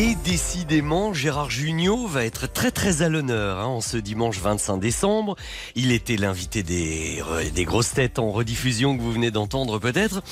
Et 0.00 0.14
décidément, 0.14 1.12
Gérard 1.12 1.50
Jugnot 1.50 2.06
va 2.06 2.24
être 2.24 2.46
très 2.46 2.70
très 2.70 3.02
à 3.02 3.08
l'honneur 3.08 3.58
hein, 3.58 3.64
en 3.64 3.80
ce 3.80 3.96
dimanche 3.96 4.38
25 4.38 4.76
décembre. 4.76 5.34
Il 5.74 5.90
était 5.90 6.16
l'invité 6.16 6.62
des, 6.62 7.20
des 7.52 7.64
grosses 7.64 7.94
têtes 7.94 8.20
en 8.20 8.30
rediffusion 8.30 8.96
que 8.96 9.02
vous 9.02 9.10
venez 9.10 9.32
d'entendre 9.32 9.80
peut-être. 9.80 10.22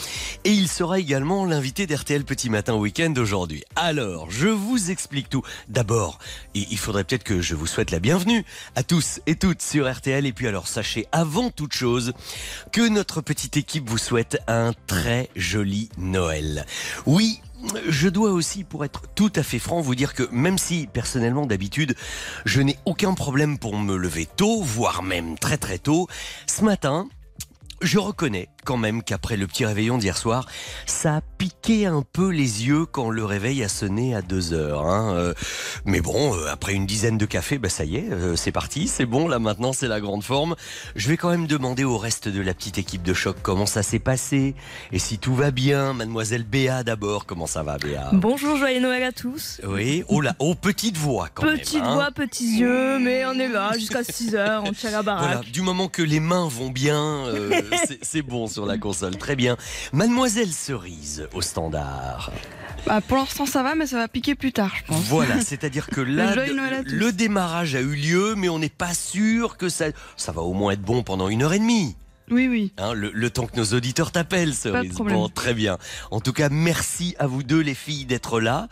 Et 0.44 0.52
il 0.52 0.68
sera 0.68 1.00
également 1.00 1.44
l'invité 1.44 1.88
d'RTL 1.88 2.24
Petit 2.24 2.48
Matin 2.48 2.76
Week-end 2.76 3.12
aujourd'hui. 3.16 3.64
Alors, 3.74 4.30
je 4.30 4.46
vous 4.46 4.92
explique 4.92 5.28
tout. 5.28 5.42
D'abord, 5.68 6.20
il 6.54 6.78
faudrait 6.78 7.02
peut-être 7.02 7.24
que 7.24 7.40
je 7.40 7.56
vous 7.56 7.66
souhaite 7.66 7.90
la 7.90 7.98
bienvenue 7.98 8.44
à 8.76 8.84
tous 8.84 9.20
et 9.26 9.34
toutes 9.34 9.62
sur 9.62 9.92
RTL. 9.92 10.27
Et 10.27 10.33
puis 10.33 10.46
alors, 10.46 10.69
sachez 10.69 11.08
avant 11.10 11.50
toute 11.50 11.72
chose 11.72 12.12
que 12.70 12.88
notre 12.88 13.20
petite 13.20 13.56
équipe 13.56 13.91
vous 13.91 13.98
souhaite 13.98 14.38
un 14.46 14.74
très 14.86 15.28
joli 15.34 15.88
Noël. 15.98 16.66
Oui, 17.05 17.41
je 17.88 18.09
dois 18.09 18.30
aussi, 18.30 18.65
pour 18.65 18.84
être 18.84 19.02
tout 19.15 19.33
à 19.34 19.42
fait 19.42 19.59
franc, 19.59 19.80
vous 19.80 19.95
dire 19.95 20.14
que 20.14 20.28
même 20.33 20.59
si 20.59 20.87
personnellement 20.87 21.47
d'habitude, 21.47 21.95
je 22.45 22.60
n'ai 22.60 22.78
aucun 22.84 23.14
problème 23.14 23.59
pour 23.59 23.77
me 23.78 23.97
lever 23.97 24.27
tôt, 24.27 24.62
voire 24.62 25.02
même 25.02 25.38
très 25.38 25.59
très 25.59 25.78
tôt, 25.78 26.09
ce 26.47 26.62
matin, 26.64 27.09
je 27.83 27.98
reconnais 27.98 28.48
quand 28.66 28.77
même 28.77 29.02
qu'après 29.02 29.37
le 29.37 29.47
petit 29.47 29.65
réveillon 29.65 29.97
d'hier 29.97 30.19
soir, 30.19 30.47
ça 30.87 31.16
a 31.16 31.20
piqué 31.38 31.87
un 31.87 32.02
peu 32.02 32.30
les 32.30 32.66
yeux 32.66 32.84
quand 32.84 33.11
le 33.11 33.25
réveil 33.25 33.62
a 33.62 33.69
sonné 33.69 34.15
à 34.15 34.23
2 34.23 34.52
heures. 34.52 34.87
Hein. 34.87 35.15
Euh, 35.15 35.34
mais 35.84 36.01
bon, 36.01 36.34
euh, 36.34 36.48
après 36.51 36.75
une 36.75 36.84
dizaine 36.84 37.16
de 37.16 37.27
cafés, 37.27 37.59
bah 37.59 37.69
ça 37.69 37.84
y 37.84 37.97
est, 37.97 38.11
euh, 38.11 38.34
c'est 38.34 38.51
parti, 38.51 38.89
c'est 38.89 39.06
bon, 39.06 39.29
là 39.29 39.39
maintenant 39.39 39.73
c'est 39.73 39.87
la 39.87 40.01
grande 40.01 40.25
forme. 40.25 40.56
Je 40.97 41.09
vais 41.09 41.16
quand 41.16 41.30
même 41.30 41.47
demander 41.47 41.84
au 41.84 41.97
reste 41.97 42.28
de 42.28 42.41
la 42.41 42.55
petite 42.55 42.78
équipe 42.78 43.05
de 43.05 43.14
choc 43.14 43.36
comment 43.41 43.67
ça 43.67 43.84
s'est 43.84 44.00
passé 44.00 44.56
et 44.91 44.98
si 44.98 45.19
tout 45.19 45.34
va 45.34 45.53
bien. 45.53 45.92
Mademoiselle 45.92 46.42
Béa 46.42 46.83
d'abord, 46.83 47.25
comment 47.25 47.47
ça 47.47 47.62
va 47.62 47.78
Béa? 47.78 48.11
Bonjour, 48.12 48.56
joyeux 48.56 48.80
Noël 48.80 49.05
à 49.05 49.12
tous. 49.12 49.61
Oui, 49.64 50.03
oh 50.08 50.20
là, 50.20 50.34
oh 50.41 50.56
petite 50.56 50.97
voix 50.97 51.28
quand 51.33 51.45
même. 51.47 51.58
Petite 51.58 51.83
hein. 51.84 51.95
voix, 51.95 52.11
petits 52.11 52.58
yeux, 52.58 52.98
mais 52.98 53.25
on 53.27 53.34
est 53.34 53.48
là 53.48 53.70
jusqu'à 53.75 54.03
6 54.03 54.34
heures, 54.34 54.64
on 54.67 54.73
tient 54.73 54.91
la 54.91 55.03
baraque. 55.03 55.25
Voilà, 55.25 55.41
du 55.53 55.62
moment 55.62 55.86
que 55.86 56.03
les 56.03 56.20
mains 56.20 56.48
vont 56.48 56.70
bien, 56.70 57.27
c'est 58.03 58.23
bon 58.23 58.48
sur 58.56 58.64
la 58.64 58.78
console. 58.78 59.18
Très 59.18 59.36
bien. 59.36 59.58
Mademoiselle 59.92 60.50
Cerise 60.50 61.28
au 61.34 61.42
standard. 61.42 62.32
Bah 62.86 63.02
pour 63.06 63.18
l'instant 63.18 63.44
ça 63.44 63.62
va, 63.62 63.74
mais 63.74 63.86
ça 63.86 63.98
va 63.98 64.08
piquer 64.08 64.34
plus 64.34 64.52
tard, 64.52 64.72
je 64.78 64.84
pense. 64.84 65.02
Voilà, 65.04 65.40
c'est-à-dire 65.44 65.88
que 65.88 66.00
là, 66.00 66.34
le 66.34 67.10
démarrage 67.10 67.74
a 67.74 67.80
eu 67.80 67.94
lieu, 67.94 68.34
mais 68.34 68.48
on 68.48 68.58
n'est 68.58 68.70
pas 68.70 68.94
sûr 68.94 69.58
que 69.58 69.68
ça, 69.68 69.86
ça 70.16 70.32
va 70.32 70.40
au 70.40 70.54
moins 70.54 70.72
être 70.72 70.80
bon 70.80 71.02
pendant 71.02 71.28
une 71.28 71.42
heure 71.42 71.52
et 71.52 71.58
demie. 71.58 71.96
Oui, 72.30 72.48
oui. 72.48 72.72
Hein, 72.78 72.92
le, 72.92 73.30
temps 73.30 73.46
que 73.46 73.56
nos 73.56 73.77
auditeurs 73.77 74.10
t'appellent, 74.10 74.55
Cerise. 74.55 74.94
Bon, 74.94 75.28
très 75.28 75.55
bien. 75.55 75.78
En 76.10 76.20
tout 76.20 76.33
cas, 76.33 76.48
merci 76.48 77.14
à 77.20 77.28
vous 77.28 77.44
deux, 77.44 77.60
les 77.60 77.74
filles, 77.74 78.05
d'être 78.05 78.41
là. 78.41 78.68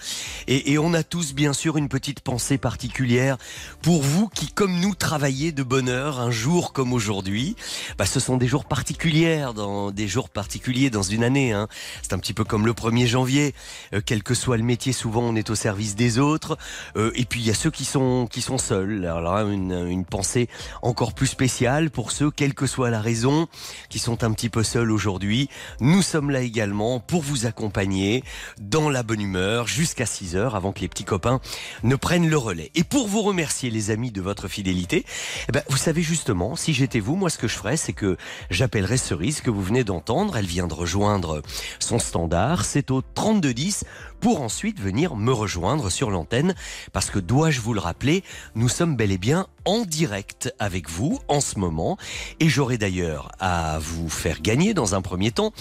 Et, 0.48 0.76
on 0.78 0.92
a 0.92 1.04
tous, 1.04 1.34
bien 1.34 1.52
sûr, 1.52 1.76
une 1.76 1.88
petite 1.88 2.20
pensée 2.20 2.58
particulière 2.58 3.36
pour 3.80 4.02
vous 4.02 4.28
qui, 4.28 4.48
comme 4.48 4.80
nous, 4.80 4.94
travaillez 4.94 5.52
de 5.52 5.62
bonne 5.62 5.88
heure 5.88 6.20
un 6.20 6.32
jour 6.32 6.72
comme 6.72 6.92
aujourd'hui. 6.92 7.54
Bah, 7.96 8.06
ce 8.06 8.18
sont 8.18 8.36
des 8.36 8.48
jours 8.48 8.64
particuliers, 8.64 9.46
dans 9.54 9.92
des 9.92 10.08
jours 10.08 10.30
particuliers 10.30 10.90
dans 10.90 11.02
une 11.02 11.22
année. 11.22 11.52
Hein. 11.52 11.68
C'est 12.02 12.12
un 12.12 12.18
petit 12.18 12.34
peu 12.34 12.42
comme 12.42 12.66
le 12.66 12.72
1er 12.72 13.06
janvier. 13.06 13.54
Euh, 13.92 14.00
quel 14.04 14.24
que 14.24 14.34
soit 14.34 14.56
le 14.56 14.64
métier, 14.64 14.92
souvent, 14.92 15.22
on 15.22 15.36
est 15.36 15.50
au 15.50 15.54
service 15.54 15.94
des 15.94 16.18
autres. 16.18 16.58
Euh, 16.96 17.12
et 17.14 17.24
puis, 17.24 17.40
il 17.40 17.46
y 17.46 17.50
a 17.50 17.54
ceux 17.54 17.70
qui 17.70 17.84
sont 17.84 18.26
qui 18.26 18.42
sont 18.42 18.58
seuls. 18.58 19.04
Alors 19.06 19.20
là, 19.20 19.42
une, 19.44 19.86
une 19.88 20.04
pensée 20.04 20.48
encore 20.82 21.14
plus 21.14 21.28
spéciale 21.28 21.90
pour 21.90 22.10
ceux, 22.10 22.32
quelle 22.32 22.54
que 22.54 22.66
soit 22.66 22.90
la 22.90 23.00
raison 23.00 23.43
qui 23.88 23.98
sont 23.98 24.24
un 24.24 24.32
petit 24.32 24.48
peu 24.48 24.62
seuls 24.62 24.90
aujourd'hui. 24.90 25.48
Nous 25.80 26.02
sommes 26.02 26.30
là 26.30 26.40
également 26.40 27.00
pour 27.00 27.22
vous 27.22 27.46
accompagner 27.46 28.24
dans 28.60 28.90
la 28.90 29.02
bonne 29.02 29.20
humeur 29.20 29.66
jusqu'à 29.66 30.06
6 30.06 30.36
heures 30.36 30.54
avant 30.54 30.72
que 30.72 30.80
les 30.80 30.88
petits 30.88 31.04
copains 31.04 31.40
ne 31.82 31.96
prennent 31.96 32.28
le 32.28 32.38
relais. 32.38 32.70
Et 32.74 32.84
pour 32.84 33.08
vous 33.08 33.22
remercier 33.22 33.70
les 33.70 33.90
amis 33.90 34.10
de 34.10 34.20
votre 34.20 34.48
fidélité, 34.48 35.04
eh 35.48 35.52
ben, 35.52 35.62
vous 35.68 35.76
savez 35.76 36.02
justement, 36.02 36.56
si 36.56 36.74
j'étais 36.74 37.00
vous, 37.00 37.16
moi 37.16 37.30
ce 37.30 37.38
que 37.38 37.48
je 37.48 37.56
ferais, 37.56 37.76
c'est 37.76 37.92
que 37.92 38.16
j'appellerais 38.50 38.96
Cerise 38.96 39.40
que 39.40 39.50
vous 39.50 39.62
venez 39.62 39.84
d'entendre. 39.84 40.36
Elle 40.36 40.46
vient 40.46 40.66
de 40.66 40.74
rejoindre 40.74 41.42
son 41.78 41.98
standard. 41.98 42.64
C'est 42.64 42.90
au 42.90 43.02
3210 43.02 43.84
pour 44.24 44.40
ensuite 44.40 44.80
venir 44.80 45.16
me 45.16 45.34
rejoindre 45.34 45.90
sur 45.90 46.10
l'antenne 46.10 46.54
parce 46.94 47.10
que 47.10 47.18
dois-je 47.18 47.60
vous 47.60 47.74
le 47.74 47.80
rappeler, 47.80 48.24
nous 48.54 48.70
sommes 48.70 48.96
bel 48.96 49.12
et 49.12 49.18
bien 49.18 49.48
en 49.66 49.84
direct 49.84 50.50
avec 50.58 50.88
vous 50.88 51.20
en 51.28 51.42
ce 51.42 51.58
moment 51.58 51.98
et 52.40 52.48
j'aurai 52.48 52.78
d'ailleurs 52.78 53.32
à 53.38 53.78
vous 53.78 54.08
faire 54.08 54.40
gagner 54.40 54.72
dans 54.72 54.94
un 54.94 55.02
premier 55.02 55.30
temps 55.30 55.52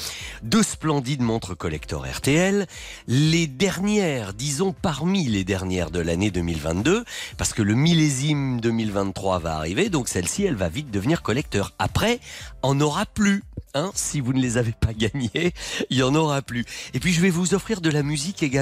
deux 0.44 0.64
splendides 0.64 1.22
montres 1.22 1.58
collector 1.58 2.06
RTL, 2.06 2.66
les 3.08 3.48
dernières, 3.48 4.34
disons 4.34 4.72
parmi 4.72 5.26
les 5.26 5.44
dernières 5.44 5.92
de 5.92 6.00
l'année 6.00 6.32
2022 6.32 7.04
parce 7.38 7.52
que 7.52 7.64
le 7.64 7.76
millésime 7.76 8.62
2023 8.62 9.40
va 9.40 9.58
arriver 9.58 9.90
donc 9.90 10.08
celle-ci 10.08 10.46
elle 10.46 10.56
va 10.56 10.70
vite 10.70 10.90
devenir 10.90 11.22
collecteur. 11.22 11.74
Après, 11.80 12.22
en 12.62 12.80
aura 12.80 13.06
plus. 13.06 13.44
Hein, 13.76 13.90
si 13.96 14.20
vous 14.20 14.34
ne 14.34 14.40
les 14.40 14.58
avez 14.58 14.72
pas 14.72 14.94
gagnés, 14.94 15.52
il 15.90 15.98
y 15.98 16.04
en 16.04 16.14
aura 16.14 16.44
plus. 16.44 16.64
Et 16.94 17.00
puis 17.00 17.12
je 17.12 17.20
vais 17.22 17.32
vous 17.32 17.56
offrir 17.56 17.82
de 17.82 17.90
la 17.90 18.04
musique 18.04 18.44
également 18.44 18.53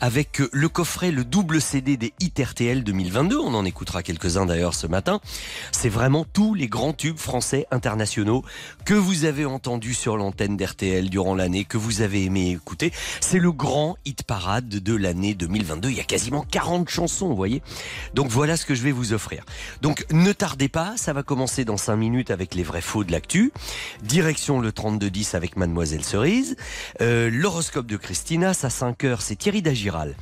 avec 0.00 0.42
le 0.52 0.68
coffret, 0.68 1.10
le 1.10 1.24
double 1.24 1.60
CD 1.60 1.96
des 1.96 2.12
hit 2.20 2.38
RTL 2.38 2.84
2022. 2.84 3.38
On 3.38 3.54
en 3.54 3.64
écoutera 3.64 4.02
quelques-uns 4.02 4.44
d'ailleurs 4.44 4.74
ce 4.74 4.86
matin. 4.86 5.20
C'est 5.72 5.88
vraiment 5.88 6.26
tous 6.30 6.52
les 6.52 6.68
grands 6.68 6.92
tubes 6.92 7.16
français 7.16 7.66
internationaux 7.70 8.44
que 8.84 8.92
vous 8.92 9.24
avez 9.24 9.46
entendus 9.46 9.94
sur 9.94 10.18
l'antenne 10.18 10.56
d'RTL 10.58 11.08
durant 11.08 11.34
l'année, 11.34 11.64
que 11.64 11.78
vous 11.78 12.02
avez 12.02 12.24
aimé 12.24 12.50
écouter. 12.50 12.92
C'est 13.20 13.38
le 13.38 13.52
grand 13.52 13.96
hit 14.04 14.22
parade 14.22 14.68
de 14.68 14.94
l'année 14.94 15.34
2022. 15.34 15.88
Il 15.88 15.96
y 15.96 16.00
a 16.00 16.04
quasiment 16.04 16.44
40 16.50 16.90
chansons, 16.90 17.28
vous 17.28 17.36
voyez. 17.36 17.62
Donc 18.12 18.28
voilà 18.28 18.58
ce 18.58 18.66
que 18.66 18.74
je 18.74 18.82
vais 18.82 18.92
vous 18.92 19.14
offrir. 19.14 19.44
Donc 19.80 20.04
ne 20.10 20.32
tardez 20.32 20.68
pas, 20.68 20.94
ça 20.96 21.14
va 21.14 21.22
commencer 21.22 21.64
dans 21.64 21.78
5 21.78 21.96
minutes 21.96 22.30
avec 22.30 22.54
les 22.54 22.62
vrais 22.62 22.82
faux 22.82 23.02
de 23.02 23.12
l'actu. 23.12 23.50
Direction 24.02 24.60
le 24.60 24.72
3210 24.72 25.34
avec 25.34 25.56
Mademoiselle 25.56 26.04
Cerise. 26.04 26.56
Euh, 27.00 27.30
l'horoscope 27.32 27.86
de 27.86 27.96
Christina, 27.96 28.50
à 28.50 28.70
5 28.70 29.05
c'est 29.18 29.36
Thierry 29.36 29.62
Dagiral 29.62 30.16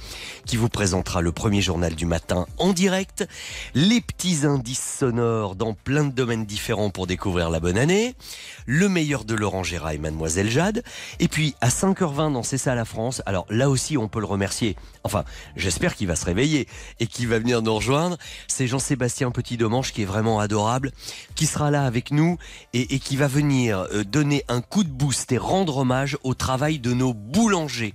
qui 0.47 0.56
vous 0.56 0.69
présentera 0.69 1.22
le 1.22 1.33
premier 1.33 1.62
journal 1.62 1.95
du 1.95 2.06
matin 2.06 2.47
en 2.59 2.72
direct. 2.72 3.27
Les 3.75 4.00
petits 4.00 4.45
indices 4.45 4.99
sonores 4.99 5.56
dans 5.56 5.75
plein 5.75 6.05
de 6.05 6.12
domaines 6.12 6.45
différents 6.45 6.91
pour 6.91 7.06
découvrir 7.06 7.50
la 7.50 7.61
bonne 7.61 7.78
année. 7.78 8.15
Le 8.67 8.89
meilleur 8.89 9.25
de 9.25 9.34
Laurent 9.34 9.62
Gérard 9.62 9.93
et 9.93 9.99
Mademoiselle 9.99 10.50
Jade. 10.50 10.83
Et 11.19 11.28
puis 11.28 11.55
à 11.61 11.69
5h20 11.69 12.33
dans 12.33 12.43
C'est 12.43 12.59
ça 12.59 12.75
la 12.75 12.84
France. 12.84 13.22
Alors 13.27 13.47
là 13.49 13.71
aussi, 13.71 13.97
on 13.97 14.09
peut 14.09 14.21
le 14.21 14.27
remercier. 14.27 14.77
Enfin, 15.03 15.25
j'espère 15.56 15.95
qu'il 15.95 16.09
va 16.09 16.16
se 16.16 16.27
réveiller 16.27 16.69
et 17.01 17.06
qu'il 17.06 17.28
va 17.28 17.39
venir 17.39 17.62
nous 17.62 17.75
rejoindre. 17.75 18.19
C'est 18.49 18.66
Jean-Sébastien 18.66 19.31
Petit-Domange 19.31 19.93
qui 19.93 20.03
est 20.03 20.06
vraiment 20.06 20.41
adorable, 20.41 20.93
qui 21.34 21.47
sera 21.47 21.71
là 21.71 21.84
avec 21.84 22.11
nous 22.11 22.39
et, 22.72 22.99
qui 22.99 23.16
va 23.16 23.28
venir 23.28 23.87
euh, 23.93 24.05
donner 24.05 24.45
un 24.49 24.61
coup 24.61 24.84
de 24.84 24.89
boost 24.89 25.33
et 25.33 25.39
rendre 25.39 25.78
hommage 25.78 26.19
au 26.22 26.34
travail 26.34 26.78
de 26.78 26.93
nos 26.93 27.15
boulangers. 27.15 27.95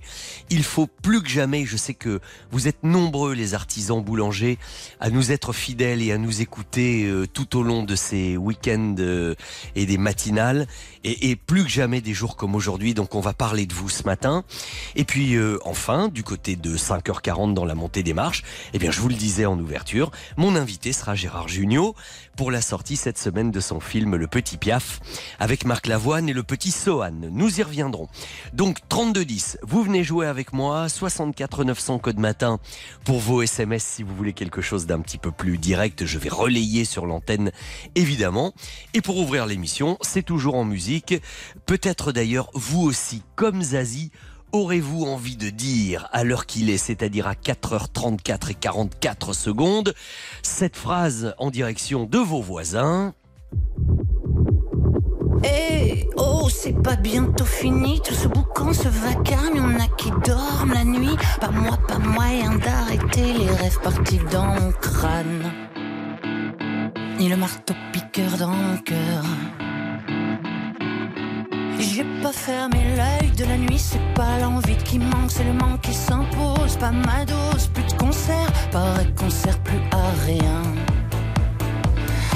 Faut 0.70 0.86
plus 0.86 1.20
que 1.20 1.28
jamais, 1.28 1.66
je 1.66 1.76
sais 1.76 1.94
que 1.94 2.20
vous 2.52 2.68
êtes 2.68 2.84
nombreux 2.84 3.34
les 3.34 3.54
artisans 3.54 4.00
boulangers 4.02 4.56
à 5.00 5.10
nous 5.10 5.32
être 5.32 5.52
fidèles 5.52 6.00
et 6.00 6.12
à 6.12 6.18
nous 6.18 6.42
écouter 6.42 7.06
euh, 7.06 7.26
tout 7.26 7.58
au 7.58 7.62
long 7.62 7.82
de 7.82 7.96
ces 7.96 8.36
week-ends 8.36 8.94
euh, 9.00 9.34
et 9.74 9.84
des 9.84 9.98
matinales 9.98 10.66
et, 11.04 11.36
plus 11.36 11.64
que 11.64 11.70
jamais 11.70 12.00
des 12.00 12.14
jours 12.14 12.36
comme 12.36 12.54
aujourd'hui. 12.54 12.94
Donc 12.94 13.14
on 13.14 13.20
va 13.20 13.32
parler 13.32 13.66
de 13.66 13.74
vous 13.74 13.88
ce 13.88 14.04
matin. 14.04 14.44
Et 14.96 15.04
puis 15.04 15.36
enfin, 15.64 16.08
du 16.08 16.22
côté 16.22 16.56
de 16.56 16.76
5h40 16.76 17.54
dans 17.54 17.64
la 17.64 17.74
montée 17.74 18.02
des 18.02 18.14
marches, 18.14 18.42
eh 18.72 18.78
bien 18.78 18.90
je 18.90 19.00
vous 19.00 19.08
le 19.08 19.14
disais 19.14 19.46
en 19.46 19.58
ouverture, 19.58 20.10
mon 20.36 20.56
invité 20.56 20.92
sera 20.92 21.14
Gérard 21.14 21.48
Jugnot 21.48 21.94
pour 22.36 22.50
la 22.50 22.60
sortie 22.60 22.96
cette 22.96 23.18
semaine 23.18 23.50
de 23.50 23.60
son 23.60 23.80
film 23.80 24.16
Le 24.16 24.26
Petit 24.26 24.56
Piaf 24.56 25.00
avec 25.38 25.64
Marc 25.64 25.86
Lavoine 25.86 26.28
et 26.28 26.32
le 26.32 26.42
petit 26.42 26.70
Sohan. 26.70 27.12
Nous 27.30 27.60
y 27.60 27.62
reviendrons. 27.62 28.08
Donc 28.52 28.78
3210, 28.88 29.58
vous 29.62 29.82
venez 29.82 30.04
jouer 30.04 30.26
avec 30.26 30.52
moi, 30.52 30.88
64 30.88 31.64
900 31.64 31.98
code 31.98 32.18
matin 32.18 32.58
pour 33.04 33.18
vos 33.18 33.42
SMS 33.42 33.84
si 33.84 34.02
vous 34.02 34.14
voulez 34.14 34.32
quelque 34.32 34.60
chose 34.60 34.86
d'un 34.86 35.00
petit 35.00 35.18
peu 35.18 35.30
plus 35.30 35.58
direct, 35.58 36.04
je 36.04 36.18
vais 36.18 36.28
relayer 36.28 36.84
sur 36.84 37.06
l'antenne 37.06 37.50
évidemment. 37.94 38.54
Et 38.94 39.00
pour 39.00 39.18
ouvrir 39.18 39.46
l'émission, 39.46 39.98
c'est 40.00 40.22
toujours 40.22 40.54
en 40.54 40.64
musique, 40.64 40.89
peut-être 41.66 42.12
d'ailleurs 42.12 42.50
vous 42.54 42.82
aussi 42.82 43.22
comme 43.36 43.62
Zazie 43.62 44.10
aurez-vous 44.52 45.04
envie 45.04 45.36
de 45.36 45.50
dire 45.50 46.08
à 46.12 46.24
l'heure 46.24 46.46
qu'il 46.46 46.70
est, 46.70 46.78
c'est-à-dire 46.78 47.26
à 47.26 47.34
4h34 47.34 48.50
et 48.50 48.54
44 48.54 49.32
secondes, 49.32 49.94
cette 50.42 50.76
phrase 50.76 51.34
en 51.38 51.50
direction 51.50 52.04
de 52.04 52.18
vos 52.18 52.40
voisins 52.40 53.14
Eh 55.44 56.08
oh, 56.16 56.48
c'est 56.50 56.82
pas 56.82 56.96
bientôt 56.96 57.44
fini, 57.44 58.00
tout 58.00 58.14
ce 58.14 58.26
boucan, 58.26 58.72
ce 58.72 58.88
vacarme, 58.88 59.56
y'en 59.56 59.78
a 59.78 59.86
qui 59.96 60.10
dorment 60.24 60.74
la 60.74 60.84
nuit, 60.84 61.16
pas 61.40 61.50
moi, 61.50 61.78
pas 61.86 61.98
moyen 61.98 62.56
d'arrêter 62.56 63.32
les 63.32 63.50
rêves 63.50 63.80
partis 63.82 64.20
dans 64.32 64.46
mon 64.46 64.72
crâne. 64.72 65.52
ni 67.18 67.28
le 67.28 67.36
marteau 67.36 67.74
piqueur 67.92 68.36
dans 68.38 68.50
le 68.50 68.78
cœur. 68.78 69.24
J'ai 71.80 72.04
pas 72.22 72.32
fermé 72.32 72.78
l'œil 72.94 73.30
de 73.30 73.44
la 73.44 73.56
nuit, 73.56 73.78
c'est 73.78 74.14
pas 74.14 74.38
l'envie 74.38 74.76
qui 74.76 74.98
manque, 74.98 75.30
c'est 75.30 75.44
le 75.44 75.54
manque 75.54 75.80
qui 75.80 75.94
s'impose. 75.94 76.76
Pas 76.78 76.90
ma 76.90 77.24
dose, 77.24 77.68
plus 77.72 77.84
de 77.84 77.92
concert, 77.94 78.52
pareil 78.70 79.12
qu'on 79.14 79.30
sert 79.30 79.58
plus 79.60 79.80
à 79.90 80.10
rien. 80.26 80.62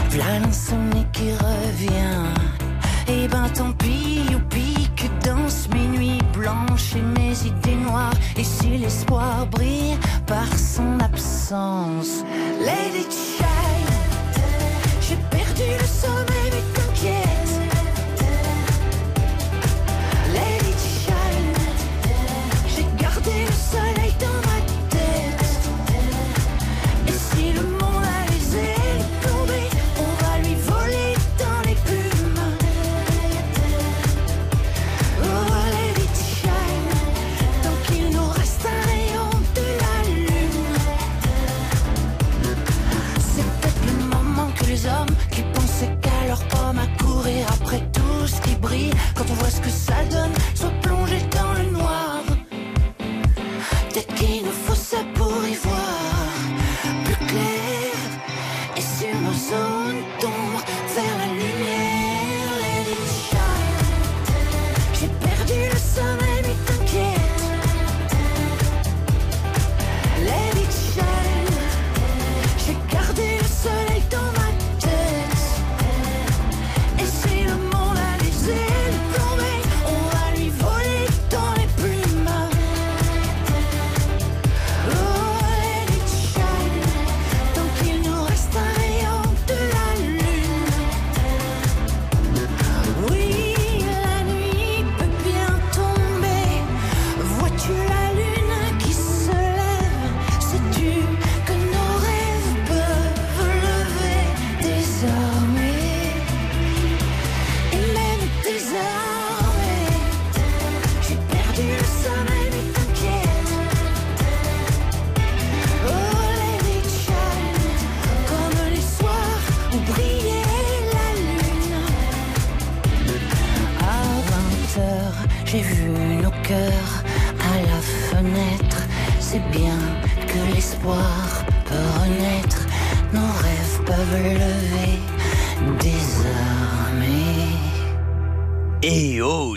V'là 0.09 0.39
l'insomnie 0.39 1.07
qui 1.13 1.31
revient. 1.33 2.25
Et 3.07 3.29
ben 3.29 3.51
tant 3.51 3.73
pis, 3.73 4.23
youpi, 4.33 4.89
que 4.97 5.27
danse 5.27 5.69
mes 5.75 5.89
nuits 5.89 6.23
blanches 6.33 6.97
et 6.97 7.21
mes 7.21 7.37
idées 7.47 7.77
noires. 7.77 8.15
Et 8.39 8.45
si 8.45 8.79
l'espoir 8.79 9.47
brille 9.47 9.99
par 10.27 10.49
son 10.57 10.99
absence, 11.01 12.25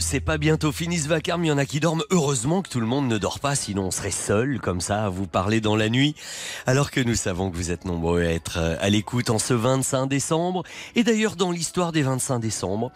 c'est 0.07 0.21
pas 0.21 0.37
bientôt 0.37 0.71
fini 0.71 0.99
ce 0.99 1.09
vacarme, 1.09 1.43
il 1.43 1.47
y 1.49 1.51
en 1.51 1.57
a 1.57 1.65
qui 1.65 1.81
dorment. 1.81 2.05
Heureusement 2.11 2.61
que 2.61 2.69
tout 2.69 2.79
le 2.79 2.85
monde 2.85 3.09
ne 3.09 3.17
dort 3.17 3.41
pas, 3.41 3.55
sinon 3.55 3.87
on 3.87 3.91
serait 3.91 4.09
seul 4.09 4.61
comme 4.61 4.79
ça 4.79 5.03
à 5.03 5.09
vous 5.09 5.27
parler 5.27 5.59
dans 5.59 5.75
la 5.75 5.89
nuit. 5.89 6.15
Alors 6.65 6.91
que 6.91 7.01
nous 7.01 7.15
savons 7.15 7.51
que 7.51 7.57
vous 7.57 7.71
êtes 7.71 7.83
nombreux 7.83 8.21
à 8.21 8.29
être 8.29 8.57
euh, 8.57 8.77
à 8.79 8.89
l'écoute 8.89 9.29
en 9.29 9.37
ce 9.37 9.53
25 9.53 10.07
décembre. 10.07 10.63
Et 10.95 11.03
d'ailleurs 11.03 11.35
dans 11.35 11.51
l'histoire 11.51 11.91
des 11.91 12.03
25 12.03 12.39
décembre, 12.39 12.93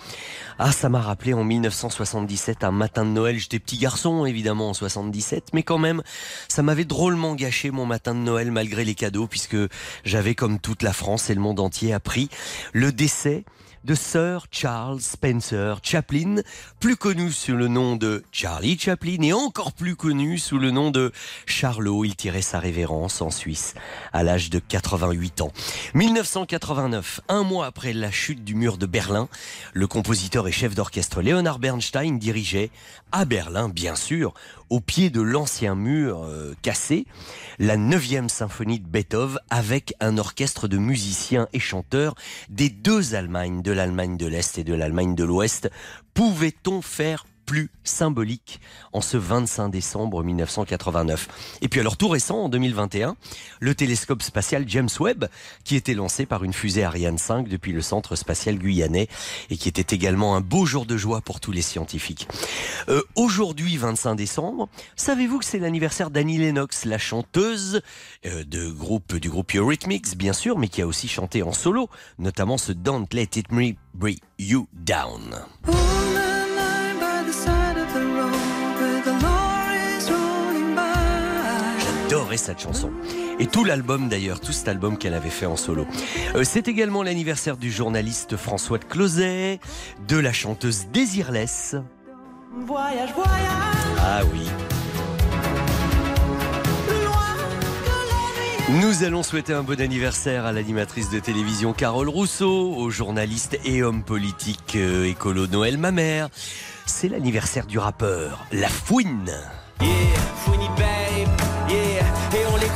ah 0.58 0.72
ça 0.72 0.88
m'a 0.88 1.02
rappelé 1.02 1.34
en 1.34 1.44
1977 1.44 2.64
un 2.64 2.72
matin 2.72 3.04
de 3.04 3.10
Noël. 3.10 3.38
J'étais 3.38 3.60
petit 3.60 3.78
garçon 3.78 4.26
évidemment 4.26 4.70
en 4.70 4.74
77, 4.74 5.50
mais 5.54 5.64
quand 5.64 5.80
même 5.80 6.04
ça 6.48 6.64
m'avait 6.64 6.86
drôlement 6.86 7.36
gâché 7.36 7.72
mon 7.72 7.86
matin 7.86 8.16
de 8.16 8.22
Noël 8.22 8.52
malgré 8.52 8.86
les 8.86 8.96
cadeaux 8.96 9.28
puisque 9.28 9.58
j'avais 10.06 10.34
comme 10.34 10.60
toute 10.60 10.82
la 10.82 10.94
France 10.94 11.30
et 11.30 11.36
le 11.36 11.42
monde 11.42 11.60
entier 11.60 11.92
appris 11.92 12.30
le 12.72 12.94
décès 12.94 13.44
de 13.84 13.96
Sir 13.96 14.46
Charles 14.52 15.02
Spencer 15.02 15.80
Chaplin, 15.82 16.42
plus 16.80 16.96
connu 16.96 17.32
sous 17.32 17.56
le 17.56 17.68
nom 17.68 17.96
de 17.96 18.24
Charlie 18.32 18.78
Chaplin 18.78 19.22
et 19.22 19.34
encore 19.34 19.74
plus 19.74 19.96
connu 19.96 20.38
sous 20.38 20.60
le 20.60 20.70
nom 20.70 20.92
de 20.92 21.12
Charlot. 21.48 22.06
Il 22.06 22.16
tirait 22.16 22.42
sa 22.42 22.60
révérence 22.60 23.22
en 23.22 23.32
Suisse 23.32 23.74
à 24.14 24.24
l'âge 24.24 24.50
de 24.50 24.60
88 24.60 25.42
ans. 25.42 25.52
1989, 25.96 27.22
un 27.28 27.44
mois 27.44 27.66
après 27.66 27.94
la 27.94 28.12
chute 28.12 28.44
du 28.44 28.54
mur 28.54 28.78
de 28.78 28.86
Berlin, 28.86 29.28
le 29.74 29.88
compositeur 29.88 30.48
et 30.48 30.52
chef 30.52 30.76
d'orchestre 30.76 31.22
Leonard 31.22 31.60
Bernstein 31.60 32.20
dirigeait 32.20 32.70
à 33.12 33.26
Berlin, 33.26 33.68
bien 33.68 33.96
sûr, 33.96 34.34
au 34.70 34.80
pied 34.80 35.10
de 35.10 35.22
l'ancien 35.22 35.76
mur 35.76 36.24
euh, 36.24 36.56
cassé, 36.62 37.06
la 37.60 37.76
9e 37.76 38.30
symphonie 38.30 38.80
de 38.80 38.88
Beethoven 38.88 39.38
avec 39.50 39.94
un 40.00 40.18
orchestre 40.18 40.70
de 40.70 40.78
musiciens 40.78 41.50
et 41.52 41.60
chanteurs 41.60 42.16
des 42.50 42.70
deux 42.70 43.14
Allemagnes, 43.14 43.62
de 43.62 43.71
l'Allemagne 43.72 44.18
de 44.18 44.28
l'Est 44.28 44.58
et 44.58 44.64
de 44.64 44.74
l'Allemagne 44.74 45.16
de 45.16 45.24
l'Ouest. 45.24 45.70
Pouvait-on 46.14 46.82
faire 46.82 47.26
plus 47.52 47.70
symbolique 47.84 48.62
en 48.94 49.02
ce 49.02 49.18
25 49.18 49.68
décembre 49.68 50.24
1989. 50.24 51.58
Et 51.60 51.68
puis 51.68 51.82
alors 51.82 51.98
tout 51.98 52.08
récent, 52.08 52.44
en 52.44 52.48
2021, 52.48 53.18
le 53.60 53.76
télescope 53.76 54.24
spatial 54.24 54.64
James 54.68 54.88
Webb, 55.02 55.26
qui 55.66 55.76
était 55.76 55.94
lancé 55.94 56.26
par 56.26 56.46
une 56.46 56.54
fusée 56.54 56.86
Ariane 56.86 57.18
5 57.18 57.50
depuis 57.50 57.74
le 57.74 57.82
centre 57.82 58.16
spatial 58.16 58.58
guyanais 58.58 59.10
et 59.50 59.58
qui 59.58 59.68
était 59.68 59.94
également 59.94 60.38
un 60.38 60.40
beau 60.40 60.66
jour 60.66 60.86
de 60.86 60.96
joie 60.96 61.20
pour 61.20 61.42
tous 61.42 61.52
les 61.52 61.62
scientifiques. 61.62 62.26
Euh, 62.88 63.02
Aujourd'hui, 63.16 63.76
25 63.76 64.16
décembre, 64.16 64.70
savez-vous 64.96 65.40
que 65.40 65.46
c'est 65.46 65.60
l'anniversaire 65.60 66.10
d'Annie 66.10 66.38
Lennox, 66.38 66.86
la 66.86 66.98
chanteuse 66.98 67.82
euh, 68.26 68.46
groupe, 68.72 69.18
du 69.18 69.30
groupe 69.30 69.54
Eurythmics, 69.54 70.16
bien 70.16 70.32
sûr, 70.32 70.58
mais 70.58 70.70
qui 70.70 70.82
a 70.82 70.88
aussi 70.88 71.10
chanté 71.10 71.44
en 71.44 71.52
solo, 71.52 71.90
notamment 72.18 72.58
ce 72.58 72.72
Don't 72.72 73.08
Let 73.12 73.32
It 73.36 73.52
Me 73.52 73.74
Bring 73.94 74.20
You 74.40 74.70
Down. 74.72 75.36
Cette 82.36 82.60
chanson. 82.60 82.92
Et 83.40 83.48
tout 83.48 83.64
l'album 83.64 84.10
d'ailleurs, 84.10 84.42
tout 84.42 84.52
cet 84.52 84.68
album 84.68 84.98
qu'elle 84.98 85.14
avait 85.14 85.30
fait 85.30 85.46
en 85.46 85.56
solo. 85.56 85.88
Euh, 86.36 86.44
c'est 86.44 86.68
également 86.68 87.04
l'anniversaire 87.04 87.56
du 87.56 87.72
journaliste 87.72 88.36
François 88.36 88.80
de 88.80 88.84
Closet, 88.84 89.62
de 90.10 90.18
la 90.18 90.34
chanteuse 90.34 90.88
Désirless. 90.92 91.78
Voyage, 92.66 93.14
voyage, 93.14 93.98
Ah 93.98 94.22
oui. 94.34 94.42
Nous 98.82 99.04
allons 99.06 99.24
souhaiter 99.24 99.54
un 99.54 99.64
bon 99.64 99.80
anniversaire 99.80 100.46
à 100.46 100.52
l'animatrice 100.52 101.10
de 101.10 101.20
télévision 101.20 101.72
Carole 101.72 102.10
Rousseau, 102.10 102.74
au 102.76 102.90
journaliste 102.90 103.58
et 103.64 103.84
homme 103.84 104.04
politique 104.04 104.76
euh, 104.76 105.06
écolo 105.06 105.48
Noël 105.48 105.78
Mamère. 105.78 106.28
C'est 106.86 107.08
l'anniversaire 107.08 107.68
du 107.68 107.80
rappeur 107.80 108.46
La 108.52 108.68
Fouine. 108.68 109.32
Yeah. 109.80 111.01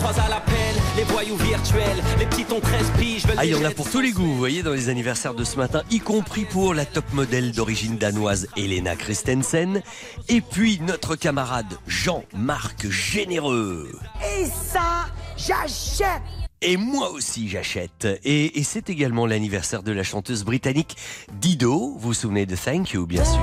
Croise 0.06 0.20
à 0.20 0.30
l'appel, 0.30 0.76
les 0.98 1.04
voyous 1.04 1.36
virtuels, 1.36 1.98
les 2.20 2.28
petits 2.28 2.46
ont 2.54 2.60
13 2.60 2.92
piges. 3.00 3.26
veulent 3.26 3.38
Ah, 3.40 3.46
il 3.46 3.54
y 3.54 3.56
en 3.56 3.66
a 3.66 3.72
pour 3.72 3.90
tous 3.90 4.02
les 4.02 4.12
goûts, 4.12 4.22
vous 4.22 4.38
voyez, 4.38 4.62
dans 4.62 4.74
les 4.74 4.90
anniversaires 4.90 5.34
de 5.34 5.44
ce 5.44 5.58
matin, 5.58 5.82
y 5.90 5.98
compris 5.98 6.46
pour 6.46 6.76
la 6.76 6.86
top 6.86 7.12
modèle 7.14 7.54
d'origine 7.54 7.98
danoise 7.98 8.48
Elena 8.56 8.96
Christensen, 8.96 9.82
et 10.30 10.42
puis 10.42 10.80
notre 10.86 11.16
camarade 11.16 11.80
Jean-Marc 11.88 12.88
Généreux. 12.88 14.00
Et 14.38 14.46
ça, 14.46 15.08
j'achète 15.38 16.22
Et 16.62 16.78
moi 16.78 17.10
aussi 17.10 17.50
j'achète. 17.50 18.08
Et, 18.24 18.60
et 18.60 18.64
c'est 18.64 18.92
également 18.92 19.26
l'anniversaire 19.26 19.82
de 19.82 19.92
la 19.92 20.04
chanteuse 20.04 20.44
britannique 20.44 20.98
Dido. 21.42 21.96
Vous 21.98 22.10
vous 22.10 22.14
souvenez 22.14 22.46
de 22.46 22.56
Thank 22.56 22.92
You, 22.92 23.08
bien 23.08 23.26
sûr. 23.26 23.42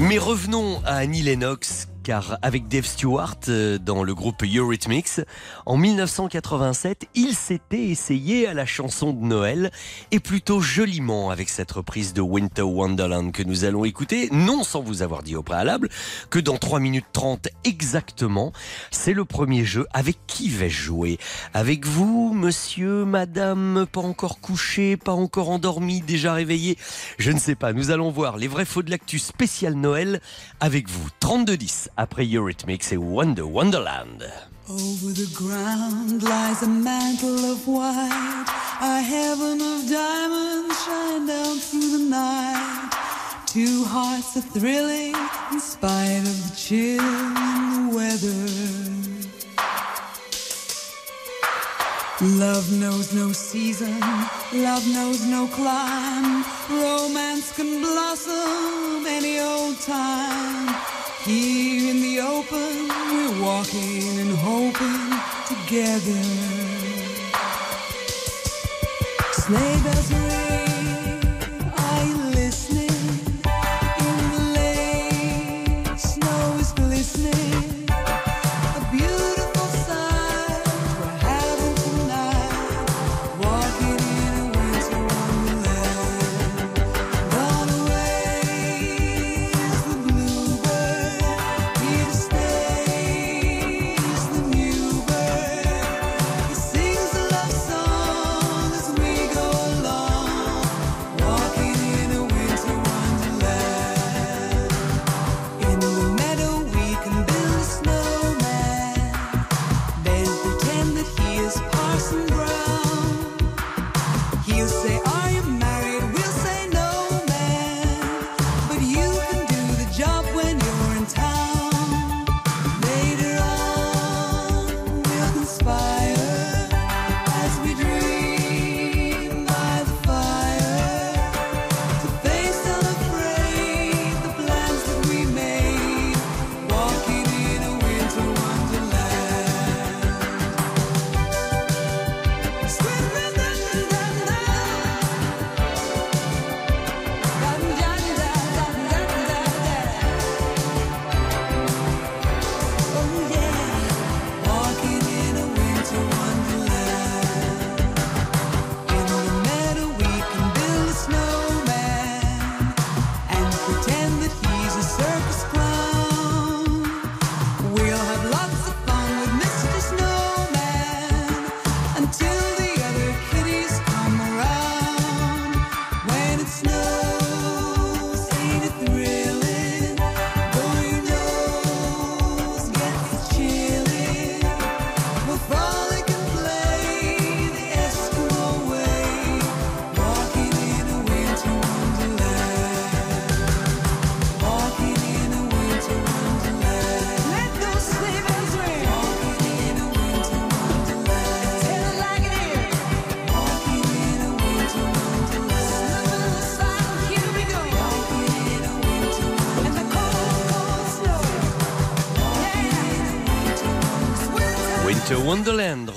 Mais 0.00 0.18
revenons 0.18 0.82
à 0.84 0.96
Annie 0.96 1.22
Lennox 1.22 1.88
car 2.02 2.38
avec 2.42 2.68
Dave 2.68 2.84
Stewart 2.84 3.36
euh, 3.48 3.78
dans 3.78 4.02
le 4.02 4.14
groupe 4.14 4.42
Eurythmics, 4.42 5.20
en 5.66 5.76
1987, 5.76 7.08
il 7.14 7.34
s'était 7.34 7.84
essayé 7.84 8.46
à 8.46 8.54
la 8.54 8.66
chanson 8.66 9.12
de 9.12 9.24
Noël 9.24 9.70
et 10.10 10.20
plutôt 10.20 10.60
joliment 10.60 11.30
avec 11.30 11.48
cette 11.48 11.70
reprise 11.72 12.12
de 12.12 12.20
Winter 12.20 12.62
Wonderland 12.62 13.32
que 13.32 13.42
nous 13.42 13.64
allons 13.64 13.84
écouter, 13.84 14.28
non 14.32 14.64
sans 14.64 14.80
vous 14.80 15.02
avoir 15.02 15.22
dit 15.22 15.36
au 15.36 15.42
préalable 15.42 15.88
que 16.30 16.38
dans 16.38 16.58
3 16.58 16.80
minutes 16.80 17.06
30 17.12 17.48
exactement, 17.64 18.52
c'est 18.90 19.14
le 19.14 19.24
premier 19.24 19.64
jeu. 19.64 19.86
Avec 19.92 20.18
qui 20.26 20.48
vais-je 20.48 20.82
jouer? 20.82 21.18
Avec 21.54 21.86
vous, 21.86 22.32
monsieur, 22.34 23.04
madame, 23.04 23.86
pas 23.90 24.00
encore 24.00 24.40
couché, 24.40 24.96
pas 24.96 25.12
encore 25.12 25.50
endormi, 25.50 26.00
déjà 26.00 26.34
réveillé? 26.34 26.76
Je 27.18 27.30
ne 27.30 27.38
sais 27.38 27.54
pas, 27.54 27.72
nous 27.72 27.90
allons 27.90 28.10
voir 28.10 28.36
les 28.36 28.48
vrais 28.48 28.64
faux 28.64 28.82
de 28.82 28.90
l'actu 28.90 29.18
spécial 29.18 29.74
Noël 29.74 30.20
avec 30.60 30.88
vous. 30.88 31.08
32-10 31.20 31.88
après 31.96 32.24
Eurythmics 32.24 32.92
et 32.92 32.96
Wonder 32.96 33.42
Wonderland. 33.42 34.30
Over 34.68 35.12
the 35.12 35.28
ground 35.34 36.22
lies 36.22 36.62
a 36.62 36.68
mantle 36.68 37.50
of 37.50 37.66
white, 37.66 38.46
a 38.80 39.00
heaven 39.00 39.60
of 39.60 39.88
diamonds 39.88 40.84
shine 40.84 41.26
down 41.26 41.58
through 41.58 41.98
the 41.98 42.04
night. 42.08 42.90
Two 43.46 43.84
hearts 43.84 44.36
are 44.36 44.40
thrilling 44.40 45.14
in 45.52 45.60
spite 45.60 46.22
of 46.22 46.50
the 46.50 46.56
chill 46.56 47.02
in 47.02 47.90
the 47.90 47.96
weather. 47.96 48.92
Love 52.38 52.70
knows 52.72 53.12
no 53.12 53.32
season, 53.32 53.98
love 54.52 54.86
knows 54.88 55.26
no 55.26 55.48
clime. 55.48 56.44
Romance 56.70 57.52
can 57.56 57.80
blossom 57.80 59.04
any 59.06 59.40
old 59.40 59.78
time. 59.80 60.91
Here 61.24 61.88
in 61.88 62.00
the 62.00 62.18
open, 62.18 62.88
we're 62.88 63.42
walking 63.44 64.18
and 64.18 64.32
hoping 64.36 65.06
together. 65.46 66.20
Sleigh 69.30 69.82
bells 69.84 70.01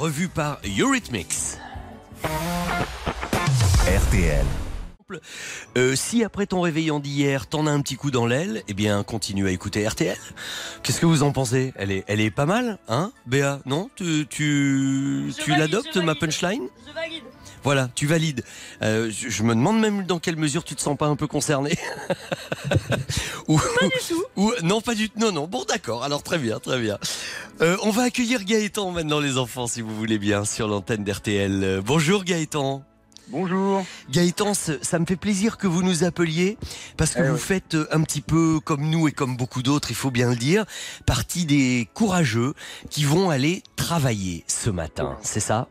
Wonderland, 0.05 0.11
revu 0.11 0.27
par 0.27 0.59
Eurythmics. 0.79 1.57
RTL. 3.87 4.45
Euh, 5.77 5.95
si 5.95 6.23
après 6.23 6.47
ton 6.47 6.61
réveillon 6.61 6.99
d'hier, 6.99 7.47
t'en 7.47 7.67
as 7.67 7.71
un 7.71 7.81
petit 7.81 7.95
coup 7.95 8.09
dans 8.09 8.25
l'aile, 8.25 8.63
eh 8.67 8.73
bien, 8.73 9.03
continue 9.03 9.47
à 9.47 9.51
écouter 9.51 9.87
RTL. 9.87 10.17
Qu'est-ce 10.81 10.99
que 10.99 11.05
vous 11.05 11.21
en 11.21 11.31
pensez? 11.31 11.73
Elle 11.75 11.91
est, 11.91 12.03
elle 12.07 12.21
est 12.21 12.31
pas 12.31 12.47
mal, 12.47 12.79
hein, 12.87 13.11
Béa? 13.27 13.59
Non? 13.65 13.89
Tu, 13.95 14.25
tu, 14.27 15.31
Je 15.37 15.43
tu 15.43 15.51
l'adoptes, 15.51 15.97
ma 15.97 16.15
punchline? 16.15 16.67
Je 16.87 16.93
valide. 16.93 17.23
Voilà, 17.65 17.89
tu 17.95 18.05
valides. 18.07 18.43
Euh, 18.83 19.11
je, 19.11 19.27
je 19.29 19.43
me 19.43 19.53
demande 19.55 19.79
même 19.79 20.05
dans 20.05 20.19
quelle 20.19 20.37
mesure 20.37 20.63
tu 20.63 20.75
te 20.75 20.81
sens 20.81 20.95
pas 20.97 21.07
un 21.07 21.15
peu 21.17 21.25
concerné. 21.27 21.75
Ou- 23.47 23.57
Pas 23.57 23.85
du 23.87 23.91
tout. 24.07 24.23
ou- 24.35 24.53
non, 24.63 24.81
pas 24.81 24.95
du 24.95 25.09
tout. 25.09 25.19
Non, 25.19 25.31
non. 25.31 25.47
Bon, 25.47 25.63
d'accord. 25.67 26.03
Alors 26.03 26.23
très 26.23 26.37
bien, 26.37 26.59
très 26.59 26.79
bien. 26.79 26.97
Euh, 27.61 27.75
on 27.83 27.89
va 27.91 28.03
accueillir 28.03 28.43
Gaëtan 28.43 28.91
maintenant, 28.91 29.19
les 29.19 29.37
enfants, 29.37 29.67
si 29.67 29.81
vous 29.81 29.95
voulez 29.95 30.17
bien, 30.19 30.45
sur 30.45 30.67
l'antenne 30.67 31.03
d'RTL. 31.03 31.63
Euh, 31.63 31.81
bonjour 31.83 32.23
Gaëtan. 32.23 32.83
Bonjour. 33.29 33.83
Gaëtan, 34.11 34.53
ça 34.53 34.99
me 34.99 35.05
fait 35.07 35.15
plaisir 35.15 35.57
que 35.57 35.65
vous 35.65 35.81
nous 35.81 36.03
appeliez 36.03 36.59
parce 36.97 37.15
que 37.15 37.21
Eh 37.23 37.27
vous 37.29 37.33
oui. 37.33 37.39
faites 37.39 37.75
un 37.91 38.01
petit 38.03 38.21
peu 38.21 38.59
comme 38.63 38.87
nous 38.87 39.07
et 39.07 39.11
comme 39.11 39.35
beaucoup 39.35 39.63
d'autres, 39.63 39.89
il 39.89 39.95
faut 39.95 40.11
bien 40.11 40.29
le 40.29 40.35
dire, 40.35 40.65
partie 41.07 41.45
des 41.45 41.89
courageux 41.95 42.53
qui 42.91 43.03
vont 43.03 43.31
aller 43.31 43.63
travailler 43.75 44.43
ce 44.47 44.69
matin. 44.69 45.17
C'est 45.23 45.39
ça? 45.39 45.67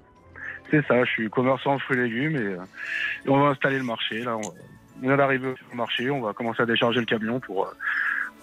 Ça, 0.83 1.05
je 1.05 1.11
suis 1.11 1.31
commerçant 1.31 1.77
de 1.77 1.81
fruits 1.81 1.99
et 1.99 2.03
légumes 2.03 2.37
et, 2.37 2.55
euh, 2.55 2.59
on 3.29 3.41
va 3.41 3.49
installer 3.49 3.79
le 3.79 3.85
marché. 3.85 4.21
Là, 4.21 4.37
on, 4.37 4.41
on 4.41 5.07
vient 5.07 5.17
d'arriver 5.17 5.55
au 5.73 5.77
marché, 5.77 6.11
on 6.11 6.21
va 6.21 6.33
commencer 6.33 6.63
à 6.63 6.67
décharger 6.67 7.01
le 7.01 7.07
camion 7.07 7.41
pour, 7.41 7.67
euh, 7.67 7.71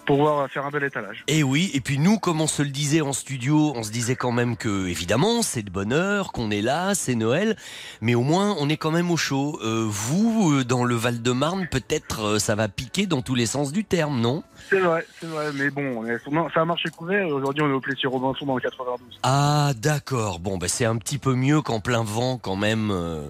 pouvoir 0.04 0.48
faire 0.50 0.66
un 0.66 0.70
bel 0.70 0.84
étalage. 0.84 1.24
Et 1.28 1.42
oui, 1.42 1.70
et 1.74 1.80
puis 1.80 1.98
nous, 1.98 2.18
comme 2.18 2.40
on 2.40 2.46
se 2.46 2.62
le 2.62 2.68
disait 2.70 3.00
en 3.00 3.12
studio, 3.12 3.72
on 3.76 3.82
se 3.82 3.90
disait 3.90 4.16
quand 4.16 4.32
même 4.32 4.56
que, 4.56 4.86
évidemment, 4.86 5.42
c'est 5.42 5.62
de 5.62 5.70
bonne 5.70 5.92
heure, 5.92 6.32
qu'on 6.32 6.50
est 6.50 6.62
là, 6.62 6.94
c'est 6.94 7.14
Noël, 7.14 7.56
mais 8.00 8.14
au 8.14 8.22
moins, 8.22 8.54
on 8.58 8.68
est 8.68 8.76
quand 8.76 8.90
même 8.90 9.10
au 9.10 9.16
chaud. 9.16 9.58
Euh, 9.62 9.86
vous, 9.88 10.52
euh, 10.58 10.64
dans 10.64 10.84
le 10.84 10.94
Val-de-Marne, 10.94 11.66
peut-être 11.70 12.22
euh, 12.24 12.38
ça 12.38 12.54
va 12.54 12.68
piquer 12.68 13.06
dans 13.06 13.22
tous 13.22 13.34
les 13.34 13.46
sens 13.46 13.72
du 13.72 13.84
terme, 13.84 14.20
non? 14.20 14.42
C'est 14.70 14.80
vrai, 14.80 15.06
c'est 15.20 15.26
vrai, 15.26 15.50
mais 15.54 15.70
bon, 15.70 16.02
non, 16.30 16.48
ça 16.54 16.62
a 16.62 16.64
marché 16.64 16.88
couvert. 16.90 17.28
Aujourd'hui, 17.28 17.62
on 17.62 17.68
est 17.70 17.74
au 17.74 17.80
Plessis 17.80 18.06
Robinson 18.06 18.46
dans 18.46 18.54
le 18.56 18.60
92. 18.60 19.18
Ah, 19.22 19.72
d'accord. 19.76 20.38
Bon, 20.40 20.58
bah, 20.58 20.68
c'est 20.68 20.84
un 20.84 20.96
petit 20.96 21.18
peu 21.18 21.34
mieux 21.34 21.60
qu'en 21.62 21.80
plein 21.80 22.02
vent, 22.04 22.38
quand 22.38 22.56
même. 22.56 22.90
euh. 22.90 23.28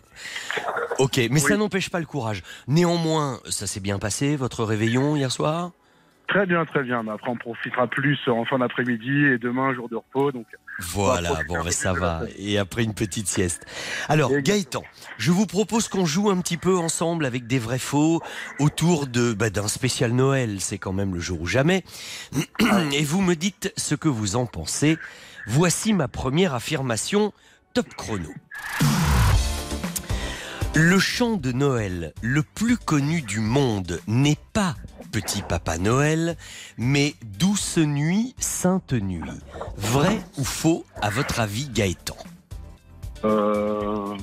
Ok, 0.99 1.21
mais 1.31 1.41
ça 1.41 1.57
n'empêche 1.57 1.91
pas 1.91 2.00
le 2.00 2.07
courage. 2.07 2.43
Néanmoins, 2.69 3.41
ça 3.49 3.67
s'est 3.67 3.81
bien 3.81 3.99
passé, 3.99 4.37
votre 4.37 4.64
réveillon 4.64 5.17
hier 5.17 5.33
soir? 5.33 5.71
Très 6.33 6.47
bien, 6.47 6.65
très 6.65 6.83
bien. 6.83 7.03
Mais 7.03 7.11
après, 7.11 7.31
on 7.31 7.37
profitera 7.37 7.87
plus 7.87 8.19
en 8.27 8.47
fin 8.47 8.59
d'après-midi 8.59 9.27
et 9.27 9.37
demain, 9.37 9.75
jour 9.75 9.91
de 9.91 9.97
repos. 9.97 10.33
Donc, 10.33 10.47
Voilà, 10.79 11.39
bon, 11.47 11.62
peu 11.62 11.71
ça 11.71 11.93
va. 11.93 12.23
Et 12.39 12.57
après 12.57 12.85
une 12.85 12.95
petite 12.95 13.29
sieste. 13.29 13.67
Alors. 14.09 14.31
Gaëtan, 14.41 14.83
je 15.19 15.31
vous 15.31 15.45
propose 15.45 15.89
qu'on 15.89 16.07
joue 16.07 16.31
un 16.31 16.41
petit 16.41 16.57
peu 16.57 16.79
ensemble 16.79 17.27
avec 17.27 17.47
des 17.47 17.59
vrais 17.59 17.79
faux 17.79 18.23
autour 18.61 19.09
de 19.09 19.35
bah, 19.35 19.51
d'un 19.51 19.69
spécial 19.69 20.12
Noël. 20.12 20.61
C'est 20.61 20.79
quand 20.79 20.95
même 20.95 21.12
le 21.12 21.21
jour 21.21 21.43
ou 21.43 21.47
jamais. 21.47 21.85
Et 22.93 23.05
vous 23.05 23.21
me 23.21 23.35
dites 23.35 23.71
ce 23.77 23.95
que 23.95 24.09
vous 24.09 24.35
en 24.35 24.47
pensez. 24.47 24.97
Voici 25.47 25.93
ma 25.93 26.09
première 26.09 26.55
affirmation. 26.55 27.35
Top 27.75 27.89
chrono. 27.95 28.31
Le 30.75 30.99
chant 30.99 31.37
de 31.37 31.53
Noël 31.53 32.15
le 32.23 32.43
plus 32.43 32.79
connu 32.79 33.21
du 33.21 33.41
monde 33.41 34.01
n'est 34.07 34.39
pas 34.55 34.75
Petit 35.12 35.42
Papa 35.42 35.76
Noël, 35.76 36.37
mais 36.78 37.14
Douce 37.38 37.76
Nuit, 37.76 38.35
Sainte 38.38 38.95
Nuit. 38.95 39.40
Vrai 39.76 40.19
ou 40.38 40.45
faux, 40.45 40.87
à 41.02 41.11
votre 41.11 41.38
avis, 41.38 41.69
Gaëtan? 41.69 42.16
Euh, 43.25 44.16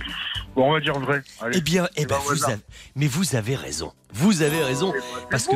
bon, 0.60 0.70
on 0.70 0.74
va 0.74 0.80
dire 0.80 1.00
vrai. 1.00 1.22
Allez. 1.42 1.58
Eh 1.58 1.62
bien, 1.62 1.88
eh 1.96 2.06
ben, 2.06 2.18
vous 2.28 2.44
avez, 2.46 2.58
mais 2.96 3.08
vous 3.08 3.36
avez 3.36 3.56
raison. 3.56 3.94
Vous 4.12 4.42
avez 4.42 4.62
raison. 4.62 4.94
Parce 5.30 5.48
que 5.48 5.56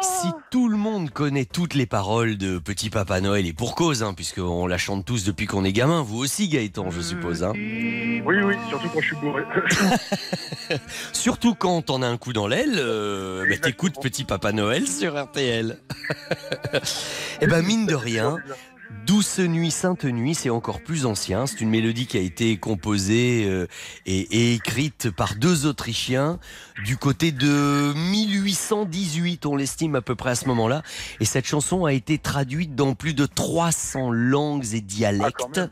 si 0.00 0.28
tout 0.50 0.68
le 0.68 0.76
monde 0.76 1.10
connaît 1.10 1.44
toutes 1.44 1.74
les 1.74 1.86
paroles 1.86 2.36
de 2.36 2.58
Petit 2.58 2.90
Papa 2.90 3.20
Noël, 3.20 3.46
et 3.46 3.52
pour 3.52 3.74
cause, 3.74 4.02
hein, 4.02 4.14
puisqu'on 4.14 4.66
la 4.66 4.78
chante 4.78 5.04
tous 5.04 5.24
depuis 5.24 5.46
qu'on 5.46 5.64
est 5.64 5.72
gamin, 5.72 6.02
vous 6.02 6.18
aussi 6.18 6.48
Gaëtan, 6.48 6.90
je 6.90 7.00
suppose. 7.00 7.44
Hein. 7.44 7.52
Oui, 7.54 8.22
oui, 8.42 8.54
surtout 8.68 8.88
quand 8.88 9.00
je 9.00 9.06
suis 9.06 9.16
bourré. 9.16 9.42
Surtout 11.12 11.54
quand 11.54 11.82
t'en 11.82 12.02
as 12.02 12.06
un 12.06 12.16
coup 12.16 12.32
dans 12.32 12.46
l'aile, 12.46 12.76
euh, 12.76 13.44
bah, 13.48 13.56
t'écoutes 13.58 14.00
Petit 14.00 14.24
Papa 14.24 14.52
Noël 14.52 14.86
sur 14.86 15.20
RTL. 15.20 15.78
Eh 17.42 17.46
ben 17.46 17.62
mine 17.62 17.86
de 17.86 17.94
rien, 17.94 18.36
Douce 19.06 19.38
Nuit, 19.38 19.70
Sainte 19.70 20.04
Nuit, 20.04 20.34
c'est 20.34 20.50
encore 20.50 20.80
plus 20.80 21.06
ancien. 21.06 21.46
C'est 21.46 21.60
une 21.60 21.70
mélodie 21.70 22.06
qui 22.06 22.16
a 22.16 22.20
été 22.20 22.56
composée 22.58 23.44
euh, 23.46 23.66
et, 24.04 24.20
et 24.20 24.54
écrite 24.54 25.10
par 25.10 25.36
deux 25.36 25.66
Autrichiens 25.66 26.38
du 26.84 26.96
côté 26.96 27.30
de 27.32 27.92
1818, 27.94 29.46
on 29.46 29.56
l'estime 29.56 29.94
à 29.94 30.00
peu 30.00 30.14
près 30.14 30.30
à 30.30 30.34
ce 30.34 30.46
moment-là. 30.46 30.82
Et 31.20 31.24
cette 31.24 31.46
chanson 31.46 31.84
a 31.84 31.92
été 31.92 32.18
traduite 32.18 32.74
dans 32.74 32.94
plus 32.94 33.14
de 33.14 33.26
300 33.26 34.10
langues 34.10 34.74
et 34.74 34.80
dialectes. 34.80 35.56
même. 35.56 35.70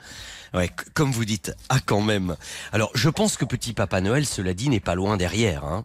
Ouais, 0.54 0.70
comme 0.94 1.10
vous 1.10 1.24
dites, 1.24 1.54
ah 1.68 1.78
quand 1.84 2.00
même. 2.00 2.36
Alors, 2.72 2.90
je 2.94 3.08
pense 3.08 3.36
que 3.36 3.44
Petit 3.44 3.72
Papa 3.72 4.00
Noël, 4.00 4.26
cela 4.26 4.54
dit, 4.54 4.68
n'est 4.68 4.80
pas 4.80 4.94
loin 4.94 5.16
derrière. 5.16 5.64
Hein. 5.64 5.84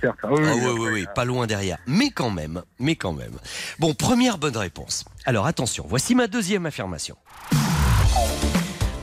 Certes, 0.00 0.18
ah 0.22 0.28
oui, 0.30 0.42
Ah 0.44 0.52
oui, 0.54 0.60
oui, 0.64 0.78
oui, 0.78 0.88
oui, 0.92 1.06
pas 1.14 1.24
loin 1.24 1.46
derrière. 1.46 1.78
Mais 1.86 2.10
quand 2.10 2.30
même, 2.30 2.62
mais 2.78 2.96
quand 2.96 3.12
même. 3.12 3.38
Bon, 3.78 3.94
première 3.94 4.38
bonne 4.38 4.56
réponse. 4.56 5.04
Alors 5.24 5.46
attention, 5.46 5.86
voici 5.88 6.14
ma 6.14 6.26
deuxième 6.26 6.66
affirmation. 6.66 7.16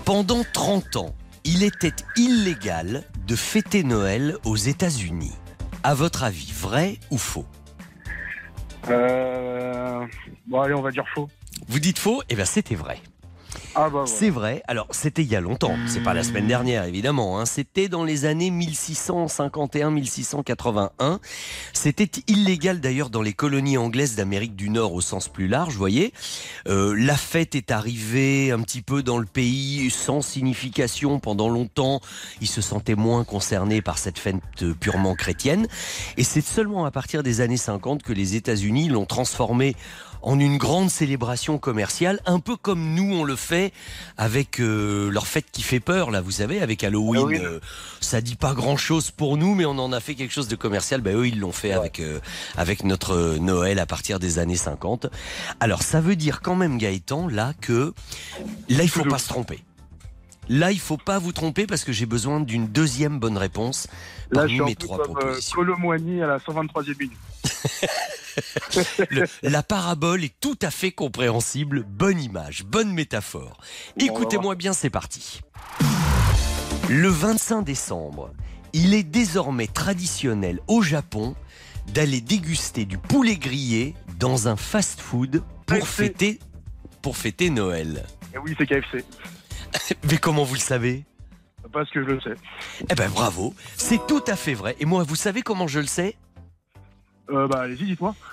Pendant 0.06 0.44
30 0.54 0.96
ans, 0.98 1.16
il 1.44 1.64
était 1.64 1.94
illégal 2.18 3.04
de 3.28 3.36
fêter 3.36 3.84
Noël 3.84 4.38
aux 4.46 4.56
États-Unis. 4.56 5.34
À 5.84 5.94
votre 5.94 6.24
avis, 6.24 6.52
vrai 6.56 7.00
ou 7.12 7.18
faux? 7.18 7.46
Euh, 8.90 10.06
bon, 10.48 10.62
allez, 10.62 10.74
on 10.74 10.82
va 10.82 10.92
dire 10.92 11.06
faux. 11.14 11.30
Vous 11.68 11.80
dites 11.80 12.00
faux? 12.00 12.22
Eh 12.30 12.36
bien, 12.36 12.46
c'était 12.46 12.76
vrai. 12.76 13.00
Ah, 13.76 13.90
bah. 13.90 14.04
C'est 14.06 14.30
vrai. 14.30 14.62
Alors, 14.68 14.88
c'était 14.92 15.24
il 15.24 15.30
y 15.30 15.36
a 15.36 15.42
longtemps. 15.42 15.76
C'est 15.88 16.04
pas 16.04 16.14
la 16.14 16.24
semaine 16.24 16.48
dernière, 16.48 16.86
évidemment. 16.86 17.40
hein. 17.40 17.46
C'était 17.46 17.90
dans 17.90 18.04
les 18.04 18.26
années 18.26 18.52
1651-1681. 18.52 21.20
C'était 21.74 22.10
illégal 22.28 22.80
d'ailleurs 22.80 23.10
dans 23.10 23.22
les 23.22 23.34
colonies 23.34 23.78
anglaises 23.78 24.16
d'Amérique 24.16 24.56
du 24.56 24.70
Nord 24.70 24.94
au 24.94 25.02
sens 25.02 25.28
plus 25.28 25.48
large, 25.48 25.76
voyez. 25.76 26.14
Euh, 26.68 26.96
la 26.98 27.18
fête 27.18 27.56
est 27.56 27.72
arrivée 27.72 28.52
un 28.52 28.62
petit 28.62 28.82
peu 28.82 29.04
dans 29.04 29.18
le 29.18 29.26
pays 29.26 29.90
sans 29.90 30.22
signification 30.22 31.20
pendant 31.20 31.50
longtemps. 31.50 32.00
Ils 32.42 32.48
se 32.48 32.62
sentaient 32.62 32.96
moins 32.96 33.24
concernés 33.24 33.82
par 33.82 33.98
cette 33.98 34.20
fête 34.20 34.36
euh, 34.62 34.74
purement 34.74 35.16
chrétienne. 35.16 35.68
Et 36.18 36.24
c'est 36.24 36.42
seulement 36.42 36.86
à 36.86 36.92
partir 36.92 37.24
des 37.24 37.42
années 37.42 37.58
50 37.58 38.04
que 38.04 38.14
les 38.14 38.36
États-Unis 38.36 38.90
l'ont 38.90 39.06
transformé 39.06 39.76
en 40.24 40.40
une 40.40 40.58
grande 40.58 40.90
célébration 40.90 41.58
commerciale, 41.58 42.20
un 42.26 42.40
peu 42.40 42.56
comme 42.56 42.96
nous 42.96 43.14
on 43.14 43.24
le 43.24 43.36
fait 43.36 43.74
avec 44.18 44.60
euh, 44.60 45.10
leur 45.12 45.28
fête 45.28 45.46
qui 45.52 45.62
fait 45.62 45.80
peur, 45.80 46.12
là, 46.12 46.22
vous 46.22 46.32
savez, 46.32 46.62
avec 46.62 46.84
Halloween. 46.84 47.22
Halloween. 47.22 47.46
euh, 47.46 47.60
ça 48.00 48.22
dit 48.22 48.36
pas 48.36 48.54
grand 48.54 48.78
chose 48.78 49.12
pour 49.12 49.38
nous, 49.38 49.54
mais 49.54 49.66
on 49.66 49.78
en 49.78 49.92
a 49.92 50.00
fait 50.00 50.16
quelque 50.16 50.34
chose 50.34 50.48
de 50.48 50.56
commercial. 50.56 51.02
Ben 51.02 51.16
eux, 51.16 51.28
ils 51.28 51.40
l'ont 51.40 51.52
fait 51.52 51.74
avec 51.74 52.00
euh, 52.00 52.20
avec 52.58 52.84
notre 52.84 53.38
Noël 53.40 53.80
à 53.80 53.86
partir 53.86 54.20
des 54.20 54.40
années 54.40 54.56
50. 54.56 55.08
Alors 55.60 55.84
ça 55.84 56.02
veut 56.02 56.16
dire 56.16 56.42
quand 56.42 56.56
même, 56.56 56.78
Gaëtan, 56.78 57.28
là 57.28 57.54
que 57.60 57.94
là 58.70 58.84
il 58.84 58.90
faut 58.90 59.04
pas 59.04 59.18
se 59.18 59.28
tromper. 59.28 59.60
Là, 60.50 60.72
il 60.72 60.80
faut 60.80 60.98
pas 60.98 61.20
vous 61.20 61.32
tromper 61.32 61.66
parce 61.68 61.84
que 61.84 61.92
j'ai 61.94 62.06
besoin 62.06 62.40
d'une 62.40 62.68
deuxième 62.68 63.20
bonne 63.20 63.38
réponse 63.38 63.88
Là, 64.32 64.42
parmi 64.42 64.60
un 64.60 64.66
mes 64.66 64.76
trois 64.76 64.98
comme 64.98 65.12
euh, 65.12 65.20
propositions. 65.20 65.56
Colomboigny 65.56 66.22
à 66.22 66.28
la 66.28 66.38
123e 66.40 66.98
minute. 67.00 67.18
Le- 69.10 69.26
la 69.44 69.64
parabole 69.64 70.24
est 70.24 70.34
tout 70.40 70.58
à 70.62 70.72
fait 70.72 70.92
compréhensible. 70.92 71.84
Bonne 71.88 72.20
image, 72.20 72.64
bonne 72.66 72.92
métaphore. 72.92 73.58
Écoutez-moi 73.98 74.56
bien, 74.56 74.74
c'est 74.74 74.90
parti. 74.90 75.42
Le 76.90 77.08
25 77.08 77.62
décembre, 77.62 78.32
il 78.74 78.94
est 78.94 79.04
désormais 79.04 79.68
traditionnel 79.68 80.60
au 80.68 80.82
Japon 80.82 81.36
d'aller 81.94 82.22
déguster 82.22 82.86
du 82.86 82.98
poulet 82.98 83.36
grillé 83.38 83.96
dans 84.20 84.48
un 84.48 84.56
fast-food 84.56 85.44
pour 85.66 85.88
fêter, 85.88 86.40
pour 87.02 87.18
fêter 87.18 87.50
Noël. 87.50 88.04
Et 88.34 88.38
oui, 88.40 88.56
c'est 88.58 88.66
KFC. 88.66 89.04
Mais 90.10 90.18
comment 90.18 90.44
vous 90.44 90.56
le 90.56 90.60
savez? 90.60 91.04
Parce 91.72 91.90
que 91.90 92.04
je 92.04 92.10
le 92.10 92.22
sais. 92.22 92.36
Eh 92.90 92.96
ben 92.96 93.10
bravo, 93.10 93.54
c'est 93.78 94.06
tout 94.06 94.24
à 94.28 94.36
fait 94.36 94.54
vrai. 94.54 94.76
Et 94.80 94.86
moi, 94.86 95.04
vous 95.04 95.16
savez 95.16 95.42
comment 95.42 95.68
je 95.68 95.80
le 95.80 95.88
sais? 95.88 96.16
Euh, 97.34 97.48
bah. 97.48 97.66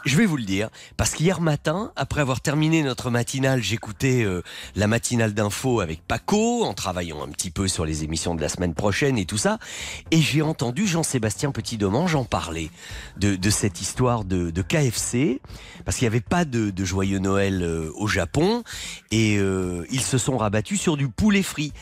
Je 0.05 0.17
vais 0.17 0.27
vous 0.27 0.37
le 0.37 0.45
dire, 0.45 0.69
parce 0.97 1.15
qu'hier 1.15 1.41
matin, 1.41 1.93
après 1.97 2.21
avoir 2.21 2.41
terminé 2.41 2.83
notre 2.83 3.11
matinale, 3.11 3.63
j'écoutais 3.63 4.23
euh, 4.23 4.43
la 4.77 4.87
matinale 4.87 5.33
d'info 5.33 5.81
avec 5.81 6.07
Paco, 6.07 6.65
en 6.65 6.75
travaillant 6.75 7.23
un 7.23 7.29
petit 7.29 7.51
peu 7.51 7.67
sur 7.67 7.85
les 7.85 8.05
émissions 8.05 8.35
de 8.35 8.41
la 8.41 8.49
semaine 8.49 8.75
prochaine 8.75 9.17
et 9.17 9.25
tout 9.25 9.39
ça, 9.39 9.59
et 10.11 10.21
j'ai 10.21 10.43
entendu 10.43 10.87
Jean-Sébastien 10.87 11.51
Petit-Domange 11.51 12.15
en 12.15 12.25
parler 12.25 12.71
de, 13.17 13.51
cette 13.51 13.81
histoire 13.81 14.25
de, 14.25 14.63
KFC, 14.63 15.41
parce 15.85 15.97
qu'il 15.97 16.05
n'y 16.05 16.13
avait 16.13 16.21
pas 16.21 16.45
de, 16.45 16.85
joyeux 16.85 17.19
Noël 17.19 17.63
euh, 17.63 17.91
au 17.97 18.07
Japon, 18.07 18.63
et 19.11 19.35
ils 19.35 20.01
se 20.01 20.19
sont 20.19 20.37
rabattus 20.37 20.81
sur 20.81 20.97
du 20.97 21.09
poulet 21.09 21.43
frit. 21.43 21.73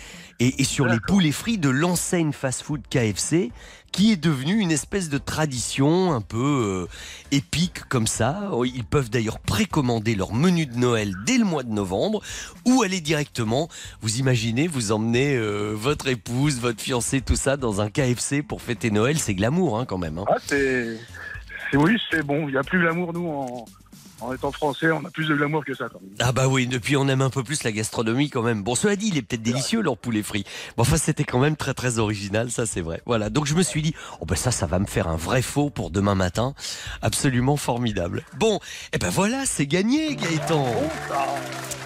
Et, 0.41 0.61
et 0.61 0.65
sur 0.65 0.87
les 0.87 1.01
poulets 1.01 1.33
frits 1.33 1.59
de 1.59 1.69
l'enseigne 1.69 2.31
fast-food 2.33 2.83
KFC, 2.89 3.51
qui 3.91 4.13
est 4.13 4.17
devenue 4.17 4.61
une 4.61 4.71
espèce 4.71 5.09
de 5.09 5.19
tradition 5.19 6.13
un 6.13 6.21
peu 6.21 6.87
euh, 6.89 6.89
épique 7.33 7.81
comme 7.89 8.07
ça. 8.07 8.49
Ils 8.65 8.85
peuvent 8.85 9.11
d'ailleurs 9.11 9.41
précommander 9.41 10.15
leur 10.15 10.33
menu 10.35 10.67
de 10.67 10.77
Noël 10.77 11.13
dès 11.27 11.39
le 11.39 11.45
mois 11.45 11.65
de 11.65 11.71
novembre 11.73 12.23
ou 12.67 12.83
aller 12.83 13.01
directement, 13.01 13.69
vous 14.01 14.19
imaginez, 14.19 14.69
vous 14.69 14.93
emmenez 14.93 15.35
euh, 15.35 15.73
votre 15.75 16.07
épouse, 16.07 16.61
votre 16.61 16.81
fiancée, 16.81 17.21
tout 17.21 17.35
ça 17.37 17.57
dans 17.57 17.81
un 17.81 17.91
KFC 17.91 18.43
pour 18.43 18.63
fêter 18.63 18.93
Noël. 18.93 19.19
C'est 19.19 19.35
glamour 19.35 19.79
hein, 19.81 19.87
quand 19.87 19.99
même. 19.99 20.19
hein. 20.19 20.25
Ah, 20.29 20.37
c'est. 20.47 20.99
c'est- 21.73 21.77
Oui, 21.79 21.97
c'est 22.13 22.23
bon. 22.25 22.47
Il 22.47 22.53
n'y 22.53 22.59
a 22.59 22.63
plus 22.63 22.81
l'amour, 22.81 23.13
nous, 23.13 23.27
en... 23.27 23.65
en 24.21 24.33
étant 24.33 24.53
français. 24.53 24.91
On 24.91 25.05
a 25.05 25.11
plus 25.11 25.29
de 25.29 25.35
l'amour 25.35 25.65
que 25.65 25.75
ça, 25.75 25.89
quand 25.93 26.01
même. 26.01 26.11
Ah 26.21 26.33
bah 26.33 26.49
oui, 26.49 26.67
depuis 26.67 26.97
on 26.97 27.09
aime 27.09 27.23
un 27.23 27.31
peu 27.31 27.43
plus 27.43 27.63
la 27.63 27.73
gastronomie 27.73 28.31
quand 28.31 28.43
même. 28.43 28.63
Bon, 28.63 28.75
cela 28.75 28.97
dit, 28.97 29.09
il 29.09 29.17
est 29.17 29.23
peut-être 29.23 29.43
délicieux 29.43 29.83
leur 29.83 29.97
poulet 29.97 30.23
frit. 30.23 30.45
Bon, 30.77 30.83
enfin, 30.83 30.97
c'était 30.97 31.25
quand 31.25 31.39
même 31.39 31.57
très 31.57 31.75
très 31.75 31.99
original, 31.99 32.51
ça 32.51 32.67
c'est 32.67 32.81
vrai. 32.81 33.03
Voilà, 33.07 33.31
donc 33.31 33.47
je 33.47 33.55
me 33.55 33.63
suis 33.63 33.83
dit, 33.83 33.95
oh 34.21 34.27
ben 34.27 34.37
ça, 34.37 34.51
ça 34.51 34.67
va 34.67 34.79
me 34.79 34.87
faire 34.87 35.09
un 35.09 35.17
vrai 35.17 35.43
faux 35.43 35.71
pour 35.71 35.91
demain 35.91 36.15
matin. 36.15 36.55
Absolument 37.03 37.57
formidable. 37.57 38.25
Bon, 38.39 38.61
et 38.93 38.99
ben 38.99 39.11
voilà, 39.11 39.47
c'est 39.47 39.67
gagné 39.67 40.17
Gaëtan. 40.17 40.67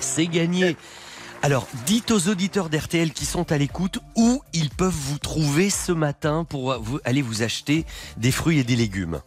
C'est 0.00 0.26
gagné. 0.26 0.76
Alors, 1.44 1.66
dites 1.86 2.12
aux 2.12 2.28
auditeurs 2.28 2.68
d'RTL 2.68 3.12
qui 3.12 3.26
sont 3.26 3.50
à 3.50 3.58
l'écoute 3.58 3.98
où 4.16 4.40
ils 4.52 4.70
peuvent 4.70 4.94
vous 4.94 5.18
trouver 5.18 5.70
ce 5.70 5.90
matin 5.90 6.44
pour 6.44 6.76
aller 7.04 7.20
vous 7.20 7.42
acheter 7.42 7.84
des 8.16 8.30
fruits 8.30 8.60
et 8.60 8.64
des 8.64 8.76
légumes. 8.76 9.20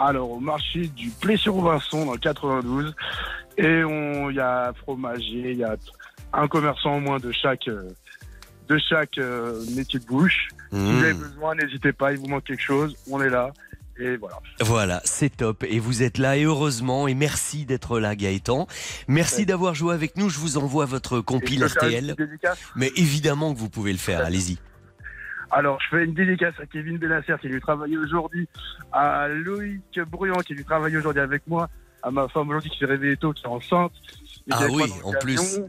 Alors, 0.00 0.30
au 0.30 0.40
marché 0.40 0.86
du 0.88 1.10
Plessis-Robinson, 1.10 2.06
dans 2.06 2.12
le 2.12 2.18
92, 2.18 2.94
Et 3.58 3.84
on, 3.84 4.30
il 4.30 4.36
y 4.36 4.40
a 4.40 4.72
fromager, 4.82 5.50
il 5.52 5.58
y 5.58 5.64
a 5.64 5.76
un 6.32 6.48
commerçant 6.48 6.96
au 6.96 7.00
moins 7.00 7.18
de 7.18 7.30
chaque, 7.32 7.68
euh, 7.68 7.90
de 8.68 8.78
chaque 8.78 9.18
euh, 9.18 9.62
métier 9.76 10.00
de 10.00 10.06
bouche. 10.06 10.48
Si 10.72 10.78
vous 10.78 11.02
avez 11.02 11.12
Mmh. 11.12 11.18
besoin, 11.18 11.54
n'hésitez 11.56 11.92
pas, 11.92 12.12
il 12.12 12.18
vous 12.18 12.28
manque 12.28 12.44
quelque 12.44 12.62
chose, 12.62 12.96
on 13.10 13.20
est 13.20 13.28
là. 13.28 13.52
Et 13.98 14.16
voilà. 14.16 14.38
Voilà, 14.60 15.02
c'est 15.04 15.36
top. 15.36 15.62
Et 15.68 15.78
vous 15.78 16.02
êtes 16.02 16.16
là, 16.16 16.38
et 16.38 16.44
heureusement. 16.44 17.06
Et 17.06 17.14
merci 17.14 17.66
d'être 17.66 18.00
là, 18.00 18.16
Gaëtan. 18.16 18.66
Merci 19.08 19.40
Ouais. 19.40 19.44
d'avoir 19.44 19.74
joué 19.74 19.92
avec 19.92 20.16
nous. 20.16 20.30
Je 20.30 20.38
vous 20.38 20.56
envoie 20.56 20.86
votre 20.86 21.22
une 21.50 21.64
RTL. 21.64 22.16
Mais 22.76 22.90
évidemment 22.96 23.52
que 23.52 23.58
vous 23.58 23.68
pouvez 23.68 23.92
le 23.92 23.98
faire. 23.98 24.24
Allez-y. 24.24 24.56
Alors, 25.50 25.78
je 25.80 25.88
fais 25.96 26.04
une 26.04 26.14
dédicace 26.14 26.54
à 26.60 26.66
Kevin 26.66 26.98
Benasser 26.98 27.34
qui 27.40 27.48
lui 27.48 27.60
travaille 27.60 27.96
aujourd'hui, 27.96 28.48
à 28.92 29.28
Loïc 29.28 30.00
Bruyant 30.08 30.40
qui 30.46 30.54
lui 30.54 30.64
travaille 30.64 30.96
aujourd'hui 30.96 31.22
avec 31.22 31.42
moi, 31.46 31.68
à 32.02 32.10
ma 32.10 32.28
femme 32.28 32.48
aujourd'hui 32.48 32.70
qui 32.70 32.78
s'est 32.78 32.86
réveillée 32.86 33.16
tôt, 33.16 33.32
qui 33.32 33.44
est 33.44 33.48
enceinte. 33.48 33.92
et 34.46 34.52
Ah 34.52 34.66
oui, 34.70 34.84
en 35.02 35.12
plus. 35.12 35.60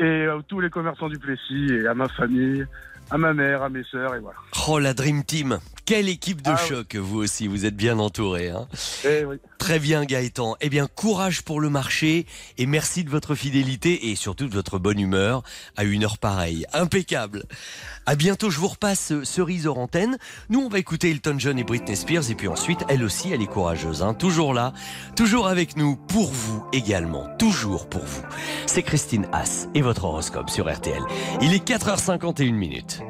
Et 0.00 0.26
à 0.26 0.38
tous 0.46 0.60
les 0.60 0.70
commerçants 0.70 1.08
du 1.08 1.18
Plessis, 1.18 1.68
et 1.70 1.86
à 1.86 1.94
ma 1.94 2.08
famille, 2.08 2.66
à 3.10 3.16
ma 3.16 3.32
mère, 3.32 3.62
à 3.62 3.68
mes 3.68 3.84
sœurs, 3.84 4.14
et 4.14 4.18
voilà. 4.18 4.38
Oh, 4.68 4.78
la 4.78 4.92
Dream 4.92 5.24
Team. 5.24 5.58
Quelle 5.86 6.08
équipe 6.08 6.42
de 6.42 6.50
Ah 6.50 6.56
oui. 6.60 6.68
choc, 6.68 6.96
vous 6.96 7.18
aussi. 7.18 7.46
Vous 7.46 7.64
êtes 7.64 7.76
bien 7.76 7.98
entouré. 7.98 8.50
Hein. 8.50 8.66
Et 9.04 9.24
oui. 9.24 9.36
Très 9.64 9.78
bien, 9.78 10.04
Gaëtan. 10.04 10.56
Eh 10.60 10.68
bien, 10.68 10.86
courage 10.86 11.40
pour 11.40 11.58
le 11.58 11.70
marché 11.70 12.26
et 12.58 12.66
merci 12.66 13.02
de 13.02 13.08
votre 13.08 13.34
fidélité 13.34 14.10
et 14.10 14.14
surtout 14.14 14.46
de 14.46 14.52
votre 14.52 14.78
bonne 14.78 15.00
humeur 15.00 15.42
à 15.78 15.84
une 15.84 16.04
heure 16.04 16.18
pareille. 16.18 16.66
Impeccable. 16.74 17.44
À 18.04 18.14
bientôt, 18.14 18.50
je 18.50 18.58
vous 18.58 18.68
repasse 18.68 19.12
euh, 19.12 19.24
Cerise 19.24 19.66
hors 19.66 19.78
antenne. 19.78 20.18
Nous, 20.50 20.60
on 20.60 20.68
va 20.68 20.78
écouter 20.78 21.10
Elton 21.10 21.36
John 21.38 21.58
et 21.58 21.64
Britney 21.64 21.96
Spears 21.96 22.30
et 22.30 22.34
puis 22.34 22.46
ensuite, 22.46 22.84
elle 22.90 23.02
aussi, 23.02 23.32
elle 23.32 23.40
est 23.40 23.46
courageuse. 23.46 24.02
Hein. 24.02 24.12
Toujours 24.12 24.52
là, 24.52 24.74
toujours 25.16 25.48
avec 25.48 25.78
nous, 25.78 25.96
pour 25.96 26.30
vous 26.30 26.62
également. 26.74 27.26
Toujours 27.38 27.88
pour 27.88 28.04
vous. 28.04 28.22
C'est 28.66 28.82
Christine 28.82 29.26
Haas 29.32 29.68
et 29.74 29.80
votre 29.80 30.04
horoscope 30.04 30.50
sur 30.50 30.70
RTL. 30.70 31.02
Il 31.40 31.54
est 31.54 31.66
4h51 31.66 32.52
minutes. 32.52 33.00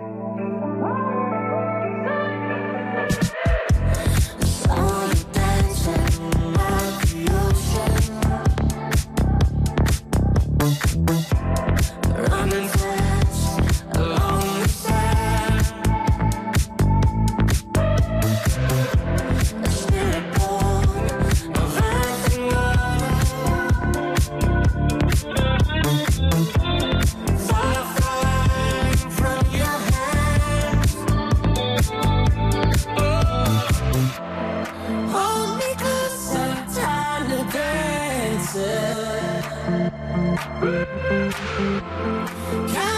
Yeah. 42.72 42.93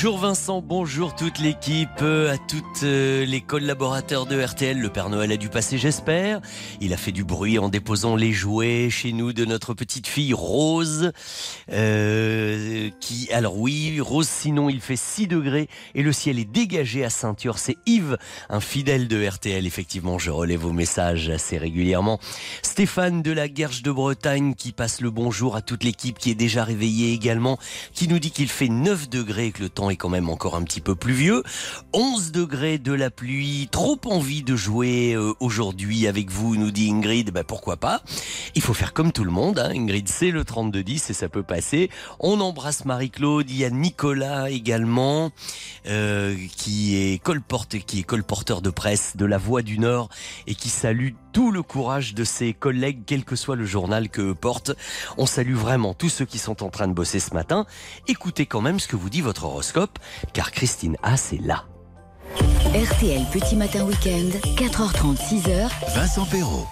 Bonjour 0.00 0.18
Vincent, 0.18 0.62
bonjour 0.62 1.16
toute 1.16 1.40
l'équipe, 1.40 1.88
euh, 2.02 2.32
à 2.32 2.38
toutes 2.38 2.84
euh, 2.84 3.24
les 3.26 3.40
collaborateurs 3.40 4.26
de 4.26 4.40
RTL. 4.40 4.78
Le 4.78 4.90
Père 4.90 5.10
Noël 5.10 5.32
a 5.32 5.36
dû 5.36 5.48
passer, 5.48 5.76
j'espère. 5.76 6.40
Il 6.80 6.92
a 6.92 6.96
fait 6.96 7.10
du 7.10 7.24
bruit 7.24 7.58
en 7.58 7.68
déposant 7.68 8.14
les 8.14 8.30
jouets 8.30 8.90
chez 8.90 9.10
nous 9.10 9.32
de 9.32 9.44
notre 9.44 9.74
petite 9.74 10.06
fille 10.06 10.34
Rose. 10.34 11.10
Euh, 11.72 12.90
qui, 13.00 13.30
alors 13.32 13.58
oui, 13.58 14.00
Rose, 14.00 14.28
sinon 14.28 14.68
il 14.68 14.80
fait 14.80 14.96
6 14.96 15.26
degrés 15.26 15.68
et 15.94 16.02
le 16.02 16.12
ciel 16.12 16.38
est 16.38 16.44
dégagé 16.44 17.04
à 17.04 17.10
Ceinture. 17.10 17.58
C'est 17.58 17.76
Yves, 17.86 18.16
un 18.48 18.60
fidèle 18.60 19.08
de 19.08 19.26
RTL. 19.26 19.66
Effectivement, 19.66 20.18
je 20.18 20.30
relève 20.30 20.60
vos 20.60 20.72
messages 20.72 21.28
assez 21.28 21.58
régulièrement. 21.58 22.18
Stéphane 22.62 23.22
de 23.22 23.32
la 23.32 23.48
Guerche 23.48 23.82
de 23.82 23.90
Bretagne 23.90 24.54
qui 24.54 24.72
passe 24.72 25.00
le 25.00 25.10
bonjour 25.10 25.56
à 25.56 25.62
toute 25.62 25.84
l'équipe 25.84 26.18
qui 26.18 26.30
est 26.30 26.34
déjà 26.34 26.64
réveillée 26.64 27.12
également, 27.12 27.58
qui 27.92 28.08
nous 28.08 28.18
dit 28.18 28.30
qu'il 28.30 28.48
fait 28.48 28.68
9 28.68 29.08
degrés 29.08 29.46
et 29.46 29.52
que 29.52 29.62
le 29.62 29.68
temps 29.68 29.90
est 29.90 29.96
quand 29.96 30.08
même 30.08 30.28
encore 30.28 30.56
un 30.56 30.62
petit 30.62 30.80
peu 30.80 30.94
pluvieux. 30.94 31.42
11 31.92 32.32
degrés 32.32 32.78
de 32.78 32.92
la 32.92 33.10
pluie, 33.10 33.68
trop 33.70 33.98
envie 34.06 34.42
de 34.42 34.56
jouer 34.56 35.14
euh, 35.14 35.34
aujourd'hui 35.40 36.06
avec 36.06 36.30
vous, 36.30 36.56
nous 36.56 36.70
dit 36.70 36.90
Ingrid, 36.90 37.30
ben 37.30 37.44
pourquoi 37.44 37.76
pas? 37.76 38.02
Il 38.54 38.62
faut 38.62 38.74
faire 38.74 38.92
comme 38.92 39.12
tout 39.12 39.24
le 39.24 39.30
monde, 39.30 39.58
hein. 39.58 39.70
Ingrid 39.74 40.08
c'est 40.08 40.30
le 40.30 40.44
3210 40.44 41.10
et 41.10 41.12
ça 41.12 41.28
peut 41.28 41.42
passer. 41.58 41.90
On 42.20 42.40
embrasse 42.40 42.84
Marie-Claude, 42.84 43.50
il 43.50 43.56
y 43.56 43.64
a 43.64 43.70
Nicolas 43.70 44.48
également, 44.48 45.32
euh, 45.88 46.36
qui, 46.56 46.96
est 46.96 47.20
colporte, 47.20 47.78
qui 47.80 48.00
est 48.00 48.02
colporteur 48.04 48.62
de 48.62 48.70
presse 48.70 49.16
de 49.16 49.26
La 49.26 49.38
Voix 49.38 49.62
du 49.62 49.80
Nord 49.80 50.08
et 50.46 50.54
qui 50.54 50.68
salue 50.68 51.10
tout 51.32 51.50
le 51.50 51.62
courage 51.62 52.14
de 52.14 52.22
ses 52.22 52.52
collègues, 52.52 53.00
quel 53.06 53.24
que 53.24 53.34
soit 53.34 53.56
le 53.56 53.66
journal 53.66 54.08
que 54.08 54.32
porte. 54.32 54.70
On 55.16 55.26
salue 55.26 55.54
vraiment 55.54 55.94
tous 55.94 56.10
ceux 56.10 56.26
qui 56.26 56.38
sont 56.38 56.62
en 56.62 56.68
train 56.70 56.86
de 56.86 56.94
bosser 56.94 57.18
ce 57.18 57.34
matin. 57.34 57.66
Écoutez 58.06 58.46
quand 58.46 58.60
même 58.60 58.78
ce 58.78 58.86
que 58.86 58.94
vous 58.94 59.10
dit 59.10 59.20
votre 59.20 59.44
horoscope, 59.44 59.98
car 60.32 60.52
Christine 60.52 60.96
Haas 61.02 61.32
est 61.32 61.44
là. 61.44 61.64
RTL 62.66 63.24
Petit 63.32 63.56
Matin 63.56 63.84
Week-end, 63.84 64.30
4h30, 64.56 65.16
6h. 65.16 65.68
Vincent 65.96 66.26
Perrault. 66.26 66.68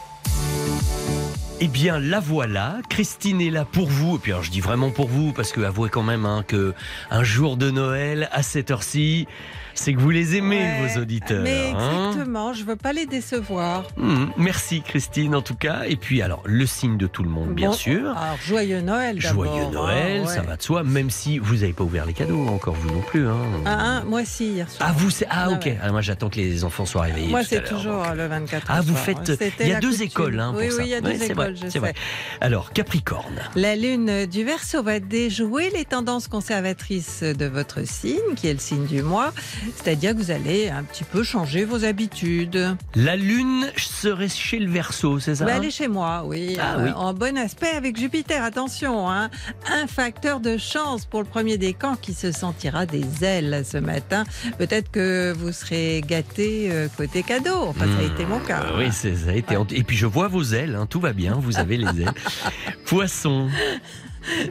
Eh 1.59 1.69
bien, 1.69 1.99
la 1.99 2.21
voilà. 2.21 2.77
Christine 2.91 3.41
est 3.41 3.49
là 3.49 3.65
pour 3.65 3.89
vous. 3.89 4.17
Et 4.17 4.19
puis, 4.19 4.33
je 4.43 4.51
dis 4.51 4.61
vraiment 4.61 4.91
pour 4.91 5.09
vous, 5.09 5.33
parce 5.33 5.53
que 5.53 5.63
avouez 5.63 5.89
quand 5.89 6.03
même 6.03 6.27
hein, 6.27 6.45
que 6.47 6.75
un 7.11 7.25
jour 7.25 7.57
de 7.57 7.71
Noël, 7.71 8.29
à 8.33 8.43
cette 8.43 8.71
heure-ci, 8.71 9.27
c'est 9.77 9.95
que 9.95 10.01
vous 10.01 10.11
les 10.11 10.37
aimez, 10.37 10.57
Ouais, 10.57 10.89
vos 10.95 11.01
auditeurs. 11.01 11.43
Mais 11.45 11.73
hein. 11.75 12.09
exactement, 12.09 12.53
je 12.53 12.65
veux 12.65 12.75
pas 12.77 12.93
les 12.93 13.07
décevoir. 13.07 13.85
Hum, 13.99 14.33
merci, 14.37 14.83
Christine, 14.83 15.35
en 15.35 15.43
tout 15.43 15.55
cas. 15.55 15.83
Et 15.87 15.97
puis, 15.97 16.23
alors, 16.23 16.43
le 16.45 16.67
signe 16.67 16.97
de 16.97 17.07
tout 17.07 17.23
le 17.23 17.29
monde, 17.31 17.51
bien 17.55 17.69
Bon, 17.71 17.75
sûr. 17.75 18.11
Alors, 18.17 18.39
joyeux 18.45 18.81
Noël. 18.81 19.21
Joyeux 19.21 19.71
Noël, 19.71 20.23
hein, 20.25 20.27
ça 20.27 20.41
ouais. 20.41 20.47
va 20.47 20.57
de 20.57 20.63
soi, 20.63 20.83
même 20.83 21.11
si 21.11 21.39
vous 21.39 21.57
n'avez 21.57 21.73
pas 21.73 21.85
ouvert 21.85 22.05
les 22.07 22.13
cadeaux 22.15 22.47
encore, 22.49 22.75
vous 22.75 22.89
non 22.93 23.03
plus. 23.03 23.27
Hein. 23.29 23.37
Ah, 23.65 23.77
hein, 23.99 24.05
moi 24.07 24.25
si, 24.25 24.49
hier 24.53 24.69
soir. 24.71 24.89
Ah, 24.91 24.95
vous, 24.97 25.11
c'est. 25.11 25.27
Ah, 25.31 25.45
Ah, 25.47 25.51
ok. 25.51 25.65
ouais. 25.67 25.79
Alors, 25.81 25.93
moi, 25.93 26.01
j'attends 26.01 26.29
que 26.31 26.37
les 26.37 26.65
enfants 26.65 26.87
soient 26.87 27.03
réveillés. 27.03 27.29
Moi, 27.29 27.45
c'est 27.45 27.63
toujours 27.65 28.03
donc. 28.03 28.17
le 28.17 28.27
24 28.27 28.67
Ah, 28.69 28.81
vous 28.81 28.93
soir. 28.93 29.05
faites. 29.05 29.33
Il 29.61 29.69
y 29.69 29.73
a 29.73 29.81
deux 29.81 30.03
écoles, 30.03 30.41
hein, 30.41 30.51
pour 30.53 30.61
Oui, 30.63 30.71
ça. 30.71 30.77
oui, 30.79 30.83
il 30.87 30.91
y 30.91 30.95
a 30.95 31.01
deux 31.01 31.11
Ouais, 31.11 31.27
écoles, 31.27 31.57
je 31.57 31.79
vrai. 31.79 31.93
sais. 31.95 32.01
Alors, 32.41 32.73
Capricorne. 32.73 33.41
La 33.55 33.77
lune 33.77 34.27
du 34.27 34.43
Verseau 34.45 34.83
va 34.83 34.99
déjouer 35.01 35.71
les 35.75 35.85
tendances 35.85 36.29
conservatrices 36.29 37.23
de 37.23 37.47
votre 37.47 37.87
signe, 37.87 38.35
qui 38.37 38.49
est 38.49 38.53
le 38.55 38.59
signe 38.59 38.87
du 38.87 39.03
mois. 39.03 39.33
C'est-à-dire 39.75 40.13
que 40.13 40.19
vous 40.19 40.31
allez 40.31 40.69
un 40.69 40.83
petit 40.83 41.05
peu 41.05 41.23
changer 41.23 41.65
vos 41.65 41.85
habitudes. 41.85 42.77
La 42.95 43.17
lune 43.17 43.67
serait 43.77 44.29
chez 44.29 44.59
le 44.59 44.71
Verseau, 44.71 45.19
c'est 45.19 45.37
ça 45.37 45.45
Bah, 45.45 45.53
hein 45.55 45.57
allez 45.59 45.71
chez 45.71 45.89
moi, 45.89 46.23
oui. 46.27 46.57
Ah 46.61 46.77
Euh, 46.79 46.85
oui. 46.87 46.91
En 46.95 47.13
bon 47.15 47.37
aspect 47.39 47.69
avec 47.71 47.97
Jupiter, 47.99 48.43
attention. 48.43 49.11
Hein. 49.11 49.31
Un 49.73 49.87
facteur 49.87 50.41
de 50.41 50.57
chance 50.57 51.05
pour 51.07 51.21
le 51.21 51.27
premier 51.27 51.59
décan 51.59 51.97
qui 52.01 52.13
se 52.15 52.33
sentira 52.33 52.87
des 52.87 53.25
ailes 53.25 53.65
ce 53.65 53.79
matin. 53.79 54.25
Peut-être 54.59 54.91
que 54.91 55.33
vous 55.37 55.53
serez 55.53 56.03
gâté 56.07 56.69
euh, 56.71 56.89
côté 56.97 57.23
cadeau. 57.23 57.65
Enfin, 57.69 57.87
ça 57.87 58.03
a 58.05 58.09
Hmm. 58.09 58.15
été 58.15 58.27
mon 58.27 58.41
cas. 58.41 58.63
Euh, 58.65 58.79
Oui, 58.79 58.93
ça 58.93 59.09
a 59.31 59.35
été. 59.35 59.57
Et 59.73 59.83
puis 59.83 59.97
je 59.97 60.07
vois 60.07 60.29
vos 60.29 60.43
ailes, 60.45 60.75
hein, 60.77 60.87
tout 60.87 61.01
va 61.01 61.13
bien, 61.13 61.35
vous 61.35 61.59
avez 61.59 61.77
les 61.77 61.87
ailes. 62.03 62.13
Poisson. 62.87 63.49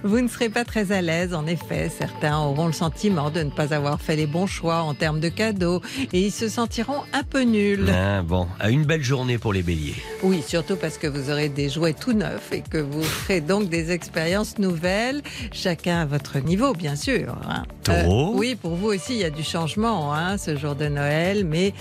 Vous 0.04 0.20
ne 0.22 0.28
serez 0.28 0.50
pas 0.50 0.64
très 0.66 0.92
à 0.92 1.02
l'aise, 1.02 1.34
en 1.34 1.46
effet. 1.48 1.90
Certains 1.96 2.38
auront 2.40 2.68
le 2.68 2.74
sentiment 2.74 3.30
de 3.30 3.42
ne 3.42 3.50
pas 3.50 3.74
avoir 3.74 4.00
fait 4.02 4.16
les 4.16 4.28
bons 4.28 4.48
choix 4.48 4.82
en 4.82 4.94
termes 4.94 5.20
de 5.20 5.30
cadeaux 5.30 5.82
et 6.14 6.22
ils 6.22 6.32
se 6.32 6.48
sentiront 6.50 7.02
un 7.14 7.24
peu 7.24 7.42
nuls. 7.42 7.88
Ah, 7.92 8.22
bon, 8.22 8.48
à 8.60 8.70
une 8.70 8.84
belle 8.86 9.04
journée 9.04 9.38
pour 9.38 9.54
les 9.54 9.64
béliers. 9.64 9.96
Oui, 10.24 10.42
surtout 10.46 10.76
parce 10.76 10.98
que 10.98 11.08
vous 11.08 11.30
aurez 11.30 11.50
des 11.50 11.70
jouets 11.70 11.94
tout 11.94 12.14
neufs 12.14 12.52
et 12.52 12.62
que 12.62 12.78
vous 12.78 13.04
ferez 13.04 13.42
donc 13.42 13.70
des 13.70 13.92
expériences 13.92 14.58
nouvelles, 14.60 15.22
chacun 15.52 16.02
à 16.02 16.06
votre 16.06 16.40
niveau, 16.40 16.74
bien 16.74 16.96
sûr. 16.96 17.36
hein. 17.50 17.64
Taureau. 17.84 18.34
oui, 18.36 18.56
pour 18.56 18.76
vous 18.76 18.88
aussi, 18.88 19.14
il 19.14 19.20
y 19.20 19.24
a 19.26 19.30
du 19.30 19.44
changement 19.44 20.14
hein, 20.14 20.38
ce 20.38 20.56
jour 20.58 20.76
de 20.76 20.88
Noël, 20.88 21.46
mais 21.46 21.74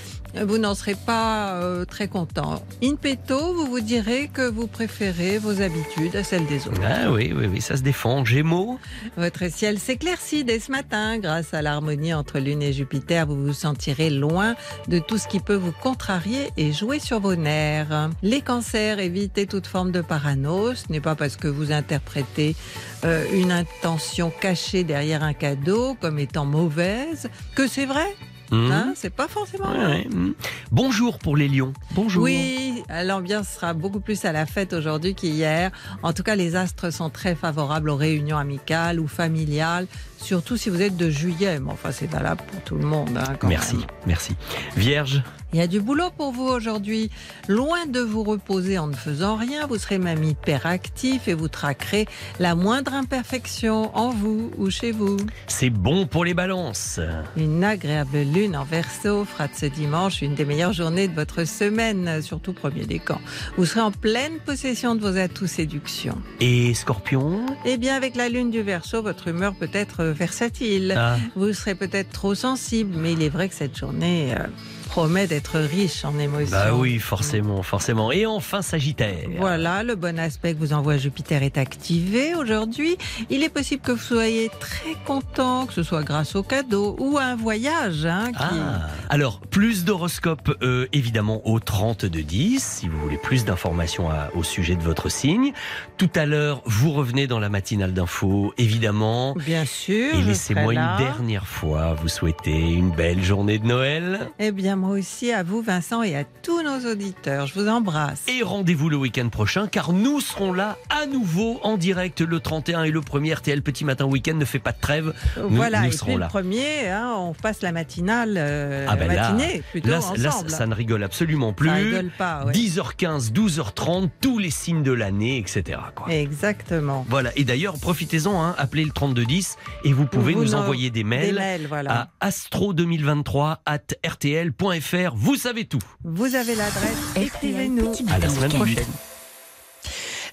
vous 0.43 0.59
n'en 0.59 0.75
serez 0.75 0.95
pas 0.95 1.55
euh, 1.55 1.85
très 1.85 2.09
content. 2.09 2.63
In 2.83 2.97
petto, 2.97 3.55
vous 3.55 3.67
vous 3.67 3.81
direz 3.81 4.29
que 4.29 4.49
vous 4.49 4.67
préférez 4.67 5.39
vos 5.39 5.61
habitudes 5.63 6.17
à 6.17 6.25
celles 6.25 6.47
des 6.47 6.67
autres. 6.67 6.81
Ah 6.85 7.11
oui, 7.13 7.33
oui, 7.35 7.47
oui, 7.47 7.61
ça 7.61 7.77
se 7.77 7.83
défend. 7.83 8.25
Gémeaux. 8.25 8.79
Votre 9.17 9.51
ciel 9.51 9.79
s'éclaircit 9.79 10.45
dès 10.45 10.59
ce 10.59 10.71
matin 10.71 11.19
grâce 11.19 11.55
à 11.55 11.63
l'harmonie 11.63 12.15
entre 12.15 12.39
Lune 12.39 12.63
et 12.63 12.73
Jupiter. 12.73 13.27
Vous 13.27 13.37
vous 13.37 13.53
sentirez 13.53 14.11
loin 14.11 14.55
de 14.89 14.99
tout 14.99 15.19
ce 15.19 15.29
qui 15.29 15.41
peut 15.41 15.55
vous 15.55 15.73
contrarier 15.73 16.51
et 16.57 16.73
jouer 16.73 16.99
sur 16.99 17.21
vos 17.21 17.37
nerfs. 17.37 18.11
Les 18.23 18.41
cancers, 18.41 18.99
évitez 18.99 19.47
toute 19.47 19.67
forme 19.67 19.93
de 19.93 20.01
parano. 20.01 20.75
Ce 20.75 20.91
n'est 20.91 21.01
pas 21.01 21.15
parce 21.15 21.37
que 21.37 21.49
vous 21.49 21.73
interprétez 21.73 22.57
euh, 23.05 23.25
une 23.33 23.53
intention 23.53 24.33
cachée 24.41 24.85
derrière 24.85 25.23
un 25.23 25.35
cadeau 25.35 25.97
comme 26.01 26.19
étant 26.19 26.45
mauvaise 26.45 27.29
que 27.55 27.67
c'est 27.67 27.87
vrai. 27.87 28.15
Hmm. 28.51 28.71
Hein, 28.71 28.93
c'est 28.95 29.11
pas 29.15 29.27
forcément 29.29 29.71
Ouais, 29.71 29.77
vrai. 29.79 29.87
ouais, 29.87 30.09
hmm. 30.09 30.35
Bonjour 30.71 31.19
pour 31.19 31.37
les 31.37 31.49
lions. 31.49 31.73
Bonjour. 31.93 32.23
Oui, 32.25 32.83
l'ambiance 33.05 33.49
sera 33.49 33.73
beaucoup 33.73 34.01
plus 34.01 34.25
à 34.25 34.33
la 34.33 34.47
fête 34.47 34.73
aujourd'hui 34.73 35.15
qu'hier. 35.15 35.71
En 36.03 36.13
tout 36.13 36.23
cas, 36.23 36.37
les 36.37 36.55
astres 36.57 36.93
sont 36.93 37.11
très 37.11 37.35
favorables 37.35 37.89
aux 37.91 37.97
réunions 37.97 38.37
amicales 38.39 39.01
ou 39.01 39.09
familiales, 39.09 39.87
surtout 40.19 40.57
si 40.57 40.71
vous 40.71 40.83
êtes 40.83 40.97
de 40.97 41.11
juillet. 41.11 41.59
Mais 41.61 41.73
enfin, 41.73 41.93
c'est 41.93 42.11
valable 42.11 42.43
pour 42.51 42.61
tout 42.63 42.77
le 42.77 42.85
monde. 42.87 43.17
hein, 43.17 43.35
quand 43.39 43.49
Merci, 43.49 43.77
même. 43.77 43.87
merci. 44.07 44.33
Vierge. 44.77 45.23
Il 45.53 45.59
y 45.59 45.63
a 45.63 45.69
du 45.69 45.81
boulot 45.81 46.11
pour 46.17 46.33
vous 46.33 46.49
aujourd'hui. 46.49 47.11
Loin 47.49 47.87
de 47.87 48.01
vous 48.01 48.25
reposer 48.25 48.77
en 48.77 48.89
ne 48.89 48.95
faisant 48.97 49.37
rien, 49.37 49.69
vous 49.69 49.79
serez 49.79 49.99
même 49.99 50.25
hyperactif 50.25 51.29
et 51.29 51.35
vous 51.35 51.47
traquerez 51.47 52.07
la 52.41 52.57
moindre 52.57 52.93
imperfection 52.93 53.97
en 53.97 54.11
vous 54.11 54.51
ou 54.59 54.71
chez 54.71 54.91
vous. 54.91 55.17
C'est 55.47 55.71
bon 55.71 56.07
pour 56.09 56.25
les 56.25 56.35
balances. 56.35 56.99
Une 57.37 57.63
agréable 57.63 58.19
lune 58.23 58.57
en 58.57 58.65
verso 58.65 59.25
fera 59.25 59.47
de 59.47 59.55
ce 59.55 59.67
dimanche 59.67 60.23
une 60.23 60.35
des 60.35 60.45
meilleures 60.45 60.73
journées 60.73 61.07
de 61.07 61.15
votre 61.15 61.45
semaine, 61.45 62.21
surtout 62.21 62.53
premier 62.53 62.85
décan. 62.85 63.21
Vous 63.57 63.65
serez 63.65 63.81
en 63.81 63.93
pleine 63.93 64.39
possession 64.45 64.97
de 64.97 65.01
vos 65.09 65.17
atouts 65.17 65.47
séduction. 65.47 66.19
Et 66.41 66.75
scorpion? 66.75 67.47
Eh 67.65 67.77
bien, 67.77 67.95
avec 67.95 68.17
la 68.17 68.29
lune 68.29 68.51
du 68.51 68.63
verso, 68.63 69.03
votre 69.03 69.29
humeur 69.29 69.55
peut 69.55 69.71
être 69.73 70.03
versatile. 70.15 70.95
Ah, 70.97 71.17
Vous 71.37 71.53
serez 71.53 71.75
peut-être 71.75 72.11
trop 72.11 72.35
sensible, 72.35 72.95
mais 72.97 73.13
il 73.13 73.23
est 73.23 73.29
vrai 73.29 73.49
que 73.49 73.55
cette 73.55 73.77
journée 73.77 74.35
euh, 74.39 74.47
promet 74.95 75.27
d'être 75.27 75.59
riche 75.59 76.05
en 76.05 76.17
émotions. 76.21 76.57
bah 76.57 76.73
oui, 76.73 77.01
forcément, 77.01 77.65
forcément. 77.65 78.13
Et 78.13 78.27
enfin, 78.27 78.63
Sagittaire. 78.63 79.29
Voilà, 79.39 79.83
le 79.83 79.97
bon 79.97 80.21
aspect 80.21 80.55
que 80.55 80.61
vous 80.61 80.73
envoie 80.73 80.99
Jupiter 80.99 81.43
est 81.43 81.59
activé 81.59 82.37
aujourd'hui. 82.37 82.97
Il 83.29 83.43
est 83.43 83.49
possible 83.49 83.83
que 83.83 83.91
vous 83.91 83.99
soyez 83.99 84.53
très 84.61 84.95
content, 85.05 85.67
que 85.67 85.73
ce 85.73 85.83
soit 85.83 86.05
grâce 86.05 86.37
au 86.37 86.45
cadeau 86.45 86.95
ou 87.01 87.19
à 87.19 87.25
un 87.25 87.35
voyage. 87.35 88.07
hein, 88.07 88.31
qui... 88.31 88.39
Ah. 88.39 88.87
Alors, 89.09 89.41
plus 89.41 89.85
d'horoscopes, 89.85 90.57
euh, 90.63 90.87
évidemment, 90.93 91.43
au 91.45 91.59
30 91.59 92.05
de 92.05 92.21
10, 92.21 92.63
si 92.63 92.87
vous 92.87 93.01
voulez 93.01 93.19
plus 93.19 93.45
d'informations 93.45 94.11
au 94.37 94.45
sujet 94.45 94.77
de 94.77 94.83
votre 94.85 95.09
signe. 95.09 95.53
Tout 95.99 96.11
à 96.15 96.25
l'heure, 96.25 96.63
vous 96.67 96.93
revenez 96.93 97.27
dans 97.27 97.41
la 97.41 97.49
matinale 97.49 97.95
d'info, 97.95 98.55
évidemment. 98.59 99.35
Bien 99.35 99.65
sûr. 99.65 100.15
Et 100.15 100.23
laissez-moi 100.23 100.73
une 100.73 100.97
dernière 100.99 101.49
fois 101.49 101.95
vous 101.95 102.07
souhaiter 102.09 102.53
une 102.57 102.93
belle 102.93 103.25
journée 103.25 103.59
de 103.59 103.67
Noël. 103.67 104.31
Eh 104.39 104.53
bien, 104.53 104.84
moi 104.85 104.99
aussi, 104.99 105.33
à 105.33 105.43
vous, 105.43 105.63
Vincent, 105.63 106.03
et 106.03 106.15
à 106.15 106.25
tous 106.43 106.63
nos 106.63 106.91
auditeurs. 106.91 107.47
Je 107.47 107.55
vous 107.55 107.69
embrasse. 107.69 108.23
Et 108.29 108.43
rendez-vous 108.43 108.91
le 108.91 108.97
week-end 108.99 109.29
prochain, 109.31 109.67
car 109.67 109.93
nous 109.95 110.21
serons 110.21 110.53
là 110.53 110.77
à 110.91 111.07
nouveau 111.07 111.59
en 111.63 111.79
direct 111.79 112.21
le 112.21 112.39
31 112.39 112.83
et 112.85 112.91
le 112.91 113.01
1er 113.01 113.35
RTL 113.37 113.63
Petit 113.63 113.87
Matin 113.87 114.05
Week-end 114.05 114.35
ne 114.35 114.45
fait 114.45 114.59
pas 114.59 114.73
de 114.73 114.81
trêve. 114.81 115.15
Nous- 115.39 115.49
voilà, 115.49 115.81
nous 115.81 115.89
et 115.89 115.93
serons 115.93 116.13
puis 116.13 116.21
là. 116.21 116.27
le 116.27 116.29
premier, 116.31 116.89
hein, 116.91 117.15
on 117.17 117.33
passe 117.33 117.63
la 117.63 117.73
matinale, 117.73 118.35
euh, 118.37 118.85
Ah 118.87 118.97
ben 118.97 119.09
là, 119.11 119.33
matinée, 119.33 119.63
plutôt 119.71 119.89
Là, 119.89 119.99
ensemble. 119.99 120.21
là, 120.21 120.31
ça 120.49 120.67
ne 120.67 120.75
rigole 120.75 121.03
absolument 121.03 121.55
plus. 121.55 121.69
Ça 121.71 121.75
rigole 121.77 122.11
pas, 122.19 122.45
ouais. 122.45 122.53
10h15, 122.53 123.33
12h30, 123.33 124.11
tous 124.21 124.39
les 124.39 124.51
signes 124.51 124.83
de 124.83 124.93
l'année, 124.93 125.39
etc. 125.39 125.79
quoi. 125.95 126.13
Exactement. 126.13 127.07
Voilà, 127.09 127.31
et 127.37 127.45
d'ailleurs, 127.45 127.79
profitez-en, 127.79 128.43
hein, 128.43 128.55
appelez 128.59 128.85
le 128.85 128.91
3210 128.93 129.57
et 129.85 129.95
vous 129.95 130.05
pouvez 130.05 130.35
Vous 130.35 130.43
nous 130.45 130.55
en- 130.55 130.59
envoyer 130.61 130.91
des 130.91 131.05
mails, 131.05 131.33
Des 131.35 131.41
mails, 131.41 131.67
voilà. 131.69 132.11
à 132.21 132.29
astro2023 132.29 133.63
at 133.65 133.79
rtl.fr. 134.07 134.74
Vous 135.17 135.37
savez 135.37 135.65
tout. 135.65 135.79
Vous 136.05 136.35
avez 136.35 136.55
l'adresse, 136.55 136.99
écrivez-nous. 137.17 137.93
À 138.11 138.19
la 138.19 138.29
semaine 138.29 138.53
prochaine. 138.53 139.14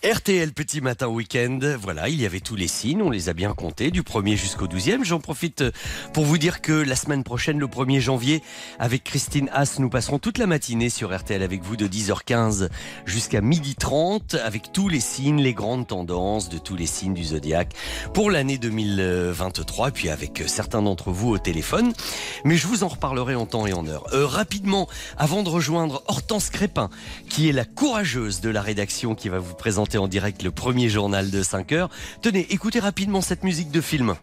RTL 0.04 0.52
Petit 0.52 0.82
Matin 0.82 1.10
Week-end, 1.10 1.60
voilà, 1.80 2.10
il 2.10 2.20
y 2.20 2.26
avait 2.26 2.40
tous 2.40 2.56
les 2.56 2.68
signes, 2.68 3.04
on 3.04 3.12
les 3.12 3.30
a 3.30 3.34
bien 3.34 3.54
comptés, 3.54 3.92
du 3.92 4.02
1er 4.02 4.36
jusqu'au 4.36 4.66
12e. 4.66 5.04
J'en 5.04 5.20
profite 5.20 5.64
pour 6.12 6.26
vous 6.26 6.40
dire 6.40 6.62
que 6.62 6.72
la 6.72 6.96
semaine 6.96 7.24
prochaine, 7.24 7.60
le 7.60 7.68
1er 7.68 8.00
janvier, 8.00 8.42
avec 8.80 9.04
Christine 9.04 9.48
Haas, 9.54 9.76
nous 9.78 9.92
passerons 9.92 10.18
toute 10.18 10.40
la 10.40 10.48
matinée 10.48 10.90
sur 10.90 11.16
RTL 11.16 11.44
avec 11.44 11.62
vous 11.62 11.76
de 11.76 11.88
10h15 11.88 12.70
jusqu'à 13.06 13.42
12h30, 13.42 14.40
avec 14.40 14.72
tous 14.74 14.90
les 14.90 15.00
signes, 15.00 15.40
les 15.40 15.54
grandes 15.54 15.86
tendances 15.86 16.50
de 16.50 16.58
tous 16.58 16.76
les 16.76 16.88
signes 16.88 17.14
du 17.14 17.24
zodiaque 17.24 17.76
pour 18.16 18.32
l'année 18.32 18.58
2023, 18.58 19.90
et 19.90 19.92
puis 19.92 20.10
avec 20.10 20.44
certains 20.48 20.82
d'entre 20.82 21.12
vous 21.12 21.30
au 21.30 21.38
téléphone. 21.38 21.94
Mais 22.44 22.58
je 22.58 22.66
vous 22.66 22.84
en 22.84 22.88
reparlerai 22.88 23.36
en 23.36 23.46
temps 23.46 23.68
et 23.68 23.74
en 23.74 23.86
heure. 23.86 24.06
Euh, 24.14 24.26
rapidement, 24.26 24.90
avant 25.18 25.44
de 25.44 25.50
rejoindre 25.50 26.02
Hortense 26.08 26.50
Crépin, 26.50 26.90
qui 27.30 27.50
est 27.50 27.54
la 27.54 27.66
courageuse 27.66 28.42
de 28.42 28.50
la 28.50 28.64
rédaction 28.64 29.14
qui 29.14 29.30
va 29.30 29.38
vous 29.38 29.54
en 29.98 30.08
direct 30.08 30.44
le 30.44 30.52
premier 30.52 30.90
journal 30.90 31.30
de 31.30 31.44
5 31.44 31.72
heures. 31.72 31.90
Tenez, 32.22 32.48
écoutez 32.50 32.80
rapidement 32.80 33.22
cette 33.22 33.44
musique 33.44 33.72
de 33.72 33.82
film. 33.82 34.16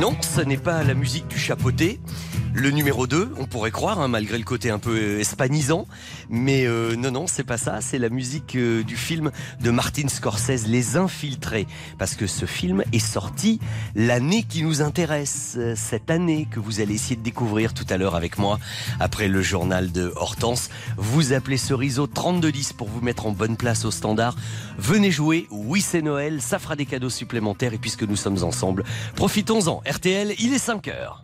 Non, 0.00 0.16
ce 0.22 0.40
n'est 0.40 0.56
pas 0.56 0.82
la 0.82 0.94
musique 0.94 1.28
du 1.28 1.38
chapeauté. 1.38 2.00
Le 2.52 2.72
numéro 2.72 3.06
2, 3.06 3.34
on 3.38 3.46
pourrait 3.46 3.70
croire, 3.70 4.00
hein, 4.00 4.08
malgré 4.08 4.36
le 4.36 4.42
côté 4.44 4.70
un 4.70 4.80
peu 4.80 4.96
euh, 4.96 5.20
espanisant. 5.20 5.86
Mais 6.28 6.66
euh, 6.66 6.96
non, 6.96 7.12
non, 7.12 7.26
c'est 7.28 7.44
pas 7.44 7.58
ça. 7.58 7.80
C'est 7.80 7.98
la 7.98 8.08
musique 8.08 8.56
euh, 8.56 8.82
du 8.82 8.96
film 8.96 9.30
de 9.60 9.70
Martin 9.70 10.08
Scorsese, 10.08 10.66
Les 10.66 10.96
Infiltrés. 10.96 11.68
Parce 11.96 12.16
que 12.16 12.26
ce 12.26 12.46
film 12.46 12.82
est 12.92 12.98
sorti 12.98 13.60
l'année 13.94 14.42
qui 14.42 14.64
nous 14.64 14.82
intéresse. 14.82 15.58
Cette 15.76 16.10
année 16.10 16.48
que 16.50 16.58
vous 16.58 16.80
allez 16.80 16.94
essayer 16.94 17.14
de 17.14 17.22
découvrir 17.22 17.72
tout 17.72 17.86
à 17.88 17.96
l'heure 17.96 18.16
avec 18.16 18.36
moi, 18.36 18.58
après 18.98 19.28
le 19.28 19.42
journal 19.42 19.92
de 19.92 20.12
Hortense. 20.16 20.70
Vous 20.96 21.32
appelez 21.32 21.56
Cerise 21.56 22.00
au 22.00 22.08
3210 22.08 22.72
pour 22.72 22.88
vous 22.88 23.00
mettre 23.00 23.26
en 23.26 23.30
bonne 23.30 23.56
place 23.56 23.84
au 23.84 23.92
standard. 23.92 24.34
Venez 24.76 25.12
jouer. 25.12 25.46
Oui, 25.50 25.80
c'est 25.80 26.02
Noël. 26.02 26.42
Ça 26.42 26.58
fera 26.58 26.74
des 26.74 26.86
cadeaux 26.86 27.10
supplémentaires. 27.10 27.74
Et 27.74 27.78
puisque 27.78 28.02
nous 28.02 28.16
sommes 28.16 28.42
ensemble, 28.42 28.84
profitons-en. 29.14 29.82
RTL, 29.88 30.34
il 30.40 30.52
est 30.52 30.58
5 30.58 30.88
heures. 30.88 31.22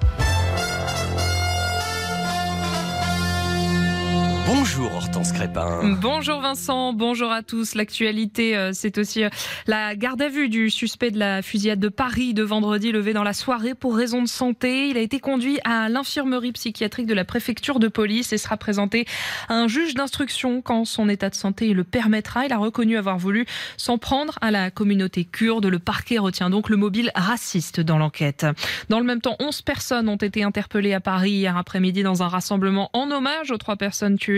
Bonjour 4.46 4.94
Hortense 4.94 5.32
Crépin. 5.32 5.96
Bonjour 6.00 6.40
Vincent, 6.40 6.92
bonjour 6.92 7.32
à 7.32 7.42
tous. 7.42 7.74
L'actualité, 7.74 8.56
euh, 8.56 8.70
c'est 8.72 8.96
aussi 8.96 9.24
euh, 9.24 9.28
la 9.66 9.96
garde 9.96 10.22
à 10.22 10.28
vue 10.28 10.48
du 10.48 10.70
suspect 10.70 11.10
de 11.10 11.18
la 11.18 11.42
fusillade 11.42 11.80
de 11.80 11.88
Paris 11.88 12.32
de 12.32 12.44
vendredi 12.44 12.92
levé 12.92 13.12
dans 13.12 13.24
la 13.24 13.32
soirée 13.32 13.74
pour 13.74 13.96
raison 13.96 14.22
de 14.22 14.28
santé. 14.28 14.88
Il 14.88 14.98
a 14.98 15.00
été 15.00 15.18
conduit 15.18 15.58
à 15.64 15.88
l'infirmerie 15.88 16.52
psychiatrique 16.52 17.06
de 17.06 17.14
la 17.14 17.24
préfecture 17.24 17.80
de 17.80 17.88
police 17.88 18.32
et 18.32 18.38
sera 18.38 18.56
présenté 18.56 19.04
à 19.48 19.54
un 19.54 19.66
juge 19.66 19.94
d'instruction 19.94 20.62
quand 20.62 20.84
son 20.84 21.08
état 21.08 21.28
de 21.28 21.34
santé 21.34 21.72
le 21.72 21.82
permettra. 21.82 22.46
Il 22.46 22.52
a 22.52 22.58
reconnu 22.58 22.96
avoir 22.96 23.18
voulu 23.18 23.46
s'en 23.76 23.98
prendre 23.98 24.38
à 24.42 24.52
la 24.52 24.70
communauté 24.70 25.24
kurde. 25.24 25.66
Le 25.66 25.80
parquet 25.80 26.18
retient 26.18 26.50
donc 26.50 26.68
le 26.68 26.76
mobile 26.76 27.10
raciste 27.16 27.80
dans 27.80 27.98
l'enquête. 27.98 28.46
Dans 28.90 29.00
le 29.00 29.06
même 29.06 29.20
temps, 29.20 29.34
11 29.40 29.62
personnes 29.62 30.08
ont 30.08 30.14
été 30.14 30.44
interpellées 30.44 30.94
à 30.94 31.00
Paris 31.00 31.32
hier 31.32 31.56
après-midi 31.56 32.04
dans 32.04 32.22
un 32.22 32.28
rassemblement 32.28 32.90
en 32.92 33.10
hommage 33.10 33.50
aux 33.50 33.58
trois 33.58 33.74
personnes 33.74 34.16
tuées. 34.16 34.35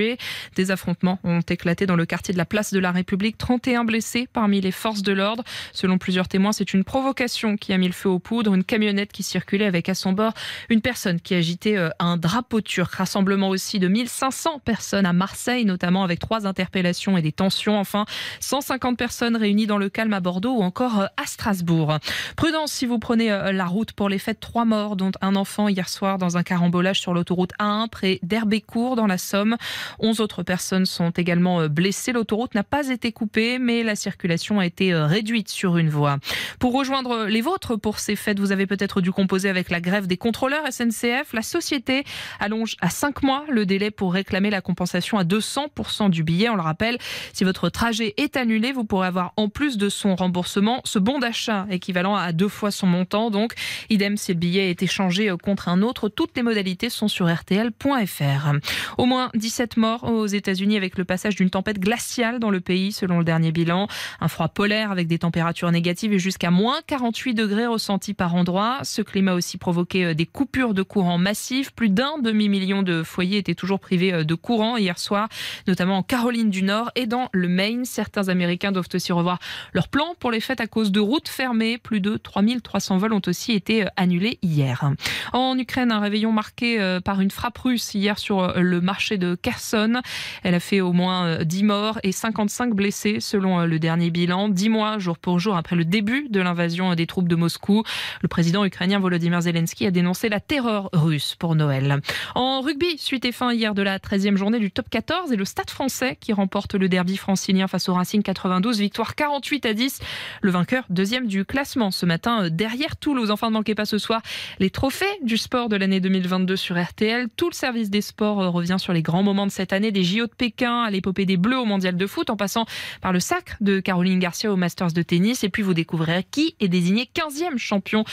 Des 0.57 0.71
affrontements 0.71 1.19
ont 1.25 1.41
éclaté 1.41 1.87
dans 1.87 1.97
le 1.97 2.07
quartier 2.07 2.33
de 2.33 2.39
la 2.39 2.45
place 2.45 2.73
de 2.73 2.79
la 2.79 2.93
République. 2.93 3.39
31 3.39 3.85
blessés 3.85 4.29
parmi 4.33 4.61
les 4.61 4.73
forces 4.73 5.03
de 5.03 5.13
l'ordre. 5.13 5.45
Selon 5.73 5.99
plusieurs 5.99 6.29
témoins, 6.29 6.53
c'est 6.53 6.73
une 6.73 6.85
provocation 6.85 7.57
qui 7.57 7.73
a 7.73 7.79
mis 7.79 7.87
le 7.87 7.93
feu 7.93 8.09
aux 8.09 8.19
poudres. 8.19 8.55
Une 8.55 8.65
camionnette 8.65 9.13
qui 9.13 9.23
circulait 9.23 9.67
avec 9.67 9.89
à 9.89 9.95
son 9.95 10.13
bord 10.13 10.33
une 10.69 10.81
personne 10.81 11.21
qui 11.21 11.35
agitait 11.35 11.77
euh, 11.77 11.91
un 11.99 12.17
drapeau 12.17 12.61
turc. 12.61 12.95
Rassemblement 12.95 13.49
aussi 13.49 13.79
de 13.79 13.89
1500 13.89 14.61
personnes 14.61 15.07
à 15.07 15.13
Marseille, 15.13 15.65
notamment 15.65 16.05
avec 16.05 16.19
trois 16.19 16.47
interpellations 16.47 17.17
et 17.17 17.23
des 17.23 17.33
tensions. 17.33 17.79
Enfin, 17.79 18.05
150 18.41 18.97
personnes 18.97 19.37
réunies 19.37 19.67
dans 19.67 19.79
le 19.79 19.89
calme 19.89 20.13
à 20.13 20.21
Bordeaux 20.21 20.57
ou 20.57 20.63
encore 20.63 21.01
euh, 21.01 21.07
à 21.17 21.27
Strasbourg. 21.27 21.99
Prudence 22.37 22.73
si 22.73 22.87
vous 22.87 22.99
prenez 22.99 23.31
euh, 23.33 23.53
la 23.53 23.67
route 23.67 23.93
pour 23.93 24.09
les 24.09 24.19
fêtes. 24.19 24.41
Trois 24.41 24.65
morts, 24.65 24.97
dont 24.97 25.11
un 25.21 25.37
enfant 25.37 25.69
hier 25.69 25.89
soir 25.89 26.19
dans 26.19 26.37
un 26.37 26.43
carambolage 26.43 27.01
sur 27.01 27.15
l'autoroute 27.15 27.53
A1 27.61 27.89
près 27.89 28.19
d'Herbécourt 28.23 28.97
dans 28.97 29.07
la 29.07 29.19
Somme. 29.19 29.57
11 29.99 30.21
autres 30.21 30.43
personnes 30.43 30.87
sont 30.87 31.11
également 31.11 31.61
euh, 31.61 31.69
blessées. 31.69 32.13
L'autoroute 32.13 32.55
n'a 32.55 32.65
pas 32.65 32.89
été 32.89 33.13
coupée, 33.13 33.59
mais 33.59 33.83
la 33.83 33.97
circulation 33.97 34.61
a 34.61 34.67
été 34.67 34.93
euh, 34.93 35.07
réduite 35.07 35.49
sur 35.49 35.77
une 35.77 35.91
voie. 35.91 36.19
Pour 36.59 36.73
rejoindre 36.73 37.27
les 37.27 37.41
vôtres 37.41 37.77
pour 37.77 37.99
ces 37.99 38.17
fêtes, 38.17 38.41
vous 38.41 38.53
avez 38.53 38.67
peut-être 38.67 39.01
dû 39.01 39.13
composer 39.13 39.49
avec 39.49 39.71
la 39.71 39.81
grève 39.81 40.07
des 40.07 40.17
contrôleurs 40.17 40.65
SNCF. 40.71 41.33
La 41.33 41.43
société 41.43 42.05
allonge 42.41 42.77
à 42.81 42.91
5 42.91 43.23
mois 43.23 43.45
le 43.49 43.67
délai 43.67 43.91
pour 43.91 44.13
réclamer 44.13 44.51
la 44.51 44.61
compensation 44.61 45.19
à 45.19 45.25
200% 45.25 46.11
du 46.11 46.23
billet. 46.23 46.49
On 46.49 46.57
le 46.57 46.63
rappelle, 46.63 46.99
si 47.33 47.45
votre 47.45 47.69
trajet 47.69 48.15
est 48.17 48.37
annulé, 48.37 48.73
vous 48.73 48.85
pourrez 48.85 49.07
avoir 49.07 49.33
en 49.37 49.49
plus 49.49 49.79
de 49.79 49.89
son 49.89 50.15
remboursement 50.15 50.81
ce 50.85 50.99
bon 50.99 51.19
d'achat 51.19 51.67
équivalent 51.71 52.15
à 52.15 52.33
deux 52.33 52.49
fois 52.49 52.71
son 52.71 52.87
montant. 52.87 53.31
Donc, 53.31 53.55
idem 53.91 54.17
si 54.17 54.33
le 54.33 54.39
billet 54.39 54.71
est 54.71 54.83
échangé 54.83 55.31
euh, 55.31 55.37
contre 55.37 55.69
un 55.69 55.83
autre. 55.83 56.09
Toutes 56.09 56.37
les 56.37 56.43
modalités 56.43 56.91
sont 56.91 57.09
sur 57.09 57.27
rtl.fr. 57.29 58.53
Au 58.97 59.07
moins 59.07 59.31
17 59.35 59.78
morts 59.79 60.05
aux 60.05 60.27
États-Unis 60.27 60.77
avec 60.77 60.99
le 60.99 61.05
passage 61.05 61.37
d'une 61.37 61.49
tempête 61.49 61.79
glaciale 61.79 62.39
dans 62.39 62.51
le 62.51 62.61
pays, 62.61 62.93
selon 62.93 63.19
le 63.19 63.25
dernier 63.25 63.53
bilan. 63.53 63.89
Un 64.21 64.29
froid 64.29 64.49
polaire 64.49 64.91
avec 64.91 65.07
des 65.07 65.19
températures 65.19 65.71
négatives 65.71 66.13
et 66.13 66.19
jusqu'à 66.19 66.51
moins 66.51 66.81
48 66.87 67.35
degrés 67.35 67.67
ressentis 67.67 68.15
par 68.15 68.35
endroit. 68.35 68.81
Ce 68.83 69.01
climat 69.01 69.33
a 69.33 69.35
aussi 69.35 69.57
provoqué 69.57 70.05
euh, 70.05 70.15
des 70.15 70.27
coupures 70.27 70.75
de 70.75 70.83
courant 70.83 71.19
massives. 71.19 71.73
Plus 71.73 71.89
d'un 71.89 72.19
demi-million 72.19 72.83
de 72.83 73.03
foyers 73.03 73.39
étaient 73.39 73.55
toujours 73.55 73.81
privés 73.81 74.13
euh, 74.13 74.25
de 74.25 74.35
courant 74.35 74.77
hier 74.77 74.99
soir, 74.99 75.29
notamment 75.67 75.99
en 75.99 76.03
Caroline 76.03 76.51
du 76.51 76.63
Nord 76.63 76.91
et 76.95 77.07
dans 77.07 77.29
le 77.33 77.49
Maine. 77.49 77.85
Certains 77.85 78.29
Américains 78.29 78.73
doivent 78.73 78.89
aussi 78.93 79.13
revoir 79.13 79.39
leur 79.73 79.89
plan 79.89 80.15
pour 80.19 80.31
les 80.31 80.41
fêtes 80.41 80.61
à 80.61 80.67
cause 80.67 80.93
de 80.93 81.01
routes 81.01 81.29
fermées. 81.29 81.79
Plus 81.79 82.01
de 82.01 82.17
3300 82.17 82.99
vols 82.99 83.13
ont 83.13 83.23
aussi 83.27 83.53
été 83.53 83.85
euh, 83.85 83.89
annulés 83.97 84.39
hier. 84.43 84.91
En 85.33 85.57
Ukraine, 85.57 85.93
un 85.93 86.01
réveillon 86.01 86.33
marqué 86.33 86.99
par 87.05 87.21
une 87.21 87.31
frappe 87.31 87.59
russe 87.59 87.95
hier 87.95 88.19
sur 88.19 88.55
le 88.59 88.81
marché 88.81 89.19
de 89.19 89.35
Kherson. 89.35 89.68
Elle 89.75 90.55
a 90.55 90.61
fait 90.61 90.81
au 90.81 90.93
moins 90.93 91.27
euh, 91.27 91.45
10 91.45 91.65
morts 91.65 91.99
et 92.03 92.13
55 92.13 92.75
blessés 92.75 93.21
selon 93.21 93.61
euh, 93.61 93.67
le 93.67 93.79
dernier 93.79 94.11
bilan. 94.11 94.49
10 94.49 94.69
mois 94.69 94.99
jour 94.99 95.19
pour 95.19 95.39
jour 95.39 95.57
après 95.57 95.77
le 95.77 95.85
début 95.85 96.29
de 96.31 96.41
l'invasion 96.41 96.95
des 96.95 97.07
troupes 97.07 97.29
de 97.29 97.37
Moscou. 97.37 97.83
Le 98.23 98.29
président 98.29 98.65
ukrainien 98.65 98.99
Volodymyr 98.99 99.43
Zelensky 99.43 99.87
a 99.87 99.91
dénoncé 99.91 100.29
la 100.29 100.41
terreur 100.41 100.91
russe 100.93 101.35
pour 101.39 101.55
Noël. 101.55 102.01
En 102.35 102.61
rugby, 102.61 102.99
suite 102.99 103.25
et 103.25 103.33
fin 103.33 103.53
hier 103.53 103.75
de 103.75 103.83
la 103.83 103.99
13e 103.99 104.37
journée 104.37 104.59
du 104.59 104.71
top 104.71 104.89
14 104.91 105.33
et 105.33 105.37
le 105.37 105.45
Stade 105.45 105.71
français 105.71 106.17
qui 106.21 106.33
remporte 106.33 106.75
le 106.75 106.89
derby 106.89 107.17
francilien 107.17 107.67
face 107.69 107.89
au 107.89 107.95
Racing 107.95 108.23
92, 108.23 108.79
victoire 108.79 109.15
48 109.15 109.67
à 109.67 109.75
10. 109.75 110.01
Le 110.43 110.51
vainqueur 110.51 110.85
deuxième 110.91 111.27
du 111.27 111.45
classement 111.45 111.91
ce 111.91 112.07
matin 112.07 112.45
euh, 112.45 112.51
derrière 112.51 112.97
Toulouse. 112.97 113.31
Enfin, 113.31 113.49
ne 113.49 113.55
manquez 113.55 113.75
pas 113.75 113.85
ce 113.85 113.99
soir 113.99 114.23
les 114.59 114.71
trophées 114.71 115.07
du 115.23 115.37
sport 115.37 115.69
de 115.69 115.77
l'année 115.77 116.01
2022 116.01 116.57
sur 116.57 116.81
RTL. 116.81 117.29
Tout 117.37 117.49
le 117.49 117.55
service 117.55 117.91
des 117.91 118.01
sports 118.01 118.41
euh, 118.41 118.49
revient 118.49 118.77
sur 118.79 118.93
les 118.93 119.03
grands 119.03 119.23
moments 119.23 119.47
cette 119.51 119.73
année, 119.73 119.93
des 119.93 120.05
JO 120.05 120.27
de 120.27 120.35
Pékin 120.37 120.83
à 120.83 120.91
l'épopée 120.91 121.27
des 121.27 121.37
Bleus 121.37 121.59
au 121.59 121.65
Mondial 121.65 121.97
de 121.97 122.07
foot, 122.07 122.31
en 122.31 122.37
passant 122.37 122.67
par 123.01 123.13
le 123.13 123.21
sacre 123.21 123.57
de 123.61 123.81
Caroline 123.81 124.19
Garcia 124.19 124.53
au 124.53 124.57
Masters 124.57 124.93
de 124.93 125.03
tennis. 125.03 125.45
Et 125.45 125.49
puis 125.49 125.63
vous 125.63 125.75
découvrirez 125.75 126.25
qui 126.31 126.55
est 126.61 126.69
désigné 126.69 127.09
15e 127.15 127.59
champion 127.59 128.05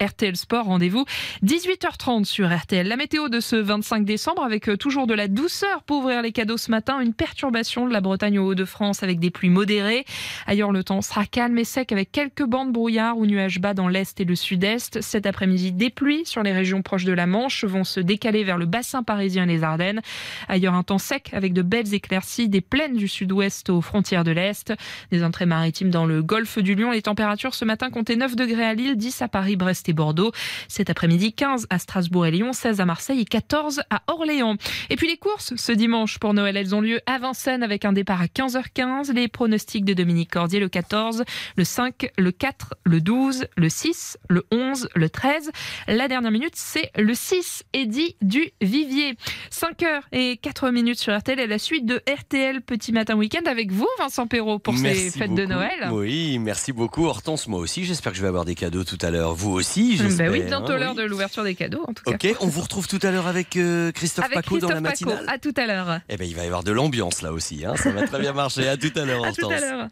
RTL 0.00 0.36
Sport. 0.36 0.66
Rendez-vous 0.66 1.04
18h30 1.44 2.24
sur 2.24 2.54
RTL. 2.54 2.86
La 2.86 2.96
météo 2.96 3.28
de 3.28 3.40
ce 3.40 3.56
25 3.56 4.04
décembre 4.04 4.42
avec 4.42 4.68
euh, 4.68 4.76
toujours 4.76 5.06
de 5.06 5.14
la 5.14 5.28
douceur 5.28 5.82
pour 5.82 5.98
ouvrir 5.98 6.22
les 6.22 6.32
cadeaux 6.32 6.56
ce 6.56 6.70
matin. 6.70 7.00
Une 7.00 7.14
perturbation 7.14 7.86
de 7.86 7.92
la 7.92 8.00
Bretagne 8.00 8.38
au 8.38 8.50
Hauts-de-France 8.50 9.02
avec 9.02 9.18
des 9.18 9.30
pluies 9.30 9.50
modérées. 9.50 10.04
Ailleurs, 10.46 10.72
le 10.72 10.84
temps 10.84 11.02
sera 11.02 11.24
calme 11.26 11.58
et 11.58 11.64
sec 11.64 11.92
avec 11.92 12.12
quelques 12.12 12.44
bandes 12.44 12.72
brouillard 12.72 13.18
ou 13.18 13.26
nuages 13.26 13.60
bas 13.60 13.74
dans 13.74 13.88
l'est 13.88 14.18
et 14.20 14.24
le 14.24 14.36
sud-est. 14.36 15.00
Cet 15.00 15.26
après-midi, 15.26 15.72
des 15.72 15.90
pluies 15.90 16.24
sur 16.24 16.42
les 16.42 16.52
régions 16.52 16.82
proches 16.82 17.04
de 17.04 17.12
la 17.12 17.26
Manche 17.26 17.64
vont 17.64 17.84
se 17.84 18.00
décaler 18.00 18.44
vers 18.44 18.58
le 18.58 18.66
bassin 18.66 19.02
parisien 19.02 19.44
et 19.44 19.46
les 19.46 19.62
Ardennes. 19.62 20.00
Ailleurs, 20.48 20.71
un 20.74 20.82
temps 20.82 20.98
sec 20.98 21.30
avec 21.32 21.52
de 21.52 21.62
belles 21.62 21.94
éclaircies, 21.94 22.48
des 22.48 22.60
plaines 22.60 22.96
du 22.96 23.08
sud-ouest 23.08 23.70
aux 23.70 23.80
frontières 23.80 24.24
de 24.24 24.30
l'est, 24.30 24.72
des 25.10 25.24
entrées 25.24 25.46
maritimes 25.46 25.90
dans 25.90 26.06
le 26.06 26.22
golfe 26.22 26.58
du 26.58 26.74
Lion. 26.74 26.90
Les 26.90 27.02
températures 27.02 27.54
ce 27.54 27.64
matin 27.64 27.90
comptaient 27.90 28.16
9 28.16 28.36
degrés 28.36 28.64
à 28.64 28.74
Lille, 28.74 28.96
10 28.96 29.22
à 29.22 29.28
Paris, 29.28 29.56
Brest 29.56 29.88
et 29.88 29.92
Bordeaux. 29.92 30.32
Cet 30.68 30.90
après-midi, 30.90 31.32
15 31.32 31.66
à 31.70 31.78
Strasbourg 31.78 32.26
et 32.26 32.30
Lyon, 32.30 32.52
16 32.52 32.80
à 32.80 32.84
Marseille 32.84 33.20
et 33.20 33.24
14 33.24 33.82
à 33.90 34.02
Orléans. 34.06 34.56
Et 34.90 34.96
puis 34.96 35.08
les 35.08 35.16
courses 35.16 35.54
ce 35.56 35.72
dimanche 35.72 36.18
pour 36.18 36.34
Noël, 36.34 36.56
elles 36.56 36.74
ont 36.74 36.80
lieu 36.80 37.00
à 37.06 37.18
Vincennes 37.18 37.62
avec 37.62 37.84
un 37.84 37.92
départ 37.92 38.20
à 38.20 38.26
15h15. 38.26 39.12
Les 39.12 39.28
pronostics 39.28 39.84
de 39.84 39.94
Dominique 39.94 40.30
Cordier 40.30 40.60
le 40.60 40.68
14, 40.68 41.24
le 41.56 41.64
5, 41.64 42.10
le 42.18 42.32
4, 42.32 42.74
le 42.84 43.00
12, 43.00 43.46
le 43.56 43.68
6, 43.68 44.18
le 44.28 44.44
11, 44.50 44.88
le 44.94 45.10
13. 45.10 45.50
La 45.88 46.08
dernière 46.08 46.30
minute, 46.30 46.54
c'est 46.56 46.90
le 46.96 47.14
6, 47.14 47.64
Eddy 47.72 48.16
du 48.22 48.50
Vivier. 48.60 49.16
5 49.50 49.82
heures 49.82 50.08
et 50.12 50.36
4 50.36 50.61
minutes 50.70 50.98
sur 51.00 51.16
RTL 51.16 51.40
et 51.40 51.46
la 51.46 51.58
suite 51.58 51.86
de 51.86 52.00
RTL 52.08 52.60
Petit 52.62 52.92
Matin 52.92 53.16
Week-end 53.16 53.40
avec 53.46 53.72
vous, 53.72 53.88
Vincent 53.98 54.26
Perrault, 54.26 54.58
pour 54.58 54.74
Merci 54.74 55.10
ces 55.10 55.18
fêtes 55.18 55.34
de. 55.34 55.46
Noël. 55.46 55.88
Oui, 55.90 56.38
merci 56.38 56.72
beaucoup 56.72 57.06
Hortense, 57.06 57.48
moi 57.48 57.58
aussi. 57.58 57.84
J'espère 57.84 58.12
que 58.12 58.18
je 58.18 58.22
vais 58.22 58.28
avoir 58.28 58.44
des 58.44 58.54
cadeaux 58.54 58.84
tout 58.84 58.98
à 59.02 59.10
l'heure. 59.10 59.34
Vous 59.34 59.50
aussi, 59.50 59.96
j'espère. 59.96 60.30
Ben 60.30 60.40
oui, 60.40 60.46
bientôt 60.46 60.72
hein, 60.72 60.78
l'heure 60.78 60.94
oui. 60.96 61.02
de 61.02 61.08
l'ouverture 61.08 61.42
des 61.42 61.54
cadeaux, 61.56 61.82
en 61.88 61.92
tout 61.94 62.04
cas. 62.04 62.12
Ok, 62.12 62.36
on 62.40 62.46
vous 62.46 62.60
retrouve 62.60 62.86
tout 62.86 63.00
à 63.02 63.10
l'heure 63.10 63.26
avec 63.26 63.56
euh, 63.56 63.90
Christophe 63.92 64.26
Avec 64.26 64.36
Paco 64.36 64.58
dans 64.58 64.68
la 64.68 64.80
Christophe 64.80 65.08
Paco, 65.08 65.16
matinale. 65.22 65.34
à 65.34 65.38
tout 65.38 65.54
à 65.56 65.66
l'heure. 65.66 66.00
Eh 66.08 66.16
ben, 66.16 66.28
il 66.28 66.36
va 66.36 66.42
y 66.44 66.46
avoir 66.46 66.62
de 66.62 66.70
l'ambiance 66.72 67.22
là 67.22 67.32
aussi. 67.32 67.64
hein. 67.64 67.74
Ça 67.76 67.90
va 67.90 68.06
très 68.06 68.20
bien 68.20 68.32
marcher. 68.32 68.68
À 68.68 68.76
tout 68.76 68.92
à 68.94 69.04
l'heure, 69.04 69.24
À 69.26 69.32
tout 69.32 69.44
Hortense. 69.46 69.62
à 69.62 69.76
l'heure. 69.76 69.88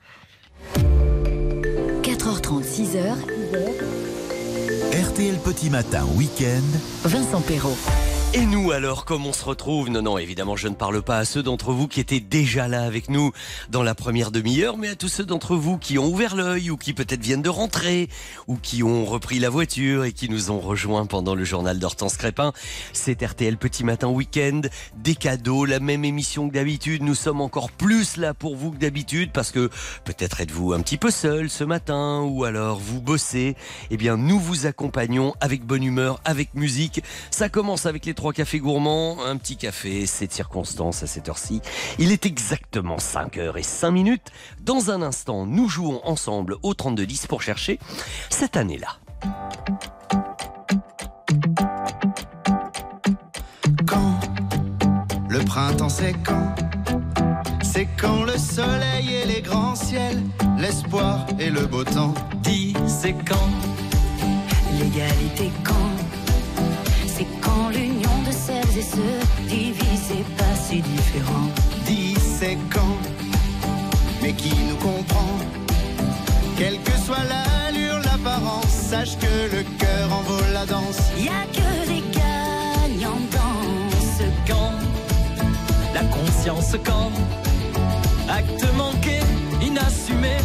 4h30, 2.03 2.63
6h, 2.65 3.15
RTL 5.11 5.39
Petit 5.45 5.71
Matin 5.71 6.05
Week-end. 6.17 6.63
Vincent 7.05 7.41
Perrault. 7.41 7.77
Et 8.33 8.47
nous 8.47 8.71
alors, 8.71 9.07
comme 9.07 9.27
on 9.27 9.33
se 9.33 9.45
retrouve 9.45 9.91
Non, 9.91 10.03
non, 10.03 10.17
évidemment, 10.17 10.55
je 10.55 10.69
ne 10.69 10.75
parle 10.75 11.03
pas 11.03 11.19
à 11.19 11.25
ceux 11.25 11.43
d'entre 11.43 11.73
vous 11.73 11.89
qui 11.89 11.99
étaient 11.99 12.21
déjà 12.21 12.69
là 12.69 12.85
avec 12.85 13.11
nous 13.11 13.33
dans 13.71 13.83
la 13.83 13.97
première 13.97 14.31
demi-heure, 14.31 14.77
mais 14.77 14.91
à 14.91 14.95
tous 14.95 15.09
ceux 15.09 15.25
d'entre 15.25 15.57
vous 15.57 15.79
qui 15.79 15.99
ont 15.99 16.07
ouvert 16.07 16.37
l'œil 16.37 16.71
ou 16.71 16.77
qui 16.77 16.93
peut-être 16.93 17.23
viennent 17.23 17.43
de 17.43 17.49
rentrer 17.49 18.09
ou 18.47 18.55
qui 18.57 18.85
ont 18.85 19.05
repris 19.05 19.41
la 19.41 19.51
voiture 19.51 20.05
et 20.05 20.13
qui 20.13 20.29
nous 20.29 20.53
ont 20.53 20.61
rejoints 20.61 21.07
pendant 21.07 21.35
le 21.35 21.43
journal 21.43 21.81
d'Hortense 21.81 22.17
Crépin. 22.17 22.53
C'est 22.93 23.21
RTL 23.21 23.57
Petit 23.57 23.83
Matin 23.83 24.07
Week-end, 24.07 24.61
des 24.95 25.17
cadeaux, 25.17 25.65
la 25.65 25.81
même 25.81 26.05
émission 26.05 26.49
que 26.49 26.55
d'habitude. 26.55 27.03
Nous 27.03 27.17
sommes 27.17 27.41
encore 27.41 27.73
plus 27.73 28.17
là 28.17 28.33
pour 28.33 28.55
vous 28.55 28.71
que 28.71 28.79
d'habitude 28.79 29.33
parce 29.33 29.51
que 29.51 29.71
peut-être 30.05 30.41
êtes-vous 30.41 30.73
un 30.73 30.83
petit 30.83 30.99
peu 30.99 31.11
seul 31.11 31.51
ce 31.51 31.65
matin 31.65 32.21
ou 32.23 32.45
alors 32.45 32.79
vous 32.79 33.01
bossez. 33.01 33.57
Eh 33.91 33.97
bien, 33.97 34.17
nous 34.17 34.39
vous 34.39 34.67
accompagnons 34.67 35.35
avec 35.41 35.65
bonne 35.65 35.83
humeur, 35.83 36.21
avec 36.25 36.55
musique. 36.55 37.03
Ça 37.33 37.49
commence 37.49 37.87
avec 37.87 38.07
les 38.07 38.15
trois 38.21 38.35
cafés 38.35 38.59
gourmands, 38.59 39.17
un 39.25 39.39
petit 39.39 39.57
café, 39.57 40.05
c'est 40.05 40.27
de 40.27 40.33
circonstance 40.33 41.03
à 41.03 41.07
cette 41.07 41.31
heure-ci. 41.31 41.63
Il 41.99 42.13
est 42.13 42.27
exactement 42.27 42.99
5 42.99 43.39
heures 43.39 43.57
et 43.57 43.63
5 43.63 43.91
minutes. 43.93 44.29
Dans 44.61 44.91
un 44.91 45.01
instant, 45.01 45.47
nous 45.47 45.71
jouons 45.71 46.03
ensemble 46.05 46.59
au 46.63 46.75
3210 46.75 47.29
pour 47.29 47.41
chercher 47.41 47.79
cette 48.29 48.59
année-là. 48.59 48.99
Quand 53.87 54.21
le 55.31 55.39
printemps 55.39 55.89
c'est 55.89 56.15
quand? 56.23 56.55
C'est 57.63 57.89
quand 57.99 58.25
le 58.25 58.37
soleil 58.37 59.15
et 59.15 59.25
les 59.25 59.41
grands 59.41 59.75
ciels, 59.75 60.23
l'espoir 60.59 61.27
et 61.39 61.49
le 61.49 61.65
beau 61.65 61.85
temps. 61.85 62.13
Dis 62.43 62.75
c'est 62.87 63.15
quand? 63.15 63.49
L'égalité 64.79 65.51
quand? 65.65 65.90
Et 68.81 68.83
ceux 68.83 69.47
divisés 69.47 70.25
pas 70.39 70.55
si 70.55 70.81
différents. 70.81 71.51
Dis 71.87 72.15
c'est 72.39 72.59
quand 72.73 72.99
Mais 74.23 74.33
qui 74.33 74.55
nous 74.69 74.77
comprend? 74.77 75.37
Quelle 76.57 76.79
que 76.81 76.97
soit 77.07 77.25
l'allure, 77.33 77.99
l'apparence, 78.09 78.73
sache 78.91 79.17
que 79.19 79.57
le 79.57 79.63
cœur 79.79 80.07
en 80.13 80.23
vaut 80.23 80.47
la 80.53 80.65
danse. 80.67 81.01
Y 81.19 81.29
a 81.29 81.45
que 81.57 81.71
des 81.93 82.03
gagnants 82.21 83.25
dans 83.39 83.63
ce 84.17 84.27
Quand 84.49 84.75
La 85.95 86.05
conscience 86.17 86.77
quand 86.85 87.13
Acte 88.29 88.65
manqué, 88.77 89.19
inassumé 89.63 90.37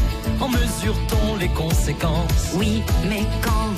En 0.41 0.49
mesure-t-on 0.49 1.38
les 1.38 1.49
conséquences? 1.49 2.53
Oui, 2.55 2.81
mais 3.09 3.23
quand 3.41 3.73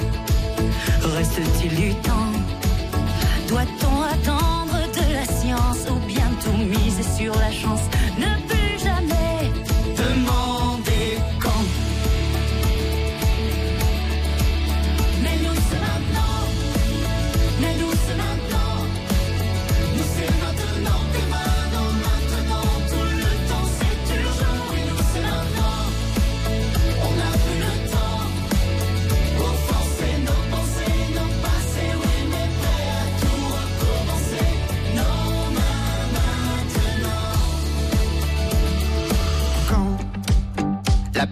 reste-t-il 1.15 1.75
du 1.75 1.93
temps? 1.95 2.46
Doit-on 3.47 4.01
attendre 4.01 4.77
de 4.93 5.13
la 5.13 5.23
science 5.23 5.85
ou 5.89 6.05
bien 6.05 6.29
tout 6.43 6.57
miser 6.57 7.03
sur 7.03 7.33
la 7.39 7.51
chance? 7.51 7.81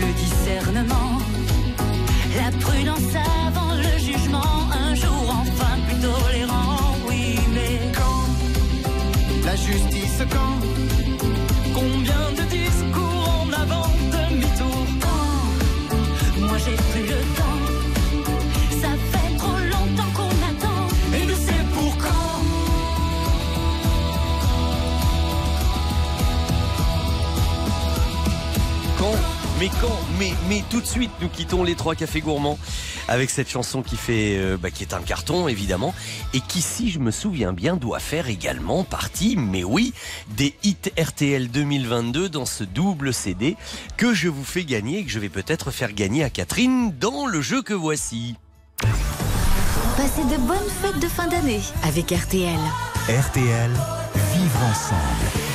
Le 0.00 0.12
discernement. 0.12 1.18
La 2.36 2.50
prudence 2.58 3.16
mais 29.58 29.68
quand 29.80 29.98
mais, 30.18 30.32
mais 30.48 30.62
tout 30.70 30.80
de 30.80 30.86
suite, 30.86 31.10
nous 31.20 31.28
quittons 31.28 31.62
les 31.62 31.74
trois 31.74 31.94
cafés 31.94 32.20
gourmands 32.20 32.58
avec 33.08 33.30
cette 33.30 33.50
chanson 33.50 33.82
qui 33.82 33.96
fait, 33.96 34.36
euh, 34.38 34.56
bah, 34.56 34.70
qui 34.70 34.82
est 34.82 34.94
un 34.94 35.02
carton 35.02 35.48
évidemment, 35.48 35.94
et 36.32 36.40
qui, 36.40 36.62
si 36.62 36.90
je 36.90 36.98
me 36.98 37.10
souviens 37.10 37.52
bien, 37.52 37.76
doit 37.76 37.98
faire 37.98 38.28
également 38.28 38.84
partie, 38.84 39.36
mais 39.36 39.64
oui, 39.64 39.92
des 40.36 40.54
hits 40.62 40.76
RTL 40.98 41.48
2022 41.48 42.28
dans 42.28 42.46
ce 42.46 42.64
double 42.64 43.12
CD 43.12 43.56
que 43.96 44.14
je 44.14 44.28
vous 44.28 44.44
fais 44.44 44.64
gagner 44.64 45.00
et 45.00 45.04
que 45.04 45.10
je 45.10 45.18
vais 45.18 45.28
peut-être 45.28 45.70
faire 45.70 45.92
gagner 45.92 46.24
à 46.24 46.30
Catherine 46.30 46.92
dans 46.98 47.26
le 47.26 47.40
jeu 47.40 47.62
que 47.62 47.74
voici. 47.74 48.36
Passez 49.96 50.24
de 50.24 50.40
bonnes 50.42 50.58
fêtes 50.82 51.00
de 51.00 51.08
fin 51.08 51.28
d'année 51.28 51.60
avec 51.84 52.10
RTL. 52.10 52.58
RTL, 53.08 53.70
vivre 54.34 54.60
ensemble. 54.70 55.54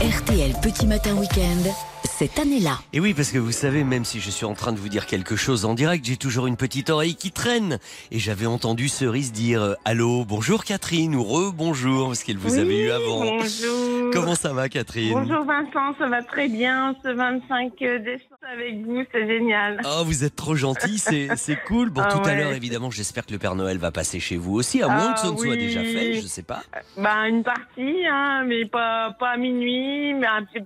RTL 0.00 0.52
Petit 0.62 0.86
Matin 0.86 1.14
Week-end, 1.16 1.70
cette 2.18 2.38
année-là. 2.38 2.78
Et 2.94 3.00
oui, 3.00 3.12
parce 3.12 3.30
que 3.30 3.38
vous 3.38 3.52
savez, 3.52 3.84
même 3.84 4.04
si 4.04 4.20
je 4.20 4.30
suis 4.30 4.46
en 4.46 4.54
train 4.54 4.72
de 4.72 4.78
vous 4.78 4.88
dire 4.88 5.04
quelque 5.06 5.36
chose 5.36 5.64
en 5.66 5.74
direct, 5.74 6.04
j'ai 6.04 6.16
toujours 6.16 6.46
une 6.46 6.56
petite 6.56 6.88
oreille 6.88 7.14
qui 7.14 7.30
traîne. 7.30 7.78
Et 8.10 8.18
j'avais 8.18 8.46
entendu 8.46 8.88
Cerise 8.88 9.32
dire 9.32 9.60
euh, 9.62 9.74
Allô, 9.84 10.24
bonjour 10.24 10.64
Catherine, 10.64 11.14
ou 11.14 11.22
re-bonjour, 11.22 12.06
parce 12.08 12.22
qu'elle 12.24 12.38
vous 12.38 12.54
Oui, 12.54 12.60
avait 12.60 12.78
eu 12.84 12.90
avant. 12.90 13.20
Bonjour. 13.36 14.10
Comment 14.12 14.34
ça 14.34 14.54
va 14.54 14.68
Catherine? 14.70 15.12
Bonjour 15.12 15.44
Vincent, 15.44 15.94
ça 15.98 16.06
va 16.06 16.22
très 16.22 16.48
bien. 16.48 16.96
Ce 17.04 17.08
25 17.08 17.72
décembre 17.78 18.24
avec 18.50 18.82
vous, 18.86 19.02
c'est 19.12 19.26
génial. 19.26 19.80
Oh, 19.84 20.02
vous 20.04 20.24
êtes 20.24 20.36
trop 20.36 20.54
gentil, 20.54 20.98
c'est 20.98 21.58
cool. 21.66 21.90
Bon, 21.90 22.02
Ah 22.02 22.08
tout 22.12 22.26
à 22.28 22.34
l'heure, 22.34 22.52
évidemment, 22.52 22.90
j'espère 22.90 23.26
que 23.26 23.32
le 23.32 23.38
Père 23.38 23.56
Noël 23.56 23.76
va 23.76 23.90
passer 23.90 24.20
chez 24.20 24.36
vous 24.36 24.54
aussi, 24.54 24.82
à 24.82 24.88
moins 24.88 25.10
Ah 25.10 25.14
que 25.14 25.20
ce 25.20 25.32
ne 25.32 25.36
soit 25.36 25.50
oui. 25.50 25.58
déjà 25.58 25.82
fait, 25.82 26.14
je 26.14 26.26
sais 26.26 26.42
pas. 26.42 26.62
Bah, 26.96 27.28
une 27.28 27.42
partie, 27.42 28.06
hein, 28.10 28.44
mais 28.46 28.64
pas, 28.64 29.14
pas 29.18 29.30
à 29.32 29.36
minuit, 29.36 30.14
mais 30.14 30.26
un 30.26 30.44
petit, 30.44 30.64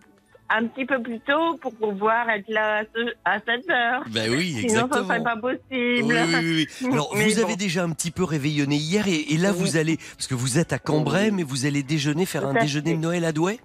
un 0.52 0.66
petit 0.66 0.84
peu 0.84 1.00
plus 1.00 1.20
tôt 1.20 1.56
pour 1.60 1.74
pouvoir 1.74 2.28
être 2.30 2.48
là 2.48 2.78
à, 2.78 2.82
ce- 2.84 3.14
à 3.24 3.38
7 3.38 3.70
heures. 3.70 4.02
Ben 4.10 4.30
oui, 4.30 4.48
Sinon, 4.52 4.62
exactement. 4.62 4.94
ça 5.08 5.14
serait 5.14 5.22
pas 5.22 5.36
possible. 5.36 6.14
Oui, 6.14 6.34
oui, 6.42 6.66
oui. 6.82 6.88
Alors, 6.92 7.14
Mais 7.16 7.24
vous 7.24 7.38
avez 7.38 7.56
déjà 7.56 7.84
un 7.84 7.90
petit 7.90 8.10
peu 8.10 8.24
réveillonné 8.24 8.76
hier 8.76 9.06
et, 9.08 9.32
et 9.32 9.36
là, 9.36 9.52
vous 9.52 9.76
allez, 9.76 9.96
parce 10.16 10.26
que 10.26 10.34
vous 10.34 10.58
êtes 10.58 10.72
à 10.72 10.78
Cambrai, 10.78 11.30
mais 11.30 11.42
vous 11.44 11.66
allez 11.66 11.82
déjeuner, 11.82 12.26
faire 12.26 12.46
un 12.46 12.54
déjeuner 12.54 12.94
de 12.94 13.00
Noël 13.00 13.24
à 13.24 13.32
Douai? 13.32 13.60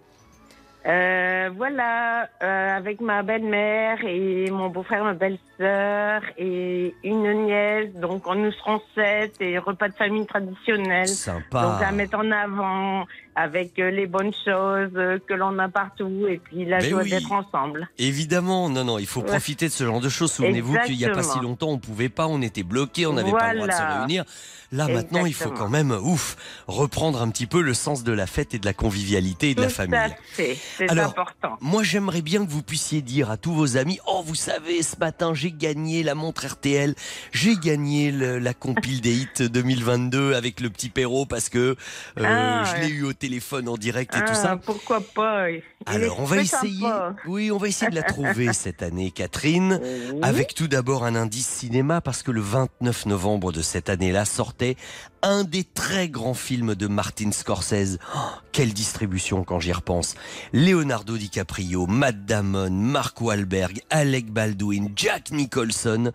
Euh, 0.88 1.49
voilà, 1.57 2.29
euh, 2.43 2.77
avec 2.77 3.01
ma 3.01 3.23
belle-mère 3.23 3.97
et 4.05 4.51
mon 4.51 4.69
beau-frère, 4.69 5.03
ma 5.03 5.15
belle-sœur 5.15 6.21
et 6.38 6.93
une 7.03 7.45
nièce. 7.45 7.91
Donc, 7.95 8.27
on 8.27 8.36
nous 8.36 8.51
serons 8.51 8.79
sept 8.93 9.33
et 9.39 9.57
repas 9.57 9.89
de 9.89 9.95
famille 9.95 10.27
traditionnel. 10.27 11.07
Sympa. 11.07 11.61
Donc, 11.63 11.81
à 11.81 11.91
mettre 11.91 12.19
en 12.19 12.29
avant 12.29 13.05
avec 13.36 13.77
euh, 13.79 13.91
les 13.91 14.07
bonnes 14.07 14.31
choses 14.45 14.91
euh, 14.95 15.19
que 15.27 15.33
l'on 15.33 15.59
a 15.59 15.67
partout 15.69 16.25
et 16.29 16.38
puis 16.39 16.65
la 16.65 16.77
Mais 16.79 16.89
joie 16.89 17.01
oui. 17.03 17.09
d'être 17.09 17.31
ensemble. 17.31 17.88
Évidemment, 17.97 18.69
non, 18.69 18.83
non, 18.86 18.97
il 18.99 19.05
faut 19.07 19.21
Ouais. 19.21 19.27
profiter 19.27 19.67
de 19.67 19.71
ce 19.73 19.83
genre 19.86 19.99
de 20.01 20.09
choses. 20.09 20.31
Souvenez-vous 20.31 20.77
qu'il 20.86 20.97
n'y 20.97 21.05
a 21.05 21.09
pas 21.09 21.23
si 21.23 21.39
longtemps, 21.39 21.69
on 21.69 21.77
pouvait 21.77 22.09
pas, 22.09 22.27
on 22.27 22.41
était 22.41 22.63
bloqués, 22.63 23.05
on 23.05 23.13
n'avait 23.13 23.31
pas 23.31 23.53
le 23.53 23.59
droit 23.59 23.67
de 23.67 23.73
se 23.73 23.97
réunir. 23.97 24.23
Là, 24.71 24.88
maintenant, 24.88 25.25
il 25.25 25.33
faut 25.33 25.51
quand 25.51 25.69
même, 25.69 25.91
ouf, 25.91 26.36
reprendre 26.67 27.21
un 27.21 27.29
petit 27.29 27.45
peu 27.45 27.61
le 27.61 27.73
sens 27.73 28.03
de 28.03 28.11
la 28.11 28.25
fête 28.25 28.53
et 28.55 28.59
de 28.59 28.65
la 28.65 28.73
convivialité 28.73 29.51
et 29.51 29.55
de 29.55 29.61
la 29.61 29.69
famille. 29.69 29.99
C'est 30.33 30.57
important. 30.99 31.55
Moi, 31.61 31.83
j'aimerais 31.83 32.21
bien 32.21 32.43
que 32.45 32.49
vous 32.49 32.63
puissiez 32.63 33.01
dire 33.01 33.29
à 33.31 33.38
tous 33.38 33.53
vos 33.53 33.77
amis 33.77 33.99
Oh, 34.07 34.23
vous 34.25 34.36
savez, 34.36 34.81
ce 34.81 34.97
matin, 34.97 35.33
j'ai 35.33 35.51
gagné 35.51 36.03
la 36.03 36.15
montre 36.15 36.45
RTL, 36.47 36.95
j'ai 37.31 37.55
gagné 37.57 38.11
le- 38.11 38.39
la 38.39 38.53
compile 38.53 39.01
des 39.01 39.13
hits 39.13 39.49
2022 39.49 40.33
avec 40.33 40.59
le 40.59 40.69
petit 40.69 40.89
Perrault 40.89 41.25
parce 41.25 41.47
que 41.49 41.75
euh, 42.19 42.23
Ah, 42.25 42.63
je 42.65 42.81
l'ai 42.81 42.88
ouais. 42.88 42.89
eu 42.91 43.03
au 43.03 43.13
téléphone 43.13 43.24
en 43.67 43.78
direct 43.78 44.15
et 44.15 44.19
Ah, 44.21 44.28
tout 44.28 44.34
ça. 44.36 44.57
Pourquoi 44.57 45.01
pas 45.01 45.49
il 45.51 45.61
Alors, 45.86 46.19
on 46.19 46.26
va 46.26 46.38
essayer. 46.38 46.82
sympa. 46.82 47.15
Oui, 47.28 47.51
on 47.51 47.57
va 47.57 47.67
essayer 47.67 47.89
de 47.89 47.95
la 47.95 48.03
trouver 48.03 48.53
cette 48.53 48.82
année, 48.84 49.11
Catherine. 49.11 49.80
Avec 50.21 50.53
tout 50.55 50.67
d'abord 50.67 51.03
un 51.05 51.15
indice 51.15 51.47
cinéma, 51.47 52.01
parce 52.01 52.23
que 52.23 52.32
le 52.32 52.41
29 52.41 53.05
novembre 53.07 53.51
de 53.51 53.61
cette 53.61 53.89
année-là 53.89 54.26
sortait 54.26 54.76
un 55.21 55.43
des 55.43 55.63
très 55.63 56.07
grands 56.07 56.34
films 56.36 56.76
de 56.76 56.88
Martin 56.88 57.32
Scorsese. 57.32 57.97
Oh, 58.15 58.19
quelle 58.51 58.73
distribution 58.73 59.43
quand 59.43 59.59
j'y 59.59 59.71
repense. 59.73 60.15
Leonardo 60.53 61.17
DiCaprio, 61.17 61.88
Matt 61.88 62.26
Damon, 62.26 62.69
Mark 62.69 63.19
Wahlberg, 63.21 63.82
Alec 63.89 64.32
Baldwin, 64.32 64.89
Jack 64.95 65.32
Nicholson 65.32 66.11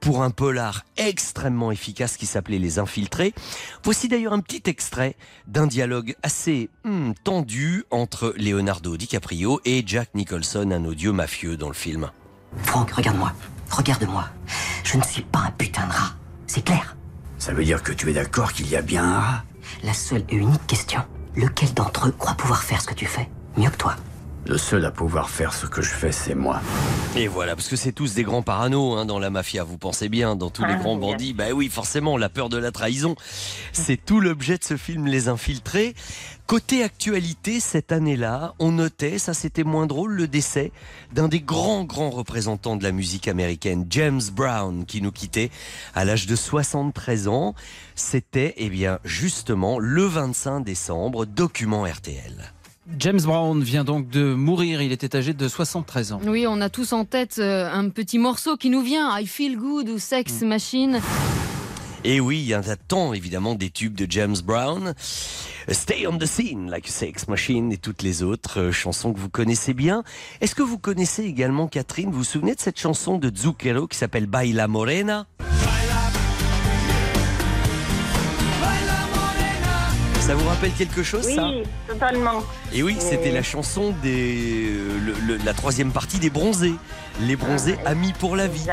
pour 0.00 0.22
un 0.22 0.30
polar 0.30 0.84
extrêmement 0.96 1.70
efficace 1.70 2.16
qui 2.16 2.26
s'appelait 2.26 2.58
Les 2.58 2.78
Infiltrés. 2.78 3.34
Voici 3.84 4.08
d'ailleurs 4.08 4.32
un 4.32 4.40
petit 4.40 4.62
extrait 4.66 5.16
d'un 5.46 5.66
dialogue 5.66 6.14
assez 6.22 6.70
hmm, 6.84 7.12
tendu 7.24 7.84
entre 7.90 8.34
Leonardo 8.36 8.96
DiCaprio 8.96 9.60
et 9.64 9.82
Jack 9.86 10.10
Nicholson, 10.14 10.70
un 10.72 10.84
odieux 10.84 11.12
mafieux 11.12 11.56
dans 11.56 11.68
le 11.68 11.74
film. 11.74 12.10
Franck, 12.62 12.92
regarde-moi. 12.92 13.32
Regarde-moi. 13.70 14.28
Je 14.84 14.96
ne 14.96 15.02
suis 15.02 15.22
pas 15.22 15.40
un 15.40 15.50
putain 15.52 15.86
de 15.86 15.92
rat. 15.92 16.12
C'est 16.46 16.64
clair 16.64 16.96
Ça 17.38 17.52
veut 17.52 17.64
dire 17.64 17.82
que 17.82 17.92
tu 17.92 18.10
es 18.10 18.12
d'accord 18.12 18.52
qu'il 18.52 18.68
y 18.68 18.76
a 18.76 18.82
bien 18.82 19.04
un 19.04 19.20
rat? 19.20 19.44
La 19.84 19.94
seule 19.94 20.24
et 20.28 20.36
unique 20.36 20.66
question. 20.66 21.00
Lequel 21.36 21.72
d'entre 21.74 22.08
eux 22.08 22.14
croit 22.18 22.34
pouvoir 22.34 22.62
faire 22.62 22.80
ce 22.80 22.88
que 22.88 22.94
tu 22.94 23.06
fais 23.06 23.28
mieux 23.56 23.70
que 23.70 23.76
toi? 23.76 23.96
Le 24.46 24.56
seul 24.58 24.84
à 24.84 24.90
pouvoir 24.90 25.28
faire 25.30 25.52
ce 25.54 25.66
que 25.66 25.80
je 25.82 25.90
fais, 25.90 26.10
c'est 26.12 26.34
moi. 26.34 26.60
Et 27.14 27.28
voilà, 27.28 27.54
parce 27.54 27.68
que 27.68 27.76
c'est 27.76 27.92
tous 27.92 28.14
des 28.14 28.24
grands 28.24 28.42
parano 28.42 28.94
hein, 28.96 29.04
dans 29.04 29.18
la 29.18 29.30
mafia, 29.30 29.62
vous 29.62 29.78
pensez 29.78 30.08
bien, 30.08 30.34
dans 30.34 30.50
tous 30.50 30.64
les 30.64 30.72
Ah, 30.72 30.76
grands 30.76 30.96
bien. 30.96 31.10
bandits. 31.10 31.34
Bah 31.34 31.52
oui, 31.54 31.68
forcément, 31.68 32.16
la 32.16 32.28
peur 32.30 32.48
de 32.48 32.56
la 32.56 32.72
trahison. 32.72 33.14
C'est 33.72 33.96
tout 34.02 34.18
l'objet 34.20 34.56
de 34.58 34.64
ce 34.64 34.76
film 34.76 35.06
Les 35.06 35.28
Infiltrés. 35.28 35.94
Côté 36.46 36.82
actualité, 36.82 37.60
cette 37.60 37.92
année-là, 37.92 38.54
on 38.58 38.72
notait, 38.72 39.18
ça 39.18 39.34
c'était 39.34 39.62
moins 39.62 39.86
drôle, 39.86 40.14
le 40.14 40.26
décès 40.26 40.72
d'un 41.12 41.28
des 41.28 41.40
grands, 41.40 41.84
grands 41.84 42.10
représentants 42.10 42.74
de 42.76 42.82
la 42.82 42.90
musique 42.90 43.28
américaine, 43.28 43.86
James 43.90 44.22
Brown, 44.32 44.84
qui 44.84 45.00
nous 45.00 45.12
quittait 45.12 45.50
à 45.94 46.04
l'âge 46.04 46.26
de 46.26 46.34
73 46.34 47.28
ans. 47.28 47.54
C'était, 47.94 48.54
eh 48.56 48.68
bien, 48.68 48.98
justement, 49.04 49.78
le 49.78 50.04
25 50.06 50.60
décembre, 50.64 51.24
document 51.24 51.84
RTL. 51.84 52.52
James 52.98 53.20
Brown 53.20 53.62
vient 53.62 53.84
donc 53.84 54.08
de 54.08 54.34
mourir. 54.34 54.82
Il 54.82 54.92
était 54.92 55.14
âgé 55.16 55.32
de 55.32 55.48
73 55.48 56.12
ans. 56.12 56.20
Oui, 56.26 56.46
on 56.48 56.60
a 56.60 56.70
tous 56.70 56.92
en 56.92 57.04
tête 57.04 57.36
euh, 57.38 57.70
un 57.72 57.88
petit 57.90 58.18
morceau 58.18 58.56
qui 58.56 58.70
nous 58.70 58.82
vient, 58.82 59.18
I 59.18 59.26
Feel 59.26 59.56
Good 59.56 59.88
ou 59.88 59.98
Sex 59.98 60.40
Machine. 60.42 61.00
Et 62.02 62.18
oui, 62.18 62.38
il 62.40 62.46
y 62.46 62.54
a 62.54 62.62
tant 62.88 63.12
évidemment 63.12 63.54
des 63.54 63.68
tubes 63.68 63.94
de 63.94 64.06
James 64.10 64.36
Brown. 64.42 64.94
Stay 65.68 66.06
on 66.06 66.16
the 66.16 66.24
scene, 66.24 66.70
like 66.70 66.88
a 66.88 66.90
sex 66.90 67.28
machine 67.28 67.70
et 67.72 67.76
toutes 67.76 68.02
les 68.02 68.22
autres 68.22 68.58
euh, 68.58 68.72
chansons 68.72 69.12
que 69.12 69.20
vous 69.20 69.28
connaissez 69.28 69.74
bien. 69.74 70.02
Est-ce 70.40 70.54
que 70.54 70.62
vous 70.62 70.78
connaissez 70.78 71.24
également, 71.24 71.68
Catherine, 71.68 72.10
vous 72.10 72.18
vous 72.18 72.24
souvenez 72.24 72.54
de 72.54 72.60
cette 72.60 72.80
chanson 72.80 73.18
de 73.18 73.30
Zucchero 73.34 73.86
qui 73.86 73.98
s'appelle 73.98 74.26
Baila 74.26 74.66
Morena? 74.66 75.26
Ça 80.30 80.36
vous 80.36 80.46
rappelle 80.48 80.70
quelque 80.74 81.02
chose, 81.02 81.26
Oui, 81.26 81.34
ça 81.34 81.50
totalement. 81.88 82.44
Et 82.72 82.84
oui, 82.84 82.96
c'était 83.00 83.32
la 83.32 83.42
chanson 83.42 83.92
des, 84.00 84.68
euh, 84.70 84.98
le- 85.04 85.26
le- 85.26 85.44
la 85.44 85.54
troisième 85.54 85.90
partie 85.90 86.20
des 86.20 86.30
Bronzés. 86.30 86.74
Les 87.22 87.34
Bronzés, 87.34 87.76
amis 87.84 88.12
pour 88.16 88.36
la 88.36 88.46
vie. 88.46 88.64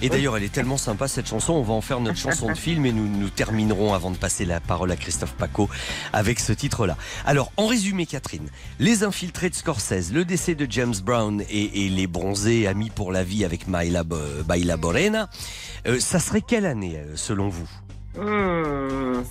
Et 0.00 0.08
d'ailleurs, 0.08 0.34
elle 0.38 0.44
est 0.44 0.52
tellement 0.52 0.78
sympa 0.78 1.06
cette 1.06 1.28
chanson, 1.28 1.52
on 1.52 1.62
va 1.62 1.74
en 1.74 1.82
faire 1.82 2.00
notre 2.00 2.16
chanson 2.18 2.50
de 2.50 2.56
film 2.56 2.86
et 2.86 2.92
nous, 2.92 3.06
nous 3.06 3.28
terminerons 3.28 3.92
avant 3.92 4.12
de 4.12 4.16
passer 4.16 4.46
la 4.46 4.60
parole 4.60 4.90
à 4.92 4.96
Christophe 4.96 5.34
Paco 5.34 5.68
avec 6.14 6.40
ce 6.40 6.54
titre-là. 6.54 6.96
Alors, 7.26 7.52
en 7.58 7.66
résumé, 7.66 8.06
Catherine, 8.06 8.48
Les 8.78 9.02
Infiltrés 9.04 9.50
de 9.50 9.54
Scorsese, 9.54 10.10
le 10.10 10.24
décès 10.24 10.54
de 10.54 10.66
James 10.70 10.94
Brown 11.04 11.42
et, 11.50 11.84
et 11.84 11.90
les 11.90 12.06
Bronzés, 12.06 12.66
amis 12.66 12.88
pour 12.88 13.12
la 13.12 13.24
vie 13.24 13.44
avec 13.44 13.68
Maila, 13.68 14.04
Baila 14.46 14.78
Borena, 14.78 15.28
euh, 15.86 16.00
ça 16.00 16.18
serait 16.18 16.40
quelle 16.40 16.64
année 16.64 16.96
euh, 16.96 17.12
selon 17.14 17.50
vous? 17.50 17.68
Hmm. 18.16 19.22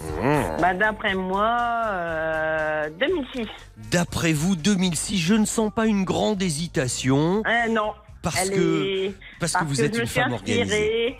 Bah, 0.60 0.74
D'après 0.74 1.14
moi, 1.16 1.58
euh, 1.88 2.90
2006. 3.00 3.48
D'après 3.92 4.34
vous, 4.34 4.56
2006, 4.56 5.18
je 5.18 5.34
ne 5.36 5.46
sens 5.46 5.72
pas 5.74 5.86
une 5.86 6.04
grande 6.04 6.42
hésitation. 6.42 7.44
Euh, 7.46 7.70
non. 7.70 7.94
Parce 8.24 8.50
que- 8.50 9.12
parce 9.40 9.54
que 9.54 9.64
vous 9.66 9.82
êtes 9.82 9.96
une 9.98 10.08
femme 10.08 10.34
organisée. 10.34 11.18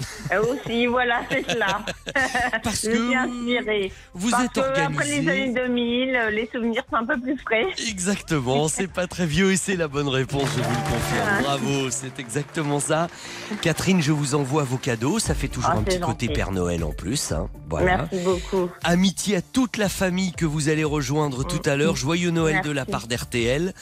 Aussi, 0.50 0.86
voilà, 0.88 1.22
c'est 1.30 1.46
cela. 1.52 1.82
Parce 2.64 2.84
je 2.84 3.14
inspirée. 3.14 3.92
vous 4.14 4.30
Parce 4.32 4.46
êtes 4.46 4.52
que 4.54 4.60
Après 4.62 4.84
organisée. 4.84 5.22
les 5.22 5.30
années 5.30 5.54
2000, 5.54 6.16
euh, 6.16 6.30
les 6.32 6.50
souvenirs 6.54 6.84
sont 6.90 6.96
un 6.96 7.06
peu 7.06 7.20
plus 7.20 7.38
frais. 7.40 7.66
Exactement, 7.90 8.68
c'est 8.70 8.88
pas 8.88 9.06
très 9.08 9.26
vieux 9.26 9.52
et 9.52 9.58
c'est 9.58 9.76
la 9.76 9.88
bonne 9.90 10.08
réponse, 10.08 10.48
je 10.56 10.62
vous 10.62 10.70
le 10.70 10.90
confirme. 10.90 11.28
Ah. 11.30 11.42
Bravo, 11.42 11.90
c'est 11.92 12.18
exactement 12.20 12.80
ça. 12.80 13.08
Catherine, 13.62 14.02
je 14.02 14.12
vous 14.14 14.34
envoie 14.36 14.64
vos 14.64 14.78
cadeaux, 14.78 15.20
ça 15.20 15.36
fait 15.36 15.50
toujours 15.50 15.72
Ah, 15.74 15.78
un 15.80 15.84
petit 15.84 16.00
côté. 16.00 16.30
Père 16.30 16.52
Noël 16.52 16.84
en 16.86 16.92
plus. 16.92 17.32
hein. 17.34 17.50
Voilà. 17.70 18.08
Merci 18.12 18.24
beaucoup. 18.24 18.70
Amitié 18.84 19.38
à 19.38 19.42
toute 19.42 19.78
la 19.78 19.90
famille 19.90 20.32
que 20.32 20.46
vous 20.46 20.70
allez 20.70 20.84
rejoindre 20.86 21.44
tout 21.46 21.62
à 21.70 21.76
l'heure. 21.76 21.96
Joyeux 21.96 22.32
Noël 22.32 22.62
de 22.64 22.72
la 22.72 22.86
part 22.86 23.08
d'RTL. 23.08 23.74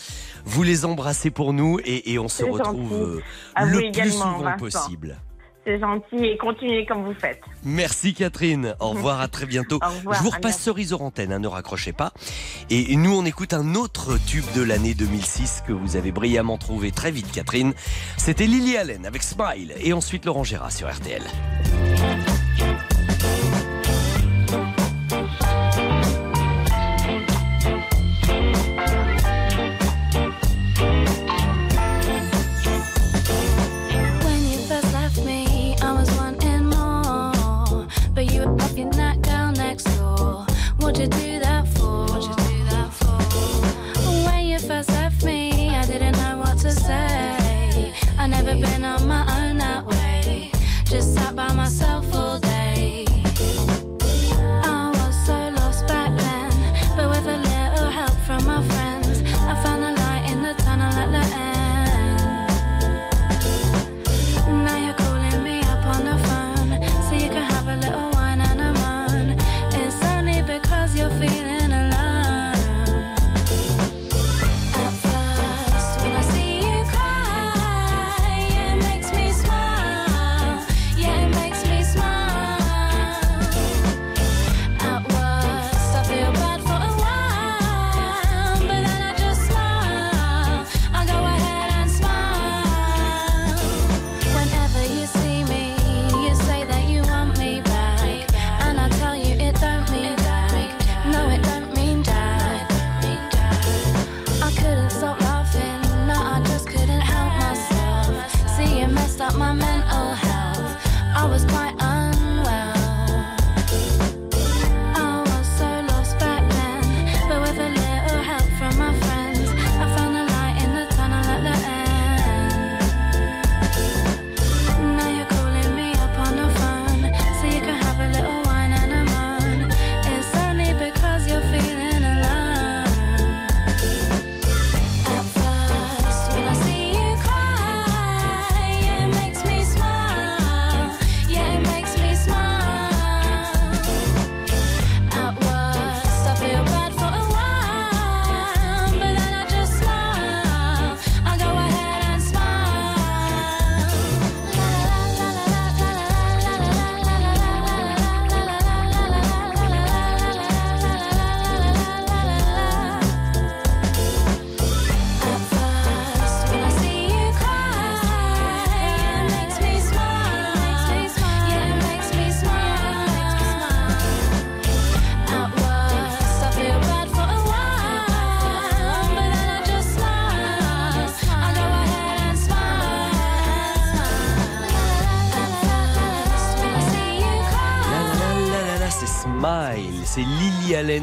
Vous 0.46 0.64
les 0.64 0.86
embrassez 0.86 1.32
pour 1.32 1.54
nous 1.54 1.80
et, 1.84 2.12
et 2.14 2.20
on 2.20 2.28
se 2.28 2.44
retrouve 2.44 2.94
euh, 2.94 3.66
le 3.66 3.92
plus 3.92 4.12
souvent 4.12 4.40
Vincent. 4.40 4.58
possible. 4.58 5.18
C'est 5.64 5.80
gentil 5.80 6.26
et 6.26 6.38
continuez 6.38 6.88
comme 6.88 7.06
vous 7.06 7.14
faites. 7.14 7.40
Merci 7.64 8.16
Catherine. 8.16 8.76
Au 8.80 8.90
revoir, 8.94 9.22
à 9.22 9.28
très 9.28 9.46
bientôt. 9.46 9.80
Au 9.84 9.90
revoir, 9.90 10.18
Je 10.18 10.24
vous 10.24 10.32
repasse 10.32 10.60
cerise 10.60 10.92
antenne, 10.94 11.32
hein, 11.32 11.38
ne 11.40 11.48
raccrochez 11.48 11.94
pas. 11.94 12.14
Et 12.72 12.96
nous, 12.96 13.16
on 13.16 13.24
écoute 13.26 13.54
un 13.54 13.76
autre 13.76 14.18
tube 14.26 14.46
de 14.56 14.64
l'année 14.64 14.96
2006 14.96 15.64
que 15.68 15.72
vous 15.72 15.96
avez 15.98 16.12
brillamment 16.12 16.58
trouvé 16.58 16.92
très 16.92 17.12
vite, 17.12 17.32
Catherine. 17.32 17.74
C'était 18.18 18.48
Lily 18.48 18.76
Allen 18.76 19.06
avec 19.06 19.22
Smile 19.22 19.74
et 19.80 19.94
ensuite 19.94 20.26
Laurent 20.26 20.44
Gérard 20.44 20.72
sur 20.72 20.92
RTL. 20.92 21.22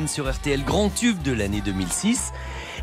Sur 0.09 0.29
RTL, 0.29 0.64
grand 0.64 0.93
tube 0.93 1.22
de 1.22 1.31
l'année 1.31 1.61
2006. 1.61 2.33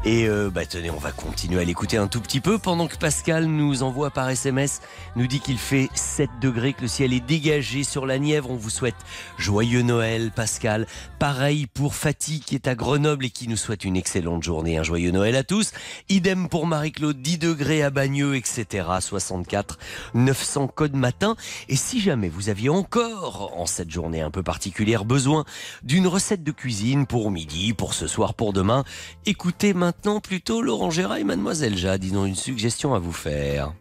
Et 0.06 0.30
euh, 0.30 0.50
bah 0.50 0.66
tenez, 0.66 0.90
on 0.90 0.98
va 0.98 1.12
continuer 1.12 1.60
à 1.60 1.66
l'écouter 1.66 1.98
un 1.98 2.08
tout 2.08 2.22
petit 2.22 2.40
peu 2.40 2.58
pendant 2.58 2.88
que 2.88 2.96
Pascal 2.96 3.48
nous 3.48 3.84
envoie 3.84 4.12
par 4.12 4.30
SMS, 4.30 4.80
nous 5.18 5.28
dit 5.28 5.42
qu'il 5.42 5.58
fait 5.58 5.90
7 6.16 6.30
degrés, 6.40 6.72
que 6.72 6.84
le 6.84 6.88
ciel 6.88 7.12
est 7.12 7.20
dégagé 7.20 7.84
sur 7.84 8.06
la 8.06 8.18
Nièvre. 8.20 8.50
On 8.50 8.56
vous 8.56 8.70
souhaite 8.70 8.96
joyeux 9.38 9.82
Noël, 9.82 10.32
Pascal. 10.34 10.88
Pareil 11.20 11.68
pour 11.68 11.94
Fatih 11.94 12.40
qui 12.40 12.56
est 12.56 12.70
à 12.70 12.76
Grenoble 12.76 13.26
et 13.26 13.30
qui 13.30 13.50
nous 13.50 13.58
souhaite 13.58 13.84
une 13.84 13.98
excellente 13.98 14.42
journée. 14.42 14.78
Un 14.78 14.84
joyeux 14.84 15.12
Noël 15.12 15.36
à 15.36 15.44
tous. 15.44 15.74
Idem 16.08 16.48
pour 16.48 16.68
Marie-Claude, 16.68 17.22
10 17.22 17.38
degrés 17.40 17.84
à 17.84 17.90
Bagneux, 17.90 18.38
etc. 18.38 18.88
64 19.02 19.78
900 20.14 20.68
code 20.70 20.96
matin. 20.96 21.36
Et 21.68 21.76
si 21.76 22.00
jamais 22.00 22.30
vous 22.30 22.48
aviez 22.48 22.70
encore, 22.70 23.52
en 23.58 23.66
cette 23.66 23.92
journée 23.92 24.22
un 24.22 24.32
peu 24.32 24.42
particulière, 24.42 25.04
besoin 25.04 25.44
d'une 25.84 26.08
recette 26.08 26.46
de 26.46 26.52
cuisine 26.54 27.08
pour 27.08 27.30
midi, 27.30 27.74
pour 27.74 27.94
ce 27.94 28.08
soir, 28.08 28.36
pour 28.36 28.54
demain, 28.54 28.86
écoutez 29.26 29.74
maintenant 29.74 30.22
plutôt 30.22 30.62
Laurent 30.62 30.92
Gérard 30.92 31.18
et 31.18 31.26
Mademoiselle 31.26 31.78
Jade. 31.78 32.06
Ils 32.06 32.18
ont 32.18 32.26
une 32.26 32.36
suggestion 32.36 32.94
à 32.94 33.00
vous 33.00 33.12
faire. 33.12 33.74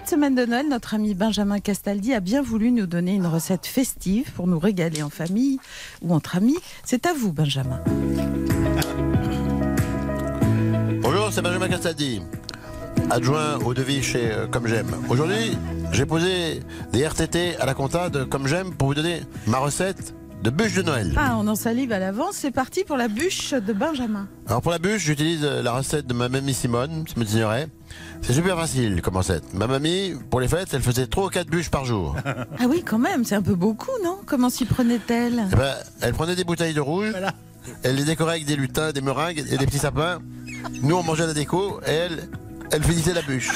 Cette 0.00 0.08
semaine 0.08 0.34
de 0.34 0.46
Noël, 0.46 0.66
notre 0.66 0.94
ami 0.94 1.12
Benjamin 1.12 1.60
Castaldi 1.60 2.14
a 2.14 2.20
bien 2.20 2.40
voulu 2.40 2.72
nous 2.72 2.86
donner 2.86 3.12
une 3.16 3.26
recette 3.26 3.66
festive 3.66 4.32
pour 4.32 4.46
nous 4.46 4.58
régaler 4.58 5.02
en 5.02 5.10
famille 5.10 5.58
ou 6.00 6.14
entre 6.14 6.36
amis. 6.36 6.56
C'est 6.84 7.04
à 7.04 7.12
vous, 7.12 7.34
Benjamin. 7.34 7.82
Bonjour, 11.02 11.28
c'est 11.30 11.42
Benjamin 11.42 11.68
Castaldi, 11.68 12.22
adjoint 13.10 13.58
au 13.58 13.74
devis 13.74 14.02
chez 14.02 14.32
euh, 14.32 14.46
Comme 14.46 14.66
J'aime. 14.66 14.96
Aujourd'hui, 15.10 15.58
j'ai 15.92 16.06
posé 16.06 16.60
des 16.94 17.06
RTT 17.06 17.56
à 17.60 17.66
la 17.66 17.74
compta 17.74 18.08
de 18.08 18.24
Comme 18.24 18.46
J'aime 18.46 18.72
pour 18.72 18.88
vous 18.88 18.94
donner 18.94 19.20
ma 19.46 19.58
recette 19.58 20.14
de 20.42 20.50
bûche 20.50 20.74
de 20.74 20.82
Noël. 20.82 21.12
Ah, 21.16 21.36
on 21.38 21.46
en 21.48 21.54
salive 21.54 21.92
à 21.92 21.98
l'avance. 21.98 22.36
C'est 22.36 22.50
parti 22.50 22.84
pour 22.84 22.96
la 22.96 23.08
bûche 23.08 23.52
de 23.52 23.72
Benjamin. 23.72 24.26
Alors 24.46 24.62
pour 24.62 24.70
la 24.70 24.78
bûche, 24.78 25.02
j'utilise 25.02 25.44
euh, 25.44 25.62
la 25.62 25.72
recette 25.72 26.06
de 26.06 26.14
ma 26.14 26.28
mamie 26.28 26.54
Simone, 26.54 27.04
si 27.06 27.18
me 27.18 27.24
signorait. 27.24 27.68
C'est 28.22 28.32
super 28.32 28.56
facile 28.56 29.02
comme 29.02 29.16
recette. 29.16 29.52
Ma 29.54 29.66
mamie, 29.66 30.14
pour 30.30 30.40
les 30.40 30.48
fêtes, 30.48 30.68
elle 30.72 30.82
faisait 30.82 31.06
3 31.06 31.26
ou 31.26 31.28
4 31.28 31.48
bûches 31.48 31.70
par 31.70 31.84
jour. 31.84 32.16
Ah 32.58 32.64
oui, 32.68 32.82
quand 32.84 32.98
même, 32.98 33.24
c'est 33.24 33.34
un 33.34 33.42
peu 33.42 33.54
beaucoup, 33.54 33.90
non? 34.04 34.18
Comment 34.26 34.50
s'y 34.50 34.64
prenait-elle? 34.66 35.44
Eh 35.52 35.56
ben, 35.56 35.74
elle 36.02 36.12
prenait 36.12 36.36
des 36.36 36.44
bouteilles 36.44 36.74
de 36.74 36.80
rouge, 36.80 37.12
elle 37.82 37.96
les 37.96 38.04
décorait 38.04 38.32
avec 38.34 38.44
des 38.44 38.56
lutins, 38.56 38.92
des 38.92 39.00
meringues 39.00 39.44
et 39.50 39.56
des 39.56 39.66
petits 39.66 39.78
sapins. 39.78 40.18
Nous, 40.82 40.94
on 40.94 41.02
mangeait 41.02 41.26
la 41.26 41.32
déco 41.32 41.80
et 41.86 41.90
elle, 41.90 42.28
elle 42.70 42.82
finissait 42.82 43.14
la 43.14 43.22
bûche. 43.22 43.50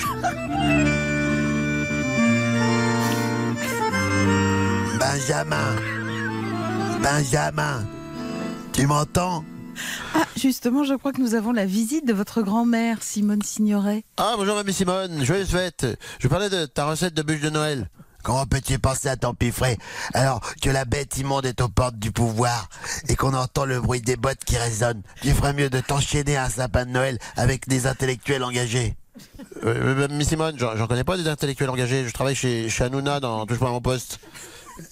Benjamin 4.99 5.77
Benjamin 7.05 7.87
Tu 8.73 8.87
m'entends? 8.87 9.45
Ah, 10.15 10.25
justement, 10.39 10.85
je 10.85 10.95
crois 10.95 11.13
que 11.13 11.21
nous 11.21 11.35
avons 11.35 11.53
la 11.53 11.67
visite 11.67 12.07
de 12.07 12.15
votre 12.15 12.41
grand-mère, 12.41 13.03
Simone 13.03 13.43
Signoret. 13.43 14.05
Ah, 14.17 14.33
bonjour 14.39 14.55
mamie 14.55 14.73
Simone, 14.73 15.23
joyeuse 15.23 15.51
fête. 15.51 15.87
Je 16.19 16.29
parlais 16.29 16.49
de 16.49 16.65
ta 16.65 16.87
recette 16.87 17.13
de 17.13 17.21
bûche 17.21 17.43
de 17.43 17.51
Noël. 17.51 17.91
Comment 18.23 18.47
peux-tu 18.47 18.79
penser 18.79 19.09
à 19.09 19.19
ton 19.19 19.35
piffret 19.35 19.77
alors 20.15 20.41
que 20.63 20.71
la 20.71 20.87
bête 20.87 21.19
immonde 21.19 21.45
est 21.45 21.61
aux 21.61 21.69
portes 21.69 21.99
du 21.99 22.11
pouvoir 22.11 22.71
et 23.11 23.17
qu'on 23.17 23.35
entend 23.35 23.67
le 23.67 23.83
bruit 23.83 24.01
des 24.01 24.17
bottes 24.17 24.43
qui 24.47 24.57
résonnent? 24.57 25.03
Tu 25.21 25.35
ferais 25.35 25.53
mieux 25.53 25.69
de 25.69 25.81
t'enchaîner 25.81 26.39
à 26.39 26.45
un 26.45 26.49
sapin 26.49 26.87
de 26.87 26.91
Noël 26.91 27.19
avec 27.37 27.69
des 27.69 27.87
intellectuels 27.87 28.43
engagés. 28.43 28.97
Euh, 29.65 30.09
Mamie 30.09 30.25
Simone, 30.25 30.59
j'en 30.59 30.75
j'en 30.75 30.87
connais 30.87 31.05
pas 31.05 31.19
des 31.19 31.29
intellectuels 31.29 31.69
engagés. 31.69 32.09
Je 32.09 32.13
travaille 32.15 32.35
chez, 32.35 32.71
chez 32.71 32.85
Hanouna 32.85 33.21
dans 33.21 33.45
Touche 33.45 33.59
pas 33.59 33.69
à 33.69 33.73
mon 33.73 33.83
poste. 33.83 34.21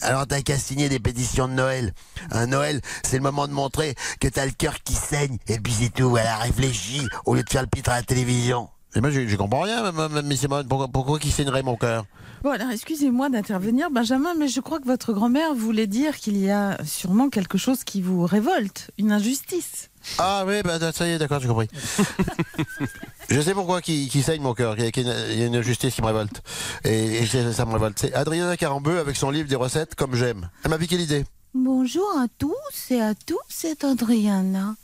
Alors 0.01 0.26
t'as 0.26 0.43
qu'à 0.43 0.59
signer 0.59 0.89
des 0.89 0.99
pétitions 0.99 1.49
de 1.49 1.55
Noël. 1.55 1.93
Un 2.30 2.47
Noël, 2.47 2.80
c'est 3.05 3.16
le 3.16 3.22
moment 3.22 3.49
de 3.49 3.53
montrer 3.53 3.95
que 4.20 4.28
t'as 4.28 4.45
le 4.45 4.53
cœur 4.53 4.83
qui 4.83 4.95
saigne. 4.95 5.39
Et 5.49 5.59
puis 5.59 5.72
c'est 5.72 5.93
tout, 5.93 6.11
voilà, 6.11 6.37
réfléchis 6.39 7.07
au 7.26 7.35
lieu 7.35 7.43
de 7.43 7.51
faire 7.51 7.62
le 7.62 7.68
pitre 7.68 7.91
à 7.91 7.97
la 7.97 8.03
télévision. 8.03 8.68
Et 8.95 9.01
moi, 9.01 9.11
je, 9.11 9.26
je 9.26 9.37
comprends 9.37 9.62
rien, 9.62 9.91
Mamie 9.91 10.37
Simone. 10.37 10.68
Pourquoi, 10.68 10.89
pourquoi 10.89 11.18
qui 11.18 11.30
saignerait 11.30 11.62
mon 11.62 11.76
cœur? 11.76 12.05
Bon, 12.43 12.51
alors 12.51 12.70
excusez-moi 12.70 13.30
d'intervenir, 13.30 13.91
Benjamin, 13.91 14.35
mais 14.37 14.49
je 14.49 14.61
crois 14.61 14.80
que 14.80 14.87
votre 14.87 15.12
grand-mère 15.12 15.55
voulait 15.55 15.87
dire 15.87 16.16
qu'il 16.16 16.37
y 16.37 16.51
a 16.51 16.76
sûrement 16.85 17.30
quelque 17.30 17.57
chose 17.57 17.85
qui 17.85 18.03
vous 18.03 18.26
révolte, 18.26 18.91
une 18.99 19.12
injustice. 19.12 19.91
Ah 20.18 20.45
oui, 20.47 20.61
bah, 20.62 20.78
ça 20.93 21.07
y 21.07 21.12
est, 21.12 21.18
d'accord, 21.18 21.41
j'ai 21.41 21.49
compris. 21.49 21.68
je 23.28 23.40
sais 23.40 23.54
pourquoi 23.54 23.80
qui, 23.80 24.08
qui 24.08 24.22
saigne 24.22 24.42
mon 24.42 24.54
cœur, 24.54 24.76
il 24.78 24.84
y 24.84 25.42
a 25.42 25.46
une 25.46 25.56
injustice 25.56 25.94
qui 25.94 26.02
me 26.02 26.06
révolte. 26.06 26.42
Et, 26.84 27.26
ça 27.26 27.64
me 27.64 27.72
révolte. 27.72 27.98
C'est 27.98 28.14
Adriana 28.14 28.56
Carambeu 28.56 28.98
avec 28.98 29.16
son 29.16 29.30
livre 29.30 29.48
des 29.48 29.56
recettes 29.56 29.94
comme 29.94 30.14
j'aime. 30.14 30.50
Elle 30.64 30.70
m'a 30.70 30.78
piqué 30.78 30.96
l'idée. 30.96 31.24
Bonjour 31.54 32.08
à 32.18 32.26
tous 32.38 32.90
et 32.90 33.00
à 33.00 33.14
tous, 33.14 33.38
c'est 33.48 33.84
Adriana. 33.84 34.74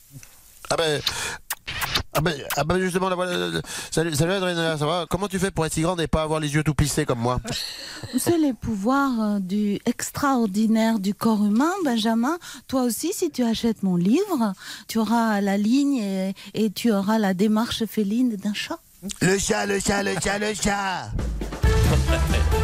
Ah 0.71 0.77
ben. 0.77 1.01
Ah 2.19 2.21
ben, 2.21 2.35
ah 2.57 2.65
ben 2.65 2.81
justement, 2.81 3.09
là, 3.09 3.15
voilà. 3.15 3.61
Salut, 3.93 4.13
salut 4.13 4.33
ça 4.77 4.87
va? 4.87 5.07
Comment 5.09 5.29
tu 5.29 5.39
fais 5.39 5.53
pour 5.53 5.65
être 5.65 5.73
si 5.73 5.83
grande 5.83 6.01
et 6.01 6.09
pas 6.09 6.23
avoir 6.23 6.41
les 6.41 6.53
yeux 6.53 6.65
tout 6.65 6.75
plissés 6.75 7.07
comme 7.07 7.21
moi? 7.21 7.41
C'est 8.19 8.39
les 8.39 8.53
pouvoirs 8.53 9.21
euh, 9.21 9.39
du 9.39 9.79
extraordinaire 9.87 10.99
du 10.99 11.15
corps 11.15 11.45
humain, 11.45 11.71
Benjamin. 11.85 12.37
Toi 12.67 12.83
aussi, 12.83 13.13
si 13.13 13.31
tu 13.31 13.45
achètes 13.45 13.85
mon 13.85 13.95
livre, 13.95 14.53
tu 14.89 14.99
auras 14.99 15.41
la 15.41 15.57
ligne 15.57 15.99
et, 15.99 16.35
et 16.55 16.71
tu 16.71 16.91
auras 16.91 17.19
la 17.19 17.35
démarche 17.35 17.85
féline 17.85 18.35
d'un 18.35 18.55
chat. 18.55 18.81
Le 19.23 19.39
chat, 19.39 19.67
le 19.67 19.79
chat, 19.79 20.03
le 20.03 20.15
chat, 20.21 20.41
le 20.41 20.55
chat 20.55 21.13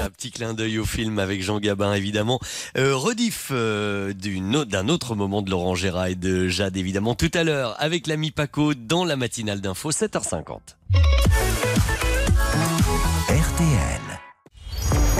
Chat, 0.00 0.10
petit 0.10 0.30
clin 0.30 0.54
d'œil 0.54 0.78
au 0.78 0.86
film 0.86 1.18
avec 1.18 1.42
Jean 1.42 1.58
Gabin 1.58 1.92
évidemment. 1.92 2.40
Euh, 2.78 2.96
rediff 2.96 3.48
euh, 3.50 4.14
d'un 4.14 4.88
autre 4.88 5.14
moment 5.14 5.42
de 5.42 5.50
Laurent 5.50 5.74
Gérard 5.74 6.06
et 6.06 6.14
de 6.14 6.48
Jade 6.48 6.76
évidemment 6.76 7.14
tout 7.14 7.30
à 7.34 7.44
l'heure 7.44 7.76
avec 7.78 8.06
l'ami 8.06 8.30
Paco 8.30 8.72
dans 8.74 9.04
la 9.04 9.16
matinale 9.16 9.60
d'info 9.60 9.90
7h50. 9.90 10.58
RTL. 13.28 13.99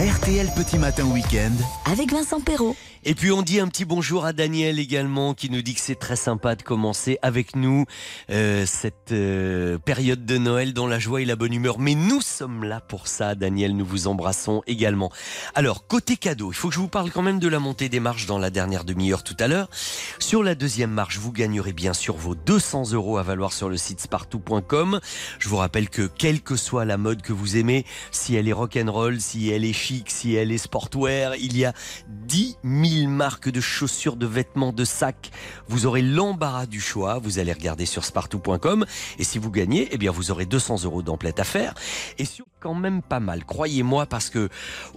RTL 0.01 0.49
Petit 0.57 0.79
Matin 0.79 1.05
Week-end. 1.05 1.53
Avec 1.85 2.11
Vincent 2.11 2.41
Perrault. 2.41 2.75
Et 3.03 3.15
puis 3.15 3.33
on 3.33 3.41
dit 3.41 3.61
un 3.61 3.69
petit 3.69 3.87
bonjour 3.87 4.27
à 4.27 4.35
Daniel 4.35 4.79
également 4.79 5.33
qui 5.33 5.49
nous 5.49 5.63
dit 5.63 5.75
que 5.75 5.81
c'est 5.81 5.99
très 5.99 6.17
sympa 6.17 6.55
de 6.55 6.63
commencer 6.63 7.19
avec 7.23 7.57
nous 7.57 7.87
euh, 8.29 8.67
cette 8.67 9.13
euh, 9.13 9.79
période 9.79 10.27
de 10.27 10.37
Noël 10.37 10.75
dans 10.75 10.87
la 10.87 10.99
joie 10.99 11.23
et 11.23 11.25
la 11.25 11.35
bonne 11.35 11.55
humeur. 11.55 11.79
Mais 11.79 11.95
nous 11.95 12.21
sommes 12.21 12.63
là 12.63 12.83
pour 12.83 13.09
ça, 13.09 13.35
Daniel, 13.35 13.75
nous 13.75 13.87
vous 13.87 14.07
embrassons 14.07 14.63
également. 14.67 15.11
Alors, 15.55 15.87
côté 15.87 16.19
cadeau, 16.19 16.53
il 16.53 16.55
faut 16.55 16.69
que 16.69 16.75
je 16.75 16.81
vous 16.81 16.89
parle 16.89 17.11
quand 17.11 17.23
même 17.23 17.39
de 17.39 17.49
la 17.49 17.59
montée 17.59 17.89
des 17.89 18.01
marches 18.01 18.27
dans 18.27 18.37
la 18.37 18.51
dernière 18.51 18.85
demi-heure 18.85 19.23
tout 19.23 19.37
à 19.41 19.49
l'heure. 19.49 19.71
Sur 20.19 20.43
la 20.43 20.55
deuxième 20.55 20.91
marche, 20.91 21.17
vous 21.17 21.33
gagnerez 21.33 21.73
bien 21.73 21.95
sûr 21.95 22.17
vos 22.17 22.35
200 22.35 22.93
euros 22.93 23.17
à 23.17 23.23
valoir 23.23 23.55
sur 23.55 23.71
le 23.71 23.79
site 23.79 24.01
spartou.com. 24.01 25.01
Je 25.39 25.49
vous 25.49 25.57
rappelle 25.57 25.89
que 25.89 26.03
quelle 26.03 26.43
que 26.43 26.57
soit 26.57 26.85
la 26.85 26.99
mode 26.99 27.23
que 27.23 27.33
vous 27.33 27.57
aimez, 27.57 27.87
si 28.11 28.35
elle 28.35 28.47
est 28.47 28.53
rock'n'roll, 28.53 29.23
si 29.23 29.49
elle 29.49 29.65
est 29.65 29.73
si 30.07 30.35
elle 30.35 30.53
est 30.53 30.59
sportwear, 30.59 31.35
il 31.37 31.57
y 31.57 31.65
a 31.65 31.73
10 32.09 32.59
000 32.65 33.11
marques 33.11 33.49
de 33.49 33.61
chaussures, 33.61 34.17
de 34.17 34.27
vêtements, 34.27 34.73
de 34.73 34.85
sacs. 34.85 35.31
Vous 35.69 35.87
aurez 35.87 36.03
l'embarras 36.03 36.67
du 36.67 36.81
choix. 36.81 37.19
Vous 37.19 37.39
allez 37.39 37.53
regarder 37.53 37.87
sur 37.87 38.05
spartou.com. 38.05 38.87
Et 39.19 39.25
si 39.25 39.39
vous 39.39 39.51
gagnez, 39.51 39.89
eh 39.91 39.99
bien, 39.99 40.11
vous 40.11 40.31
aurez 40.31 40.47
200 40.47 40.85
euros 40.85 41.03
d'emplette 41.03 41.41
à 41.41 41.45
faire. 41.45 41.75
Et 42.19 42.25
sur 42.25 42.47
quand 42.61 42.75
même 42.75 43.01
pas 43.01 43.21
mal, 43.21 43.45
croyez-moi, 43.45 44.07
parce 44.07 44.29
que 44.29 44.51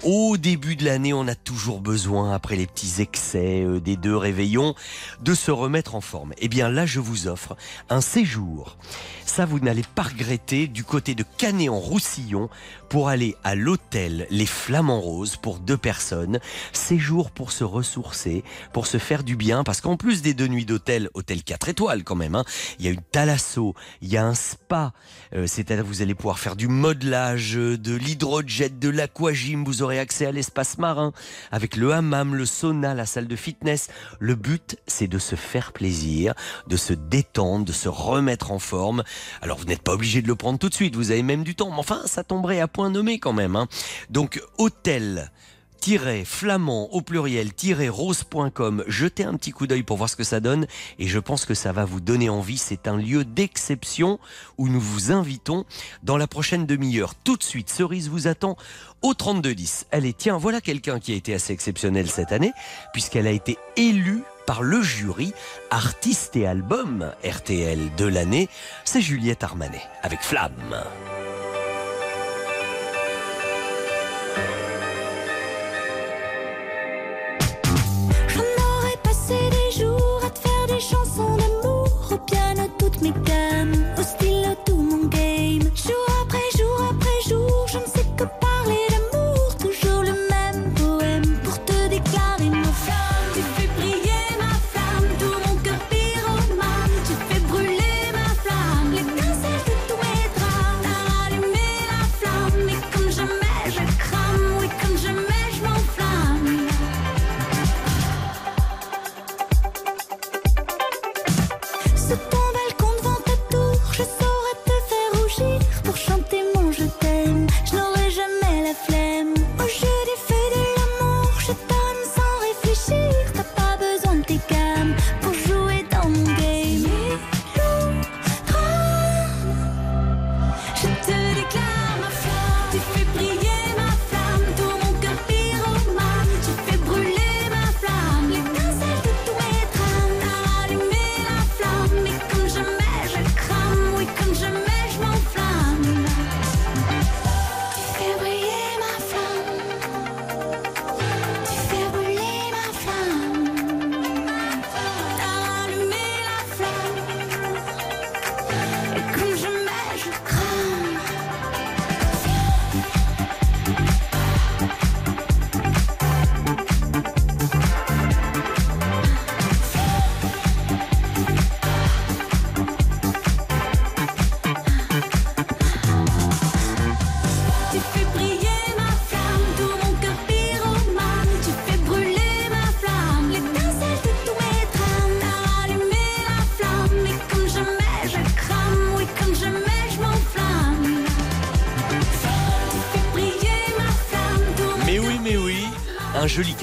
au 0.03 0.35
début 0.37 0.75
de 0.75 0.83
l'année, 0.83 1.13
on 1.13 1.27
a 1.27 1.35
toujours 1.35 1.79
besoin, 1.79 2.33
après 2.33 2.57
les 2.57 2.67
petits 2.67 3.01
excès 3.01 3.63
euh, 3.63 3.79
des 3.79 3.95
deux 3.95 4.15
réveillons, 4.15 4.75
de 5.21 5.33
se 5.33 5.49
remettre 5.49 5.95
en 5.95 6.01
forme. 6.01 6.33
Eh 6.39 6.49
bien, 6.49 6.69
là, 6.69 6.85
je 6.85 6.99
vous 6.99 7.27
offre 7.27 7.55
un 7.89 8.01
séjour. 8.01 8.77
Ça, 9.25 9.45
vous 9.45 9.59
n'allez 9.59 9.83
pas 9.95 10.03
regretter 10.03 10.67
du 10.67 10.83
côté 10.83 11.15
de 11.15 11.23
Canet-en-Roussillon 11.37 12.49
pour 12.89 13.07
aller 13.07 13.35
à 13.43 13.55
l'hôtel 13.55 14.27
Les 14.29 14.45
Flamants 14.83 14.99
Roses 14.99 15.37
pour 15.37 15.59
deux 15.59 15.77
personnes. 15.77 16.41
Séjour 16.73 17.31
pour 17.31 17.53
se 17.53 17.63
ressourcer, 17.63 18.43
pour 18.73 18.85
se 18.85 18.97
faire 18.97 19.23
du 19.23 19.37
bien, 19.37 19.63
parce 19.63 19.79
qu'en 19.79 19.95
plus 19.95 20.21
des 20.21 20.33
deux 20.33 20.47
nuits 20.47 20.65
d'hôtel, 20.65 21.09
hôtel 21.13 21.41
4 21.41 21.69
étoiles 21.69 22.03
quand 22.03 22.15
même, 22.15 22.35
hein, 22.35 22.43
il 22.79 22.85
y 22.85 22.89
a 22.89 22.91
une 22.91 23.01
thalasso, 23.01 23.75
il 24.01 24.09
y 24.09 24.17
a 24.17 24.25
un 24.25 24.33
spa, 24.35 24.91
euh, 25.35 25.47
c'est-à-dire 25.47 25.85
vous 25.85 26.01
allez 26.01 26.15
pouvoir 26.15 26.37
faire 26.37 26.57
du 26.57 26.67
modelage, 26.67 27.55
euh, 27.55 27.77
de 27.77 27.95
l'hydrojet, 27.95 28.67
de 28.67 28.89
l'aquagym, 28.89 29.63
vous 29.63 29.83
aurez 29.83 29.99
accès 29.99 30.25
à 30.25 30.33
l'espace 30.33 30.77
marin, 30.77 31.13
avec 31.53 31.77
le 31.77 31.93
hammam, 31.93 32.35
le 32.35 32.45
sauna, 32.45 32.93
la 32.93 33.05
salle 33.05 33.29
de 33.29 33.37
fitness. 33.37 33.87
Le 34.19 34.35
but, 34.35 34.75
c'est 34.85 35.07
de 35.07 35.17
se 35.17 35.37
faire 35.37 35.71
plaisir, 35.71 36.33
de 36.67 36.75
se 36.75 36.91
détendre, 36.91 37.63
de 37.63 37.71
se 37.71 37.87
remettre 37.87 38.51
en 38.51 38.59
forme. 38.59 39.03
Alors 39.41 39.57
vous 39.59 39.65
n'êtes 39.65 39.81
pas 39.81 39.93
obligé 39.93 40.21
de 40.21 40.27
le 40.27 40.35
prendre 40.35 40.59
tout 40.59 40.67
de 40.67 40.75
suite, 40.75 40.97
vous 40.97 41.11
avez 41.11 41.23
même 41.23 41.45
du 41.45 41.55
temps, 41.55 41.69
mais 41.71 41.79
enfin 41.79 42.01
ça 42.05 42.25
tomberait 42.25 42.59
à 42.59 42.67
point 42.67 42.89
nommé 42.89 43.17
quand 43.17 43.31
même. 43.31 43.55
hein. 43.55 43.69
Donc 44.09 44.43
hôtel 44.57 44.72
flamand 46.25 46.93
au 46.93 47.01
pluriel-rose.com. 47.01 48.83
Jetez 48.87 49.23
un 49.23 49.35
petit 49.35 49.51
coup 49.51 49.67
d'œil 49.67 49.83
pour 49.83 49.97
voir 49.97 50.09
ce 50.09 50.15
que 50.15 50.23
ça 50.23 50.39
donne 50.39 50.65
et 50.97 51.07
je 51.07 51.19
pense 51.19 51.45
que 51.45 51.53
ça 51.53 51.71
va 51.71 51.85
vous 51.85 51.99
donner 51.99 52.29
envie. 52.29 52.57
C'est 52.57 52.87
un 52.87 52.95
lieu 52.95 53.25
d'exception 53.25 54.19
où 54.57 54.69
nous 54.69 54.79
vous 54.79 55.11
invitons 55.11 55.65
dans 56.03 56.17
la 56.17 56.27
prochaine 56.27 56.65
demi-heure. 56.65 57.15
Tout 57.15 57.37
de 57.37 57.43
suite, 57.43 57.69
Cerise 57.69 58.09
vous 58.09 58.27
attend 58.27 58.55
au 59.01 59.13
3210. 59.13 59.87
Allez, 59.91 60.13
tiens, 60.13 60.37
voilà 60.37 60.61
quelqu'un 60.61 60.99
qui 60.99 61.11
a 61.11 61.15
été 61.15 61.33
assez 61.33 61.51
exceptionnel 61.51 62.09
cette 62.09 62.31
année 62.31 62.53
puisqu'elle 62.93 63.27
a 63.27 63.31
été 63.31 63.57
élue 63.75 64.23
par 64.47 64.61
le 64.61 64.81
jury 64.81 65.33
artiste 65.69 66.35
et 66.35 66.47
album 66.47 67.11
RTL 67.25 67.95
de 67.95 68.05
l'année. 68.05 68.47
C'est 68.85 69.01
Juliette 69.01 69.43
Armanet 69.43 69.83
avec 70.01 70.21
Flamme. 70.21 70.83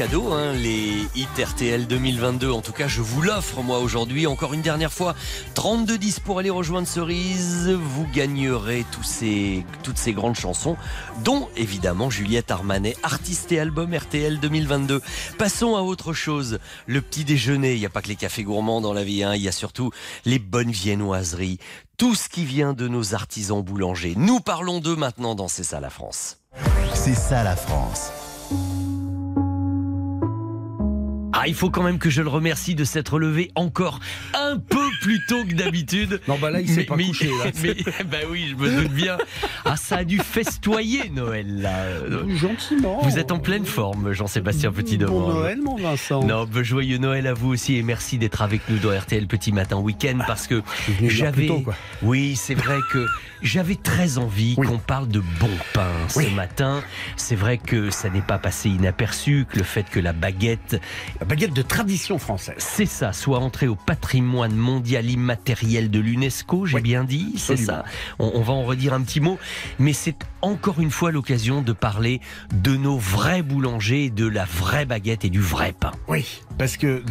Cadeau, 0.01 0.33
hein, 0.33 0.55
les 0.55 0.95
hits 1.15 1.27
RTL 1.39 1.87
2022. 1.87 2.51
En 2.51 2.63
tout 2.63 2.73
cas, 2.73 2.89
je 2.89 3.03
vous 3.03 3.21
l'offre 3.21 3.63
moi 3.63 3.81
aujourd'hui. 3.81 4.27
Encore 4.27 4.55
une 4.55 4.63
dernière 4.63 4.95
fois, 4.95 5.15
32-10 5.55 6.21
pour 6.21 6.39
aller 6.39 6.49
rejoindre 6.49 6.89
Cerise. 6.89 7.69
Vous 7.69 8.07
gagnerez 8.07 8.87
toutes 8.91 9.05
ces 9.05 10.13
grandes 10.15 10.37
chansons, 10.37 10.79
dont 11.23 11.51
évidemment 11.55 12.09
Juliette 12.09 12.51
Armanet, 12.51 12.97
artiste 13.03 13.53
et 13.53 13.61
album 13.61 13.95
RTL 13.95 14.41
2022. 14.41 15.03
Passons 15.37 15.77
à 15.77 15.83
autre 15.83 16.15
chose. 16.15 16.61
Le 16.87 17.03
petit 17.03 17.25
déjeuner. 17.25 17.75
Il 17.75 17.81
n'y 17.81 17.85
a 17.85 17.91
pas 17.91 18.01
que 18.01 18.09
les 18.09 18.17
cafés 18.17 18.43
gourmands 18.43 18.81
dans 18.81 18.95
la 18.95 19.05
vie. 19.05 19.23
hein. 19.23 19.35
Il 19.35 19.43
y 19.43 19.49
a 19.49 19.53
surtout 19.53 19.91
les 20.25 20.39
bonnes 20.39 20.71
viennoiseries. 20.71 21.59
Tout 21.99 22.15
ce 22.15 22.31
qui 22.31 22.47
vient 22.47 22.73
de 22.73 22.89
nos 22.89 23.13
artisans 23.15 23.61
boulangers. 23.61 24.15
Nous 24.17 24.41
parlons 24.41 24.81
d'eux 24.81 24.97
maintenant 24.97 25.35
dans 25.35 25.49
C'est 25.49 25.63
ça 25.63 25.79
la 25.79 25.91
France. 25.91 26.39
C'est 26.95 27.15
ça 27.15 27.45
la 27.45 27.55
France. 27.55 28.11
Ah, 31.33 31.47
il 31.47 31.55
faut 31.55 31.71
quand 31.71 31.83
même 31.83 31.99
que 31.99 32.11
je 32.11 32.23
le 32.23 32.29
remercie 32.29 32.75
de 32.75 32.85
s'être 32.85 33.19
levé 33.19 33.51
encore 33.55 34.01
un 34.35 34.59
peu 34.59 34.89
plus 35.01 35.25
tôt 35.27 35.45
que 35.45 35.55
d'habitude. 35.55 36.21
Non, 36.27 36.39
bah 36.41 36.51
là, 36.51 36.61
il 36.61 36.69
s'est 36.69 36.85
pas 36.85 36.97
couché, 36.97 37.29
là. 37.29 37.51
Mais, 37.63 37.77
bah 38.05 38.19
oui, 38.29 38.49
je 38.51 38.57
me 38.57 38.83
doute 38.83 38.93
bien. 38.93 39.17
Ah, 39.65 39.77
ça 39.77 39.99
a 39.99 40.05
dû 40.05 40.19
festoyer 40.19 41.09
Noël, 41.11 41.63
là. 41.63 41.85
Gentiment. 42.37 43.01
Vous 43.03 43.19
êtes 43.19 43.33
en 43.33 43.39
pleine 43.39 43.65
forme, 43.65 44.13
Jean-Sébastien 44.13 44.73
Petit 44.73 44.99
Bon 44.99 45.29
Noël, 45.29 45.61
mon 45.63 45.77
Vincent. 45.77 46.25
Non, 46.25 46.47
bah, 46.47 46.63
joyeux 46.63 46.99
Noël 46.99 47.27
à 47.27 47.35
vous 47.35 47.51
aussi 47.51 47.77
et 47.77 47.83
merci 47.83 48.19
d'être 48.19 48.43
avec 48.43 48.63
nous 48.69 48.79
dans 48.79 48.91
RTL 48.91 49.27
Petit 49.27 49.53
Matin 49.53 49.79
Week-end 49.79 50.19
parce 50.27 50.47
que 50.47 50.63
j'avais. 51.03 51.51
Oui, 52.03 52.35
c'est 52.37 52.55
vrai 52.55 52.79
que 52.93 53.07
j'avais 53.43 53.77
très 53.77 54.19
envie 54.19 54.57
qu'on 54.57 54.79
parle 54.79 55.09
de 55.09 55.21
bon 55.41 55.51
pain 55.73 55.91
ce 56.09 56.35
matin. 56.35 56.83
C'est 57.17 57.37
vrai 57.37 57.59
que 57.59 57.91
ça 57.91 58.11
n'est 58.11 58.21
pas 58.21 58.39
passé 58.39 58.69
inaperçu 58.69 59.47
que 59.51 59.59
le 59.59 59.65
fait 59.65 59.85
que 59.85 60.01
la 60.01 60.13
baguette. 60.13 60.81
La 61.21 61.27
baguette 61.27 61.53
de 61.53 61.63
tradition 61.63 62.19
française. 62.19 62.57
C'est 62.59 62.87
ça, 62.87 63.13
soit 63.13 63.39
entrée 63.39 63.69
au 63.69 63.77
patrimoine 63.77 64.55
mondial 64.55 65.09
immatériel 65.11 65.91
de 65.91 66.01
l'UNESCO, 66.01 66.67
j'ai 66.67 66.81
bien 66.81 67.05
dit, 67.05 67.35
c'est 67.37 67.57
ça. 67.57 67.85
On, 68.19 68.33
on 68.35 68.43
va 68.43 68.53
en 68.53 68.63
redire 68.63 68.95
un 68.95 69.03
petit 69.03 69.21
mot, 69.21 69.39
mais 69.79 69.93
c'est 69.93 70.17
encore 70.43 70.81
une 70.81 70.91
fois 70.91 71.11
l'occasion 71.11 71.63
de 71.63 71.73
parler 71.73 72.21
de 72.53 72.77
nos 72.77 72.99
vrais 72.99 73.43
boulangers, 73.43 74.11
de 74.11 74.27
la 74.27 74.45
vraie 74.45 74.85
baguette 74.85 75.25
et 75.25 75.31
du 75.31 75.41
vrai 75.41 75.75
pain. 75.79 75.93
Oui, 76.09 76.43
parce 76.59 76.77
que 76.77 77.03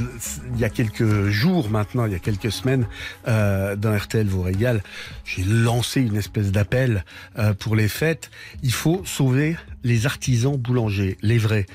il 0.54 0.60
y 0.60 0.66
a 0.66 0.70
quelques 0.70 1.28
jours 1.30 1.70
maintenant, 1.70 2.06
il 2.06 2.12
y 2.12 2.16
a 2.16 2.20
quelques 2.20 2.52
semaines, 2.52 2.88
euh, 3.28 3.76
dans 3.76 3.96
RTL 3.96 4.28
vous 4.28 4.42
régale, 4.42 4.82
j'ai 5.26 5.44
lancé 5.44 6.02
une 6.02 6.19
espèce 6.20 6.52
d'appel 6.52 7.04
euh, 7.38 7.54
pour 7.54 7.76
les 7.76 7.88
fêtes. 7.88 8.30
Il 8.62 8.74
faut 8.74 9.02
sauver 9.06 9.58
les 9.84 10.06
artisans 10.06 10.56
boulangers, 10.58 11.18
les 11.22 11.38
vrais. 11.38 11.66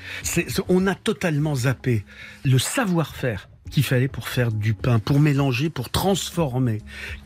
On 0.69 0.87
a 0.87 0.95
totalement 0.95 1.55
zappé 1.55 2.05
le 2.43 2.57
savoir-faire 2.57 3.49
qu'il 3.71 3.83
fallait 3.83 4.07
pour 4.07 4.29
faire 4.29 4.51
du 4.51 4.73
pain, 4.73 4.99
pour 4.99 5.19
mélanger, 5.19 5.69
pour 5.69 5.89
transformer. 5.89 6.81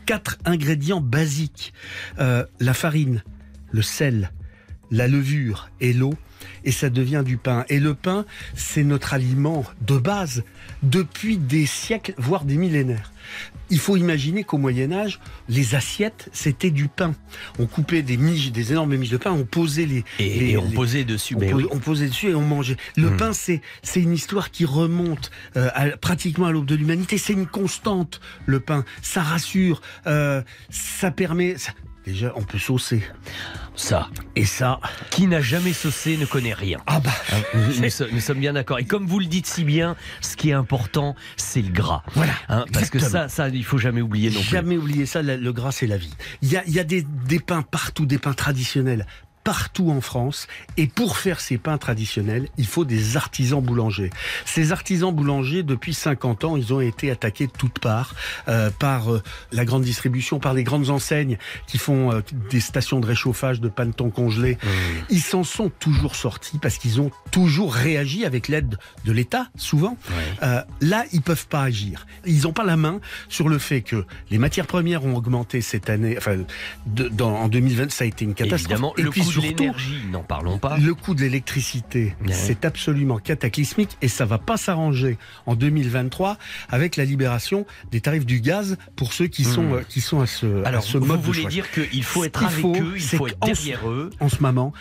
Quatre 0.06 0.38
ingrédients 0.44 1.00
basiques 1.00 1.72
Euh, 2.18 2.44
la 2.58 2.74
farine, 2.74 3.22
le 3.70 3.82
sel, 3.82 4.32
la 4.90 5.08
levure 5.08 5.70
et 5.80 5.92
l'eau, 5.92 6.14
et 6.64 6.72
ça 6.72 6.90
devient 6.90 7.22
du 7.24 7.36
pain. 7.36 7.64
Et 7.68 7.80
le 7.80 7.94
pain, 7.94 8.24
c'est 8.54 8.84
notre 8.84 9.14
aliment 9.14 9.64
de 9.86 9.98
base 9.98 10.42
depuis 10.82 11.38
des 11.38 11.66
siècles, 11.66 12.14
voire 12.18 12.44
des 12.44 12.56
millénaires. 12.56 13.12
Il 13.70 13.78
faut 13.78 13.96
imaginer 13.96 14.42
qu'au 14.44 14.58
Moyen 14.58 14.90
Âge, 14.92 15.20
les 15.48 15.74
assiettes, 15.74 16.28
c'était 16.32 16.70
du 16.70 16.88
pain. 16.88 17.14
On 17.58 17.66
coupait 17.66 18.02
des 18.02 18.16
miches, 18.16 18.50
des 18.52 18.72
énormes 18.72 18.96
miches 18.96 19.10
de 19.10 19.16
pain, 19.16 19.30
on 19.32 19.44
posait 19.44 19.86
les... 19.86 20.04
Et, 20.18 20.38
les- 20.40 20.50
et 20.50 20.56
on 20.56 20.68
les- 20.68 20.74
posait 20.74 21.04
dessus, 21.04 21.34
on, 21.36 21.40
mais 21.40 21.50
posait, 21.50 21.64
oui. 21.64 21.70
on 21.72 21.78
posait 21.78 22.08
dessus 22.08 22.30
et 22.30 22.34
on 22.34 22.42
mangeait. 22.42 22.76
Le 22.96 23.10
Mm. 23.10 23.16
pain, 23.16 23.32
c'est 23.32 23.60
c'est 23.82 24.00
une 24.00 24.12
histoire 24.12 24.50
qui 24.50 24.64
remonte 24.64 25.30
euh, 25.56 25.68
à- 25.74 25.96
pratiquement 25.96 26.46
à 26.46 26.52
l'aube 26.52 26.66
de 26.66 26.74
l'humanité. 26.74 27.16
C'est 27.18 27.32
une 27.32 27.46
constante, 27.46 28.20
le 28.46 28.58
pain. 28.60 28.84
Ça 29.02 29.22
rassure, 29.22 29.80
euh, 30.06 30.42
ça 30.70 31.10
permet... 31.10 31.56
ça- 31.58 31.72
Déjà, 32.04 32.32
on 32.34 32.42
peut 32.42 32.58
saucer. 32.58 33.02
Ça. 33.76 34.08
Et 34.34 34.44
ça... 34.44 34.80
Qui 35.10 35.26
n'a 35.26 35.40
jamais 35.40 35.72
saucé 35.72 36.16
ne 36.16 36.24
connaît 36.24 36.54
rien. 36.54 36.78
Ah 36.86 37.00
bah... 37.00 37.10
Nous, 37.54 37.82
nous 38.12 38.20
sommes- 38.20 38.38
bien 38.38 38.54
d'accord. 38.54 38.78
Et 38.78 38.84
comme 38.84 39.06
vous 39.06 39.18
le 39.18 39.26
dites 39.26 39.46
si 39.46 39.64
bien, 39.64 39.96
ce 40.20 40.36
qui 40.36 40.50
est 40.50 40.54
important, 40.54 41.14
c'est 41.36 41.62
le 41.62 41.70
gras. 41.70 42.02
Voilà. 42.14 42.32
Hein, 42.48 42.64
parce 42.72 42.90
que 42.90 42.98
ça, 42.98 43.28
ça, 43.28 43.48
il 43.48 43.64
faut 43.64 43.78
jamais 43.78 44.00
oublier 44.00 44.30
non 44.30 44.40
plus. 44.40 44.48
Jamais 44.48 44.76
oublier 44.76 45.06
ça, 45.06 45.22
le 45.22 45.52
gras 45.52 45.72
c'est 45.72 45.86
la 45.86 45.98
vie. 45.98 46.14
Il 46.42 46.50
y 46.50 46.56
a, 46.56 46.64
il 46.66 46.72
y 46.72 46.80
a 46.80 46.84
des, 46.84 47.02
des 47.02 47.38
pains 47.38 47.62
partout, 47.62 48.06
des 48.06 48.18
pains 48.18 48.32
traditionnels. 48.32 49.06
Partout 49.44 49.90
en 49.90 50.00
France. 50.00 50.46
Et 50.76 50.86
pour 50.86 51.16
faire 51.16 51.40
ces 51.40 51.58
pains 51.58 51.78
traditionnels, 51.78 52.48
il 52.58 52.66
faut 52.66 52.84
des 52.84 53.16
artisans 53.16 53.60
boulangers. 53.62 54.10
Ces 54.44 54.72
artisans 54.72 55.12
boulangers, 55.14 55.62
depuis 55.62 55.94
50 55.94 56.44
ans, 56.44 56.56
ils 56.56 56.72
ont 56.72 56.80
été 56.80 57.10
attaqués 57.10 57.46
de 57.46 57.52
toutes 57.52 57.78
parts 57.78 58.14
euh, 58.48 58.70
par 58.78 59.12
euh, 59.12 59.22
la 59.52 59.64
grande 59.64 59.82
distribution, 59.82 60.38
par 60.40 60.54
les 60.54 60.64
grandes 60.64 60.90
enseignes 60.90 61.38
qui 61.66 61.78
font 61.78 62.12
euh, 62.12 62.20
des 62.50 62.60
stations 62.60 63.00
de 63.00 63.06
réchauffage 63.06 63.60
de 63.60 63.68
panettons 63.68 64.10
congelés. 64.10 64.58
Ils 65.08 65.22
s'en 65.22 65.44
sont 65.44 65.70
toujours 65.78 66.14
sortis 66.16 66.58
parce 66.58 66.78
qu'ils 66.78 67.00
ont 67.00 67.10
toujours 67.30 67.74
réagi 67.74 68.24
avec 68.24 68.48
l'aide 68.48 68.76
de 69.04 69.12
l'État, 69.12 69.48
souvent. 69.56 69.96
Euh, 70.42 70.62
là, 70.80 71.04
ils 71.12 71.22
peuvent 71.22 71.46
pas 71.48 71.62
agir. 71.62 72.06
Ils 72.26 72.42
n'ont 72.42 72.52
pas 72.52 72.64
la 72.64 72.76
main 72.76 73.00
sur 73.28 73.48
le 73.48 73.58
fait 73.58 73.80
que 73.82 74.04
les 74.30 74.38
matières 74.38 74.66
premières 74.66 75.04
ont 75.04 75.16
augmenté 75.16 75.60
cette 75.60 75.88
année. 75.90 76.16
Enfin, 76.18 76.36
de- 76.86 77.08
dans, 77.08 77.34
en 77.34 77.48
2020, 77.48 77.90
ça 77.90 78.04
a 78.04 78.06
été 78.06 78.24
une 78.24 78.34
catastrophe. 78.34 78.60
Évidemment, 78.72 78.94
Et 78.96 79.02
le 79.02 79.10
puis 79.10 79.20
coût 79.22 79.28
de 79.28 79.29
surtout, 79.30 79.48
l'énergie, 79.48 80.00
n'en 80.10 80.22
parlons 80.22 80.58
pas. 80.58 80.76
le 80.78 80.94
coût 80.94 81.14
de 81.14 81.20
l'électricité, 81.22 82.14
c'est 82.30 82.64
absolument 82.64 83.18
cataclysmique 83.18 83.96
et 84.02 84.08
ça 84.08 84.24
va 84.24 84.38
pas 84.38 84.56
s'arranger 84.56 85.18
en 85.46 85.54
2023 85.54 86.36
avec 86.68 86.96
la 86.96 87.04
libération 87.04 87.66
des 87.90 88.00
tarifs 88.00 88.26
du 88.26 88.40
gaz 88.40 88.76
pour 88.96 89.12
ceux 89.12 89.26
qui 89.26 89.44
sont 89.44 89.62
Hmm. 89.62 89.74
euh, 89.74 89.82
qui 89.88 90.00
sont 90.00 90.20
à 90.20 90.26
ce, 90.26 90.64
à 90.64 90.68
Alors, 90.68 90.82
ce 90.82 90.98
vous 90.98 91.06
mode 91.06 91.20
de 91.20 91.26
voulez 91.26 91.44
dire 91.46 91.70
qu'il 91.70 92.02
faut 92.04 92.24
être 92.24 92.44
avec 92.44 92.58
faut, 92.60 92.74
eux, 92.74 92.94
il 92.96 93.02
faut 93.02 93.26
être 93.26 93.38
derrière 93.40 93.88
eux. 93.88 94.10
En 94.20 94.28
ce 94.28 94.40
moment, 94.42 94.72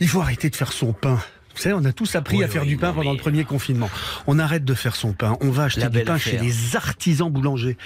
il 0.00 0.08
faut 0.08 0.20
arrêter 0.20 0.50
de 0.50 0.56
faire 0.56 0.72
son 0.72 0.92
pain. 0.92 1.18
Vous 1.54 1.62
savez, 1.62 1.74
on 1.74 1.84
a 1.86 1.92
tous 1.92 2.14
appris 2.16 2.36
Oui, 2.38 2.44
à 2.44 2.48
faire 2.48 2.62
oui, 2.62 2.68
du 2.68 2.76
pain 2.76 2.92
pendant 2.92 3.10
mais- 3.12 3.16
le 3.16 3.22
premier 3.22 3.44
confinement. 3.44 3.88
On 4.26 4.38
arrête 4.38 4.64
de 4.64 4.74
faire 4.74 4.94
son 4.94 5.12
pain. 5.14 5.38
On 5.40 5.50
va 5.50 5.64
acheter 5.64 5.88
du 5.88 6.02
pain 6.02 6.16
affaire. 6.16 6.32
chez 6.40 6.46
des 6.46 6.76
artisans 6.76 7.30
boulangers. 7.30 7.78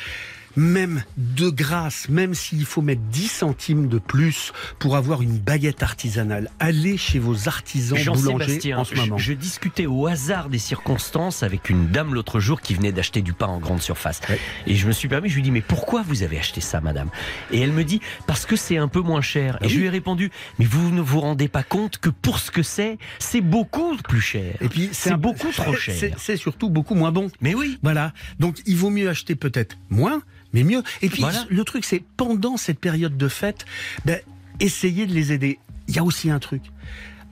Même 0.57 1.03
de 1.17 1.49
grâce, 1.49 2.09
même 2.09 2.35
s'il 2.35 2.65
faut 2.65 2.83
mettre 2.83 3.03
10 3.03 3.29
centimes 3.29 3.89
de 3.89 3.99
plus 3.99 4.53
pour 4.79 4.97
avoir 4.97 5.23
une 5.23 5.39
baguette 5.39 5.83
artisanale, 5.83 6.51
allez 6.59 6.97
chez 6.97 7.19
vos 7.19 7.49
artisans 7.49 7.99
boulangers 8.05 8.75
en 8.75 8.85
ce 8.85 8.95
moment. 8.95 9.19
je, 9.19 9.25
je 9.25 9.33
discutais 9.33 9.87
au 9.87 10.07
hasard 10.07 10.49
des 10.49 10.59
circonstances 10.59 11.43
avec 11.43 11.71
une 11.71 11.89
dame 11.89 12.15
l'autre 12.15 12.41
jour 12.41 12.61
qui 12.61 12.75
venait 12.75 12.93
d'acheter 12.93 13.23
du 13.23 13.33
pain 13.33 13.47
en 13.47 13.59
grande 13.59 13.83
surface. 13.83 14.21
Et 14.67 14.75
je 14.75 14.87
me 14.87 14.93
suis 14.93 15.09
permis, 15.09 15.29
je 15.29 15.37
lui 15.37 15.43
dis 15.43 15.51
mais 15.51 15.61
pourquoi 15.61 16.03
vous 16.03 16.23
avez 16.23 16.39
acheté 16.39 16.61
ça, 16.61 16.81
madame? 16.81 17.09
Et 17.53 17.61
elle 17.61 17.73
me 17.73 17.85
dit 17.85 18.01
parce 18.27 18.47
que 18.47 18.57
c'est 18.57 18.77
un 18.77 18.89
peu 18.89 19.01
moins 19.01 19.23
cher. 19.23 19.59
Ah 19.61 19.67
Et 19.67 19.69
je 19.69 19.79
lui 19.79 19.87
ai 19.87 19.91
répondu 19.91 20.31
mais 20.59 20.65
vous 20.65 20.91
ne 20.91 21.01
vous 21.01 21.21
rendez 21.21 21.49
pas 21.49 21.63
compte 21.63 21.99
que 21.99 22.11
pour 22.11 22.39
ce 22.39 22.51
que 22.51 22.63
c'est, 22.63 22.99
c'est 23.19 23.41
beaucoup 23.41 23.97
plus 24.09 24.21
cher. 24.21 24.55
Et 24.61 24.69
puis 24.69 24.91
c'est 24.93 25.17
beaucoup 25.17 25.53
trop 25.53 25.75
cher. 25.77 26.15
C'est 26.19 26.37
surtout 26.37 26.71
beaucoup 26.71 26.95
moins 26.95 27.13
bon. 27.13 27.31
Mais 27.41 27.55
oui. 27.55 27.79
Voilà. 27.83 28.13
Donc 28.39 28.59
il 28.67 28.77
vaut 28.77 28.91
mieux 28.91 29.09
acheter 29.09 29.35
peut-être 29.35 29.77
moins, 29.91 30.23
mais 30.53 30.63
mieux. 30.65 30.83
Et 31.03 31.09
puis 31.09 31.23
Voilà. 31.23 31.45
le 31.49 31.65
truc, 31.65 31.85
c'est 31.85 32.03
pendant 32.17 32.57
cette 32.57 32.79
période 32.79 33.17
de 33.17 33.29
fête, 33.29 33.65
ben, 34.05 34.21
essayez 34.61 35.07
de 35.07 35.13
les 35.15 35.33
aider. 35.33 35.59
Il 35.89 35.97
y 35.97 35.99
a 35.99 36.05
aussi 36.05 36.31
un 36.31 36.39
truc. 36.39 36.63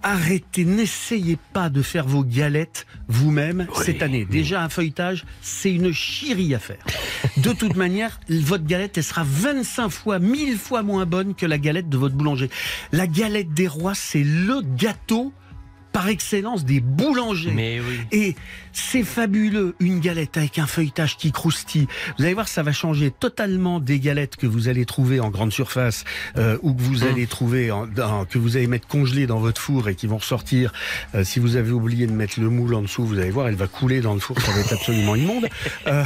Arrêtez, 0.00 0.64
n'essayez 0.64 1.36
pas 1.52 1.68
de 1.70 1.82
faire 1.82 2.06
vos 2.06 2.22
galettes 2.22 2.86
vous-même 3.08 3.66
cette 3.84 4.00
année. 4.00 4.24
Déjà, 4.24 4.62
un 4.62 4.68
feuilletage, 4.68 5.24
c'est 5.42 5.72
une 5.72 5.92
chierie 5.92 6.54
à 6.54 6.60
faire. 6.60 6.78
De 7.38 7.52
toute 7.52 7.74
manière, 7.76 8.20
votre 8.28 8.64
galette, 8.64 8.96
elle 8.96 9.02
sera 9.04 9.24
25 9.26 9.88
fois, 9.88 10.20
1000 10.20 10.56
fois 10.56 10.82
moins 10.84 11.04
bonne 11.04 11.34
que 11.34 11.46
la 11.46 11.58
galette 11.58 11.88
de 11.88 11.96
votre 11.98 12.14
boulanger. 12.14 12.48
La 12.92 13.08
galette 13.08 13.52
des 13.54 13.66
rois, 13.66 13.94
c'est 13.96 14.22
le 14.22 14.60
gâteau 14.76 15.32
par 15.92 16.08
excellence 16.08 16.64
des 16.64 16.80
boulangers. 16.80 17.52
Mais 17.52 17.80
oui. 17.80 17.98
Et 18.12 18.36
c'est 18.72 19.02
fabuleux, 19.02 19.74
une 19.80 20.00
galette 20.00 20.36
avec 20.36 20.58
un 20.58 20.66
feuilletage 20.66 21.16
qui 21.16 21.32
croustille. 21.32 21.88
Vous 22.18 22.24
allez 22.24 22.34
voir, 22.34 22.46
ça 22.48 22.62
va 22.62 22.72
changer 22.72 23.10
totalement 23.10 23.80
des 23.80 23.98
galettes 23.98 24.36
que 24.36 24.46
vous 24.46 24.68
allez 24.68 24.84
trouver 24.84 25.20
en 25.20 25.30
grande 25.30 25.52
surface 25.52 26.04
euh, 26.36 26.58
ou 26.62 26.74
que 26.74 26.82
vous 26.82 27.04
allez 27.04 27.26
trouver, 27.26 27.70
en, 27.70 27.86
dans- 27.86 28.24
que 28.24 28.38
vous 28.38 28.56
allez 28.56 28.66
mettre 28.66 28.86
congelées 28.86 29.26
dans 29.26 29.38
votre 29.40 29.60
four 29.60 29.88
et 29.88 29.94
qui 29.94 30.06
vont 30.06 30.18
ressortir. 30.18 30.72
Euh, 31.14 31.24
si 31.24 31.40
vous 31.40 31.56
avez 31.56 31.72
oublié 31.72 32.06
de 32.06 32.12
mettre 32.12 32.40
le 32.40 32.48
moule 32.50 32.74
en 32.74 32.82
dessous, 32.82 33.04
vous 33.04 33.18
allez 33.18 33.30
voir, 33.30 33.48
elle 33.48 33.56
va 33.56 33.66
couler 33.66 34.00
dans 34.00 34.14
le 34.14 34.20
four, 34.20 34.40
ça 34.40 34.52
va 34.52 34.60
être 34.60 34.72
absolument 34.72 35.16
immonde. 35.16 35.48
Euh, 35.86 36.04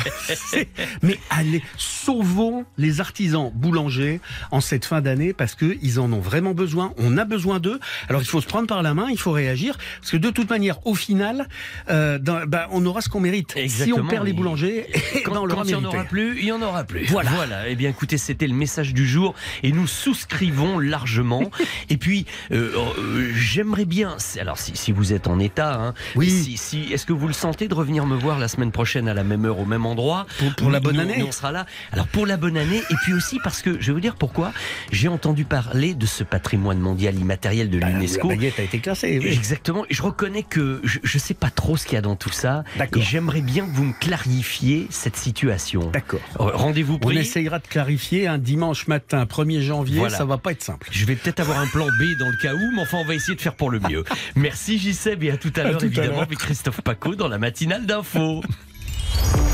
mais 1.02 1.18
allez, 1.30 1.62
sauvons 1.76 2.64
les 2.78 3.00
artisans 3.00 3.50
boulangers 3.54 4.20
en 4.50 4.60
cette 4.60 4.84
fin 4.84 5.00
d'année 5.00 5.32
parce 5.32 5.54
que 5.54 5.76
ils 5.82 6.00
en 6.00 6.12
ont 6.12 6.20
vraiment 6.20 6.54
besoin. 6.54 6.92
On 6.96 7.18
a 7.18 7.24
besoin 7.24 7.60
d'eux. 7.60 7.80
Alors 8.08 8.22
il 8.22 8.26
faut 8.28 8.40
se 8.40 8.46
prendre 8.46 8.66
par 8.66 8.82
la 8.82 8.94
main, 8.94 9.08
il 9.10 9.18
faut 9.18 9.32
réagir 9.32 9.76
parce 10.00 10.10
que 10.12 10.16
de 10.16 10.30
toute 10.30 10.50
manière, 10.50 10.84
au 10.86 10.94
final, 10.94 11.48
euh, 11.90 12.18
dans- 12.18 12.46
bah, 12.46 12.68
on 12.72 12.84
aura 12.86 13.00
ce 13.00 13.08
qu'on 13.08 13.20
mérite. 13.20 13.52
Si 13.52 13.58
Exactement. 13.60 14.06
on 14.06 14.08
perd 14.08 14.26
les 14.26 14.32
boulangers, 14.32 14.86
Quand, 15.24 15.32
ben, 15.34 15.40
on 15.40 15.48
quand 15.48 15.62
il 15.64 15.68
n'y 15.68 15.74
en 15.74 15.84
aura 15.84 16.04
plus, 16.04 16.38
il 16.38 16.44
n'y 16.44 16.52
en 16.52 16.62
aura 16.62 16.84
plus. 16.84 17.06
Voilà. 17.06 17.30
Eh 17.68 17.74
bien, 17.76 17.90
écoutez, 17.90 18.18
c'était 18.18 18.46
le 18.46 18.54
message 18.54 18.94
du 18.94 19.06
jour 19.06 19.34
et 19.62 19.72
nous 19.72 19.86
souscrivons 19.86 20.78
largement. 20.78 21.50
et 21.90 21.96
puis, 21.96 22.26
euh, 22.52 22.70
euh, 22.98 23.30
j'aimerais 23.34 23.84
bien. 23.84 24.16
Alors, 24.40 24.58
si, 24.58 24.72
si 24.76 24.92
vous 24.92 25.12
êtes 25.12 25.26
en 25.26 25.38
état, 25.38 25.74
hein, 25.74 25.94
Oui. 26.16 26.30
Si, 26.30 26.56
si- 26.56 26.92
est-ce 26.92 27.06
que 27.06 27.12
vous 27.12 27.26
le 27.26 27.32
sentez 27.32 27.68
de 27.68 27.74
revenir 27.74 28.06
me 28.06 28.16
voir 28.16 28.38
la 28.38 28.48
semaine 28.48 28.72
prochaine 28.72 29.08
à 29.08 29.14
la 29.14 29.24
même 29.24 29.44
heure, 29.44 29.58
au 29.58 29.64
même 29.66 29.86
endroit? 29.86 30.26
Pour- 30.38 30.54
pour 30.56 30.70
la 30.70 30.80
bonne 30.80 30.98
année. 30.98 31.16
nous, 31.18 31.26
on 31.26 31.32
sera 31.32 31.52
là. 31.52 31.66
Alors, 31.92 32.06
pour 32.06 32.26
la 32.26 32.36
bonne 32.36 32.56
année, 32.56 32.82
et 32.90 32.94
puis 33.02 33.12
aussi 33.14 33.38
parce 33.42 33.62
que 33.62 33.80
je 33.80 33.86
vais 33.88 33.92
vous 33.92 34.00
dire 34.00 34.16
pourquoi. 34.16 34.52
J'ai 34.90 35.08
entendu 35.08 35.44
parler 35.44 35.94
de 35.94 36.06
ce 36.06 36.24
patrimoine 36.24 36.78
mondial 36.78 37.18
immatériel 37.18 37.70
de 37.70 37.78
l'UNESCO. 37.78 38.28
La 38.28 38.34
baguette 38.36 38.58
a 38.58 38.62
été 38.62 38.78
classée. 38.78 39.18
oui. 39.22 39.28
Exactement. 39.32 39.61
Et 39.88 39.94
je 39.94 40.02
reconnais 40.02 40.42
que 40.42 40.80
je 40.84 40.98
ne 41.02 41.18
sais 41.20 41.34
pas 41.34 41.50
trop 41.50 41.76
ce 41.76 41.84
qu'il 41.84 41.94
y 41.94 41.98
a 41.98 42.02
dans 42.02 42.16
tout 42.16 42.30
ça. 42.32 42.64
Et 42.96 43.00
j'aimerais 43.00 43.40
bien 43.40 43.66
que 43.66 43.70
vous 43.72 43.84
me 43.84 43.92
clarifiez 43.92 44.86
cette 44.90 45.16
situation. 45.16 45.90
D'accord. 45.90 46.20
Rendez-vous 46.36 46.94
On 46.94 46.98
pris. 46.98 47.18
essayera 47.18 47.58
de 47.58 47.66
clarifier 47.66 48.26
un 48.26 48.38
dimanche 48.38 48.86
matin, 48.88 49.24
1er 49.24 49.60
janvier, 49.60 49.98
Voilà. 50.00 50.16
ça 50.16 50.24
va 50.24 50.38
pas 50.38 50.52
être 50.52 50.62
simple. 50.62 50.88
Je 50.90 51.04
vais 51.04 51.16
peut-être 51.16 51.40
avoir 51.40 51.58
un 51.60 51.66
plan 51.66 51.86
B 51.86 52.18
dans 52.18 52.28
le 52.28 52.36
cas 52.42 52.54
où, 52.54 52.70
mais 52.74 52.82
enfin, 52.82 52.98
on 52.98 53.04
va 53.04 53.14
essayer 53.14 53.34
de 53.36 53.40
faire 53.40 53.54
pour 53.54 53.70
le 53.70 53.80
mieux. 53.80 54.04
Merci 54.36 54.78
Gisèle 54.78 55.22
et 55.24 55.30
à 55.30 55.36
tout 55.36 55.52
à 55.56 55.62
l'heure, 55.64 55.82
évidemment, 55.82 56.22
avec 56.22 56.38
Christophe 56.38 56.80
Paco 56.80 57.14
dans 57.14 57.28
la 57.28 57.38
matinale 57.38 57.86
d'info. 57.86 58.42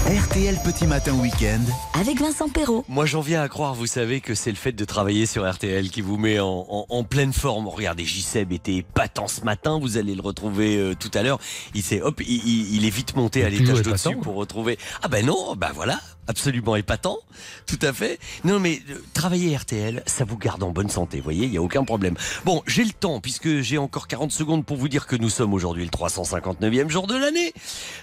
RTL 0.08 0.56
Petit 0.64 0.86
Matin 0.86 1.12
Week-end. 1.14 1.60
Avec 2.00 2.20
Vincent 2.20 2.48
Perrault. 2.48 2.84
Moi, 2.88 3.04
j'en 3.06 3.20
viens 3.20 3.42
à 3.42 3.48
croire, 3.48 3.74
vous 3.74 3.86
savez, 3.86 4.20
que 4.20 4.34
c'est 4.34 4.50
le 4.50 4.56
fait 4.56 4.72
de 4.72 4.84
travailler 4.84 5.26
sur 5.26 5.48
RTL 5.50 5.90
qui 5.90 6.00
vous 6.00 6.16
met 6.16 6.40
en, 6.40 6.66
en- 6.68 6.86
en 6.88 7.04
pleine 7.04 7.32
forme. 7.32 7.68
Regardez, 7.68 8.04
Giseb 8.04 8.52
était 8.52 8.76
épatant 8.76 9.28
ce 9.28 9.42
matin. 9.42 9.78
Vous 9.80 9.96
allez 9.98 10.14
le 10.14 10.22
retrouver 10.22 10.76
euh, 10.76 10.94
tout 10.94 11.10
à 11.14 11.22
l'heure. 11.22 11.38
Il 11.74 11.82
s'est, 11.82 12.00
hop, 12.00 12.20
il, 12.26 12.36
il- 12.46 12.76
il 12.76 12.84
est 12.86 12.90
vite 12.90 13.16
monté 13.16 13.44
à 13.44 13.50
l'étage 13.50 13.82
d'au-dessus 13.82 14.16
pour 14.16 14.34
retrouver. 14.36 14.78
Ah 15.02 15.08
ben 15.08 15.26
non, 15.26 15.54
ben 15.56 15.70
voilà, 15.74 16.00
absolument 16.28 16.76
épatant, 16.76 17.18
tout 17.66 17.78
à 17.82 17.92
fait. 17.92 18.18
Non, 18.44 18.60
mais 18.60 18.80
euh, 18.90 19.02
travailler 19.14 19.56
RTL, 19.56 20.02
ça 20.06 20.24
vous 20.24 20.36
garde 20.36 20.62
en 20.62 20.70
bonne 20.70 20.90
santé. 20.90 21.18
Vous 21.18 21.24
voyez, 21.24 21.46
il 21.46 21.52
y 21.52 21.56
a 21.56 21.62
aucun 21.62 21.84
problème. 21.84 22.16
Bon, 22.44 22.62
j'ai 22.66 22.84
le 22.84 22.92
temps 22.92 23.20
puisque 23.20 23.60
j'ai 23.60 23.78
encore 23.78 24.06
40 24.06 24.30
secondes 24.30 24.64
pour 24.64 24.76
vous 24.76 24.88
dire 24.88 25.06
que 25.06 25.16
nous 25.16 25.30
sommes 25.30 25.54
aujourd'hui 25.54 25.84
le 25.84 25.90
359e 25.90 26.88
jour 26.88 27.06
de 27.06 27.16
l'année, 27.16 27.52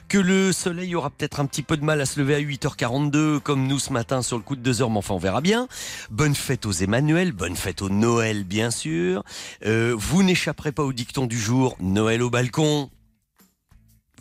que 0.09 0.17
le 0.17 0.51
soleil 0.51 0.95
aura 0.95 1.11
peut-être 1.11 1.39
un 1.39 1.45
petit 1.45 1.63
peu 1.63 1.77
de 1.77 1.85
mal 1.85 2.01
à 2.01 2.05
se 2.05 2.19
lever 2.19 2.35
à 2.35 2.41
8h42 2.41 3.39
comme 3.39 3.67
nous 3.67 3.79
ce 3.79 3.93
matin 3.93 4.21
sur 4.21 4.37
le 4.37 4.43
coup 4.43 4.55
de 4.55 4.61
2 4.61 4.81
heures, 4.81 4.89
mais 4.89 4.97
enfin 4.97 5.13
on 5.13 5.19
verra 5.19 5.41
bien. 5.41 5.67
Bonne 6.09 6.35
fête 6.35 6.65
aux 6.65 6.71
Emmanuel, 6.71 7.31
bonne 7.31 7.55
fête 7.55 7.81
au 7.81 7.89
Noël 7.89 8.43
bien 8.43 8.71
sûr. 8.71 9.23
Euh, 9.65 9.95
vous 9.97 10.23
n'échapperez 10.23 10.71
pas 10.71 10.83
au 10.83 10.93
dicton 10.93 11.27
du 11.27 11.39
jour, 11.39 11.75
Noël 11.79 12.21
au 12.23 12.29
balcon. 12.29 12.89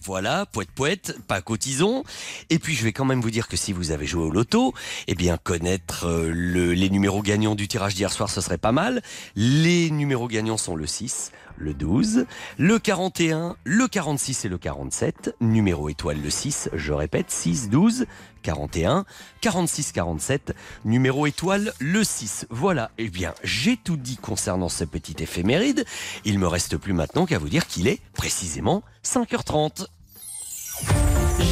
Voilà, 0.05 0.45
poète 0.47 0.69
poète, 0.75 1.17
pas 1.29 1.41
cotisons. 1.41 2.05
Et 2.51 2.59
puis 2.59 2.75
je 2.75 2.85
vais 2.85 2.93
quand 2.93 3.07
même 3.07 3.23
vous 3.23 3.31
dire 3.31 3.49
que 3.49 3.57
si 3.57 3.73
vous 3.73 3.91
avez 3.91 4.07
joué 4.07 4.23
au 4.25 4.31
loto, 4.31 4.75
eh 5.07 5.15
bien 5.15 5.39
connaître 5.39 6.07
euh, 6.07 6.31
le- 6.35 6.75
les 6.75 6.91
numéros 6.91 7.23
gagnants 7.23 7.55
du 7.55 7.69
tirage 7.69 7.95
d'hier 7.95 8.13
soir, 8.13 8.29
ce 8.29 8.41
serait 8.43 8.59
pas 8.59 8.73
mal. 8.73 9.03
Les 9.35 9.91
numéros 9.91 10.29
gagnants 10.29 10.59
sont 10.59 10.77
le 10.77 10.87
6, 10.87 11.33
le 11.57 11.75
12, 11.75 12.27
le 12.59 12.79
41, 12.79 13.57
le 13.65 13.89
46 13.89 14.45
et 14.45 14.49
le 14.49 14.59
47. 14.59 15.37
Numéro 15.41 15.89
étoile 15.89 16.21
le 16.23 16.31
6, 16.31 16.71
je 16.73 16.93
répète, 16.93 17.31
6, 17.31 17.71
12, 17.71 18.07
41, 18.43 19.05
46, 19.41 19.93
47. 19.93 20.55
Numéro 20.85 21.27
étoile 21.27 21.73
le 21.79 22.05
6. 22.05 22.47
Voilà, 22.51 22.91
eh 22.99 23.09
bien 23.09 23.35
j'ai 23.43 23.77
tout 23.77 23.97
dit 23.97 24.17
concernant 24.17 24.69
ce 24.69 24.85
petit 24.85 25.17
éphéméride. 25.23 25.85
Il 26.25 26.39
me 26.39 26.47
reste 26.47 26.77
plus 26.77 26.93
maintenant 26.93 27.27
qu'à 27.27 27.39
vous 27.39 27.49
dire 27.49 27.67
qu'il 27.67 27.89
est 27.89 28.01
précisément 28.15 28.83
5h30. 29.05 29.87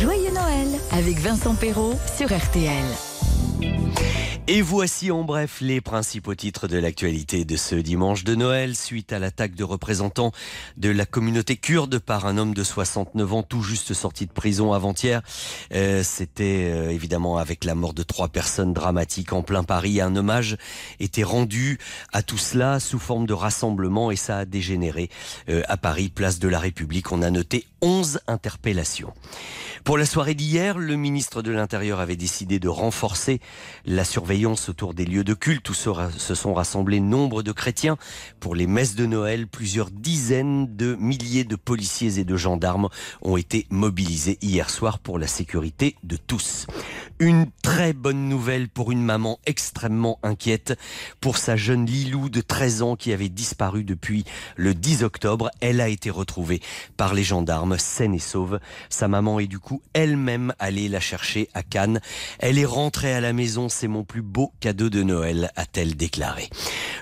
Joyeux 0.00 0.32
Noël 0.32 0.68
avec 0.92 1.18
Vincent 1.18 1.54
Perrault 1.54 1.98
sur 2.16 2.26
RTL. 2.26 3.11
Et 4.48 4.60
voici 4.60 5.10
en 5.10 5.24
bref 5.24 5.60
les 5.60 5.80
principaux 5.80 6.34
titres 6.34 6.68
de 6.68 6.76
l'actualité 6.76 7.46
de 7.46 7.56
ce 7.56 7.74
dimanche 7.74 8.22
de 8.22 8.34
Noël 8.34 8.76
suite 8.76 9.12
à 9.14 9.18
l'attaque 9.18 9.54
de 9.54 9.64
représentants 9.64 10.32
de 10.76 10.90
la 10.90 11.06
communauté 11.06 11.56
kurde 11.56 11.98
par 12.00 12.26
un 12.26 12.36
homme 12.36 12.52
de 12.52 12.62
69 12.64 13.32
ans 13.32 13.42
tout 13.44 13.62
juste 13.62 13.94
sorti 13.94 14.26
de 14.26 14.32
prison 14.32 14.72
avant-hier. 14.72 15.22
Euh, 15.72 16.02
C'était 16.02 16.70
euh, 16.72 16.90
évidemment 16.90 17.38
avec 17.38 17.64
la 17.64 17.74
mort 17.74 17.94
de 17.94 18.02
trois 18.02 18.28
personnes 18.28 18.72
dramatiques 18.74 19.32
en 19.32 19.42
plein 19.42 19.62
Paris. 19.62 20.00
Un 20.00 20.16
hommage 20.16 20.58
était 21.00 21.22
rendu 21.22 21.78
à 22.12 22.22
tout 22.22 22.36
cela 22.36 22.78
sous 22.78 22.98
forme 22.98 23.26
de 23.26 23.32
rassemblement 23.32 24.10
et 24.10 24.16
ça 24.16 24.38
a 24.38 24.44
dégénéré 24.44 25.08
euh, 25.48 25.62
à 25.68 25.76
Paris, 25.76 26.10
place 26.10 26.40
de 26.40 26.48
la 26.48 26.58
République. 26.58 27.10
On 27.12 27.22
a 27.22 27.30
noté 27.30 27.64
11 27.80 28.20
interpellations. 28.26 29.14
Pour 29.84 29.98
la 29.98 30.06
soirée 30.06 30.34
d'hier, 30.34 30.78
le 30.78 30.94
ministre 30.94 31.42
de 31.42 31.50
l'Intérieur 31.50 31.98
avait 31.98 32.16
décidé 32.16 32.60
de 32.60 32.68
renforcer 32.68 33.40
la 33.84 34.04
surveillance 34.04 34.68
autour 34.68 34.94
des 34.94 35.04
lieux 35.04 35.24
de 35.24 35.34
culte 35.34 35.68
où 35.70 35.74
se 35.74 36.34
sont 36.34 36.54
rassemblés 36.54 37.00
nombre 37.00 37.42
de 37.42 37.52
chrétiens 37.52 37.96
pour 38.40 38.54
les 38.54 38.66
messes 38.66 38.94
de 38.94 39.06
Noël. 39.06 39.46
Plusieurs 39.46 39.90
dizaines 39.90 40.76
de 40.76 40.94
milliers 40.94 41.44
de 41.44 41.56
policiers 41.56 42.18
et 42.18 42.24
de 42.24 42.36
gendarmes 42.36 42.88
ont 43.22 43.36
été 43.36 43.66
mobilisés 43.70 44.38
hier 44.42 44.70
soir 44.70 44.98
pour 44.98 45.18
la 45.18 45.26
sécurité 45.26 45.96
de 46.02 46.16
tous. 46.16 46.66
Une 47.22 47.46
très 47.62 47.92
bonne 47.92 48.28
nouvelle 48.28 48.68
pour 48.68 48.90
une 48.90 49.04
maman 49.04 49.38
extrêmement 49.46 50.18
inquiète 50.24 50.76
pour 51.20 51.36
sa 51.36 51.54
jeune 51.54 51.86
Lilou 51.86 52.28
de 52.28 52.40
13 52.40 52.82
ans 52.82 52.96
qui 52.96 53.12
avait 53.12 53.28
disparu 53.28 53.84
depuis 53.84 54.24
le 54.56 54.74
10 54.74 55.04
octobre. 55.04 55.48
Elle 55.60 55.80
a 55.80 55.88
été 55.88 56.10
retrouvée 56.10 56.60
par 56.96 57.14
les 57.14 57.22
gendarmes 57.22 57.78
saine 57.78 58.12
et 58.12 58.18
sauve. 58.18 58.58
Sa 58.88 59.06
maman 59.06 59.38
est 59.38 59.46
du 59.46 59.60
coup 59.60 59.82
elle-même 59.92 60.52
allée 60.58 60.88
la 60.88 60.98
chercher 60.98 61.48
à 61.54 61.62
Cannes. 61.62 62.00
Elle 62.40 62.58
est 62.58 62.64
rentrée 62.64 63.14
à 63.14 63.20
la 63.20 63.32
maison, 63.32 63.68
c'est 63.68 63.86
mon 63.86 64.02
plus 64.02 64.22
beau 64.22 64.52
cadeau 64.58 64.90
de 64.90 65.04
Noël, 65.04 65.52
a-t-elle 65.54 65.94
déclaré. 65.94 66.50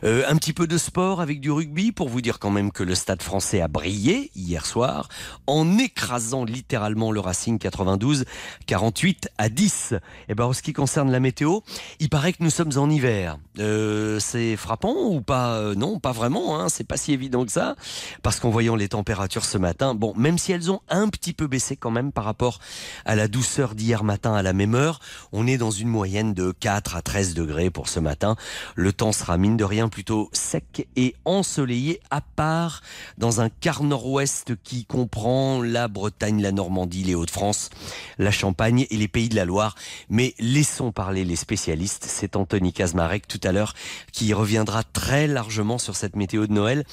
Euh, 0.05 0.25
un 0.29 0.37
petit 0.37 0.53
peu 0.53 0.67
de 0.67 0.77
sport 0.77 1.23
avec 1.23 1.41
du 1.41 1.51
rugby 1.51 1.93
pour 1.93 2.11
vous 2.11 2.21
dire 2.21 2.39
quand 2.39 2.51
même 2.51 2.73
que 2.73 2.83
le 2.83 2.95
stade 2.95 3.23
français 3.23 3.63
a 3.63 3.69
brillé 3.69 4.31
hier 4.35 4.67
soir 4.67 5.09
en 5.47 5.79
écrasant 5.79 6.45
littéralement 6.45 7.11
le 7.11 7.21
Racing 7.21 7.59
92 7.59 8.27
48 8.67 9.31
à 9.39 9.49
10. 9.49 9.95
Et 10.29 10.35
ben 10.35 10.45
en 10.45 10.53
ce 10.53 10.63
qui 10.63 10.73
concerne 10.73 11.11
la 11.11 11.21
météo, 11.21 11.61
il 11.99 12.09
paraît 12.09 12.33
que 12.33 12.43
nous 12.43 12.51
sommes 12.51 12.73
en 12.77 12.89
hiver. 12.89 13.39
Euh, 13.59 14.19
c'est 14.21 14.57
frappant 14.57 14.95
ou 14.95 15.21
pas? 15.21 15.55
Euh, 15.55 15.75
Non, 15.75 15.99
pas 15.99 16.13
vraiment. 16.13 16.59
Hein, 16.59 16.69
c'est 16.69 16.85
pas 16.85 16.97
si 16.97 17.13
évident 17.13 17.45
que 17.45 17.53
ça 17.53 17.77
parce 18.23 18.41
qu'en 18.41 18.51
voyant 18.51 18.77
les 18.77 18.89
températures 18.89 19.45
ce 19.45 19.59
matin, 19.59 19.95
bon, 19.95 20.15
même 20.17 20.39
si 20.39 20.53
elles 20.53 20.71
ont 20.71 20.81
un 20.89 21.09
petit 21.09 21.33
peu 21.33 21.47
baissé 21.47 21.77
quand 21.77 21.91
même 21.91 22.13
par 22.13 22.25
rapport 22.25 22.59
à 23.05 23.15
la 23.15 23.29
douceur 23.29 23.75
d'hier 23.75 24.05
matin 24.05 24.35
à 24.35 24.43
la 24.43 24.53
même 24.53 24.75
heure, 24.75 25.01
on 25.33 25.47
est 25.47 25.59
dans 25.59 25.71
une 25.71 25.89
moyenne 25.89 26.35
de 26.35 26.53
4 26.53 26.97
à 26.97 27.03
13 27.03 27.35
degrés 27.35 27.71
pour 27.71 27.89
ce 27.89 28.01
matin. 28.01 28.37
Le 28.75 28.93
temps 28.93 29.13
sera 29.13 29.37
mine 29.39 29.57
de 29.57 29.65
rien 29.65 29.89
plutôt 29.89 30.29
sec 30.33 30.89
et 30.97 31.15
ensoleillé 31.25 32.01
à 32.11 32.21
part 32.21 32.83
dans 33.19 33.41
un 33.41 33.49
quart 33.49 33.83
nord-ouest 33.83 34.53
qui 34.63 34.85
comprend 34.85 35.63
la 35.63 35.89
Bretagne, 35.89 36.43
la 36.43 36.53
Normandie, 36.53 37.05
les 37.05 37.15
Hauts-de-France, 37.15 37.71
la 38.19 38.31
Champagne 38.31 38.87
et 38.91 38.97
les 38.97 39.09
Pays 39.09 39.29
de 39.29 39.37
la 39.37 39.45
Loire. 39.45 39.75
Mais 40.09 40.35
laissons 40.39 40.93
parler 40.93 41.25
les 41.25 41.37
spécialistes. 41.37 42.07
C'est 42.09 42.37
Anthony 42.37 42.73
Kazmarek 42.73 43.27
tout 43.27 43.41
à 43.45 43.53
l'heure 43.53 43.75
qui 44.13 44.33
reviendra 44.35 44.83
très 44.83 45.27
largement 45.27 45.79
sur 45.79 45.97
cette 45.97 46.17
météo 46.17 46.47
de 46.47 46.53
Noël 46.53 46.85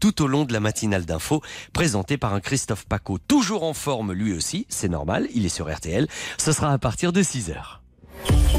tout 0.00 0.22
au 0.22 0.26
long 0.26 0.44
de 0.44 0.52
la 0.52 0.60
matinale 0.60 1.04
d'info 1.04 1.42
présentée 1.72 2.16
par 2.16 2.34
un 2.34 2.40
Christophe 2.40 2.86
Paco, 2.86 3.18
toujours 3.18 3.62
en 3.62 3.74
forme 3.74 4.12
lui 4.12 4.32
aussi, 4.32 4.66
c'est 4.68 4.88
normal, 4.88 5.28
il 5.34 5.44
est 5.46 5.50
sur 5.50 5.72
RTL. 5.72 6.06
Ce 6.38 6.52
sera 6.52 6.72
à 6.72 6.78
partir 6.78 7.12
de 7.12 7.22
6h. 7.22 7.56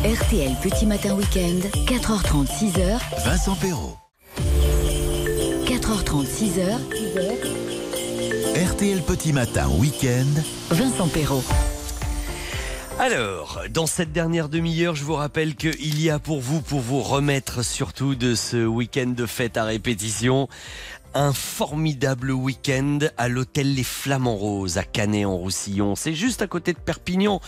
RTL 0.04 0.56
Petit 0.62 0.86
Matin 0.86 1.16
Week-end, 1.16 1.60
4h30, 1.86 2.48
6h. 2.48 3.00
Vincent 3.26 3.56
Perrault. 3.56 3.98
4h30, 5.66 6.26
6h. 6.26 6.78
RTL 8.72 9.02
Petit 9.02 9.34
Matin 9.34 9.68
Week-end. 9.80 10.42
Vincent 10.72 11.08
Perrault. 11.08 11.44
Alors, 13.00 13.62
dans 13.70 13.86
cette 13.86 14.12
dernière 14.12 14.50
demi-heure, 14.50 14.96
je 14.96 15.04
vous 15.04 15.14
rappelle 15.14 15.56
qu'il 15.56 16.02
y 16.02 16.10
a 16.10 16.18
pour 16.18 16.42
vous, 16.42 16.62
pour 16.62 16.80
vous 16.80 17.04
remettre 17.04 17.64
surtout 17.64 18.16
de 18.16 18.34
ce 18.34 18.66
week-end 18.66 19.14
de 19.16 19.28
fête 19.28 19.56
à 19.56 19.66
répétition, 19.66 20.50
un 21.18 21.34
formidable 21.34 22.32
week-end 22.32 23.00
à 23.18 23.28
l'hôtel 23.28 23.74
Les 23.74 23.84
Flamants 23.84 24.36
Roses 24.36 24.78
à 24.78 24.84
Canet-en-Roussillon. 24.84 25.96
C'est 25.96 26.14
juste 26.14 26.44
à 26.44 26.48
côté 26.48 26.74
de 26.74 26.78
Perpignan. 26.78 27.42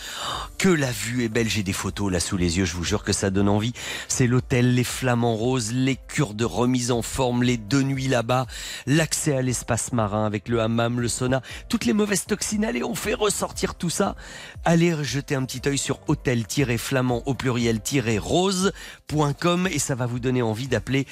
Que 0.58 0.68
la 0.68 0.90
vue 0.90 1.22
est 1.22 1.28
belle. 1.28 1.48
J'ai 1.48 1.62
des 1.62 1.72
photos 1.72 2.10
là 2.10 2.18
sous 2.18 2.36
les 2.36 2.58
yeux. 2.58 2.64
Je 2.64 2.74
vous 2.74 2.82
jure 2.82 3.04
que 3.04 3.12
ça 3.12 3.30
donne 3.30 3.48
envie. 3.48 3.72
C'est 4.08 4.26
l'hôtel 4.26 4.74
Les 4.74 4.82
Flamants 4.82 5.36
Roses, 5.36 5.70
les 5.72 5.94
cures 5.94 6.34
de 6.34 6.44
remise 6.44 6.90
en 6.90 7.02
forme, 7.02 7.44
les 7.44 7.58
deux 7.58 7.82
nuits 7.82 8.08
là-bas, 8.08 8.48
l'accès 8.86 9.36
à 9.36 9.42
l'espace 9.42 9.92
marin 9.92 10.26
avec 10.26 10.48
le 10.48 10.60
hammam, 10.60 10.98
le 10.98 11.06
sauna, 11.06 11.40
toutes 11.68 11.84
les 11.84 11.92
mauvaises 11.92 12.26
toxines. 12.26 12.64
Allez, 12.64 12.82
on 12.82 12.96
fait 12.96 13.14
ressortir 13.14 13.76
tout 13.76 13.88
ça. 13.88 14.16
Allez 14.64 14.96
jeter 15.04 15.36
un 15.36 15.44
petit 15.44 15.62
œil 15.68 15.78
sur 15.78 16.00
hôtel-flamand 16.08 17.22
au 17.26 17.34
pluriel-rose.com 17.34 19.68
et 19.70 19.78
ça 19.78 19.94
va 19.94 20.06
vous 20.06 20.18
donner 20.18 20.42
envie 20.42 20.66
d'appeler 20.66 21.06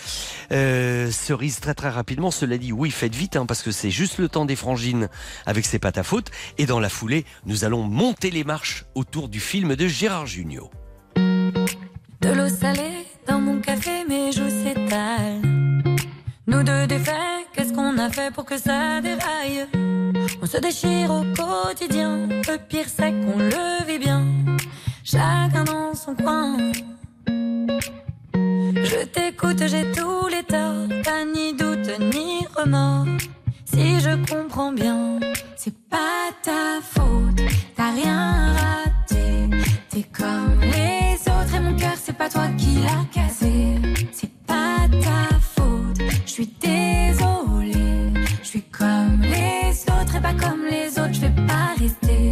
euh, 0.50 1.12
Cerise 1.12 1.60
très 1.60 1.74
très 1.74 1.90
rapidement. 1.90 2.32
Dit, 2.56 2.72
oui, 2.72 2.90
faites 2.90 3.14
vite 3.14 3.36
hein, 3.36 3.44
parce 3.46 3.62
que 3.62 3.70
c'est 3.70 3.90
juste 3.90 4.18
le 4.18 4.28
temps 4.28 4.46
des 4.46 4.56
frangines 4.56 5.08
avec 5.44 5.66
ses 5.66 5.78
pâtes 5.78 5.98
à 5.98 6.02
faute. 6.02 6.30
Et 6.56 6.66
dans 6.66 6.80
la 6.80 6.88
foulée, 6.88 7.24
nous 7.44 7.64
allons 7.64 7.82
monter 7.82 8.30
les 8.30 8.44
marches 8.44 8.86
autour 8.94 9.28
du 9.28 9.40
film 9.40 9.76
de 9.76 9.86
Gérard 9.86 10.26
Jugnot. 10.26 10.70
De 11.16 12.30
l'eau 12.32 12.48
salée 12.48 13.06
dans 13.26 13.40
mon 13.40 13.60
café, 13.60 14.04
mes 14.08 14.32
joues 14.32 14.48
s'étalent. 14.48 15.42
Nous 16.46 16.62
deux 16.62 16.86
défaits, 16.86 17.46
qu'est-ce 17.52 17.74
qu'on 17.74 17.98
a 17.98 18.08
fait 18.10 18.32
pour 18.32 18.46
que 18.46 18.56
ça 18.56 19.00
déraille? 19.02 19.66
On 20.40 20.46
se 20.46 20.56
déchire 20.56 21.10
au 21.10 21.24
quotidien, 21.34 22.26
le 22.26 22.56
pire 22.56 22.86
c'est 22.88 23.10
qu'on 23.10 23.38
le 23.38 23.86
vit 23.86 23.98
bien. 23.98 24.24
Chacun 25.04 25.64
dans 25.64 25.94
son 25.94 26.14
coin. 26.14 26.72
Je 28.74 29.04
t'écoute, 29.06 29.62
j'ai 29.66 29.90
tous 29.92 30.28
les 30.28 30.42
torts, 30.42 30.88
pas 31.04 31.24
ni 31.24 31.54
doute 31.54 31.90
ni 32.14 32.46
remords. 32.54 33.06
Si 33.64 34.00
je 34.00 34.10
comprends 34.30 34.72
bien, 34.72 35.20
c'est 35.56 35.76
pas 35.88 36.30
ta 36.42 36.80
faute, 36.82 37.40
t'as 37.76 37.92
rien 37.92 38.54
raté. 38.54 39.48
T'es 39.88 40.02
comme 40.12 40.60
les 40.60 41.14
autres 41.22 41.54
et 41.56 41.60
mon 41.60 41.76
cœur, 41.76 41.94
c'est 41.96 42.16
pas 42.16 42.28
toi 42.28 42.48
qui 42.58 42.80
l'as 42.82 43.06
cassé. 43.12 43.76
C'est 44.12 44.32
pas 44.46 44.86
ta 44.90 45.38
faute, 45.40 46.02
je 46.26 46.30
suis 46.30 46.52
désolée. 46.60 48.12
Je 48.42 48.48
suis 48.48 48.62
comme 48.62 49.22
les 49.22 49.70
autres 49.92 50.16
et 50.16 50.20
pas 50.20 50.34
comme 50.34 50.64
les 50.70 50.98
autres, 50.98 51.14
je 51.14 51.20
vais 51.20 51.46
pas 51.46 51.74
rester. 51.78 52.28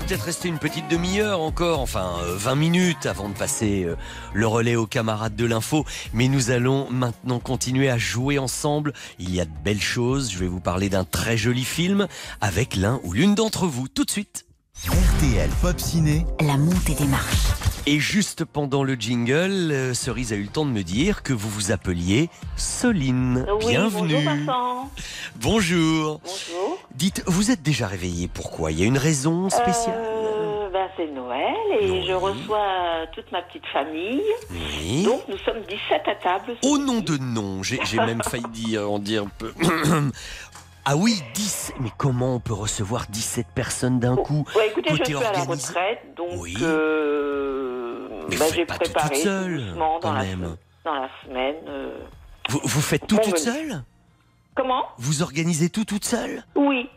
Va 0.00 0.06
peut-être 0.06 0.24
rester 0.24 0.48
une 0.48 0.58
petite 0.58 0.88
demi-heure 0.88 1.40
encore, 1.40 1.80
enfin 1.80 2.14
euh, 2.22 2.36
20 2.36 2.54
minutes 2.54 3.06
avant 3.06 3.28
de 3.28 3.34
passer 3.34 3.84
euh, 3.84 3.96
le 4.32 4.46
relais 4.46 4.76
aux 4.76 4.86
camarades 4.86 5.36
de 5.36 5.44
l'info. 5.44 5.84
Mais 6.14 6.28
nous 6.28 6.50
allons 6.50 6.88
maintenant 6.90 7.38
continuer 7.38 7.90
à 7.90 7.98
jouer 7.98 8.38
ensemble. 8.38 8.92
Il 9.18 9.34
y 9.34 9.40
a 9.40 9.44
de 9.44 9.50
belles 9.64 9.80
choses. 9.80 10.30
Je 10.30 10.38
vais 10.38 10.46
vous 10.46 10.60
parler 10.60 10.88
d'un 10.88 11.04
très 11.04 11.36
joli 11.36 11.64
film 11.64 12.06
avec 12.40 12.76
l'un 12.76 13.00
ou 13.04 13.12
l'une 13.12 13.34
d'entre 13.34 13.66
vous 13.66 13.88
tout 13.88 14.04
de 14.04 14.10
suite. 14.10 14.46
RTL 14.86 15.50
Pop 15.60 15.78
Ciné. 15.78 16.24
La 16.40 16.56
montée 16.56 16.94
des 16.94 17.06
marches. 17.06 17.69
Et 17.86 17.98
juste 17.98 18.44
pendant 18.44 18.84
le 18.84 18.94
jingle, 18.94 19.70
euh, 19.72 19.94
Cerise 19.94 20.32
a 20.32 20.36
eu 20.36 20.42
le 20.42 20.48
temps 20.48 20.64
de 20.66 20.70
me 20.70 20.82
dire 20.82 21.22
que 21.22 21.32
vous 21.32 21.48
vous 21.48 21.72
appeliez 21.72 22.28
Soline. 22.56 23.46
Oui, 23.60 23.68
Bienvenue. 23.68 24.14
bonjour 24.14 24.20
Vincent. 24.20 24.90
Bonjour. 25.36 26.20
Bonjour. 26.22 26.78
Dites, 26.94 27.22
vous 27.26 27.50
êtes 27.50 27.62
déjà 27.62 27.86
réveillé 27.86 28.28
Pourquoi? 28.28 28.70
Il 28.70 28.78
y 28.80 28.82
a 28.82 28.86
une 28.86 28.98
raison 28.98 29.48
spéciale? 29.48 29.96
Euh, 29.98 30.68
ben, 30.70 30.88
c'est 30.96 31.10
Noël 31.10 31.54
et 31.80 32.06
je 32.06 32.12
reçois 32.12 33.06
toute 33.14 33.32
ma 33.32 33.42
petite 33.42 33.66
famille. 33.72 34.22
Oui. 34.50 35.04
Donc 35.04 35.22
nous 35.28 35.38
sommes 35.38 35.62
17 35.68 36.02
à 36.06 36.14
table. 36.16 36.56
Au 36.62 36.78
nom 36.78 37.00
de 37.00 37.16
nom, 37.16 37.62
j'ai 37.62 37.80
j'ai 37.84 37.96
même 37.96 38.22
failli 38.28 38.44
dire, 38.52 38.90
en 38.90 38.98
dire 38.98 39.24
un 39.24 39.30
peu. 39.38 39.52
Ah 40.92 40.96
oui, 40.96 41.22
10. 41.34 41.74
Mais 41.78 41.90
comment 41.96 42.34
on 42.34 42.40
peut 42.40 42.52
recevoir 42.52 43.06
17 43.08 43.46
personnes 43.54 44.00
d'un 44.00 44.16
coup 44.16 44.44
Ouais, 44.56 44.66
écoutez, 44.70 44.90
je 44.96 45.04
suis 45.04 45.14
à 45.18 45.30
la 45.30 45.44
retraite, 45.44 46.00
donc 46.16 46.30
Oui. 46.38 46.56
euh, 46.62 48.08
Mais 48.28 48.34
vous 48.34 48.44
j'ai 48.52 48.66
tout 48.66 48.74
préparé 48.74 49.08
toute 49.14 49.22
seule, 49.22 49.58
doucement 49.66 50.00
dans 50.00 50.08
quand 50.08 50.12
la, 50.14 50.24
même. 50.24 50.56
dans 50.84 50.94
la 50.94 51.08
semaine. 51.24 51.54
euh, 51.68 51.96
Vous, 52.48 52.58
vous 52.64 52.80
faites 52.80 53.06
tout 53.06 53.18
toute 53.18 53.26
menu. 53.34 53.38
seule 53.38 53.84
Comment? 54.56 54.82
Vous 54.98 55.22
organisez 55.22 55.70
tout 55.70 55.84
toute 55.84 56.04
seule? 56.04 56.42
Oui. 56.56 56.88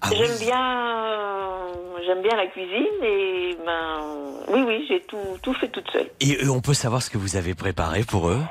Ah 0.00 0.08
j'aime 0.12 0.32
oui. 0.32 0.44
bien, 0.44 0.96
euh, 1.06 1.72
j'aime 2.04 2.22
bien 2.22 2.36
la 2.36 2.48
cuisine 2.48 3.04
et 3.04 3.56
ben, 3.64 4.00
oui, 4.48 4.64
oui, 4.66 4.84
j'ai 4.88 5.02
tout, 5.02 5.38
tout 5.40 5.54
fait 5.54 5.68
toute 5.68 5.88
seule. 5.92 6.10
Et 6.18 6.48
on 6.48 6.60
peut 6.60 6.74
savoir 6.74 7.00
ce 7.02 7.10
que 7.10 7.18
vous 7.18 7.36
avez 7.36 7.54
préparé 7.54 8.02
pour 8.02 8.28
eux? 8.28 8.42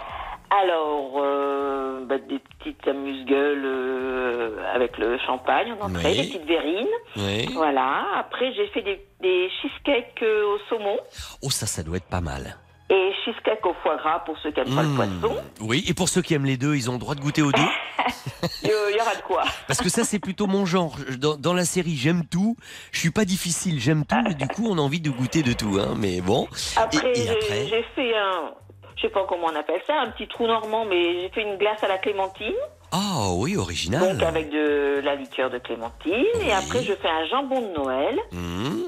Alors, 0.50 1.12
euh, 1.18 2.06
bah, 2.06 2.18
des 2.20 2.39
petites 2.60 2.88
amuse-gueules 2.88 3.66
euh, 3.66 4.58
avec 4.74 4.98
le 4.98 5.18
champagne 5.26 5.74
en 5.74 5.86
entrée, 5.88 6.12
Oui. 6.12 6.18
des 6.18 6.24
petites 6.24 6.48
verrines. 6.48 6.88
Oui. 7.18 7.50
Voilà. 7.54 8.06
Après, 8.18 8.54
j'ai 8.54 8.68
fait 8.68 8.82
des, 8.82 9.06
des 9.22 9.50
cheesecakes 9.62 10.24
euh, 10.24 10.56
au 10.56 10.58
saumon 10.70 10.98
Oh, 11.43 11.50
ça, 11.50 11.66
ça 11.66 11.84
doit 11.84 11.98
être 11.98 12.08
pas 12.10 12.22
mal. 12.22 12.58
et 12.89 13.12
cheesecake 13.26 13.66
au 13.66 13.74
foie 13.84 13.98
gras 13.98 14.20
pour 14.20 14.38
ceux 14.39 14.52
qui 14.52 14.62
n'aiment 14.62 14.74
pas 14.76 14.84
le 14.84 14.88
Mmh. 14.88 15.20
poisson. 15.20 15.36
Oui, 15.60 15.84
et 15.89 15.93
pour 15.93 16.08
ceux 16.08 16.22
qui 16.22 16.34
aiment 16.34 16.45
les 16.45 16.56
deux, 16.58 16.76
ils 16.76 16.89
ont 16.89 16.93
le 16.93 17.00
droit 17.00 17.16
de 17.16 17.20
goûter 17.20 17.41
aux 17.41 17.52
deux 17.52 17.62
Il 18.64 18.70
y, 18.70 19.02
aura 19.02 19.16
de 19.16 19.22
quoi. 19.24 19.43
Parce 19.68 19.80
que 19.82 19.89
ça, 19.89 20.06
c'est 20.06 20.20
plutôt 20.20 20.48
mon 20.48 20.66
genre. 20.66 20.95
Dans, 21.20 21.36
dans 21.36 21.54
la 21.54 21.66
série, 21.66 21.95
j'aime 21.98 22.24
tout. 22.26 22.56
Je 22.93 23.00
suis 23.00 23.12
pas 23.12 23.26
difficile, 23.26 23.80
j'aime 23.82 24.06
tout. 24.06 24.16
Et 24.30 24.34
du 24.36 24.48
coup, 24.48 24.68
on 24.70 24.78
a 24.78 24.82
envie 24.82 25.02
de 25.02 25.10
goûter 25.10 25.43
de 25.43 25.52
tout. 25.52 25.78
Hein. 25.82 25.95
Mais 25.98 26.22
bon. 26.22 26.48
Après, 26.78 27.12
et, 27.20 27.30
après 27.30 27.66
j'ai 27.68 27.84
fait 27.95 28.16
un, 28.16 28.52
je 28.98 29.04
sais 29.04 29.10
pas 29.10 29.26
comment 29.30 29.48
on 29.48 29.56
appelle 29.56 29.82
ça, 29.86 30.02
un 30.02 30.10
petit 30.10 30.28
trou 30.28 30.48
normand, 30.48 30.86
mais 30.86 31.22
j'ai 31.22 31.30
fait 31.30 31.43
une 31.43 31.58
glace 31.58 31.84
à 31.84 31.88
la 31.88 32.00
clémentine. 32.00 32.54
Ah 32.91 33.30
oui, 33.34 33.56
original. 33.56 34.18
Donc 34.18 34.28
avec 34.28 34.50
de 34.50 35.02
la 35.04 35.16
liqueur 35.16 35.50
de 35.50 35.60
clémentine. 35.60 36.26
Et 36.43 36.52
après, 36.52 36.84
je 36.84 36.93
fais 36.93 37.10
un 37.10 37.26
jambon 37.28 37.62
de 37.62 37.74
Noël. 37.78 38.20
Mmh. 38.32 38.86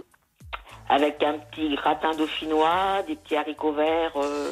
avec 0.89 1.22
un 1.22 1.38
petit 1.38 1.76
gratin 1.76 2.12
dauphinois, 2.16 3.03
des 3.07 3.16
petits 3.16 3.36
haricots 3.36 3.74
verts 3.74 4.14
euh, 4.16 4.51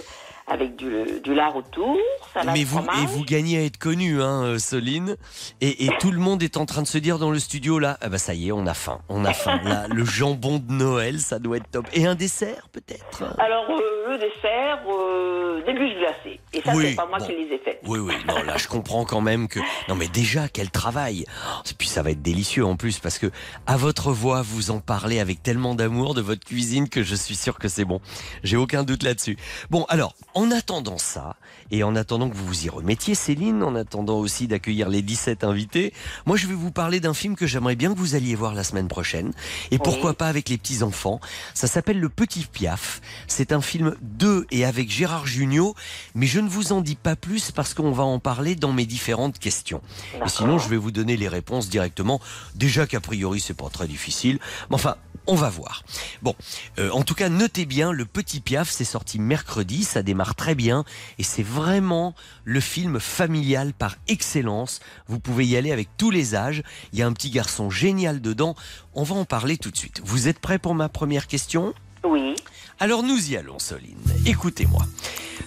avec 0.50 0.76
du, 0.78 0.89
du 1.24 1.34
lard 1.34 1.56
autour, 1.58 1.98
salade 2.34 2.56
Mais 2.56 2.64
vous, 2.64 2.78
fromage. 2.78 3.04
et 3.04 3.06
vous 3.08 3.24
gagnez 3.26 3.58
à 3.58 3.64
être 3.64 3.78
connu, 3.78 4.22
hein, 4.22 4.43
euh, 4.43 4.60
Soline. 4.60 5.18
Et, 5.62 5.86
et 5.86 5.89
tout 6.00 6.12
le 6.12 6.20
monde 6.20 6.41
est 6.41 6.56
en 6.58 6.66
train 6.66 6.82
de 6.82 6.88
se 6.88 6.98
dire 6.98 7.20
dans 7.20 7.32
le 7.32 7.39
studio 7.39 7.80
là, 7.80 7.98
ah 8.02 8.08
bah 8.10 8.18
ça 8.18 8.34
y 8.34 8.48
est, 8.48 8.52
on 8.54 8.66
a 8.66 8.74
faim, 8.74 9.00
on 9.10 9.26
a 9.26 9.34
faim. 9.34 9.60
Là, 9.66 9.88
le 9.89 10.06
jambon 10.06 10.60
de 10.60 10.72
Noël, 10.72 11.20
ça 11.20 11.39
doit 11.39 11.58
être 11.58 11.70
top. 11.70 11.86
Et 11.93 12.06
un 12.06 12.16
dessert 12.16 12.70
peut-être 12.72 13.24
Alors 13.39 13.66
euh, 13.70 14.12
le 14.12 14.18
dessert, 14.18 14.80
euh, 14.89 15.66
des 15.66 15.74
bûches 15.74 15.98
glacées. 15.98 16.39
Et 16.54 16.62
ça, 16.62 16.74
Oui, 16.74 16.86
c'est 16.89 16.95
pas 16.95 17.06
moi 17.08 17.20
bon. 17.20 17.26
qui 17.26 17.34
les 17.34 17.54
ai 17.56 17.60
faites. 17.60 17.82
Oui, 17.86 18.00
oui, 18.00 18.14
non, 18.28 18.41
là, 18.43 18.56
je 18.58 18.68
comprends 18.68 19.04
quand 19.06 19.22
même 19.22 19.48
que. 19.50 19.60
Non, 19.89 19.95
mais 19.95 20.08
déjà, 20.08 20.48
quel 20.48 20.72
travail 20.72 21.26
Et 21.70 21.74
puis, 21.78 21.88
ça 21.88 22.02
va 22.02 22.12
être 22.12 22.22
délicieux 22.22 22.66
en 22.66 22.76
plus, 22.78 23.00
parce 23.00 23.20
que, 23.20 23.28
à 23.66 23.76
votre 23.78 24.12
voix, 24.12 24.41
vous 24.41 24.72
en 24.72 24.80
parlez 24.80 25.20
avec 25.20 25.43
tellement 25.43 25.76
d'amour 25.76 26.14
de 26.14 26.22
votre 26.22 26.45
cuisine 26.45 26.88
que 26.89 27.04
je 27.04 27.16
suis 27.16 27.36
sûr 27.36 27.60
que 27.60 27.68
c'est 27.68 27.86
bon. 27.86 28.00
J'ai 28.43 28.58
aucun 28.58 28.84
doute 28.84 29.04
là-dessus. 29.04 29.38
Bon, 29.70 29.86
alors, 29.89 30.14
en 30.38 30.52
attendant 30.52 31.00
ça, 31.00 31.36
et 31.72 31.82
en 31.82 31.96
attendant 31.96 32.30
que 32.30 32.36
vous 32.36 32.46
vous 32.46 32.66
y 32.66 32.70
remettiez, 32.70 33.16
Céline, 33.16 33.64
en 33.64 33.74
attendant 33.74 34.20
aussi 34.20 34.48
d'accueillir 34.48 34.88
les 34.88 35.02
17 35.02 35.44
invités, 35.44 35.94
moi, 36.28 36.38
je 36.38 36.46
vais 36.46 36.54
vous 36.54 36.70
parler 36.70 37.00
d'un 37.00 37.16
film 37.16 37.36
que 37.36 37.48
j'aimerais 37.48 37.76
bien 37.76 37.92
que 37.92 37.98
vous 37.98 38.14
alliez 38.14 38.36
voir 38.36 38.54
la 38.54 38.64
semaine 38.64 38.88
prochaine. 38.88 39.34
Et 39.72 39.80
pourquoi 39.80 40.14
pas 40.14 40.28
avec 40.28 40.50
les 40.50 40.60
petits-enfants. 40.60 41.20
Ça 41.56 41.66
s'appelle 41.66 42.00
Le 42.00 42.10
Petit 42.10 42.46
Piaf. 42.46 43.02
C'est 43.26 43.52
un 43.52 43.62
film 43.62 43.96
de 44.00 44.46
et 44.52 44.64
avec 44.64 44.92
Gérard 44.92 45.26
Jugnot, 45.26 45.74
mais 46.14 46.28
je 46.28 46.40
ne 46.40 46.48
vous 46.48 46.72
en 46.72 46.82
dis 46.82 46.96
pas 46.96 47.16
plus 47.16 47.50
parce 47.50 47.74
qu'on 47.74 47.92
va 47.92 48.04
en 48.04 48.20
parler 48.20 48.56
dans 48.56 48.74
mes 48.74 48.86
différentes 48.86 49.40
questions. 49.40 49.82
Et 50.24 50.30
sinon, 50.30 50.60
je 50.60 50.70
vais 50.70 50.78
vous 50.78 50.92
donner 50.92 51.18
les 51.18 51.30
réponses 51.30 51.68
directement. 51.68 52.22
Déjà 52.54 52.86
qu'a 52.86 53.00
priori, 53.00 53.40
c'est 53.40 53.56
pas 53.56 53.70
très 53.70 53.88
difficile. 53.88 54.38
Mais 54.70 54.76
enfin, 54.76 54.98
on 55.28 55.36
va 55.36 55.49
voir. 55.49 55.84
Bon, 56.21 56.36
euh, 56.80 56.89
en 56.91 57.03
tout 57.03 57.13
cas, 57.13 57.30
notez 57.30 57.65
bien, 57.65 57.91
Le 57.91 58.05
Petit 58.05 58.39
Piaf, 58.39 58.69
c'est 58.69 58.86
sorti 58.86 59.19
mercredi, 59.19 59.84
ça 59.84 60.03
démarre 60.03 60.36
très 60.36 60.55
bien, 60.55 60.86
et 61.19 61.23
c'est 61.23 61.43
vraiment 61.43 62.15
le 62.43 62.59
film 62.59 62.99
familial 62.99 63.73
par 63.73 63.97
excellence. 64.07 64.80
Vous 65.07 65.19
pouvez 65.19 65.45
y 65.45 65.57
aller 65.57 65.71
avec 65.71 65.89
tous 65.97 66.11
les 66.11 66.36
âges. 66.36 66.63
Il 66.93 66.99
y 66.99 67.01
a 67.01 67.07
un 67.07 67.13
petit 67.13 67.30
garçon 67.30 67.69
génial 67.69 68.21
dedans. 68.21 68.55
On 68.93 69.03
va 69.03 69.15
en 69.15 69.25
parler 69.25 69.57
tout 69.57 69.71
de 69.71 69.78
suite. 69.78 70.01
Vous 70.03 70.28
êtes 70.28 70.39
prêts 70.39 70.59
pour 70.59 70.75
ma 70.75 70.89
première 70.89 71.28
question? 71.28 71.73
Oui. 72.03 72.36
Alors 72.80 73.03
nous 73.03 73.32
y 73.32 73.38
allons, 73.38 73.59
Soline. 73.59 73.97
Écoutez-moi. 74.25 74.86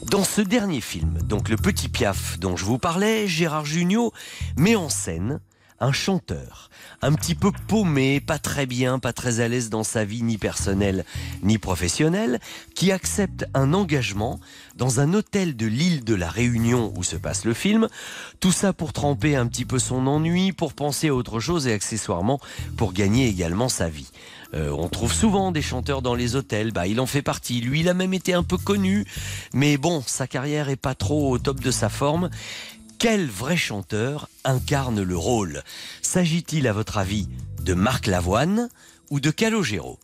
Dans 0.07 0.25
ce 0.25 0.41
dernier 0.41 0.81
film, 0.81 1.19
donc 1.23 1.49
Le 1.49 1.57
Petit 1.57 1.89
Piaf 1.89 2.39
dont 2.39 2.57
je 2.57 2.65
vous 2.65 2.79
parlais, 2.79 3.29
Gérard 3.29 3.65
Jugnot 3.65 4.13
met 4.57 4.75
en 4.75 4.89
scène 4.89 5.41
un 5.81 5.93
chanteur, 5.93 6.71
un 7.03 7.13
petit 7.15 7.35
peu 7.35 7.51
paumé, 7.67 8.21
pas 8.21 8.39
très 8.39 8.67
bien, 8.67 8.99
pas 8.99 9.13
très 9.13 9.41
à 9.41 9.49
l'aise 9.49 9.71
dans 9.71 9.85
sa 9.85 10.05
vie 10.05 10.23
ni 10.23 10.37
personnelle 10.39 11.05
ni 11.43 11.59
professionnelle, 11.59 12.39
qui 12.75 12.93
accepte 12.93 13.47
un 13.55 13.73
engagement 13.73 14.39
dans 14.77 15.01
un 15.01 15.15
hôtel 15.15 15.57
de 15.57 15.67
l'île 15.67 16.05
de 16.05 16.15
la 16.15 16.29
Réunion 16.29 16.93
où 16.97 17.03
se 17.03 17.17
passe 17.17 17.45
le 17.45 17.55
film, 17.55 17.89
tout 18.41 18.53
ça 18.53 18.73
pour 18.73 18.93
tremper 18.93 19.37
un 19.37 19.47
petit 19.47 19.65
peu 19.65 19.79
son 19.79 20.07
ennui, 20.07 20.53
pour 20.53 20.75
penser 20.75 21.09
à 21.09 21.15
autre 21.15 21.41
chose 21.41 21.67
et 21.67 21.73
accessoirement 21.73 22.41
pour 22.77 22.93
gagner 22.93 23.29
également 23.29 23.69
sa 23.69 23.89
vie. 23.89 24.11
Euh, 24.55 24.71
on 24.71 24.89
trouve 24.89 25.13
souvent 25.13 25.53
des 25.53 25.63
chanteurs 25.63 26.03
dans 26.03 26.15
les 26.15 26.35
hôtels, 26.35 26.73
bah, 26.73 26.87
il 26.87 27.01
en 27.01 27.07
fait 27.07 27.23
partie. 27.23 27.61
Lui, 27.61 27.81
il 27.81 27.89
a 27.89 27.95
même 27.95 28.15
été 28.15 28.35
un 28.35 28.43
peu 28.43 28.57
connu, 28.57 29.07
mais 29.55 29.77
bon, 29.77 30.03
sa 30.07 30.27
carrière 30.27 30.69
est 30.69 30.77
pas 30.77 30.95
trop 30.95 31.31
au 31.31 31.39
top 31.39 31.61
de 31.61 31.71
sa 31.71 31.89
forme. 31.89 32.31
Quel 33.01 33.27
vrai 33.29 33.57
chanteur 33.57 34.29
incarne 34.45 35.03
le 35.03 35.17
rôle 35.17 35.63
S'agit-il, 36.03 36.69
à 36.69 36.73
votre 36.75 36.99
avis, 36.99 37.29
de 37.63 37.73
Marc 37.75 38.07
Lavoine 38.07 38.69
ou 39.11 39.21
de 39.21 39.31
Calogero 39.31 39.99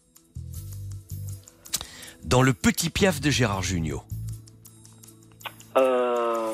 Dans 2.24 2.40
le 2.42 2.52
petit 2.54 2.88
piaf 2.90 3.20
de 3.20 3.30
Gérard 3.30 3.62
Jugnot, 3.62 4.02
Euh, 5.76 6.50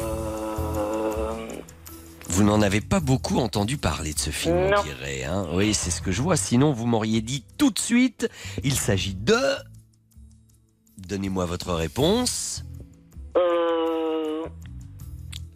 vous 2.26 2.42
n'en 2.42 2.60
avez 2.60 2.80
pas 2.80 2.98
beaucoup 2.98 3.38
entendu 3.38 3.76
parler 3.78 4.12
de 4.12 4.18
ce 4.18 4.30
film, 4.30 4.56
on 4.56 4.70
Non. 4.70 4.82
dirait. 4.82 5.22
hein 5.22 5.46
oui, 5.52 5.74
c'est 5.74 5.92
ce 5.92 6.02
que 6.02 6.10
je 6.10 6.22
vois. 6.22 6.36
Sinon, 6.36 6.72
vous 6.72 6.86
m'auriez 6.86 7.20
dit 7.20 7.44
tout 7.56 7.70
de 7.70 7.78
suite, 7.78 8.28
il 8.64 8.74
s'agit 8.74 9.14
de... 9.14 9.38
Donnez-moi 10.98 11.46
votre 11.46 11.72
réponse. 11.72 12.64
euh, 13.36 14.31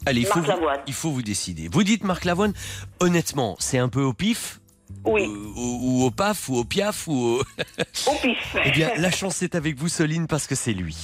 Allez, 0.06 0.20
il 0.20 0.26
faut, 0.26 0.40
Marc 0.40 0.58
vous, 0.60 0.66
il 0.86 0.94
faut 0.94 1.10
vous 1.10 1.22
décider. 1.22 1.68
Vous 1.70 1.82
dites 1.82 2.04
Marc 2.04 2.24
Lavoine, 2.24 2.52
honnêtement, 3.00 3.56
c'est 3.58 3.78
un 3.78 3.88
peu 3.88 4.02
au 4.02 4.12
pif 4.12 4.60
Oui. 5.04 5.26
Ou, 5.26 5.60
ou- 5.60 5.80
ou 5.82 6.04
au 6.04 6.10
paf, 6.10 6.48
ou 6.48 6.56
au 6.56 6.64
piaf, 6.64 7.08
ou 7.08 7.12
au... 7.14 7.40
Au 7.40 8.14
pif. 8.22 8.56
Eh 8.64 8.70
bien, 8.70 8.90
la 8.96 9.10
chance 9.10 9.42
est 9.42 9.54
avec 9.54 9.76
vous, 9.76 9.88
Soline, 9.88 10.26
parce 10.28 10.46
que 10.46 10.54
c'est 10.54 10.72
lui. 10.72 10.96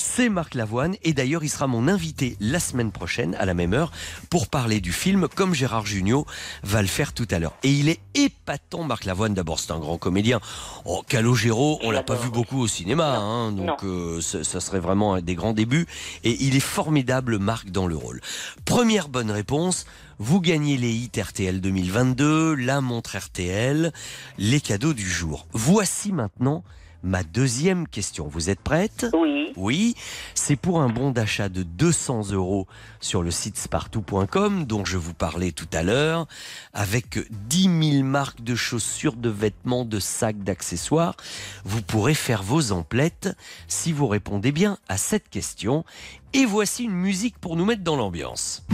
C'est 0.00 0.28
Marc 0.28 0.54
Lavoine, 0.54 0.94
et 1.02 1.12
d'ailleurs, 1.12 1.42
il 1.42 1.48
sera 1.48 1.66
mon 1.66 1.88
invité 1.88 2.36
la 2.38 2.60
semaine 2.60 2.92
prochaine, 2.92 3.34
à 3.34 3.44
la 3.44 3.52
même 3.52 3.74
heure, 3.74 3.90
pour 4.30 4.46
parler 4.46 4.80
du 4.80 4.92
film, 4.92 5.26
comme 5.26 5.54
Gérard 5.54 5.86
Jugnot 5.86 6.24
va 6.62 6.82
le 6.82 6.88
faire 6.88 7.12
tout 7.12 7.26
à 7.32 7.40
l'heure. 7.40 7.56
Et 7.64 7.72
il 7.72 7.88
est 7.88 7.98
épatant, 8.14 8.84
Marc 8.84 9.06
Lavoine. 9.06 9.34
D'abord, 9.34 9.58
c'est 9.58 9.72
un 9.72 9.80
grand 9.80 9.98
comédien. 9.98 10.40
Oh, 10.84 11.02
Calogero, 11.08 11.80
on 11.82 11.90
l'a 11.90 12.04
pas 12.04 12.14
vu 12.14 12.30
beaucoup 12.30 12.60
au 12.60 12.68
cinéma, 12.68 13.16
hein, 13.16 13.50
donc 13.50 13.82
euh, 13.82 14.20
ça 14.20 14.60
serait 14.60 14.78
vraiment 14.78 15.14
un 15.14 15.20
des 15.20 15.34
grands 15.34 15.52
débuts. 15.52 15.88
Et 16.22 16.44
il 16.44 16.54
est 16.54 16.60
formidable, 16.60 17.38
Marc, 17.38 17.70
dans 17.70 17.88
le 17.88 17.96
rôle. 17.96 18.20
Première 18.64 19.08
bonne 19.08 19.32
réponse. 19.32 19.84
Vous 20.20 20.40
gagnez 20.40 20.76
les 20.76 20.92
hits 20.92 21.20
RTL 21.20 21.60
2022, 21.60 22.54
la 22.54 22.80
montre 22.80 23.16
RTL, 23.16 23.92
les 24.38 24.60
cadeaux 24.60 24.94
du 24.94 25.08
jour. 25.08 25.48
Voici 25.52 26.12
maintenant 26.12 26.62
ma 27.02 27.22
deuxième 27.22 27.86
question. 27.86 28.28
Vous 28.28 28.50
êtes 28.50 28.60
prête? 28.60 29.06
Oui. 29.14 29.52
Oui. 29.56 29.94
C'est 30.34 30.56
pour 30.56 30.80
un 30.80 30.88
bon 30.88 31.10
d'achat 31.10 31.48
de 31.48 31.62
200 31.62 32.32
euros 32.32 32.66
sur 33.00 33.22
le 33.22 33.30
site 33.30 33.56
spartou.com 33.56 34.64
dont 34.64 34.84
je 34.84 34.96
vous 34.96 35.14
parlais 35.14 35.52
tout 35.52 35.68
à 35.72 35.82
l'heure, 35.82 36.26
avec 36.72 37.18
10 37.48 37.92
000 37.92 38.04
marques 38.04 38.42
de 38.42 38.54
chaussures, 38.54 39.16
de 39.16 39.28
vêtements, 39.28 39.84
de 39.84 40.00
sacs, 40.00 40.42
d'accessoires. 40.42 41.16
Vous 41.64 41.82
pourrez 41.82 42.14
faire 42.14 42.42
vos 42.42 42.72
emplettes 42.72 43.30
si 43.66 43.92
vous 43.92 44.06
répondez 44.06 44.52
bien 44.52 44.78
à 44.88 44.96
cette 44.96 45.28
question. 45.28 45.84
Et 46.32 46.44
voici 46.44 46.84
une 46.84 46.92
musique 46.92 47.38
pour 47.38 47.56
nous 47.56 47.64
mettre 47.64 47.82
dans 47.82 47.96
l'ambiance. 47.96 48.64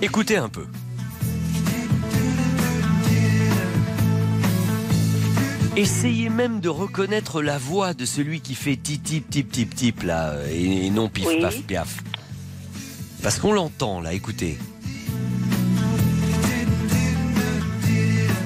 Écoutez 0.00 0.36
un 0.36 0.48
peu. 0.48 0.66
Essayez 5.78 6.28
même 6.28 6.58
de 6.58 6.68
reconnaître 6.68 7.40
la 7.40 7.56
voix 7.56 7.94
de 7.94 8.04
celui 8.04 8.40
qui 8.40 8.56
fait 8.56 8.74
tip 8.74 9.00
tip 9.00 9.30
tip 9.30 9.72
tip 9.76 10.02
là 10.02 10.34
et 10.50 10.90
non 10.90 11.08
pif 11.08 11.24
Oui. 11.28 11.40
paf 11.40 11.62
piaf. 11.62 12.02
Parce 13.22 13.38
qu'on 13.38 13.52
l'entend 13.52 14.00
là, 14.00 14.12
écoutez. 14.12 14.58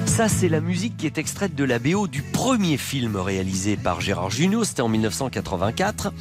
Ça, 0.05 0.29
c'est 0.29 0.47
la 0.47 0.61
musique 0.61 0.95
qui 0.95 1.07
est 1.07 1.17
extraite 1.17 1.55
de 1.55 1.63
la 1.63 1.79
BO 1.79 2.07
du 2.07 2.21
premier 2.21 2.77
film 2.77 3.15
réalisé 3.15 3.77
par 3.77 3.99
Gérard 3.99 4.29
Jugnot, 4.29 4.63
c'était 4.63 4.83
en 4.83 4.89
1984. 4.89 6.13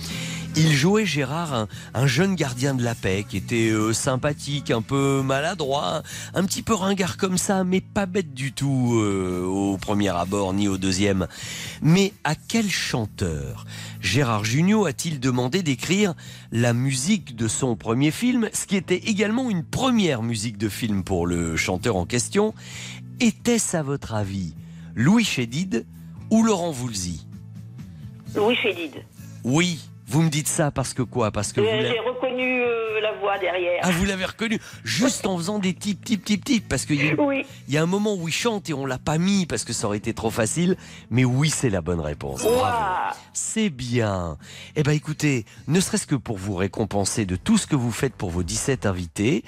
Il 0.54 0.70
jouait 0.72 1.06
Gérard, 1.06 1.54
un, 1.54 1.68
un 1.94 2.06
jeune 2.06 2.34
gardien 2.34 2.74
de 2.74 2.84
la 2.84 2.94
paix 2.94 3.24
qui 3.26 3.38
était 3.38 3.70
euh, 3.70 3.94
sympathique, 3.94 4.70
un 4.70 4.82
peu 4.82 5.22
maladroit, 5.22 6.02
un 6.34 6.44
petit 6.44 6.62
peu 6.62 6.74
ringard 6.74 7.16
comme 7.16 7.38
ça, 7.38 7.64
mais 7.64 7.80
pas 7.80 8.04
bête 8.04 8.34
du 8.34 8.52
tout 8.52 8.92
euh, 8.96 9.42
au 9.46 9.78
premier 9.78 10.10
abord 10.10 10.52
ni 10.52 10.68
au 10.68 10.76
deuxième. 10.76 11.26
Mais 11.80 12.12
à 12.24 12.34
quel 12.34 12.68
chanteur 12.68 13.64
Gérard 14.02 14.44
Jugnot 14.44 14.84
a-t-il 14.84 15.20
demandé 15.20 15.62
d'écrire 15.62 16.12
la 16.50 16.74
musique 16.74 17.34
de 17.34 17.48
son 17.48 17.74
premier 17.74 18.10
film, 18.10 18.50
ce 18.52 18.66
qui 18.66 18.76
était 18.76 18.96
également 18.96 19.48
une 19.48 19.64
première 19.64 20.22
musique 20.22 20.58
de 20.58 20.68
film 20.68 21.02
pour 21.02 21.26
le 21.26 21.56
chanteur 21.56 21.96
en 21.96 22.04
question? 22.04 22.52
Était-ce 23.20 23.74
à 23.74 23.82
votre 23.82 24.12
avis 24.12 24.54
Louis 24.94 25.24
Chédid 25.24 25.86
ou 26.30 26.42
Laurent 26.42 26.72
Voulzy? 26.72 27.26
Louis 28.34 28.56
Chédid. 28.56 28.92
Oui, 29.44 29.80
vous 30.12 30.22
me 30.22 30.28
dites 30.28 30.48
ça 30.48 30.70
parce 30.70 30.92
que 30.92 31.00
quoi? 31.02 31.30
Parce 31.30 31.52
que 31.54 31.60
vous 31.62 31.66
J'ai 31.66 31.98
reconnu 32.00 32.60
euh, 32.62 33.00
la 33.00 33.12
voix 33.12 33.38
derrière. 33.38 33.80
Ah, 33.82 33.90
vous 33.90 34.04
l'avez 34.04 34.26
reconnu 34.26 34.60
juste 34.84 35.26
en 35.26 35.38
faisant 35.38 35.58
des 35.58 35.72
types, 35.72 36.04
types, 36.04 36.22
types, 36.24 36.44
types. 36.44 36.68
Parce 36.68 36.84
qu'il 36.84 37.02
y, 37.02 37.14
Oui. 37.14 37.46
y 37.68 37.78
a 37.78 37.82
un 37.82 37.86
moment 37.86 38.14
où 38.14 38.28
il 38.28 38.32
chante 38.34 38.68
et 38.68 38.74
on 38.74 38.84
l'a 38.84 38.98
pas 38.98 39.16
mis 39.16 39.46
parce 39.46 39.64
que 39.64 39.72
ça 39.72 39.86
aurait 39.86 39.96
été 39.96 40.12
trop 40.12 40.30
facile. 40.30 40.76
Mais 41.10 41.24
oui, 41.24 41.48
c'est 41.48 41.70
la 41.70 41.80
bonne 41.80 42.00
réponse. 42.00 42.42
Bravo. 42.42 43.16
C'est 43.32 43.70
bien. 43.70 44.36
Eh 44.76 44.82
ben 44.82 44.92
écoutez, 44.92 45.46
ne 45.66 45.80
serait-ce 45.80 46.06
que 46.06 46.14
pour 46.14 46.36
vous 46.36 46.54
récompenser 46.56 47.24
de 47.24 47.36
tout 47.36 47.56
ce 47.56 47.66
que 47.66 47.76
vous 47.76 47.90
faites 47.90 48.14
pour 48.14 48.28
vos 48.28 48.42
17 48.42 48.84
invités, 48.84 49.42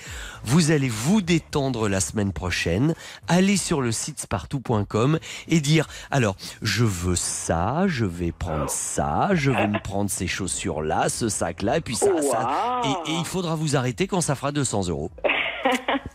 vous 0.45 0.71
allez 0.71 0.89
vous 0.89 1.21
détendre 1.21 1.91
la 1.91 2.01
semaine 2.01 2.33
prochaine, 2.33 2.95
aller 3.29 3.59
sur 3.59 3.83
le 3.83 3.93
site 3.93 4.19
spartou.com 4.21 5.19
et 5.49 5.61
dire 5.61 5.87
alors, 6.11 6.37
je 6.63 6.85
veux 6.85 7.17
ça, 7.17 7.85
je 7.87 8.07
vais 8.07 8.33
prendre 8.33 8.71
ça, 8.71 9.29
je 9.35 9.51
vais 9.51 9.69
me 9.69 9.79
prendre 9.79 10.09
ces 10.09 10.27
chaussures 10.55 10.83
là, 10.83 11.09
ce 11.09 11.29
sac 11.29 11.63
là 11.63 11.79
et 11.79 11.81
puis 11.81 11.97
ça, 11.97 12.07
ça. 12.23 12.81
Et, 12.85 13.11
et 13.11 13.15
il 13.15 13.25
faudra 13.25 13.55
vous 13.57 13.77
arrêter 13.77 14.07
quand 14.07 14.21
ça 14.21 14.35
fera 14.35 14.53
200 14.53 14.89
euros. 14.89 15.11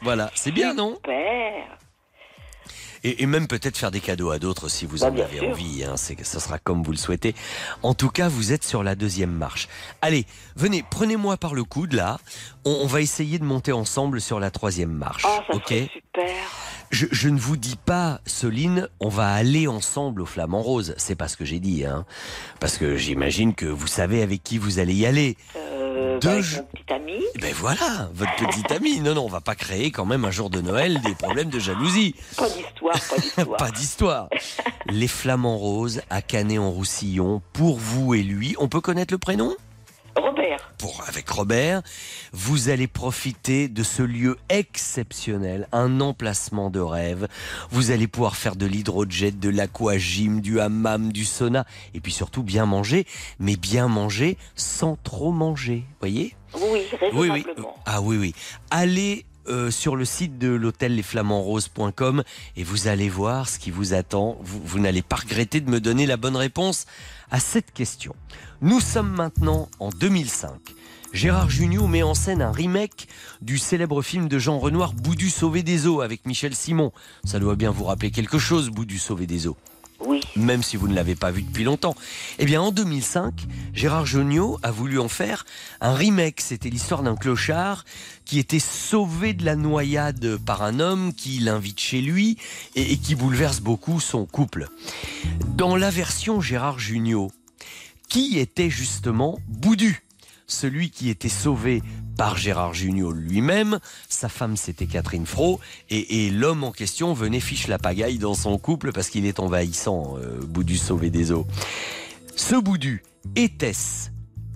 Voilà, 0.02 0.32
c'est 0.34 0.52
bien, 0.52 0.74
non? 0.74 0.96
Super. 0.96 1.78
Et, 3.04 3.24
et 3.24 3.26
même 3.26 3.48
peut-être 3.48 3.78
faire 3.78 3.92
des 3.92 4.00
cadeaux 4.00 4.32
à 4.32 4.40
d'autres 4.40 4.70
si 4.70 4.86
vous 4.86 5.00
Bah, 5.00 5.08
en 5.12 5.18
avez 5.18 5.40
sûr. 5.40 5.50
envie. 5.50 5.84
Hein, 5.84 5.96
c'est 5.98 6.24
ce 6.24 6.40
sera 6.40 6.60
comme 6.60 6.84
vous 6.84 6.92
le 6.92 6.98
souhaitez. 6.98 7.36
En 7.84 7.94
tout 7.94 8.10
cas, 8.10 8.28
vous 8.28 8.52
êtes 8.52 8.64
sur 8.64 8.84
la 8.84 8.96
deuxième 8.96 9.32
marche. 9.32 9.68
Allez, 10.02 10.26
venez, 10.56 10.84
prenez-moi 10.90 11.38
par 11.38 11.54
le 11.54 11.64
coude 11.64 11.94
là. 11.94 12.18
On, 12.66 12.72
on 12.84 12.88
va 12.88 13.02
essayer 13.02 13.40
de 13.40 13.44
monter 13.46 13.72
ensemble 13.72 14.22
sur 14.22 14.40
la 14.40 14.52
troisième 14.52 14.92
marche. 14.92 15.24
Oh, 15.26 15.40
ça 15.48 15.56
ok 15.56 15.74
super. 15.94 16.34
je, 16.92 17.06
je 17.12 17.30
ne 17.30 17.40
vous 17.40 17.58
dis 17.58 17.78
pas, 17.84 18.22
Soline, 18.26 18.88
on 19.00 19.10
va 19.10 19.32
aller 19.34 19.68
ensemble 19.68 20.22
au 20.22 20.26
Flamand 20.26 20.62
Rose. 20.62 20.94
C'est 20.98 21.16
pas 21.16 21.28
ce 21.28 21.38
que 21.38 21.46
j'ai 21.46 21.60
dit, 21.60 21.86
hein. 21.86 22.06
Parce 22.60 22.78
que 22.78 22.96
j'imagine 22.98 23.54
que 23.56 23.66
vous 23.66 23.88
savez 23.88 24.22
avec 24.22 24.44
qui 24.44 24.58
vous 24.58 24.80
allez 24.80 24.94
y 24.96 25.06
aller. 25.06 25.38
Euh, 25.56 25.79
Deux 26.22 26.30
avec 26.30 26.58
mon 26.58 26.64
petit 26.64 26.94
ami. 26.94 27.24
Ben 27.42 27.54
voilà, 27.54 28.10
votre 28.14 28.36
petite 28.36 28.72
amie. 28.72 29.00
Non, 29.00 29.14
non, 29.14 29.26
on 29.26 29.30
va 29.30 29.42
pas 29.42 29.56
créer 29.56 29.92
quand 29.92 30.06
même 30.06 30.26
un 30.26 30.32
jour 30.32 30.50
de 30.50 30.62
Noël 30.62 31.02
des 31.02 31.16
problèmes 31.16 31.50
de 31.50 31.60
jalousie. 31.60 32.16
Pas 32.38 32.50
d'histoire, 32.50 32.94
pas 32.94 33.18
d'histoire. 33.18 33.58
Pas 33.58 33.72
d'histoire. 33.72 34.30
Les 34.88 35.08
Flamands 35.08 35.58
Roses 35.58 36.02
à 36.10 36.22
Canet-en-Roussillon, 36.22 37.42
pour 37.54 37.78
vous 37.78 38.14
et 38.14 38.24
lui. 38.24 38.56
On 38.60 38.68
peut 38.68 38.82
connaître 38.82 39.14
le 39.14 39.18
prénom? 39.18 39.56
Robert. 40.16 40.74
pour, 40.78 41.04
avec 41.08 41.30
Robert, 41.30 41.82
vous 42.32 42.70
allez 42.70 42.88
profiter 42.88 43.68
de 43.68 43.84
ce 43.84 44.02
lieu 44.02 44.38
exceptionnel, 44.50 45.68
un 45.72 46.02
emplacement 46.02 46.70
de 46.70 46.80
rêve. 46.80 47.28
Vous 47.72 47.92
allez 47.92 48.08
pouvoir 48.08 48.36
faire 48.36 48.56
de 48.56 48.66
l'hydrojet, 48.66 49.32
de 49.32 49.50
l'aquagym, 49.50 50.42
du 50.42 50.60
hammam, 50.60 51.12
du 51.12 51.26
sauna, 51.26 51.66
et 51.94 52.00
puis 52.00 52.12
surtout 52.12 52.44
bien 52.44 52.66
manger, 52.66 53.06
mais 53.40 53.56
bien 53.56 53.88
manger 53.88 54.38
sans 54.56 54.98
trop 55.04 55.32
manger. 55.32 55.84
Voyez? 56.00 56.36
Oui, 56.56 56.82
oui, 57.14 57.30
oui. 57.32 57.46
Ah 57.86 58.02
oui, 58.02 58.18
oui. 58.18 58.36
Allez 58.72 59.26
euh, 59.50 59.72
sur 59.72 59.96
le 59.96 60.06
site 60.06 60.38
de 60.38 60.50
l'hôtel 60.50 60.96
lesflamandsroses.com 60.96 62.24
et 62.56 62.64
vous 62.64 62.88
allez 62.88 63.10
voir 63.10 63.50
ce 63.50 63.60
qui 63.60 63.72
vous 63.72 63.94
attend. 63.94 64.38
Vous, 64.42 64.80
n'allez 64.80 65.02
pas 65.02 65.18
regretter 65.18 65.62
de 65.62 65.70
me 65.70 65.80
donner 65.80 66.06
la 66.06 66.18
bonne 66.18 66.36
réponse 66.36 66.86
à 67.32 67.40
cette 67.40 67.74
question. 67.74 68.16
Nous 68.62 68.80
sommes 68.80 69.12
maintenant 69.12 69.70
en 69.80 69.90
2005. 69.90 70.52
Gérard 71.12 71.50
Jugnot 71.50 71.88
met 71.88 72.04
en 72.04 72.14
scène 72.14 72.42
un 72.42 72.52
remake 72.52 73.08
du 73.42 73.58
célèbre 73.58 74.02
film 74.02 74.28
de 74.28 74.38
Jean 74.38 74.60
Renoir 74.60 74.94
Boudu 74.94 75.30
sauvé 75.30 75.64
des 75.64 75.88
eaux 75.88 76.02
avec 76.02 76.26
Michel 76.26 76.54
Simon. 76.54 76.92
Ça 77.24 77.40
doit 77.40 77.56
bien 77.56 77.72
vous 77.72 77.86
rappeler 77.86 78.12
quelque 78.12 78.38
chose, 78.38 78.70
Boudu 78.70 79.00
sauvé 79.00 79.26
des 79.26 79.48
eaux. 79.48 79.58
Même 80.36 80.64
si 80.64 80.78
vous 80.78 80.88
ne 80.88 80.96
l'avez 80.96 81.16
pas 81.16 81.32
vu 81.32 81.42
depuis 81.42 81.64
longtemps. 81.64 81.96
Eh 82.38 82.46
bien, 82.46 82.62
en 82.62 82.72
2005, 82.72 83.34
Gérard 83.74 84.06
Jugnot 84.06 84.60
a 84.64 84.72
voulu 84.72 85.00
en 85.00 85.10
faire 85.10 85.46
un 85.82 85.94
remake. 85.94 86.42
C'était 86.42 86.70
l'histoire 86.70 87.04
d'un 87.04 87.16
clochard 87.16 87.86
qui 88.26 88.40
était 88.40 88.60
sauvé 88.60 89.34
de 89.34 89.44
la 89.44 89.56
noyade 89.56 90.38
par 90.46 90.64
un 90.64 90.80
homme 90.80 91.14
qui 91.14 91.40
l'invite 91.40 91.80
chez 91.80 92.02
lui 92.02 92.38
et, 92.76 92.94
et 92.94 92.98
qui 92.98 93.16
bouleverse 93.16 93.60
beaucoup 93.60 94.00
son 94.00 94.26
couple. 94.26 94.70
Dans 95.56 95.76
la 95.76 95.90
version 95.90 96.40
Gérard 96.42 96.80
Jugnot, 96.80 97.32
qui 98.08 98.40
était 98.40 98.70
justement 98.70 99.40
Boudu 99.48 100.04
celui 100.50 100.90
qui 100.90 101.10
était 101.10 101.30
sauvé 101.30 101.82
par 102.20 102.36
Gérard 102.36 102.74
Jugnot 102.74 103.14
lui-même, 103.14 103.80
sa 104.10 104.28
femme 104.28 104.58
c'était 104.58 104.88
Catherine 104.88 105.26
Fro, 105.26 105.62
et, 105.90 106.30
l'homme 106.30 106.66
en 106.66 106.74
question 106.74 107.14
venait 107.14 107.40
fiche 107.40 107.68
la 107.68 107.78
pagaille 107.78 108.18
dans 108.18 108.34
son 108.34 108.58
couple 108.58 108.92
parce 108.92 109.10
qu'il 109.10 109.26
est 109.26 109.40
envahissant, 109.40 110.18
euh, 110.18 110.42
Boudu 110.46 110.78
sauvé 110.78 111.12
des 111.12 111.32
eaux. 111.32 111.48
Ce 112.36 112.58
Boudu, 112.58 113.04
était-ce 113.38 114.10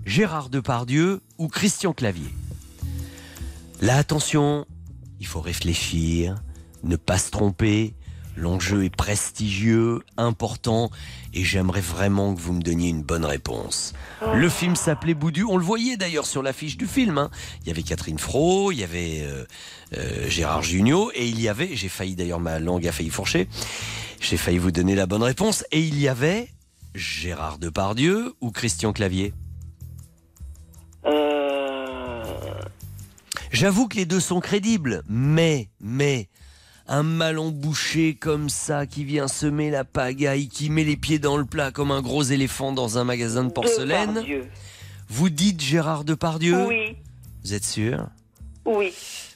Gérard 0.04 0.50
Depardieu 0.50 1.22
ou 1.38 1.48
Christian 1.48 1.94
Clavier? 1.94 2.28
Là, 3.80 3.96
attention, 3.96 4.66
il 5.18 5.26
faut 5.26 5.40
réfléchir, 5.40 6.34
ne 6.82 6.96
pas 6.96 7.16
se 7.16 7.30
tromper. 7.30 7.94
L'enjeu 8.36 8.84
est 8.84 8.94
prestigieux, 8.94 10.02
important, 10.18 10.90
et 11.34 11.44
j'aimerais 11.44 11.80
vraiment 11.80 12.34
que 12.34 12.40
vous 12.40 12.52
me 12.52 12.62
donniez 12.62 12.88
une 12.88 13.02
bonne 13.02 13.24
réponse. 13.24 13.92
Le 14.34 14.48
film 14.48 14.76
s'appelait 14.76 15.14
Boudu, 15.14 15.44
on 15.44 15.56
le 15.58 15.64
voyait 15.64 15.96
d'ailleurs 15.96 16.26
sur 16.26 16.42
l'affiche 16.42 16.76
du 16.76 16.86
film. 16.86 17.18
hein. 17.18 17.30
Il 17.62 17.68
y 17.68 17.70
avait 17.70 17.82
Catherine 17.82 18.18
Fro, 18.18 18.72
il 18.72 18.78
y 18.78 18.84
avait 18.84 19.20
euh, 19.22 19.44
euh, 19.98 20.28
Gérard 20.30 20.62
Jugnot, 20.62 21.10
et 21.14 21.26
il 21.28 21.40
y 21.40 21.48
avait, 21.48 21.74
j'ai 21.74 21.88
failli 21.88 22.14
d'ailleurs, 22.14 22.40
ma 22.40 22.58
langue 22.60 22.86
a 22.86 22.92
failli 22.92 23.10
fourcher, 23.10 23.48
j'ai 24.20 24.36
failli 24.36 24.58
vous 24.58 24.70
donner 24.70 24.94
la 24.94 25.06
bonne 25.06 25.22
réponse, 25.24 25.64
et 25.72 25.80
il 25.80 25.98
y 25.98 26.08
avait 26.08 26.48
Gérard 26.94 27.58
Depardieu 27.58 28.32
ou 28.40 28.50
Christian 28.52 28.92
Clavier 28.92 29.34
Euh, 31.06 32.22
J'avoue 33.50 33.88
que 33.88 33.96
les 33.96 34.06
deux 34.06 34.20
sont 34.20 34.40
crédibles, 34.40 35.02
mais, 35.08 35.68
mais, 35.80 36.28
un 36.86 37.02
malon 37.02 37.50
bouché 37.50 38.14
comme 38.14 38.48
ça 38.48 38.86
qui 38.86 39.04
vient 39.04 39.28
semer 39.28 39.70
la 39.70 39.84
pagaille, 39.84 40.48
qui 40.48 40.70
met 40.70 40.84
les 40.84 40.96
pieds 40.96 41.18
dans 41.18 41.36
le 41.36 41.44
plat 41.44 41.70
comme 41.70 41.90
un 41.90 42.02
gros 42.02 42.22
éléphant 42.22 42.72
dans 42.72 42.98
un 42.98 43.04
magasin 43.04 43.44
de 43.44 43.50
porcelaine. 43.50 44.14
Depardieu. 44.14 44.48
Vous 45.08 45.30
dites 45.30 45.60
Gérard 45.60 46.04
Depardieu 46.04 46.66
Oui, 46.66 46.96
Vous 47.44 47.54
êtes 47.54 47.64
sûr 47.64 48.06
oui, 48.64 48.94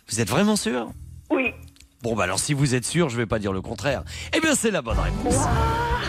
Vous 0.09 0.21
êtes 0.21 0.29
vraiment 0.29 0.57
sûr 0.57 0.91
oui. 1.31 1.53
Bon, 2.01 2.15
bah 2.15 2.25
alors 2.25 2.39
si 2.39 2.55
vous 2.55 2.75
êtes 2.75 2.85
sûr, 2.85 3.09
je 3.09 3.17
vais 3.17 3.27
pas 3.27 3.39
dire 3.41 3.53
le 3.53 3.61
contraire. 3.61 4.05
Eh 4.35 4.41
bien, 4.41 4.55
c'est 4.55 4.71
la 4.71 4.83
bonne 4.83 4.99
réponse. 4.99 5.35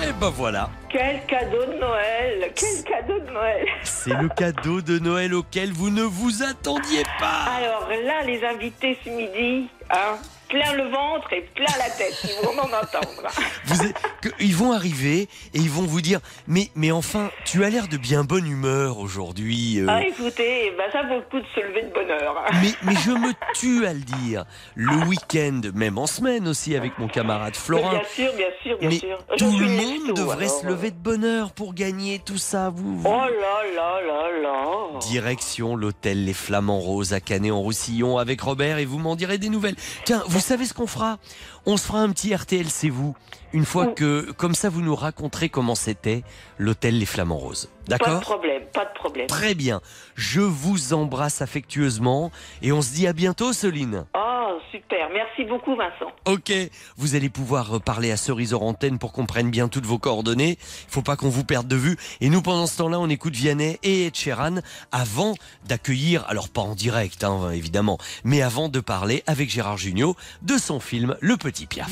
Et 0.07 0.13
ben 0.21 0.29
voilà. 0.29 0.69
Quel 0.87 1.25
cadeau 1.25 1.65
de 1.65 1.79
Noël 1.79 2.53
Quel 2.55 2.83
cadeau 2.83 3.19
de 3.19 3.31
Noël 3.33 3.65
C'est 3.83 4.13
le 4.13 4.29
cadeau 4.29 4.81
de 4.81 4.99
Noël 4.99 5.33
auquel 5.33 5.73
vous 5.73 5.89
ne 5.89 6.03
vous 6.03 6.43
attendiez 6.43 7.03
pas. 7.19 7.47
Alors 7.57 7.89
là, 8.05 8.23
les 8.23 8.41
invités 8.43 8.97
ce 9.03 9.09
midi, 9.09 9.67
hein 9.89 10.17
plein 10.49 10.73
le 10.73 10.84
ventre 10.89 11.31
et 11.34 11.41
plein 11.55 11.73
la 11.77 11.89
tête, 11.89 12.17
ils 12.23 12.45
vont 12.45 12.53
en 12.59 12.65
entendre. 12.65 13.30
Vous 13.65 13.81
êtes- 13.84 13.95
que- 14.21 14.30
ils 14.39 14.55
vont 14.55 14.71
arriver 14.73 15.21
et 15.53 15.59
ils 15.59 15.69
vont 15.69 15.84
vous 15.84 16.01
dire 16.01 16.19
mais 16.47 16.69
mais 16.76 16.91
enfin 16.91 17.30
tu 17.45 17.63
as 17.63 17.69
l'air 17.69 17.88
de 17.88 17.97
bien 17.97 18.23
bonne 18.23 18.47
humeur 18.47 18.97
aujourd'hui. 18.97 19.80
euh. 19.80 19.85
Ah, 19.89 20.03
écoutez, 20.03 20.73
bah, 20.77 20.84
ça 20.91 21.03
vaut 21.03 21.15
le 21.15 21.21
coup 21.30 21.39
de 21.39 21.45
se 21.55 21.59
lever 21.65 21.84
de 21.84 21.93
bonne 21.93 22.09
heure. 22.09 22.43
mais, 22.61 22.71
mais 22.84 22.95
je 23.05 23.11
me 23.11 23.31
tue 23.53 23.85
à 23.85 23.93
le 23.93 23.99
dire. 24.01 24.45
Le 24.76 24.95
week-end, 25.05 25.61
même 25.73 25.97
en 25.97 26.07
semaine 26.07 26.47
aussi 26.47 26.76
avec 26.76 26.97
mon 26.99 27.07
camarade 27.07 27.55
Florin. 27.55 27.91
Bien 27.91 28.01
sûr, 28.15 28.34
bien 28.35 28.47
sûr, 28.63 28.77
bien 28.80 28.89
Mais 28.89 28.95
sûr. 28.97 29.17
Tout 29.38 29.57
le 29.59 29.67
monde 29.67 30.15
devrait 30.15 30.45
alors. 30.45 30.59
se 30.61 30.65
lever 30.67 30.91
de 30.91 30.97
bonne 30.97 31.23
heure 31.23 31.51
pour 31.51 31.73
gagner 31.73 32.19
tout 32.19 32.38
ça. 32.38 32.69
Vous, 32.76 32.97
vous- 33.01 33.07
Oh 33.09 33.11
là 33.11 33.63
là 33.76 34.01
là 34.01 34.41
là. 34.41 34.99
Direction 35.01 35.76
l'hôtel 35.76 36.26
Les 36.26 36.34
Flamands 36.34 36.80
Roses 36.80 37.13
à 37.13 37.19
Canet-en-Roussillon 37.19 38.17
avec 38.17 38.41
Robert 38.41 38.77
et 38.80 38.85
vous 38.85 38.97
m'en 38.99 39.15
direz 39.15 39.38
des 39.38 39.49
nouvelles. 39.49 39.76
Tiens, 40.05 40.23
vous 40.27 40.38
savez 40.39 40.65
ce 40.65 40.73
qu'on 40.73 40.87
fera? 40.87 41.17
On 41.65 41.77
se 41.77 41.85
fera 41.85 41.99
un 41.99 42.09
petit 42.11 42.33
RTL, 42.33 42.69
c'est 42.69 42.89
vous. 42.89 43.15
Une 43.51 43.65
fois 43.65 43.87
que, 43.87 44.31
comme 44.31 44.53
ça, 44.53 44.69
vous 44.69 44.81
nous 44.81 44.95
raconterez 44.95 45.49
comment 45.49 45.75
c'était 45.75 46.23
l'hôtel 46.57 46.99
Les 46.99 47.05
Flamands 47.05 47.37
Roses. 47.37 47.65
Pas 47.65 47.97
de 47.97 48.03
D'accord 48.03 48.21
problème, 48.21 48.63
pas 48.71 48.85
de 48.85 48.93
problème. 48.93 49.27
Très 49.27 49.55
bien. 49.55 49.81
Je 50.15 50.41
vous 50.41 50.93
embrasse 50.93 51.41
affectueusement 51.41 52.31
et 52.61 52.71
on 52.71 52.81
se 52.81 52.93
dit 52.93 53.07
à 53.07 53.13
bientôt, 53.13 53.51
Soline. 53.53 54.05
Oh, 54.15 54.28
super. 54.71 55.09
Merci 55.11 55.45
beaucoup, 55.45 55.75
Vincent. 55.75 56.11
Ok, 56.25 56.51
vous 56.97 57.15
allez 57.15 57.29
pouvoir 57.29 57.81
parler 57.81 58.11
à 58.11 58.17
Cerise 58.17 58.53
hors 58.53 58.69
pour 58.99 59.11
qu'on 59.11 59.25
prenne 59.25 59.49
bien 59.49 59.67
toutes 59.67 59.85
vos 59.85 59.97
coordonnées. 59.97 60.57
Il 60.59 60.91
faut 60.91 61.01
pas 61.01 61.15
qu'on 61.15 61.29
vous 61.29 61.43
perde 61.43 61.67
de 61.67 61.75
vue. 61.75 61.97
Et 62.21 62.29
nous, 62.29 62.41
pendant 62.41 62.67
ce 62.67 62.77
temps-là, 62.77 62.99
on 62.99 63.09
écoute 63.09 63.35
Vianney 63.35 63.79
et 63.83 64.05
Ed 64.05 64.15
Sheeran 64.15 64.55
avant 64.91 65.33
d'accueillir, 65.67 66.25
alors 66.27 66.49
pas 66.49 66.61
en 66.61 66.75
direct, 66.75 67.23
hein, 67.23 67.51
évidemment, 67.51 67.97
mais 68.23 68.41
avant 68.41 68.69
de 68.69 68.79
parler 68.79 69.23
avec 69.27 69.49
Gérard 69.49 69.77
Jugnot 69.77 70.15
de 70.41 70.57
son 70.57 70.79
film 70.79 71.15
Le 71.21 71.37
Petit 71.37 71.65
Piaf. 71.65 71.91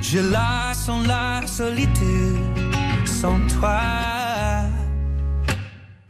Je 0.00 0.20
la 0.20 0.72
sens 0.74 1.06
la 1.06 1.46
solitude 1.46 2.38
sans 3.04 3.38
toi. 3.48 3.80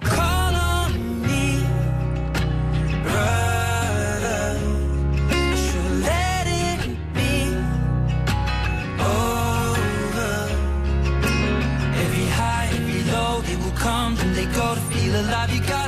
Call 0.01 0.55
on 0.55 0.91
me, 1.23 1.61
brother. 3.03 4.57
Je 5.31 5.81
let 6.07 6.47
it 6.47 6.81
be 7.15 7.57
over. 9.01 10.35
Every 12.03 12.27
high, 12.39 12.69
every 12.73 13.03
low, 13.11 13.41
they 13.41 13.57
will 13.57 13.77
come 13.77 14.17
and 14.21 14.35
they 14.37 14.47
go 14.55 14.75
to 14.75 14.81
feel 14.93 15.15
alive. 15.23 15.51
You 15.53 15.61
gotta 15.63 15.88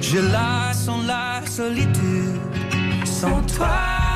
Je 0.00 0.18
la 0.18 0.72
sens 0.72 1.04
la 1.04 1.42
solitude 1.46 2.38
sans 3.04 3.42
toi. 3.42 4.09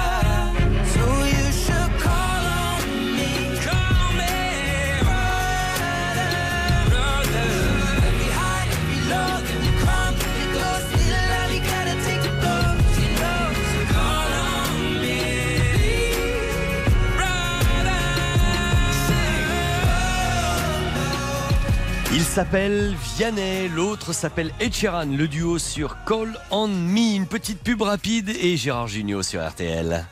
S'appelle 22.35 22.97
Vianney, 23.17 23.69
l'autre 23.69 24.13
s'appelle 24.13 24.51
Ed 24.59 24.75
Sheeran, 24.75 25.05
le 25.05 25.29
duo 25.29 25.61
sur 25.61 26.03
Call 26.05 26.37
on 26.51 26.67
Me, 26.67 27.15
une 27.15 27.29
petite 27.29 27.61
pub 27.61 27.83
rapide 27.83 28.29
et 28.29 28.57
Gérard 28.57 28.89
Jugnot 28.89 29.23
sur 29.23 29.41
RTL. 29.41 30.05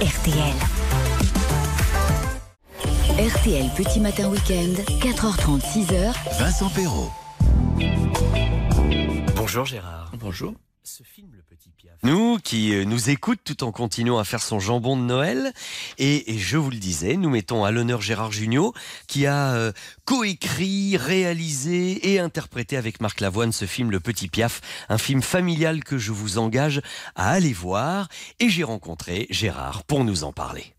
RTL. 0.00 0.54
RTL 3.16 3.70
Petit 3.76 4.00
Matin 4.00 4.28
Week-end, 4.28 4.82
4h30, 5.00 5.60
6h. 5.60 6.12
Vincent 6.40 6.70
Perrault. 6.70 7.12
Bonjour 9.36 9.64
Gérard. 9.66 10.10
Bonjour. 10.18 10.52
Nous 12.02 12.38
qui 12.38 12.74
euh, 12.74 12.84
nous 12.84 13.10
écoute 13.10 13.40
tout 13.44 13.62
en 13.62 13.72
continuant 13.72 14.18
à 14.18 14.24
faire 14.24 14.42
son 14.42 14.58
jambon 14.58 14.96
de 14.96 15.02
Noël. 15.02 15.52
Et, 15.98 16.38
je 16.38 16.56
vous 16.56 16.70
le 16.70 16.76
disais, 16.76 17.16
nous 17.16 17.30
mettons 17.30 17.64
à 17.64 17.70
l'honneur 17.70 18.00
Gérard 18.00 18.32
Jugnot 18.32 18.74
qui 19.06 19.26
a 19.26 19.54
euh, 19.54 19.72
coécrit, 20.04 20.96
réalisé 20.96 22.12
et 22.12 22.18
interprété 22.18 22.76
avec 22.76 23.00
Marc 23.00 23.20
Lavoine 23.20 23.52
ce 23.52 23.64
film 23.64 23.90
Le 23.90 24.00
Petit 24.00 24.28
Piaf, 24.28 24.60
un 24.88 24.98
film 24.98 25.22
familial 25.22 25.84
que 25.84 25.98
je 25.98 26.12
vous 26.12 26.38
engage 26.38 26.82
à 27.14 27.30
aller 27.30 27.52
voir. 27.52 28.08
Et 28.40 28.48
j'ai 28.48 28.64
rencontré 28.64 29.26
Gérard 29.30 29.84
pour 29.84 30.04
nous 30.04 30.24
en 30.24 30.32
parler. 30.32 30.74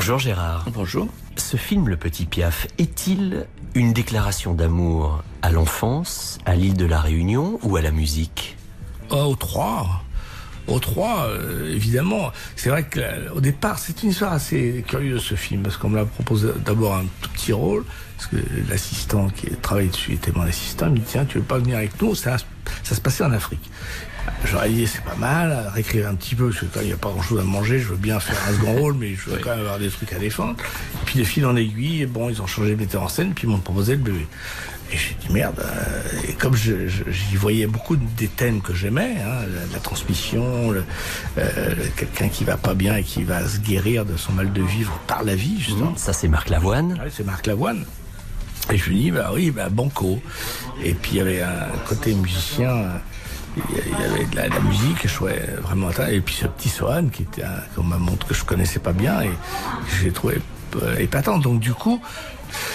Bonjour 0.00 0.20
Gérard. 0.20 0.64
Bonjour. 0.72 1.08
Ce 1.34 1.56
film 1.56 1.88
Le 1.88 1.96
Petit 1.96 2.24
Piaf 2.24 2.68
est-il 2.78 3.48
une 3.74 3.92
déclaration 3.92 4.54
d'amour 4.54 5.24
à 5.42 5.50
l'enfance, 5.50 6.38
à 6.46 6.54
l'île 6.54 6.76
de 6.76 6.86
la 6.86 7.00
Réunion 7.00 7.58
ou 7.64 7.74
à 7.74 7.82
la 7.82 7.90
musique? 7.90 8.56
Oh, 9.10 9.16
aux 9.16 9.34
trois. 9.34 10.04
Aux 10.68 10.78
trois, 10.78 11.26
euh, 11.26 11.74
évidemment. 11.74 12.30
C'est 12.54 12.70
vrai 12.70 12.84
que 12.84 13.00
euh, 13.00 13.32
au 13.34 13.40
départ, 13.40 13.80
c'est 13.80 14.04
une 14.04 14.10
histoire 14.10 14.32
assez 14.32 14.84
curieuse 14.86 15.24
ce 15.24 15.34
film, 15.34 15.64
parce 15.64 15.76
qu'on 15.76 15.88
me 15.88 15.96
l'a 15.96 16.04
proposé 16.04 16.50
d'abord 16.64 16.94
un 16.94 17.06
tout 17.20 17.30
petit 17.30 17.52
rôle, 17.52 17.84
parce 18.16 18.30
que 18.30 18.36
l'assistant 18.70 19.28
qui 19.30 19.48
travaillait 19.56 19.90
dessus 19.90 20.12
était 20.12 20.30
mon 20.30 20.42
assistant, 20.42 20.86
il 20.86 20.92
me 20.92 20.98
dit 20.98 21.04
tiens, 21.08 21.24
tu 21.24 21.38
veux 21.38 21.44
pas 21.44 21.58
venir 21.58 21.76
avec 21.76 22.00
nous? 22.00 22.14
Ça, 22.14 22.36
ça 22.84 22.94
se 22.94 23.00
passait 23.00 23.24
en 23.24 23.32
Afrique. 23.32 23.68
J'aurais 24.44 24.68
dit 24.70 24.86
c'est 24.86 25.02
pas 25.04 25.16
mal, 25.16 25.70
réécrire 25.74 26.08
un 26.08 26.14
petit 26.14 26.34
peu, 26.34 26.48
parce 26.50 26.60
que 26.60 26.66
quand 26.66 26.80
il 26.80 26.86
n'y 26.88 26.92
a 26.92 26.96
pas 26.96 27.10
grand 27.10 27.22
chose 27.22 27.40
à 27.40 27.44
manger, 27.44 27.78
je 27.80 27.88
veux 27.88 27.96
bien 27.96 28.20
faire 28.20 28.36
un 28.48 28.52
second 28.52 28.74
rôle, 28.80 28.94
mais 28.94 29.14
je 29.14 29.30
veux 29.30 29.38
quand 29.38 29.50
même 29.50 29.60
avoir 29.60 29.78
des 29.78 29.88
trucs 29.88 30.12
à 30.12 30.18
défendre. 30.18 30.54
Et 30.60 31.04
puis 31.06 31.18
de 31.18 31.24
fil 31.24 31.44
en 31.46 31.56
aiguille, 31.56 32.06
bon, 32.06 32.30
ils 32.30 32.40
ont 32.42 32.46
changé 32.46 32.70
le 32.70 32.76
metteur 32.76 33.02
en 33.02 33.08
scène, 33.08 33.32
puis 33.34 33.46
ils 33.46 33.50
m'ont 33.50 33.58
proposé 33.58 33.92
le 33.92 33.98
bébé. 34.02 34.26
Et 34.90 34.96
j'ai 34.96 35.14
dit 35.20 35.30
merde. 35.34 35.60
euh, 35.60 36.02
Et 36.28 36.32
comme 36.32 36.56
j'y 36.56 37.36
voyais 37.36 37.66
beaucoup 37.66 37.96
des 37.96 38.28
thèmes 38.28 38.62
que 38.62 38.72
j'aimais, 38.72 39.16
hein, 39.22 39.44
la, 39.54 39.74
la 39.74 39.78
transmission, 39.80 40.72
euh, 41.36 41.74
quelqu'un 41.96 42.28
qui 42.28 42.44
va 42.44 42.56
pas 42.56 42.72
bien 42.72 42.96
et 42.96 43.02
qui 43.02 43.22
va 43.22 43.46
se 43.46 43.58
guérir 43.58 44.06
de 44.06 44.16
son 44.16 44.32
mal 44.32 44.50
de 44.50 44.62
vivre 44.62 44.98
par 45.06 45.24
la 45.24 45.34
vie, 45.34 45.60
justement. 45.60 45.94
Ça 45.96 46.14
c'est 46.14 46.28
Marc 46.28 46.48
Lavoine. 46.48 46.92
Ouais, 46.92 47.10
c'est 47.14 47.26
Marc 47.26 47.46
Lavoine. 47.46 47.84
Et 48.72 48.78
je 48.78 48.88
lui 48.88 48.96
dis 48.98 49.10
bah 49.10 49.30
oui, 49.34 49.50
bah 49.50 49.68
banco. 49.68 50.22
Et 50.82 50.94
puis 50.94 51.12
il 51.12 51.16
y 51.18 51.20
avait 51.20 51.42
un 51.42 51.68
côté 51.86 52.14
musicien. 52.14 53.00
Il 53.70 53.90
y 53.90 54.04
avait 54.04 54.24
de 54.24 54.36
la, 54.54 54.60
musique, 54.60 55.06
je 55.06 55.14
trouvais 55.14 55.46
vraiment. 55.62 55.90
Et 56.10 56.20
puis 56.20 56.34
ce 56.34 56.46
petit 56.46 56.68
Sohan 56.68 57.08
qui 57.08 57.22
était 57.22 57.42
un, 57.42 57.60
qu'on 57.74 57.82
m'a 57.82 57.98
montré 57.98 58.28
que 58.28 58.34
je 58.34 58.44
connaissais 58.44 58.78
pas 58.78 58.92
bien 58.92 59.22
et 59.22 59.30
j'ai 60.00 60.12
trouvé 60.12 60.40
euh, 60.82 60.96
épatante. 60.98 61.42
Donc 61.42 61.60
du 61.60 61.72
coup, 61.72 62.00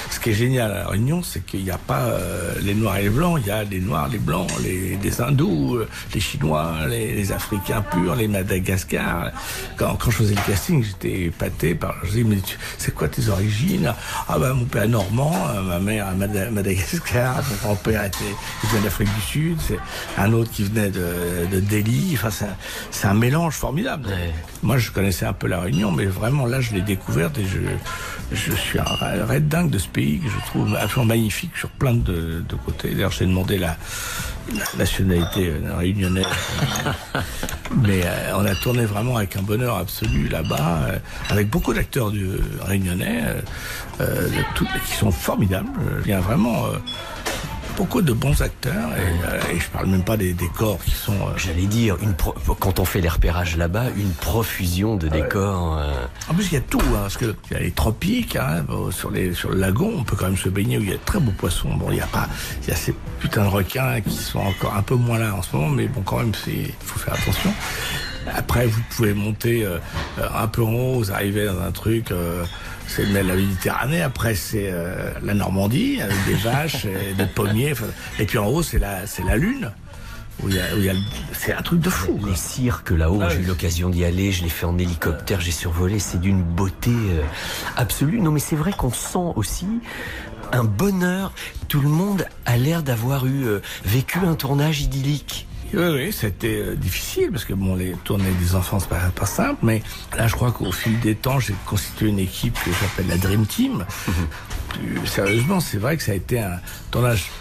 ce 0.10 0.20
qui 0.20 0.30
est 0.32 0.34
génial 0.34 0.72
à 0.72 0.76
La 0.84 0.88
Réunion, 0.88 1.22
c'est 1.24 1.46
qu'il 1.46 1.64
n'y 1.64 1.72
a 1.72 1.78
pas 1.78 2.02
euh, 2.02 2.54
les 2.62 2.74
noirs 2.74 2.98
et 2.98 3.04
les 3.04 3.10
blancs, 3.10 3.40
il 3.42 3.48
y 3.48 3.52
a 3.52 3.64
les 3.64 3.80
noirs, 3.80 4.08
les 4.10 4.18
blancs, 4.20 4.50
les, 4.64 4.98
les 5.02 5.22
hindous, 5.22 5.76
euh, 5.76 5.88
les 6.14 6.20
chinois, 6.20 6.74
les, 6.88 7.14
les 7.14 7.32
africains 7.32 7.82
purs, 7.82 8.16
les 8.16 8.28
Madagascar. 8.28 9.32
Quand, 9.78 9.96
quand 9.96 10.12
je 10.12 10.18
faisais 10.18 10.36
le 10.36 10.42
casting, 10.42 10.84
j'étais 10.84 11.22
épaté 11.26 11.76
par. 11.76 11.96
Je 12.04 12.10
disais, 12.10 12.24
mais 12.24 12.38
c'est 12.78 12.94
quoi 12.94 13.08
tes 13.08 13.28
origines? 13.30 13.94
Ah 14.28 14.38
ben 14.40 14.54
mon 14.54 14.66
père 14.66 14.84
est 14.84 14.88
normand, 14.88 15.36
euh, 15.56 15.62
ma 15.62 15.80
mère 15.80 16.08
à 16.08 16.14
Mada- 16.14 16.50
Madagascar, 16.52 17.36
mon 17.50 17.56
grand-père 17.68 18.04
était 18.06 18.80
d'Afrique 18.84 19.14
du 19.16 19.22
Sud, 19.22 19.58
c'est 19.68 19.80
un 20.18 20.34
autre 20.34 20.50
qui 20.52 20.64
venait 20.64 20.90
de, 20.90 21.46
de 21.52 21.60
Delhi. 21.60 22.12
Enfin, 22.16 22.30
c'est 22.32 22.46
un, 22.46 22.56
c'est 22.92 23.08
un 23.08 23.14
mélange 23.14 23.54
formidable. 23.56 24.08
Moi, 24.62 24.78
je 24.78 24.92
connaissais 24.92 25.26
un 25.26 25.34
peu 25.34 25.48
la 25.48 25.60
Réunion, 25.60 25.92
mais 25.92 26.06
vraiment 26.06 26.46
là, 26.46 26.60
je 26.62 26.74
l'ai 26.74 26.82
découverte 26.82 27.38
et 27.38 27.46
je, 27.46 27.60
je 28.34 28.52
suis 28.54 28.80
un 28.80 28.84
ra- 28.84 29.26
raide 29.26 29.48
dingue 29.48 29.70
de 29.70 29.78
ce 29.78 29.88
pays 29.88 30.20
que 30.20 30.30
je 30.30 30.46
trouve 30.48 30.76
absolument 30.76 31.14
magnifique 31.16 31.52
sur 31.58 31.70
plein 31.70 31.94
de, 31.94 32.44
de 32.48 32.56
côtés. 32.66 32.90
D'ailleurs, 32.92 33.12
j'ai 33.12 33.26
demandé 33.26 33.58
la, 33.58 33.78
la 34.54 34.64
nationalité 34.78 35.50
euh, 35.50 35.76
réunionnaise. 35.78 36.26
Mais 37.84 38.02
euh, 38.06 38.36
on 38.38 38.46
a 38.46 38.56
tourné 38.56 38.86
vraiment 38.86 39.18
avec 39.18 39.36
un 39.38 39.42
bonheur 39.42 39.78
absolu 39.78 40.28
là-bas, 40.28 40.80
euh, 40.88 40.98
avec 41.30 41.50
beaucoup 41.50 41.74
d'acteurs 41.74 42.12
du 42.12 42.28
réunionnais 42.62 43.24
euh, 44.02 44.28
tout- 44.56 44.68
qui 44.86 44.94
sont 44.96 45.12
formidables. 45.12 45.70
Il 46.06 46.10
y 46.12 46.14
a 46.14 46.20
vraiment 46.20 46.66
beaucoup 47.76 48.02
de 48.02 48.14
bons 48.14 48.42
acteurs 48.42 48.90
et, 48.96 49.28
euh, 49.28 49.54
et 49.56 49.60
je 49.60 49.70
parle 49.70 49.88
même 49.88 50.04
pas 50.04 50.18
des 50.18 50.34
décors 50.34 50.78
qui 50.84 50.92
sont. 50.92 51.14
euh, 51.14 51.38
J'allais 51.38 51.66
dire, 51.66 51.98
une 52.02 52.14
pro- 52.14 52.36
quand 52.60 52.80
on 52.80 52.86
fait 52.86 53.02
les 53.02 53.10
repérages 53.10 53.58
là-bas, 53.58 53.86
une 53.98 54.12
profusion 54.12 54.96
de 54.96 55.08
décors. 55.08 55.78
euh, 55.80 55.92
En 56.30 56.34
plus, 56.34 56.46
il 56.52 56.54
y 56.54 56.58
a 56.58 56.62
tout, 56.62 56.80
hein, 56.82 57.02
parce 57.02 57.18
que 57.18 57.36
il 57.50 57.54
y 57.54 57.60
a 57.60 57.60
les 57.60 57.72
tropiques, 57.72 58.36
hein, 58.36 58.66
sur, 58.92 59.12
les, 59.12 59.34
sur 59.34 59.50
le 59.50 59.58
lagon, 59.58 59.94
on 59.98 60.04
peut 60.04 60.16
quand 60.16 60.26
même 60.26 60.38
se 60.38 60.50
baigner 60.50 60.78
où 60.78 60.82
il 60.82 60.90
y 60.90 60.94
a 60.94 60.98
de 60.98 61.04
très 61.06 61.20
beaux 61.20 61.32
poissons. 61.32 61.74
Bon, 61.76 61.88
il 61.92 61.98
y 61.98 62.02
a 62.02 62.08
pas, 62.08 62.28
il 62.64 62.70
y 62.70 62.72
a 62.72 62.76
ces 62.76 62.94
putains 63.20 63.44
de 63.44 63.50
requins 63.50 64.02
qui 64.02 64.16
sont 64.16 64.40
encore 64.40 64.76
un 64.76 64.84
peu 64.84 64.96
moins 64.96 65.18
là 65.20 65.34
en 65.36 65.42
ce 65.42 65.56
moment, 65.56 65.70
mais 65.70 65.88
bon, 65.88 66.02
quand 66.02 66.18
même, 66.18 66.34
c'est, 66.46 66.52
il 66.52 66.74
faut 66.80 67.00
faire 67.00 67.14
attention. 67.16 67.54
Après, 68.36 68.68
vous 68.68 68.80
pouvez 68.96 69.14
monter 69.14 69.66
euh, 69.66 69.80
un 70.34 70.48
peu 70.48 70.64
en 70.64 70.72
haut, 70.72 70.94
vous 71.00 71.12
arrivez 71.12 71.46
dans 71.46 71.60
un 71.62 71.72
truc, 71.72 72.12
euh, 72.12 72.46
c'est 72.88 73.06
la 73.06 73.24
Méditerranée. 73.24 74.02
Après, 74.02 74.36
c'est 74.36 74.70
euh, 74.72 75.12
la 75.24 75.34
Normandie 75.34 76.02
avec 76.02 76.18
des 76.26 76.34
vaches, 76.44 76.86
et 76.86 77.14
des 77.14 77.26
pommiers. 77.26 77.74
Et 78.20 78.26
puis 78.26 78.38
en 78.38 78.48
haut, 78.48 78.64
c'est 78.64 78.80
la, 78.80 79.08
c'est 79.08 79.24
la 79.24 79.38
Lune. 79.38 79.72
C'est 81.32 81.54
un 81.54 81.62
truc 81.62 81.80
de 81.80 81.90
fou. 81.90 82.20
Les 82.26 82.36
cirques 82.36 82.92
là-haut, 82.92 83.20
Ah 83.22 83.30
j'ai 83.30 83.42
eu 83.42 83.46
l'occasion 83.46 83.90
d'y 83.90 84.04
aller, 84.04 84.32
je 84.32 84.44
l'ai 84.44 84.50
fait 84.50 84.66
en 84.66 84.78
hélicoptère, 84.78 85.40
j'ai 85.40 85.52
survolé, 85.52 86.00
c'est 86.00 86.20
d'une 86.20 86.42
beauté 86.42 86.92
euh, 86.92 87.24
absolue. 87.78 88.20
Non 88.20 88.32
mais 88.32 88.40
c'est 88.40 88.56
vrai 88.56 88.72
qu'on 88.74 88.92
sent 88.92 89.34
aussi 89.36 89.68
un 90.52 90.64
bonheur. 90.64 91.34
Tout 91.68 91.82
le 91.82 91.90
monde 91.90 92.26
a 92.46 92.58
l'air 92.58 92.84
d'avoir 92.84 93.26
eu 93.26 93.46
euh, 93.46 93.60
vécu 93.86 94.20
un 94.20 94.36
tournage 94.36 94.82
idyllique. 94.82 95.48
Oui, 95.74 95.88
oui, 95.92 96.14
c'était 96.14 96.62
euh, 96.62 96.76
difficile 96.76 97.32
parce 97.32 97.46
que 97.46 97.54
bon, 97.54 97.76
les 97.76 97.94
tournées 98.04 98.32
des 98.40 98.56
enfants 98.56 98.80
c'est 98.80 98.90
pas, 98.90 99.10
pas 99.16 99.26
simple, 99.26 99.60
mais 99.64 99.82
là, 100.16 100.28
je 100.28 100.36
crois 100.36 100.52
qu'au 100.52 100.72
fil 100.72 101.00
des 101.00 101.16
temps, 101.16 101.40
j'ai 101.40 101.56
constitué 101.66 102.10
une 102.10 102.20
équipe 102.20 102.54
que 102.64 102.70
j'appelle 102.72 103.08
la 103.08 103.18
Dream 103.18 103.48
Team. 103.48 103.84
Plus 104.70 105.08
sérieusement, 105.08 105.60
c'est 105.60 105.78
vrai 105.78 105.98
que 105.98 106.04
ça 106.04 106.12
a 106.12 106.16
été 106.16 106.40
un 106.40 106.60
tournage 106.92 107.32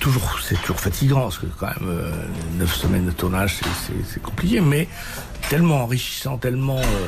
toujours, 0.00 0.38
c'est 0.42 0.60
toujours 0.62 0.80
fatigant 0.80 1.22
parce 1.22 1.38
que 1.38 1.46
quand 1.46 1.66
même 1.66 1.88
euh, 1.88 2.12
neuf 2.58 2.74
semaines 2.74 3.06
de 3.06 3.10
tournage, 3.10 3.60
c'est 4.08 4.22
compliqué, 4.22 4.60
mais 4.60 4.88
tellement 5.50 5.82
enrichissant, 5.82 6.38
tellement 6.38 6.78
euh, 6.78 7.06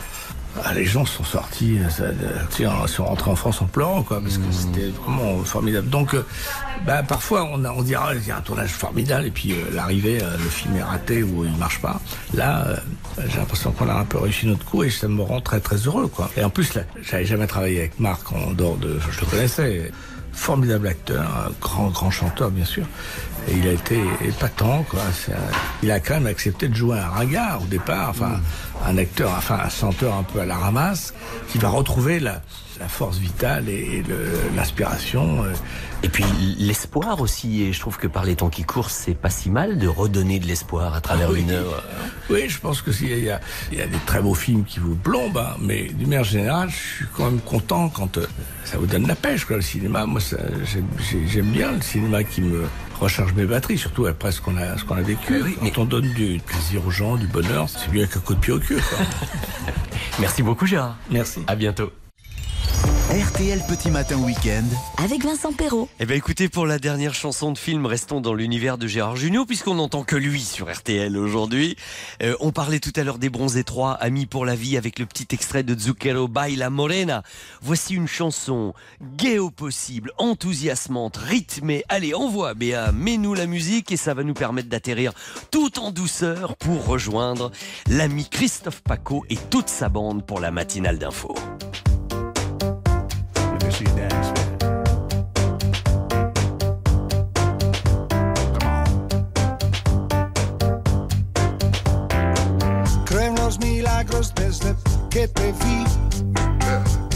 ah, 0.63 0.73
les 0.75 0.85
gens 0.85 1.05
sont 1.05 1.25
sortis, 1.25 1.79
euh, 1.79 1.89
ça, 1.89 2.05
euh, 2.05 2.87
sont 2.87 3.05
rentrés 3.05 3.31
en 3.31 3.37
France 3.37 3.61
en 3.63 3.67
pleurant, 3.67 4.03
quoi, 4.03 4.21
parce 4.21 4.39
que 4.39 4.45
c'était 4.53 4.91
vraiment 5.05 5.43
formidable. 5.45 5.89
Donc, 5.89 6.15
euh, 6.15 6.25
bah, 6.87 7.03
parfois, 7.03 7.49
on, 7.53 7.65
a, 7.65 7.71
on 7.71 7.83
dira, 7.83 8.15
il 8.15 8.27
y 8.27 8.31
a 8.31 8.37
un 8.37 8.41
tournage 8.41 8.71
formidable, 8.71 9.27
et 9.27 9.31
puis 9.31 9.53
euh, 9.53 9.57
l'arrivée, 9.73 10.23
euh, 10.23 10.37
le 10.37 10.49
film 10.49 10.77
est 10.77 10.83
raté 10.83 11.23
ou 11.23 11.45
il 11.45 11.57
marche 11.57 11.81
pas. 11.81 12.01
Là, 12.35 12.67
j'ai 13.29 13.39
l'impression 13.39 13.73
qu'on 13.73 13.89
a 13.89 13.95
un 13.95 14.05
peu 14.05 14.19
réussi 14.19 14.47
notre 14.47 14.65
coup, 14.65 14.85
et 14.85 14.91
ça 14.91 15.09
me 15.09 15.23
rend 15.23 15.41
très 15.41 15.61
très 15.61 15.77
heureux, 15.77 16.07
quoi. 16.07 16.31
Et 16.37 16.45
en 16.45 16.51
plus, 16.51 16.75
là, 16.75 16.83
j'avais 17.03 17.25
jamais 17.27 17.47
travaillé 17.47 17.81
avec 17.81 17.99
Marc 17.99 18.33
en 18.33 18.53
dehors 18.53 18.77
de, 18.77 18.99
je 19.11 19.21
le 19.21 19.27
connaissais. 19.27 19.93
Formidable 20.35 20.89
acteur, 20.89 21.23
un 21.23 21.53
grand 21.61 21.89
grand 21.89 22.11
chanteur 22.11 22.51
bien 22.51 22.65
sûr, 22.65 22.85
et 23.49 23.53
il 23.57 23.67
a 23.69 23.73
été 23.73 23.99
épatant 24.23 24.83
quoi. 24.83 25.01
Il 25.83 25.91
a 25.91 26.01
quand 26.01 26.15
même 26.15 26.27
accepté 26.27 26.69
de 26.69 26.75
jouer 26.75 26.99
un 26.99 27.09
ringard 27.09 27.63
au 27.63 27.67
départ, 27.67 28.11
enfin 28.11 28.41
un 28.85 28.99
acteur, 28.99 29.33
enfin 29.37 29.61
un 29.65 29.69
chanteur 29.69 30.15
un 30.15 30.23
peu 30.23 30.41
à 30.41 30.45
la 30.45 30.57
ramasse, 30.57 31.15
qui 31.49 31.59
va 31.59 31.69
retrouver 31.69 32.21
la, 32.21 32.43
la 32.81 32.89
force 32.89 33.19
vitale 33.19 33.69
et, 33.69 34.03
l'inspiration. 34.57 35.45
euh. 35.45 35.53
Et 36.03 36.09
puis 36.09 36.25
l'espoir 36.59 37.21
aussi, 37.21 37.63
et 37.63 37.73
je 37.73 37.81
trouve 37.81 37.97
que 37.97 38.07
par 38.07 38.25
les 38.25 38.37
temps 38.37 38.51
qui 38.51 38.63
courent, 38.65 38.91
c'est 38.91 39.15
pas 39.15 39.31
si 39.31 39.49
mal 39.51 39.79
de 39.79 39.89
redonner 39.89 40.39
de 40.39 40.47
l'espoir 40.47 40.95
à 40.95 41.01
travers 41.01 41.31
Oui. 41.31 41.41
une 41.41 41.51
œuvre. 41.53 41.83
Oui, 42.31 42.49
je 42.49 42.59
pense 42.59 42.83
que 42.83 42.93
s'il 42.93 43.09
y 43.17 43.23
y 43.25 43.31
a 43.31 43.41
des 43.71 43.99
très 44.07 44.21
beaux 44.21 44.35
films 44.35 44.65
qui 44.65 44.81
vous 44.81 44.95
plombent, 44.97 45.39
hein, 45.39 45.57
mais 45.61 45.85
d'une 45.85 46.09
manière 46.09 46.25
générale, 46.25 46.69
je 46.71 46.77
suis 46.97 47.07
quand 47.17 47.25
même 47.31 47.41
content 47.41 47.89
quand 47.89 48.19
euh, 48.19 48.27
ça 48.65 48.77
vous 48.79 48.87
donne 48.87 49.07
la 49.07 49.15
pêche, 49.15 49.45
quoi, 49.47 49.57
le 49.57 49.63
cinéma. 49.63 50.05
Moi, 50.07 50.21
j'aime 50.65 50.87
j'ai- 51.11 51.27
j'aime 51.27 51.51
bien 51.53 51.73
le 51.73 51.81
cinéma 51.81 52.23
qui 52.25 52.43
me 52.43 52.65
recharge 53.01 53.33
mes 53.33 53.47
batteries, 53.47 53.79
surtout 53.79 54.05
après 54.07 54.31
ce 54.33 54.41
qu'on 54.43 54.57
a, 54.59 54.77
ce 54.77 54.85
qu'on 54.85 54.97
a 54.97 55.03
vécu. 55.03 55.57
quand 55.59 55.79
on 55.79 55.85
donne 55.87 56.13
du 56.13 56.39
plaisir 56.45 56.87
aux 56.87 56.91
gens, 56.91 57.17
du 57.17 57.27
bonheur, 57.27 57.67
c'est 57.69 57.91
mieux 57.93 58.07
qu'un 58.07 58.21
coup 58.21 58.35
de 58.35 58.41
pied 58.41 58.53
au 58.53 58.59
cul. 58.59 58.77
quoi. 58.77 58.99
Merci 60.21 60.43
beaucoup 60.43 60.67
Gérard. 60.67 60.97
Merci. 61.11 61.41
À 61.47 61.55
bientôt. 61.57 61.91
RTL 63.15 63.63
Petit 63.69 63.93
Matin 63.93 64.17
Week-end. 64.17 64.65
Avec 64.97 65.23
Vincent 65.23 65.53
Perrault. 65.53 65.89
Eh 66.01 66.07
bien 66.07 66.17
écoutez, 66.17 66.49
pour 66.49 66.67
la 66.67 66.81
dernière 66.81 67.15
chanson 67.15 67.53
de 67.53 67.59
film, 67.59 67.87
restons 67.87 68.21
dans 68.21 68.35
l'univers 68.35 68.77
de 68.77 68.89
Gérard 68.89 69.15
Jugnot, 69.15 69.47
puisqu'on 69.47 69.75
n'entend 69.75 70.03
que 70.03 70.17
lui 70.17 70.41
sur 70.41 70.69
RTL 70.69 71.17
aujourd'hui. 71.17 71.77
Euh, 72.23 72.35
on 72.41 72.51
parlait 72.51 72.81
tout 72.81 72.93
à 72.97 73.05
l'heure 73.05 73.19
des 73.19 73.29
bronzés 73.29 73.63
3, 73.63 73.93
Amis 73.93 74.27
pour 74.27 74.45
la 74.45 74.57
vie, 74.57 74.77
avec 74.77 74.99
le 74.99 75.07
petit 75.07 75.29
extrait 75.31 75.63
de 75.63 75.79
Zucchero 75.79 76.27
Baila 76.27 76.71
Morena. 76.71 77.23
Voici 77.63 77.95
une 77.95 78.09
chanson 78.09 78.75
gaie 79.17 79.39
au 79.39 79.51
possible, 79.51 80.11
enthousiasmante, 80.19 81.17
rythmée. 81.17 81.85
Allez, 81.89 82.15
envoie 82.15 82.55
Béa, 82.55 82.91
mets-nous 82.91 83.35
la 83.35 83.47
musique 83.47 83.93
et 83.93 83.97
ça 83.97 84.15
va 84.15 84.25
nous 84.25 84.35
permettre 84.35 84.69
d'atterrir 84.69 85.13
tout 85.53 85.79
en 85.79 85.93
douceur 85.93 86.57
pour 86.57 86.85
rejoindre 86.85 87.53
l'ami 87.87 88.27
Christophe 88.29 88.83
Paco 88.83 89.25
et 89.31 89.37
toute 89.51 89.69
sa 89.69 89.89
bande 89.89 90.27
pour 90.27 90.41
la 90.41 90.51
matinale 90.51 90.99
d'info. 90.99 91.37
Creen 103.05 103.35
los 103.35 103.59
milagros 103.59 104.33
desde 104.35 104.77
que 105.11 105.27
te 105.27 105.53
vi. 105.53 105.85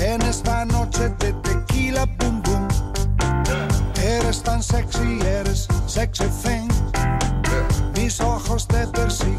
En 0.01 0.21
esta 0.23 0.65
noche 0.65 1.11
de 1.21 1.33
tequila 1.33 2.07
boom 2.19 2.43
boom. 2.43 2.69
Eres 4.03 4.43
tan 4.43 4.63
sexy, 4.63 5.21
eres 5.21 5.69
sexy 5.87 6.27
thing. 6.43 6.69
Mis 7.95 8.21
ojos 8.21 8.67
te 8.67 8.87
persiguen 8.89 9.38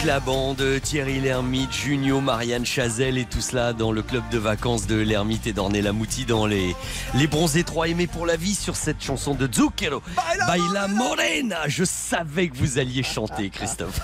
toute 0.00 0.06
la 0.06 0.20
bande, 0.20 0.62
Thierry 0.82 1.20
Lhermitte, 1.20 1.72
Junio, 1.72 2.20
Marianne 2.20 2.64
Chazelle 2.64 3.18
et 3.18 3.24
tout 3.24 3.40
cela 3.40 3.72
dans 3.72 3.92
le 3.92 4.02
club 4.02 4.22
de 4.30 4.38
vacances 4.38 4.86
de 4.86 4.96
Lhermitte 4.96 5.46
et 5.46 5.52
d'Ornella-Mouti 5.52 6.24
dans 6.24 6.46
les, 6.46 6.74
les 7.14 7.26
bronzés 7.26 7.64
3 7.64 7.88
aimés 7.88 8.06
pour 8.06 8.24
la 8.24 8.36
vie 8.36 8.54
sur 8.54 8.76
cette 8.76 9.02
chanson 9.02 9.34
de 9.34 9.48
Zucchero. 9.52 10.02
Baila, 10.46 10.88
Morena 10.88 11.68
Je 11.68 11.84
savais 11.84 12.48
que 12.48 12.56
vous 12.56 12.78
alliez 12.78 13.02
chanter, 13.02 13.50
Christophe. 13.50 14.00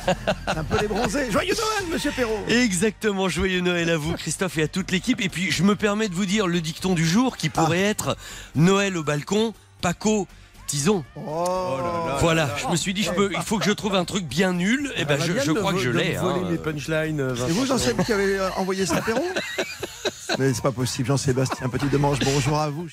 Un 0.46 0.64
peu 0.64 0.78
les 0.80 0.88
bronzés. 0.88 1.30
Joyeux 1.30 1.54
Noël, 1.54 1.92
monsieur 1.92 2.10
Perrault 2.10 2.44
Exactement, 2.48 3.28
joyeux 3.28 3.60
Noël 3.60 3.88
à 3.88 3.96
vous, 3.96 4.14
Christophe, 4.14 4.58
et 4.58 4.62
à 4.62 4.68
toute 4.68 4.90
l'équipe. 4.90 5.20
Et 5.20 5.28
puis, 5.28 5.50
je 5.50 5.62
me 5.62 5.76
permets 5.76 6.08
de 6.08 6.14
vous 6.14 6.26
dire 6.26 6.46
le 6.46 6.60
dicton 6.60 6.94
du 6.94 7.06
jour 7.06 7.36
qui 7.36 7.48
pourrait 7.48 7.82
être 7.82 8.16
Noël 8.54 8.96
au 8.96 9.02
balcon, 9.02 9.54
Paco 9.80 10.26
Tison. 10.66 11.04
Oh 11.16 11.78
voilà, 12.20 12.48
je 12.56 12.68
me 12.68 12.76
suis 12.76 12.94
dit, 12.94 13.02
je 13.02 13.12
peux, 13.12 13.30
il 13.32 13.42
faut 13.42 13.58
que 13.58 13.64
je 13.64 13.72
trouve 13.72 13.94
un 13.94 14.04
truc 14.04 14.26
bien 14.26 14.52
nul. 14.52 14.92
Et 14.96 15.04
ben, 15.04 15.18
je, 15.20 15.32
je 15.32 15.52
crois 15.52 15.72
que 15.72 15.78
je 15.78 15.90
l'ai. 15.90 16.16
voler 16.16 16.40
hein. 16.40 16.50
mes 16.50 16.58
punchlines. 16.58 17.34
C'est 17.36 17.52
vous, 17.52 17.66
Jean-Sébastien, 17.66 18.04
qui 18.04 18.12
avez 18.12 18.40
envoyé 18.56 18.86
cet 18.86 18.98
apéro? 18.98 19.24
Mais 20.38 20.52
c'est 20.52 20.62
pas 20.62 20.72
possible, 20.72 21.08
Jean-Sébastien, 21.08 21.68
petit 21.68 21.88
demanche, 21.88 22.18
bonjour 22.20 22.58
à 22.58 22.68
vous. 22.68 22.88